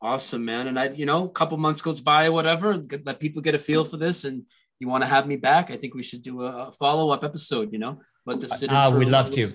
Awesome, 0.00 0.44
man. 0.44 0.68
And 0.68 0.78
I, 0.78 0.90
you 0.90 1.06
know, 1.06 1.24
a 1.24 1.30
couple 1.30 1.56
months 1.56 1.80
goes 1.80 2.00
by, 2.00 2.28
whatever, 2.28 2.82
let 3.04 3.20
people 3.20 3.42
get 3.42 3.54
a 3.54 3.58
feel 3.58 3.84
for 3.84 3.96
this. 3.96 4.24
And 4.24 4.44
you 4.78 4.88
want 4.88 5.02
to 5.02 5.08
have 5.08 5.26
me 5.26 5.36
back, 5.36 5.70
I 5.70 5.76
think 5.76 5.94
we 5.94 6.02
should 6.02 6.22
do 6.22 6.42
a 6.42 6.70
follow 6.72 7.10
up 7.10 7.24
episode, 7.24 7.72
you 7.72 7.78
know, 7.78 8.00
let 8.26 8.40
the 8.40 8.48
sit. 8.48 8.70
Uh, 8.70 8.92
we'd 8.94 9.08
love 9.08 9.30
to. 9.30 9.52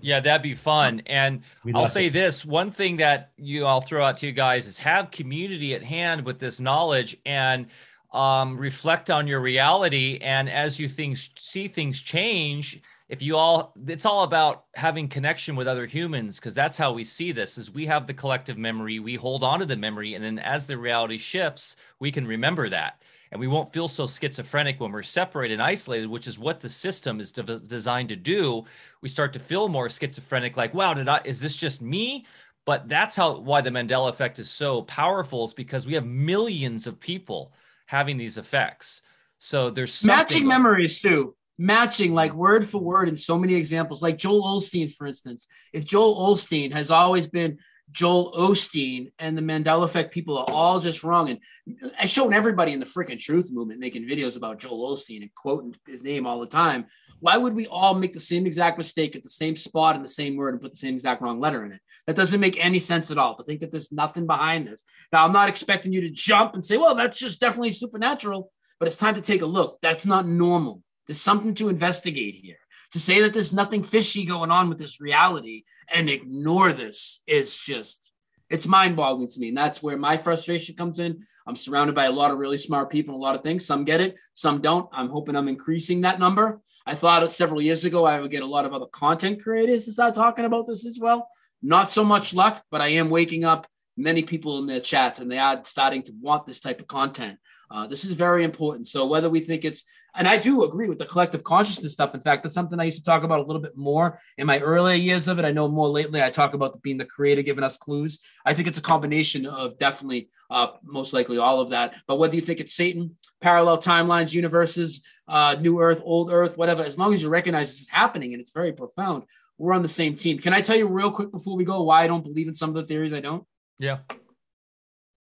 Yeah, 0.00 0.20
that'd 0.20 0.42
be 0.42 0.54
fun. 0.54 1.02
And 1.06 1.42
we'd 1.64 1.74
I'll 1.76 1.88
say 1.88 2.08
this 2.08 2.44
one 2.44 2.70
thing 2.70 2.96
that 2.98 3.32
you 3.36 3.66
all 3.66 3.80
throw 3.80 4.04
out 4.04 4.16
to 4.18 4.26
you 4.26 4.32
guys 4.32 4.66
is 4.66 4.78
have 4.78 5.10
community 5.10 5.74
at 5.74 5.82
hand 5.82 6.24
with 6.24 6.38
this 6.38 6.60
knowledge 6.60 7.16
and 7.26 7.66
um, 8.12 8.56
reflect 8.56 9.10
on 9.10 9.26
your 9.26 9.40
reality. 9.40 10.18
And 10.22 10.48
as 10.48 10.78
you 10.78 10.88
things 10.88 11.30
see 11.36 11.68
things 11.68 12.00
change, 12.00 12.80
if 13.12 13.20
you 13.20 13.36
all 13.36 13.74
it's 13.86 14.06
all 14.06 14.22
about 14.22 14.64
having 14.74 15.06
connection 15.06 15.54
with 15.54 15.68
other 15.68 15.84
humans 15.84 16.40
because 16.40 16.54
that's 16.54 16.78
how 16.78 16.92
we 16.92 17.04
see 17.04 17.30
this 17.30 17.58
is 17.58 17.70
we 17.70 17.84
have 17.84 18.06
the 18.06 18.14
collective 18.14 18.56
memory 18.56 19.00
we 19.00 19.16
hold 19.16 19.44
on 19.44 19.58
to 19.58 19.66
the 19.66 19.76
memory 19.76 20.14
and 20.14 20.24
then 20.24 20.38
as 20.38 20.66
the 20.66 20.78
reality 20.78 21.18
shifts 21.18 21.76
we 22.00 22.10
can 22.10 22.26
remember 22.26 22.70
that 22.70 23.01
and 23.32 23.40
we 23.40 23.48
won't 23.48 23.72
feel 23.72 23.88
so 23.88 24.06
schizophrenic 24.06 24.78
when 24.78 24.92
we're 24.92 25.02
separated 25.02 25.54
and 25.54 25.62
isolated 25.62 26.06
which 26.06 26.26
is 26.26 26.38
what 26.38 26.60
the 26.60 26.68
system 26.68 27.18
is 27.18 27.32
de- 27.32 27.42
designed 27.42 28.10
to 28.10 28.16
do. 28.16 28.64
We 29.00 29.08
start 29.08 29.32
to 29.32 29.40
feel 29.40 29.68
more 29.68 29.88
schizophrenic 29.88 30.56
like 30.56 30.74
wow 30.74 30.94
did 30.94 31.08
i 31.08 31.20
is 31.24 31.40
this 31.40 31.56
just 31.56 31.82
me? 31.82 32.26
But 32.64 32.88
that's 32.88 33.16
how 33.16 33.38
why 33.38 33.62
the 33.62 33.70
mandela 33.70 34.10
effect 34.10 34.38
is 34.38 34.50
so 34.50 34.82
powerful 34.82 35.46
is 35.46 35.54
because 35.54 35.86
we 35.86 35.94
have 35.94 36.06
millions 36.06 36.86
of 36.86 37.00
people 37.00 37.52
having 37.86 38.18
these 38.18 38.38
effects. 38.38 39.02
So 39.38 39.70
there's 39.70 40.04
matching 40.04 40.46
memories 40.46 41.00
too. 41.00 41.34
Matching 41.58 42.14
like 42.14 42.30
mm-hmm. 42.30 42.40
word 42.40 42.68
for 42.68 42.80
word 42.80 43.08
in 43.08 43.16
so 43.16 43.38
many 43.38 43.54
examples. 43.54 44.02
Like 44.02 44.18
Joel 44.18 44.42
Olstein, 44.42 44.92
for 44.94 45.06
instance. 45.06 45.48
If 45.72 45.84
Joel 45.84 46.16
Olstein 46.16 46.72
has 46.72 46.90
always 46.90 47.26
been 47.26 47.58
Joel 47.92 48.32
Osteen 48.32 49.12
and 49.18 49.36
the 49.36 49.42
Mandela 49.42 49.84
Effect 49.84 50.12
people 50.12 50.38
are 50.38 50.50
all 50.50 50.80
just 50.80 51.04
wrong. 51.04 51.28
And 51.28 51.92
I've 51.98 52.10
shown 52.10 52.32
everybody 52.32 52.72
in 52.72 52.80
the 52.80 52.86
freaking 52.86 53.18
truth 53.18 53.50
movement 53.52 53.80
making 53.80 54.08
videos 54.08 54.36
about 54.36 54.58
Joel 54.58 54.96
Osteen 54.96 55.22
and 55.22 55.34
quoting 55.34 55.74
his 55.86 56.02
name 56.02 56.26
all 56.26 56.40
the 56.40 56.46
time. 56.46 56.86
Why 57.20 57.36
would 57.36 57.54
we 57.54 57.66
all 57.66 57.94
make 57.94 58.12
the 58.12 58.20
same 58.20 58.46
exact 58.46 58.78
mistake 58.78 59.14
at 59.14 59.22
the 59.22 59.28
same 59.28 59.54
spot 59.54 59.94
in 59.94 60.02
the 60.02 60.08
same 60.08 60.36
word 60.36 60.54
and 60.54 60.60
put 60.60 60.72
the 60.72 60.76
same 60.76 60.94
exact 60.94 61.22
wrong 61.22 61.38
letter 61.38 61.64
in 61.64 61.72
it? 61.72 61.80
That 62.06 62.16
doesn't 62.16 62.40
make 62.40 62.62
any 62.64 62.78
sense 62.78 63.10
at 63.10 63.18
all 63.18 63.36
to 63.36 63.44
think 63.44 63.60
that 63.60 63.70
there's 63.70 63.92
nothing 63.92 64.26
behind 64.26 64.66
this. 64.66 64.82
Now, 65.12 65.24
I'm 65.24 65.32
not 65.32 65.48
expecting 65.48 65.92
you 65.92 66.00
to 66.00 66.10
jump 66.10 66.54
and 66.54 66.64
say, 66.64 66.78
well, 66.78 66.94
that's 66.94 67.18
just 67.18 67.40
definitely 67.40 67.72
supernatural, 67.72 68.50
but 68.80 68.88
it's 68.88 68.96
time 68.96 69.14
to 69.14 69.20
take 69.20 69.42
a 69.42 69.46
look. 69.46 69.78
That's 69.82 70.06
not 70.06 70.26
normal. 70.26 70.82
There's 71.06 71.20
something 71.20 71.54
to 71.56 71.68
investigate 71.68 72.36
here. 72.42 72.56
To 72.92 73.00
say 73.00 73.22
that 73.22 73.32
there's 73.32 73.52
nothing 73.52 73.82
fishy 73.82 74.26
going 74.26 74.50
on 74.50 74.68
with 74.68 74.78
this 74.78 75.00
reality 75.00 75.64
and 75.88 76.10
ignore 76.10 76.72
this 76.72 77.20
is 77.26 77.56
just 77.56 78.12
it's 78.52 78.66
mind-boggling 78.66 79.30
to 79.30 79.40
me. 79.40 79.48
And 79.48 79.56
that's 79.56 79.82
where 79.82 79.96
my 79.96 80.18
frustration 80.18 80.76
comes 80.76 80.98
in. 80.98 81.24
I'm 81.46 81.56
surrounded 81.56 81.94
by 81.94 82.04
a 82.04 82.12
lot 82.12 82.30
of 82.30 82.38
really 82.38 82.58
smart 82.58 82.90
people 82.90 83.14
and 83.14 83.22
a 83.22 83.24
lot 83.24 83.34
of 83.34 83.42
things. 83.42 83.64
Some 83.64 83.84
get 83.84 84.02
it 84.02 84.16
some 84.34 84.60
don't. 84.60 84.88
I'm 84.92 85.08
hoping 85.08 85.36
i'm 85.36 85.48
increasing 85.48 86.02
that 86.02 86.18
number. 86.18 86.60
I 86.84 86.94
thought 86.94 87.32
several 87.32 87.62
years 87.62 87.84
ago 87.86 88.04
I 88.04 88.20
would 88.20 88.30
get 88.30 88.42
a 88.42 88.46
lot 88.46 88.66
of 88.66 88.74
other 88.74 88.86
content 88.86 89.42
creators 89.42 89.86
to 89.86 89.92
start 89.92 90.14
talking 90.14 90.44
about 90.44 90.66
this 90.66 90.84
as 90.84 90.98
well. 91.00 91.28
Not 91.62 91.90
so 91.90 92.04
much 92.04 92.34
luck, 92.34 92.62
but 92.70 92.82
I 92.82 92.88
am 92.88 93.08
waking 93.08 93.44
up 93.44 93.66
many 94.02 94.22
people 94.22 94.58
in 94.58 94.66
their 94.66 94.80
chats 94.80 95.20
and 95.20 95.30
they 95.30 95.38
are 95.38 95.62
starting 95.64 96.02
to 96.04 96.12
want 96.20 96.46
this 96.46 96.60
type 96.60 96.80
of 96.80 96.86
content. 96.86 97.38
Uh, 97.70 97.86
this 97.86 98.04
is 98.04 98.12
very 98.12 98.44
important. 98.44 98.86
So 98.86 99.06
whether 99.06 99.30
we 99.30 99.40
think 99.40 99.64
it's, 99.64 99.84
and 100.14 100.28
I 100.28 100.36
do 100.36 100.64
agree 100.64 100.88
with 100.88 100.98
the 100.98 101.06
collective 101.06 101.42
consciousness 101.42 101.94
stuff. 101.94 102.14
In 102.14 102.20
fact, 102.20 102.42
that's 102.42 102.54
something 102.54 102.78
I 102.78 102.84
used 102.84 102.98
to 102.98 103.04
talk 103.04 103.22
about 103.22 103.40
a 103.40 103.44
little 103.44 103.62
bit 103.62 103.78
more 103.78 104.20
in 104.36 104.46
my 104.46 104.58
earlier 104.60 104.94
years 104.94 105.26
of 105.26 105.38
it. 105.38 105.46
I 105.46 105.52
know 105.52 105.68
more 105.68 105.88
lately 105.88 106.22
I 106.22 106.28
talk 106.28 106.52
about 106.52 106.82
being 106.82 106.98
the 106.98 107.06
creator, 107.06 107.40
giving 107.40 107.64
us 107.64 107.78
clues. 107.78 108.18
I 108.44 108.52
think 108.52 108.68
it's 108.68 108.76
a 108.76 108.82
combination 108.82 109.46
of 109.46 109.78
definitely, 109.78 110.28
uh, 110.50 110.72
most 110.84 111.14
likely 111.14 111.38
all 111.38 111.60
of 111.60 111.70
that. 111.70 111.94
But 112.06 112.18
whether 112.18 112.36
you 112.36 112.42
think 112.42 112.60
it's 112.60 112.74
Satan, 112.74 113.16
parallel 113.40 113.78
timelines, 113.78 114.34
universes, 114.34 115.02
uh, 115.26 115.56
new 115.58 115.80
Earth, 115.80 116.02
old 116.04 116.30
Earth, 116.30 116.58
whatever, 116.58 116.82
as 116.82 116.98
long 116.98 117.14
as 117.14 117.22
you 117.22 117.30
recognize 117.30 117.68
this 117.68 117.80
is 117.82 117.88
happening 117.88 118.34
and 118.34 118.42
it's 118.42 118.52
very 118.52 118.72
profound, 118.72 119.22
we're 119.56 119.72
on 119.72 119.80
the 119.82 119.88
same 119.88 120.14
team. 120.14 120.38
Can 120.38 120.52
I 120.52 120.60
tell 120.60 120.76
you 120.76 120.88
real 120.88 121.10
quick 121.10 121.30
before 121.30 121.56
we 121.56 121.64
go 121.64 121.82
why 121.84 122.02
I 122.02 122.06
don't 122.06 122.24
believe 122.24 122.48
in 122.48 122.54
some 122.54 122.68
of 122.68 122.74
the 122.74 122.84
theories 122.84 123.14
I 123.14 123.20
don't? 123.20 123.46
Yeah. 123.78 123.98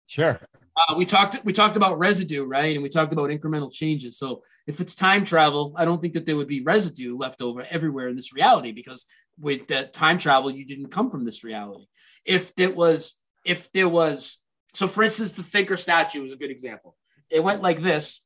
Sure. 0.07 0.39
Uh, 0.75 0.95
we 0.95 1.05
talked 1.05 1.43
we 1.43 1.53
talked 1.53 1.75
about 1.75 1.99
residue, 1.99 2.43
right? 2.43 2.73
And 2.75 2.83
we 2.83 2.89
talked 2.89 3.13
about 3.13 3.29
incremental 3.29 3.71
changes. 3.71 4.17
So 4.17 4.43
if 4.67 4.79
it's 4.79 4.95
time 4.95 5.25
travel, 5.25 5.73
I 5.77 5.85
don't 5.85 6.01
think 6.01 6.13
that 6.13 6.25
there 6.25 6.35
would 6.35 6.47
be 6.47 6.61
residue 6.61 7.17
left 7.17 7.41
over 7.41 7.65
everywhere 7.69 8.07
in 8.07 8.15
this 8.15 8.33
reality 8.33 8.71
because 8.71 9.05
with 9.39 9.67
that 9.67 9.93
time 9.93 10.17
travel, 10.17 10.51
you 10.51 10.65
didn't 10.65 10.89
come 10.89 11.09
from 11.09 11.25
this 11.25 11.43
reality. 11.43 11.85
If 12.25 12.55
there 12.55 12.71
was, 12.71 13.15
if 13.45 13.71
there 13.73 13.89
was, 13.89 14.41
so 14.73 14.87
for 14.87 15.03
instance, 15.03 15.33
the 15.33 15.43
thinker 15.43 15.77
statue 15.77 16.25
is 16.25 16.31
a 16.31 16.37
good 16.37 16.51
example. 16.51 16.95
It 17.29 17.43
went 17.43 17.61
like 17.61 17.81
this, 17.81 18.23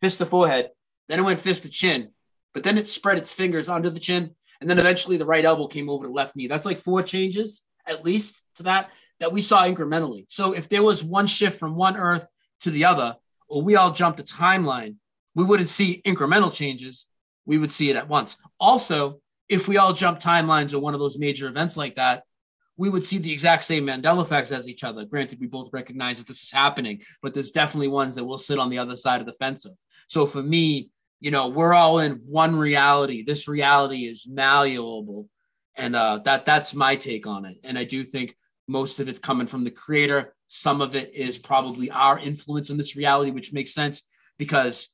fist 0.00 0.18
to 0.18 0.26
forehead, 0.26 0.70
then 1.08 1.18
it 1.18 1.22
went 1.22 1.40
fist 1.40 1.62
to 1.64 1.68
chin, 1.68 2.10
but 2.52 2.62
then 2.62 2.78
it 2.78 2.88
spread 2.88 3.18
its 3.18 3.32
fingers 3.32 3.68
under 3.68 3.90
the 3.90 4.00
chin, 4.00 4.34
and 4.60 4.68
then 4.68 4.78
eventually 4.78 5.16
the 5.16 5.26
right 5.26 5.44
elbow 5.44 5.66
came 5.66 5.88
over 5.88 6.06
the 6.06 6.12
left 6.12 6.36
knee. 6.36 6.46
That's 6.46 6.66
like 6.66 6.78
four 6.78 7.02
changes 7.02 7.62
at 7.86 8.04
least 8.04 8.42
to 8.56 8.64
that 8.64 8.90
that 9.20 9.32
we 9.32 9.40
saw 9.40 9.62
incrementally. 9.64 10.24
So 10.28 10.52
if 10.52 10.68
there 10.68 10.82
was 10.82 11.04
one 11.04 11.26
shift 11.26 11.58
from 11.58 11.76
one 11.76 11.96
Earth 11.96 12.26
to 12.62 12.70
the 12.70 12.86
other, 12.86 13.16
or 13.48 13.62
we 13.62 13.76
all 13.76 13.92
jumped 13.92 14.20
a 14.20 14.22
timeline, 14.22 14.96
we 15.34 15.44
wouldn't 15.44 15.68
see 15.68 16.02
incremental 16.04 16.52
changes. 16.52 17.06
We 17.46 17.58
would 17.58 17.72
see 17.72 17.90
it 17.90 17.96
at 17.96 18.08
once. 18.08 18.36
Also, 18.58 19.20
if 19.48 19.68
we 19.68 19.76
all 19.76 19.92
jump 19.92 20.20
timelines 20.20 20.72
or 20.72 20.78
one 20.78 20.94
of 20.94 21.00
those 21.00 21.18
major 21.18 21.48
events 21.48 21.76
like 21.76 21.96
that, 21.96 22.24
we 22.76 22.88
would 22.88 23.04
see 23.04 23.18
the 23.18 23.32
exact 23.32 23.64
same 23.64 23.86
Mandela 23.86 24.22
effects 24.22 24.52
as 24.52 24.66
each 24.66 24.84
other. 24.84 25.04
Granted, 25.04 25.38
we 25.38 25.46
both 25.46 25.68
recognize 25.72 26.18
that 26.18 26.26
this 26.26 26.42
is 26.42 26.50
happening, 26.50 27.02
but 27.20 27.34
there's 27.34 27.50
definitely 27.50 27.88
ones 27.88 28.14
that 28.14 28.24
will 28.24 28.38
sit 28.38 28.58
on 28.58 28.70
the 28.70 28.78
other 28.78 28.96
side 28.96 29.20
of 29.20 29.26
the 29.26 29.34
fence 29.34 29.66
of. 29.66 29.72
So 30.08 30.24
for 30.24 30.42
me, 30.42 30.88
you 31.20 31.30
know, 31.30 31.48
we're 31.48 31.74
all 31.74 31.98
in 31.98 32.22
one 32.24 32.56
reality. 32.56 33.22
This 33.22 33.46
reality 33.46 34.06
is 34.06 34.26
malleable, 34.26 35.28
and 35.76 35.94
uh, 35.94 36.20
that 36.24 36.46
that's 36.46 36.72
my 36.72 36.96
take 36.96 37.26
on 37.26 37.44
it. 37.44 37.58
And 37.62 37.76
I 37.76 37.84
do 37.84 38.02
think 38.02 38.34
most 38.70 39.00
of 39.00 39.08
it's 39.08 39.18
coming 39.18 39.48
from 39.48 39.64
the 39.64 39.70
creator. 39.70 40.32
Some 40.48 40.80
of 40.80 40.94
it 40.94 41.12
is 41.14 41.38
probably 41.38 41.90
our 41.90 42.18
influence 42.18 42.70
in 42.70 42.76
this 42.76 42.94
reality, 42.94 43.32
which 43.32 43.52
makes 43.52 43.74
sense 43.74 44.04
because 44.38 44.88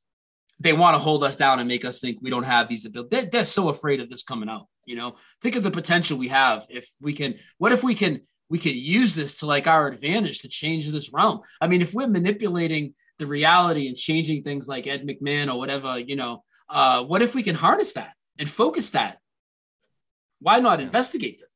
they 0.58 0.72
want 0.72 0.94
to 0.94 0.98
hold 0.98 1.22
us 1.22 1.36
down 1.36 1.58
and 1.58 1.68
make 1.68 1.84
us 1.84 2.00
think 2.00 2.18
we 2.20 2.30
don't 2.30 2.44
have 2.44 2.68
these 2.68 2.86
abilities. 2.86 3.10
They're, 3.10 3.30
they're 3.30 3.44
so 3.44 3.68
afraid 3.68 4.00
of 4.00 4.08
this 4.08 4.22
coming 4.22 4.48
out. 4.48 4.66
You 4.86 4.96
know, 4.96 5.16
think 5.42 5.56
of 5.56 5.62
the 5.62 5.70
potential 5.70 6.16
we 6.16 6.28
have 6.28 6.66
if 6.70 6.88
we 7.00 7.12
can. 7.12 7.34
What 7.58 7.72
if 7.72 7.82
we 7.82 7.94
can? 7.94 8.22
We 8.48 8.58
could 8.58 8.76
use 8.76 9.14
this 9.14 9.40
to 9.40 9.46
like 9.46 9.66
our 9.66 9.88
advantage 9.88 10.40
to 10.40 10.48
change 10.48 10.88
this 10.88 11.12
realm. 11.12 11.40
I 11.60 11.66
mean, 11.66 11.82
if 11.82 11.92
we're 11.92 12.06
manipulating 12.06 12.94
the 13.18 13.26
reality 13.26 13.88
and 13.88 13.96
changing 13.96 14.44
things 14.44 14.68
like 14.68 14.86
Ed 14.86 15.06
McMahon 15.06 15.52
or 15.52 15.58
whatever, 15.58 15.98
you 15.98 16.16
know, 16.16 16.44
uh, 16.68 17.02
what 17.02 17.22
if 17.22 17.34
we 17.34 17.42
can 17.42 17.56
harness 17.56 17.94
that 17.94 18.14
and 18.38 18.48
focus 18.48 18.90
that? 18.90 19.18
Why 20.40 20.60
not 20.60 20.80
investigate 20.80 21.40
this? 21.40 21.55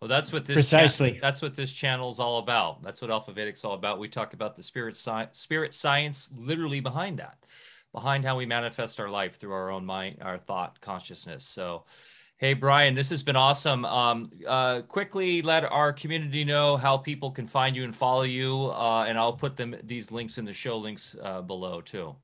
Well, 0.00 0.08
that's 0.08 0.32
what 0.32 0.44
this 0.44 0.54
precisely. 0.54 1.12
Cha- 1.12 1.18
that's 1.22 1.40
what 1.40 1.54
this 1.54 1.72
channel 1.72 2.10
is 2.10 2.20
all 2.20 2.38
about. 2.38 2.82
That's 2.82 3.00
what 3.00 3.10
Alpha 3.10 3.32
Vedic's 3.32 3.64
all 3.64 3.72
about. 3.72 3.98
We 3.98 4.08
talk 4.08 4.34
about 4.34 4.54
the 4.54 4.62
spirit 4.62 4.94
sci- 4.94 5.28
spirit 5.32 5.72
science, 5.72 6.30
literally 6.36 6.80
behind 6.80 7.18
that, 7.18 7.38
behind 7.92 8.24
how 8.24 8.36
we 8.36 8.44
manifest 8.44 9.00
our 9.00 9.08
life 9.08 9.36
through 9.36 9.52
our 9.52 9.70
own 9.70 9.86
mind, 9.86 10.18
our 10.20 10.36
thought, 10.36 10.78
consciousness. 10.82 11.44
So, 11.44 11.86
hey, 12.36 12.52
Brian, 12.52 12.94
this 12.94 13.08
has 13.08 13.22
been 13.22 13.36
awesome. 13.36 13.86
Um, 13.86 14.30
uh, 14.46 14.82
quickly 14.82 15.40
let 15.40 15.64
our 15.64 15.94
community 15.94 16.44
know 16.44 16.76
how 16.76 16.98
people 16.98 17.30
can 17.30 17.46
find 17.46 17.74
you 17.74 17.84
and 17.84 17.96
follow 17.96 18.22
you, 18.22 18.66
uh, 18.72 19.06
and 19.08 19.16
I'll 19.16 19.32
put 19.32 19.56
them 19.56 19.76
these 19.82 20.12
links 20.12 20.36
in 20.36 20.44
the 20.44 20.52
show 20.52 20.76
links 20.76 21.16
uh, 21.22 21.40
below 21.40 21.80
too. 21.80 22.14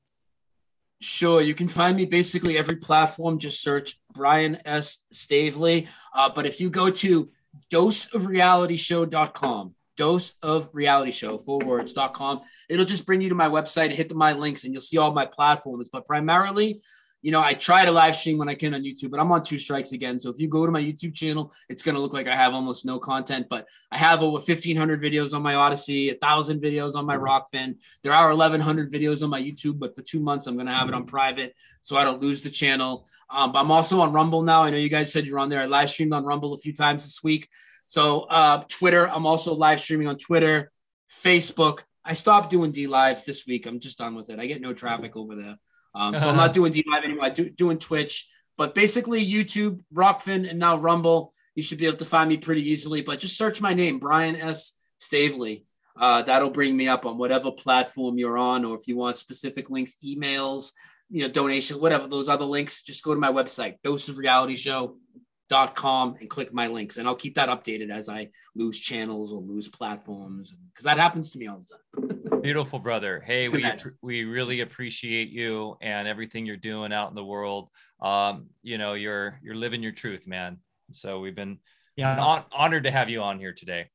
Sure, 1.01 1.41
you 1.41 1.55
can 1.55 1.67
find 1.67 1.97
me 1.97 2.05
basically 2.05 2.55
every 2.55 2.75
platform. 2.75 3.39
Just 3.39 3.63
search 3.63 3.99
Brian 4.13 4.59
S. 4.63 4.99
Stavely. 5.11 5.87
Uh, 6.13 6.29
but 6.33 6.45
if 6.45 6.61
you 6.61 6.69
go 6.69 6.89
to 6.91 7.29
doseofrealityshow.com. 7.71 9.75
Dose 9.95 10.33
of 10.41 10.69
reality 10.73 11.11
show, 11.11 11.37
four 11.37 11.59
words.com. 11.59 12.41
It'll 12.67 12.85
just 12.85 13.05
bring 13.05 13.21
you 13.21 13.29
to 13.29 13.35
my 13.35 13.47
website, 13.47 13.91
hit 13.91 14.09
the, 14.09 14.15
my 14.15 14.33
links, 14.33 14.63
and 14.63 14.73
you'll 14.73 14.81
see 14.81 14.97
all 14.97 15.13
my 15.13 15.27
platforms. 15.27 15.87
But 15.91 16.05
primarily, 16.05 16.81
you 17.23 17.31
know, 17.31 17.41
I 17.41 17.53
try 17.53 17.85
to 17.85 17.91
live 17.91 18.17
stream 18.17 18.37
when 18.37 18.49
I 18.49 18.53
can 18.53 18.73
on 18.73 18.83
YouTube, 18.83 19.09
but 19.09 19.19
I'm 19.19 19.31
on 19.31 19.41
two 19.43 19.57
strikes 19.57 19.93
again. 19.93 20.19
So 20.19 20.29
if 20.29 20.37
you 20.39 20.49
go 20.49 20.65
to 20.65 20.71
my 20.73 20.81
YouTube 20.81 21.15
channel, 21.15 21.53
it's 21.69 21.81
going 21.81 21.95
to 21.95 22.01
look 22.01 22.11
like 22.11 22.27
I 22.27 22.35
have 22.35 22.53
almost 22.53 22.83
no 22.83 22.99
content, 22.99 23.47
but 23.49 23.65
I 23.91 23.97
have 23.97 24.21
over 24.21 24.33
1,500 24.33 25.01
videos 25.01 25.33
on 25.33 25.41
my 25.41 25.55
Odysee, 25.55 26.11
a 26.11 26.15
thousand 26.15 26.61
videos 26.61 26.95
on 26.95 27.05
my 27.05 27.15
Rokfin. 27.15 27.77
There 28.03 28.13
are 28.13 28.29
1,100 28.29 28.91
videos 28.91 29.23
on 29.23 29.29
my 29.29 29.41
YouTube, 29.41 29.79
but 29.79 29.95
for 29.95 30.01
two 30.01 30.19
months, 30.19 30.47
I'm 30.47 30.55
going 30.55 30.67
to 30.67 30.73
have 30.73 30.89
it 30.89 30.93
on 30.93 31.05
private 31.05 31.55
so 31.81 31.95
I 31.95 32.03
don't 32.03 32.21
lose 32.21 32.41
the 32.41 32.49
channel. 32.49 33.07
Um, 33.29 33.53
but 33.53 33.59
I'm 33.59 33.71
also 33.71 34.01
on 34.01 34.11
Rumble 34.11 34.43
now. 34.43 34.63
I 34.63 34.69
know 34.69 34.77
you 34.77 34.89
guys 34.89 35.09
said 35.11 35.25
you're 35.25 35.39
on 35.39 35.47
there. 35.47 35.61
I 35.61 35.65
live 35.65 35.89
streamed 35.89 36.13
on 36.13 36.25
Rumble 36.25 36.53
a 36.53 36.57
few 36.57 36.75
times 36.75 37.05
this 37.05 37.23
week. 37.23 37.47
So 37.87 38.21
uh, 38.21 38.65
Twitter, 38.67 39.07
I'm 39.07 39.25
also 39.25 39.53
live 39.53 39.79
streaming 39.79 40.07
on 40.07 40.17
Twitter, 40.17 40.73
Facebook. 41.09 41.83
I 42.03 42.15
stopped 42.15 42.49
doing 42.49 42.73
DLive 42.73 43.23
this 43.23 43.47
week. 43.47 43.65
I'm 43.65 43.79
just 43.79 43.97
done 43.97 44.13
with 44.13 44.29
it. 44.29 44.39
I 44.39 44.45
get 44.45 44.59
no 44.59 44.73
traffic 44.73 45.15
over 45.15 45.35
there. 45.35 45.57
Um, 45.95 46.17
so 46.17 46.29
I'm 46.29 46.35
not 46.35 46.53
doing 46.53 46.73
DLive 46.73 47.03
anymore. 47.03 47.25
I 47.25 47.29
do 47.29 47.49
doing 47.49 47.77
Twitch, 47.77 48.27
but 48.57 48.73
basically 48.73 49.23
YouTube, 49.25 49.81
Rokfin, 49.93 50.49
and 50.49 50.59
now 50.59 50.77
Rumble. 50.77 51.33
You 51.55 51.63
should 51.63 51.77
be 51.77 51.85
able 51.85 51.97
to 51.97 52.05
find 52.05 52.29
me 52.29 52.37
pretty 52.37 52.69
easily. 52.69 53.01
But 53.01 53.19
just 53.19 53.37
search 53.37 53.61
my 53.61 53.73
name, 53.73 53.99
Brian 53.99 54.35
S. 54.35 54.73
Stavely. 54.99 55.65
Uh, 55.95 56.23
that'll 56.23 56.49
bring 56.49 56.75
me 56.75 56.87
up 56.87 57.05
on 57.05 57.19
whatever 57.19 57.51
platform 57.51 58.17
you're 58.17 58.39
on, 58.39 58.65
or 58.65 58.75
if 58.75 58.87
you 58.87 58.97
want 58.97 59.17
specific 59.17 59.69
links, 59.69 59.97
emails, 60.03 60.71
you 61.11 61.21
know, 61.21 61.29
donation, 61.29 61.79
whatever 61.79 62.07
those 62.07 62.29
other 62.29 62.45
links, 62.45 62.81
just 62.81 63.03
go 63.03 63.13
to 63.13 63.19
my 63.19 63.31
website, 63.31 63.75
doseofrealityshow.com 63.85 66.15
and 66.19 66.29
click 66.29 66.51
my 66.51 66.67
links. 66.67 66.97
And 66.97 67.07
I'll 67.07 67.15
keep 67.15 67.35
that 67.35 67.49
updated 67.49 67.91
as 67.91 68.09
I 68.09 68.29
lose 68.55 68.79
channels 68.79 69.31
or 69.31 69.39
lose 69.39 69.67
platforms 69.67 70.55
because 70.73 70.85
that 70.85 70.97
happens 70.97 71.29
to 71.31 71.37
me 71.37 71.45
all 71.45 71.59
the 71.59 72.07
time. 72.07 72.21
Beautiful 72.43 72.77
brother. 72.77 73.23
Hey, 73.25 73.47
we 73.47 73.65
we 74.01 74.25
really 74.25 74.59
appreciate 74.59 75.29
you 75.29 75.77
and 75.81 76.07
everything 76.07 76.45
you're 76.45 76.57
doing 76.57 76.91
out 76.91 77.09
in 77.09 77.15
the 77.15 77.23
world. 77.23 77.69
Um, 78.01 78.47
you 78.61 78.77
know, 78.77 78.93
you're 78.93 79.39
you're 79.41 79.55
living 79.55 79.81
your 79.81 79.93
truth, 79.93 80.27
man. 80.27 80.57
So 80.91 81.21
we've 81.21 81.35
been 81.35 81.59
yeah 81.95 82.19
on, 82.19 82.43
honored 82.51 82.83
to 82.83 82.91
have 82.91 83.09
you 83.09 83.21
on 83.21 83.39
here 83.39 83.53
today. 83.53 83.89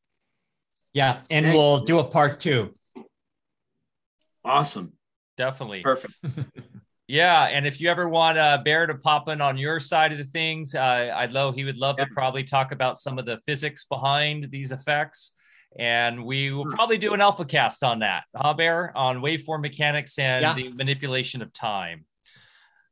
Yeah, 0.95 1.20
and 1.31 1.45
Thank 1.45 1.55
we'll 1.55 1.81
you. 1.81 1.87
do 1.87 1.99
a 1.99 2.05
part 2.05 2.41
two. 2.41 2.73
Awesome. 4.45 4.95
Definitely. 5.37 5.83
Perfect. 5.83 6.15
Yeah, 7.09 7.45
and 7.45 7.66
if 7.66 7.81
you 7.81 7.89
ever 7.89 8.07
want 8.07 8.37
uh, 8.37 8.59
Bear 8.62 8.87
to 8.87 8.95
pop 8.95 9.31
in 9.31 9.41
on 9.41 9.57
your 9.57 9.81
side 9.81 10.12
of 10.12 10.19
the 10.19 10.25
things, 10.25 10.75
uh, 10.75 11.11
I'd 11.16 11.33
love 11.33 11.55
he 11.55 11.65
would 11.65 11.79
love 11.79 11.97
yeah. 11.99 12.05
to 12.05 12.11
probably 12.11 12.45
talk 12.45 12.70
about 12.70 12.99
some 12.99 13.19
of 13.19 13.25
the 13.25 13.39
physics 13.47 13.87
behind 13.87 14.51
these 14.51 14.73
effects, 14.73 15.33
and 15.77 16.24
we 16.24 16.51
will 16.53 16.66
probably 16.66 16.99
do 16.99 17.15
an 17.15 17.20
alpha 17.20 17.45
cast 17.45 17.82
on 17.85 18.01
that, 18.01 18.24
huh, 18.35 18.55
Bear, 18.55 18.97
on 18.97 19.20
waveform 19.20 19.61
mechanics 19.61 20.19
and 20.19 20.43
yeah. 20.43 20.55
the 20.55 20.73
manipulation 20.73 21.43
of 21.43 21.53
time. 21.53 22.05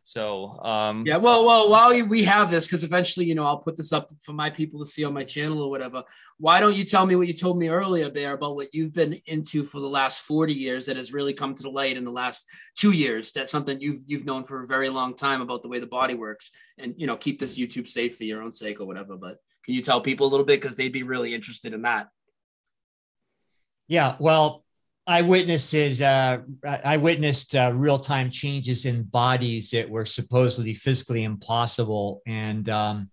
So 0.07 0.57
um, 0.63 1.03
yeah, 1.05 1.17
well, 1.17 1.45
well, 1.45 1.69
while 1.69 2.01
we 2.05 2.23
have 2.23 2.49
this, 2.49 2.65
because 2.65 2.85
eventually, 2.85 3.27
you 3.27 3.35
know, 3.35 3.45
I'll 3.45 3.59
put 3.59 3.77
this 3.77 3.93
up 3.93 4.09
for 4.23 4.33
my 4.35 4.49
people 4.49 4.79
to 4.79 4.89
see 4.89 5.03
on 5.03 5.13
my 5.13 5.25
channel 5.25 5.61
or 5.61 5.69
whatever. 5.69 6.05
Why 6.39 6.61
don't 6.61 6.77
you 6.77 6.85
tell 6.85 7.05
me 7.05 7.17
what 7.17 7.27
you 7.27 7.35
told 7.35 7.59
me 7.59 7.71
earlier, 7.71 8.09
Bear, 8.09 8.35
about 8.35 8.55
what 8.55 8.73
you've 8.73 8.93
been 8.93 9.21
into 9.27 9.65
for 9.65 9.81
the 9.81 9.89
last 9.89 10.21
40 10.21 10.53
years 10.53 10.87
that 10.87 10.97
has 10.97 11.13
really 11.13 11.35
come 11.35 11.57
to 11.57 11.63
the 11.65 11.71
light 11.71 11.97
in 11.97 12.05
the 12.05 12.13
last 12.13 12.47
two 12.77 12.93
years? 12.93 13.33
That's 13.33 13.51
something 13.51 13.81
you've 13.81 14.05
you've 14.07 14.25
known 14.25 14.45
for 14.45 14.63
a 14.63 14.67
very 14.69 14.91
long 14.91 15.17
time 15.17 15.41
about 15.41 15.63
the 15.63 15.69
way 15.69 15.81
the 15.81 15.89
body 15.89 16.15
works, 16.15 16.53
and 16.79 16.95
you 16.97 17.09
know, 17.09 17.17
keep 17.17 17.41
this 17.41 17.59
YouTube 17.59 17.89
safe 17.89 18.17
for 18.17 18.23
your 18.23 18.43
own 18.43 18.53
sake 18.53 18.81
or 18.81 18.87
whatever. 18.87 19.17
But 19.17 19.39
can 19.65 19.75
you 19.75 19.83
tell 19.83 20.01
people 20.01 20.29
a 20.29 20.31
little 20.31 20.47
bit 20.47 20.61
because 20.61 20.77
they'd 20.77 20.93
be 20.93 21.03
really 21.03 21.35
interested 21.35 21.75
in 21.75 21.83
that? 21.83 22.11
Yeah, 23.89 24.17
well, 24.19 24.65
I 25.07 25.23
witnessed 25.23 25.73
it. 25.75 26.01
Uh, 26.01 26.39
I 26.67 26.97
witnessed 26.97 27.55
uh, 27.55 27.73
real 27.73 27.99
time 27.99 28.31
changes 28.31 28.87
in 28.87 29.05
bodies 29.05 29.71
that 29.71 29.89
were 29.89 30.05
supposedly 30.05 30.75
physically 30.75 31.23
impossible, 31.23 32.23
and 32.27 32.69
um, 32.69 33.11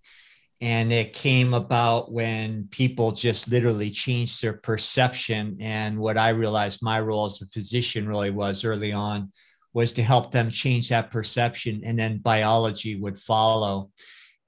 and 0.59 0.91
it 0.91 1.13
came 1.13 1.53
about 1.53 2.11
when 2.11 2.67
people 2.71 3.11
just 3.11 3.51
literally 3.51 3.91
changed 3.91 4.41
their 4.41 4.53
perception. 4.53 5.57
And 5.59 5.99
what 5.99 6.17
I 6.17 6.29
realized 6.29 6.81
my 6.81 6.99
role 6.99 7.25
as 7.25 7.41
a 7.41 7.47
physician 7.47 8.07
really 8.07 8.31
was 8.31 8.63
early 8.63 8.91
on 8.91 9.31
was 9.73 9.91
to 9.91 10.03
help 10.03 10.31
them 10.31 10.49
change 10.49 10.89
that 10.89 11.11
perception, 11.11 11.83
and 11.85 11.99
then 11.99 12.17
biology 12.17 12.95
would 12.95 13.19
follow 13.19 13.91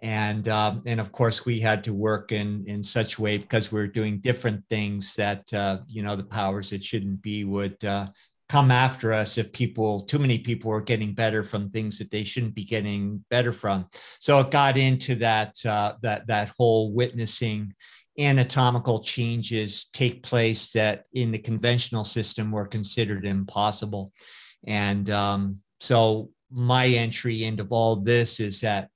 and 0.05 0.47
um, 0.49 0.83
and 0.85 0.99
of 0.99 1.11
course 1.11 1.45
we 1.45 1.59
had 1.59 1.83
to 1.83 1.91
work 1.91 2.31
in 2.31 2.63
in 2.67 2.83
such 2.83 3.17
way 3.17 3.39
because 3.39 3.71
we 3.71 3.81
are 3.81 3.87
doing 3.87 4.19
different 4.19 4.63
things 4.69 5.15
that 5.15 5.51
uh, 5.51 5.79
you 5.87 6.03
know 6.03 6.15
the 6.15 6.23
powers 6.23 6.69
that 6.69 6.83
shouldn't 6.83 7.23
be 7.23 7.43
would 7.43 7.83
uh, 7.83 8.05
come 8.47 8.69
after 8.69 9.11
us 9.11 9.39
if 9.39 9.51
people 9.51 10.01
too 10.01 10.19
many 10.19 10.37
people 10.37 10.69
were 10.69 10.79
getting 10.79 11.15
better 11.15 11.41
from 11.41 11.71
things 11.71 11.97
that 11.97 12.11
they 12.11 12.23
shouldn't 12.23 12.53
be 12.53 12.63
getting 12.63 13.25
better 13.31 13.51
from. 13.51 13.87
So 14.19 14.39
it 14.39 14.51
got 14.51 14.77
into 14.77 15.15
that 15.15 15.55
uh, 15.65 15.93
that 16.03 16.27
that 16.27 16.51
whole 16.55 16.93
witnessing 16.93 17.73
anatomical 18.19 18.99
changes 18.99 19.85
take 19.91 20.21
place 20.21 20.71
that 20.73 21.05
in 21.13 21.31
the 21.31 21.39
conventional 21.39 22.03
system 22.03 22.51
were 22.51 22.67
considered 22.67 23.25
impossible. 23.25 24.13
And 24.67 25.09
um, 25.09 25.61
so 25.79 26.29
my 26.51 26.85
entry 26.85 27.43
into 27.43 27.65
all 27.71 27.95
this 27.95 28.39
is 28.39 28.61
that 28.61 28.89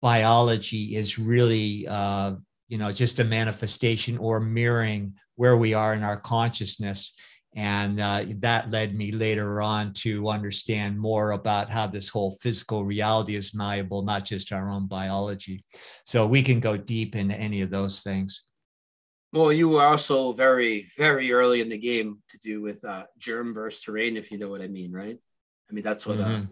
biology 0.00 0.96
is 0.96 1.18
really 1.18 1.86
uh, 1.88 2.32
you 2.68 2.78
know 2.78 2.92
just 2.92 3.18
a 3.18 3.24
manifestation 3.24 4.18
or 4.18 4.40
mirroring 4.40 5.14
where 5.36 5.56
we 5.56 5.74
are 5.74 5.94
in 5.94 6.02
our 6.02 6.18
consciousness. 6.18 7.14
And 7.54 7.98
uh, 7.98 8.22
that 8.40 8.70
led 8.70 8.94
me 8.94 9.10
later 9.10 9.62
on 9.62 9.92
to 9.94 10.28
understand 10.28 10.98
more 10.98 11.32
about 11.32 11.70
how 11.70 11.86
this 11.86 12.08
whole 12.08 12.32
physical 12.42 12.84
reality 12.84 13.36
is 13.36 13.54
malleable 13.54 14.02
not 14.02 14.24
just 14.24 14.52
our 14.52 14.68
own 14.68 14.86
biology. 14.86 15.62
So 16.04 16.26
we 16.26 16.42
can 16.42 16.60
go 16.60 16.76
deep 16.76 17.16
into 17.16 17.34
any 17.34 17.62
of 17.62 17.70
those 17.70 18.02
things. 18.02 18.44
Well 19.32 19.52
you 19.52 19.68
were 19.68 19.84
also 19.84 20.32
very 20.32 20.88
very 20.96 21.32
early 21.32 21.60
in 21.60 21.68
the 21.68 21.78
game 21.78 22.22
to 22.30 22.38
do 22.38 22.60
with 22.60 22.84
uh, 22.84 23.04
germ 23.18 23.54
versus 23.54 23.82
terrain 23.82 24.16
if 24.16 24.30
you 24.30 24.38
know 24.38 24.48
what 24.48 24.62
i 24.62 24.68
mean 24.68 24.90
right? 24.90 25.18
I 25.68 25.72
mean 25.72 25.84
that's 25.84 26.06
what 26.06 26.18
uh, 26.18 26.24
mm-hmm. 26.24 26.44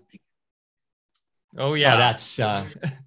uh, 1.58 1.62
oh 1.62 1.74
yeah. 1.74 1.94
oh, 1.94 1.98
that's 1.98 2.38
uh 2.38 2.66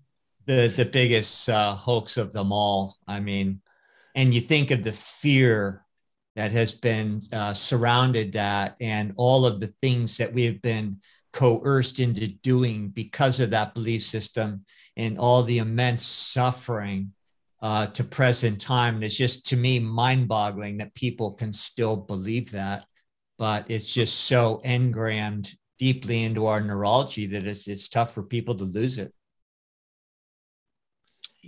the 0.49 0.67
the 0.75 0.85
biggest 0.85 1.47
uh, 1.47 1.75
hoax 1.75 2.17
of 2.17 2.31
them 2.31 2.51
all. 2.51 2.97
I 3.07 3.19
mean, 3.19 3.61
and 4.15 4.33
you 4.33 4.41
think 4.41 4.71
of 4.71 4.83
the 4.83 4.91
fear 4.91 5.85
that 6.35 6.51
has 6.51 6.73
been 6.73 7.21
uh, 7.31 7.53
surrounded 7.53 8.33
that, 8.33 8.75
and 8.81 9.13
all 9.15 9.45
of 9.45 9.59
the 9.59 9.73
things 9.83 10.17
that 10.17 10.33
we 10.33 10.45
have 10.45 10.59
been 10.61 11.01
coerced 11.31 11.99
into 11.99 12.27
doing 12.27 12.89
because 12.89 13.39
of 13.39 13.51
that 13.51 13.75
belief 13.75 14.01
system, 14.01 14.65
and 14.97 15.19
all 15.19 15.43
the 15.43 15.59
immense 15.59 16.01
suffering 16.01 17.13
uh, 17.61 17.85
to 17.87 18.03
present 18.03 18.59
time. 18.59 18.95
And 18.95 19.03
it's 19.03 19.17
just 19.17 19.45
to 19.47 19.55
me 19.55 19.77
mind-boggling 19.79 20.77
that 20.77 20.95
people 20.95 21.33
can 21.33 21.53
still 21.53 21.95
believe 21.95 22.49
that, 22.51 22.85
but 23.37 23.65
it's 23.69 23.93
just 23.93 24.21
so 24.21 24.61
engrammed 24.63 25.53
deeply 25.77 26.23
into 26.23 26.47
our 26.47 26.61
neurology 26.61 27.27
that 27.27 27.45
it's 27.45 27.67
it's 27.67 27.87
tough 27.87 28.15
for 28.15 28.23
people 28.23 28.55
to 28.55 28.63
lose 28.63 28.97
it. 28.97 29.13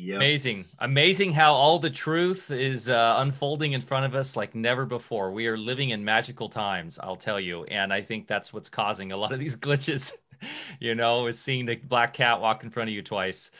Yep. 0.01 0.15
Amazing. 0.15 0.65
Amazing 0.79 1.33
how 1.33 1.53
all 1.53 1.77
the 1.77 1.89
truth 1.89 2.49
is 2.49 2.89
uh, 2.89 3.17
unfolding 3.19 3.73
in 3.73 3.81
front 3.81 4.03
of 4.03 4.15
us 4.15 4.35
like 4.35 4.55
never 4.55 4.83
before. 4.87 5.31
We 5.31 5.45
are 5.45 5.55
living 5.55 5.91
in 5.91 6.03
magical 6.03 6.49
times, 6.49 6.97
I'll 7.03 7.15
tell 7.15 7.39
you. 7.39 7.65
And 7.65 7.93
I 7.93 8.01
think 8.01 8.25
that's 8.25 8.51
what's 8.51 8.67
causing 8.67 9.11
a 9.11 9.17
lot 9.17 9.31
of 9.31 9.37
these 9.37 9.55
glitches. 9.67 10.11
you 10.79 10.95
know, 10.95 11.27
it's 11.27 11.39
seeing 11.39 11.67
the 11.67 11.75
black 11.75 12.15
cat 12.15 12.41
walk 12.41 12.63
in 12.63 12.71
front 12.71 12.89
of 12.89 12.95
you 12.95 13.03
twice. 13.03 13.51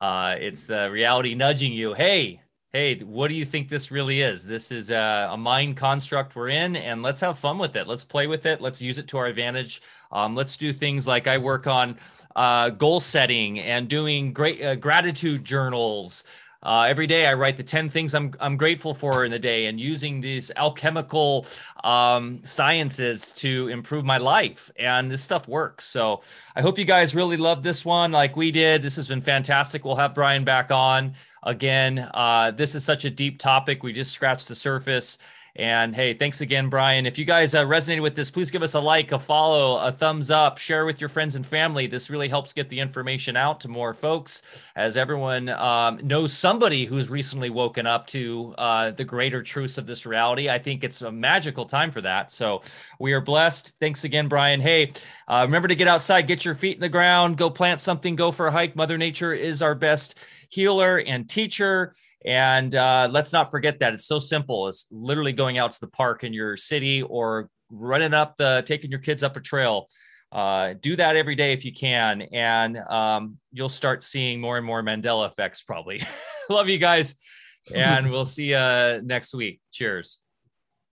Uh, 0.00 0.36
it's 0.38 0.64
the 0.64 0.90
reality 0.90 1.34
nudging 1.34 1.74
you. 1.74 1.92
Hey, 1.92 2.40
hey, 2.72 3.00
what 3.00 3.28
do 3.28 3.34
you 3.34 3.44
think 3.44 3.68
this 3.68 3.90
really 3.90 4.22
is? 4.22 4.46
This 4.46 4.72
is 4.72 4.90
a, 4.90 5.28
a, 5.32 5.36
mind 5.36 5.76
construct 5.76 6.34
we're 6.34 6.48
in, 6.48 6.76
and 6.76 7.02
let's 7.02 7.20
have 7.20 7.38
fun 7.38 7.58
with 7.58 7.76
it. 7.76 7.86
Let's 7.86 8.04
play 8.04 8.26
with 8.26 8.46
it. 8.46 8.62
Let's 8.62 8.80
use 8.80 8.96
it 8.96 9.06
to 9.08 9.18
our 9.18 9.26
advantage. 9.26 9.82
Um, 10.10 10.34
let's 10.34 10.56
do 10.56 10.72
things 10.72 11.06
like 11.06 11.26
I 11.26 11.36
work 11.36 11.66
on 11.66 11.98
uh, 12.36 12.70
goal 12.70 13.00
setting 13.00 13.58
and 13.60 13.88
doing 13.88 14.32
great 14.32 14.62
uh, 14.62 14.74
gratitude 14.74 15.44
journals. 15.44 16.24
Uh, 16.62 16.82
every 16.82 17.06
day 17.06 17.26
I 17.26 17.32
write 17.32 17.56
the 17.56 17.62
10 17.62 17.88
things 17.88 18.14
I'm, 18.14 18.34
I'm 18.38 18.58
grateful 18.58 18.92
for 18.92 19.24
in 19.24 19.30
the 19.30 19.38
day 19.38 19.66
and 19.66 19.80
using 19.80 20.20
these 20.20 20.50
alchemical 20.56 21.46
um, 21.84 22.40
sciences 22.44 23.32
to 23.34 23.68
improve 23.68 24.04
my 24.04 24.18
life. 24.18 24.70
And 24.78 25.10
this 25.10 25.22
stuff 25.22 25.48
works. 25.48 25.86
So 25.86 26.20
I 26.54 26.60
hope 26.60 26.78
you 26.78 26.84
guys 26.84 27.14
really 27.14 27.38
love 27.38 27.62
this 27.62 27.84
one 27.84 28.12
like 28.12 28.36
we 28.36 28.50
did. 28.50 28.82
This 28.82 28.96
has 28.96 29.08
been 29.08 29.22
fantastic. 29.22 29.86
We'll 29.86 29.96
have 29.96 30.14
Brian 30.14 30.44
back 30.44 30.70
on 30.70 31.14
again. 31.42 32.10
Uh, 32.12 32.50
this 32.50 32.74
is 32.74 32.84
such 32.84 33.06
a 33.06 33.10
deep 33.10 33.38
topic. 33.38 33.82
We 33.82 33.94
just 33.94 34.12
scratched 34.12 34.48
the 34.48 34.54
surface. 34.54 35.16
And 35.56 35.94
hey, 35.94 36.14
thanks 36.14 36.40
again, 36.40 36.68
Brian. 36.68 37.06
If 37.06 37.18
you 37.18 37.24
guys 37.24 37.54
uh, 37.54 37.64
resonated 37.64 38.02
with 38.02 38.14
this, 38.14 38.30
please 38.30 38.50
give 38.50 38.62
us 38.62 38.74
a 38.74 38.80
like, 38.80 39.12
a 39.12 39.18
follow, 39.18 39.78
a 39.78 39.90
thumbs 39.90 40.30
up, 40.30 40.58
share 40.58 40.86
with 40.86 41.00
your 41.00 41.08
friends 41.08 41.34
and 41.34 41.44
family. 41.44 41.86
This 41.86 42.08
really 42.08 42.28
helps 42.28 42.52
get 42.52 42.68
the 42.68 42.78
information 42.78 43.36
out 43.36 43.60
to 43.60 43.68
more 43.68 43.92
folks 43.92 44.42
as 44.76 44.96
everyone 44.96 45.48
um, 45.48 45.98
knows 46.02 46.32
somebody 46.32 46.84
who's 46.84 47.10
recently 47.10 47.50
woken 47.50 47.86
up 47.86 48.06
to 48.08 48.54
uh, 48.58 48.92
the 48.92 49.04
greater 49.04 49.42
truths 49.42 49.76
of 49.76 49.86
this 49.86 50.06
reality. 50.06 50.48
I 50.48 50.58
think 50.58 50.84
it's 50.84 51.02
a 51.02 51.10
magical 51.10 51.64
time 51.64 51.90
for 51.90 52.00
that. 52.02 52.30
So 52.30 52.62
we 52.98 53.12
are 53.12 53.20
blessed. 53.20 53.74
Thanks 53.80 54.04
again, 54.04 54.28
Brian. 54.28 54.60
Hey, 54.60 54.92
uh, 55.26 55.42
remember 55.42 55.68
to 55.68 55.74
get 55.74 55.88
outside, 55.88 56.26
get 56.28 56.44
your 56.44 56.54
feet 56.54 56.76
in 56.76 56.80
the 56.80 56.88
ground, 56.88 57.36
go 57.36 57.50
plant 57.50 57.80
something, 57.80 58.14
go 58.14 58.30
for 58.30 58.46
a 58.46 58.52
hike. 58.52 58.76
Mother 58.76 58.96
Nature 58.96 59.32
is 59.32 59.62
our 59.62 59.74
best 59.74 60.14
healer 60.48 60.98
and 60.98 61.28
teacher. 61.28 61.92
And 62.24 62.74
uh, 62.76 63.08
let's 63.10 63.32
not 63.32 63.50
forget 63.50 63.78
that 63.80 63.94
it's 63.94 64.04
so 64.04 64.18
simple. 64.18 64.68
It's 64.68 64.86
literally 64.90 65.32
going 65.32 65.58
out 65.58 65.72
to 65.72 65.80
the 65.80 65.88
park 65.88 66.22
in 66.24 66.32
your 66.32 66.56
city 66.56 67.02
or 67.02 67.48
running 67.70 68.14
up 68.14 68.36
the, 68.36 68.62
taking 68.66 68.90
your 68.90 69.00
kids 69.00 69.22
up 69.22 69.36
a 69.36 69.40
trail. 69.40 69.86
Uh, 70.32 70.74
do 70.80 70.94
that 70.96 71.16
every 71.16 71.34
day 71.34 71.52
if 71.52 71.64
you 71.64 71.72
can, 71.72 72.22
and 72.32 72.78
um, 72.78 73.36
you'll 73.52 73.68
start 73.68 74.04
seeing 74.04 74.40
more 74.40 74.56
and 74.56 74.64
more 74.64 74.80
Mandela 74.80 75.28
effects. 75.28 75.62
Probably. 75.62 76.00
Love 76.48 76.68
you 76.68 76.78
guys, 76.78 77.16
and 77.74 78.10
we'll 78.10 78.24
see 78.24 78.50
you 78.50 79.00
next 79.02 79.34
week. 79.34 79.60
Cheers. 79.72 80.20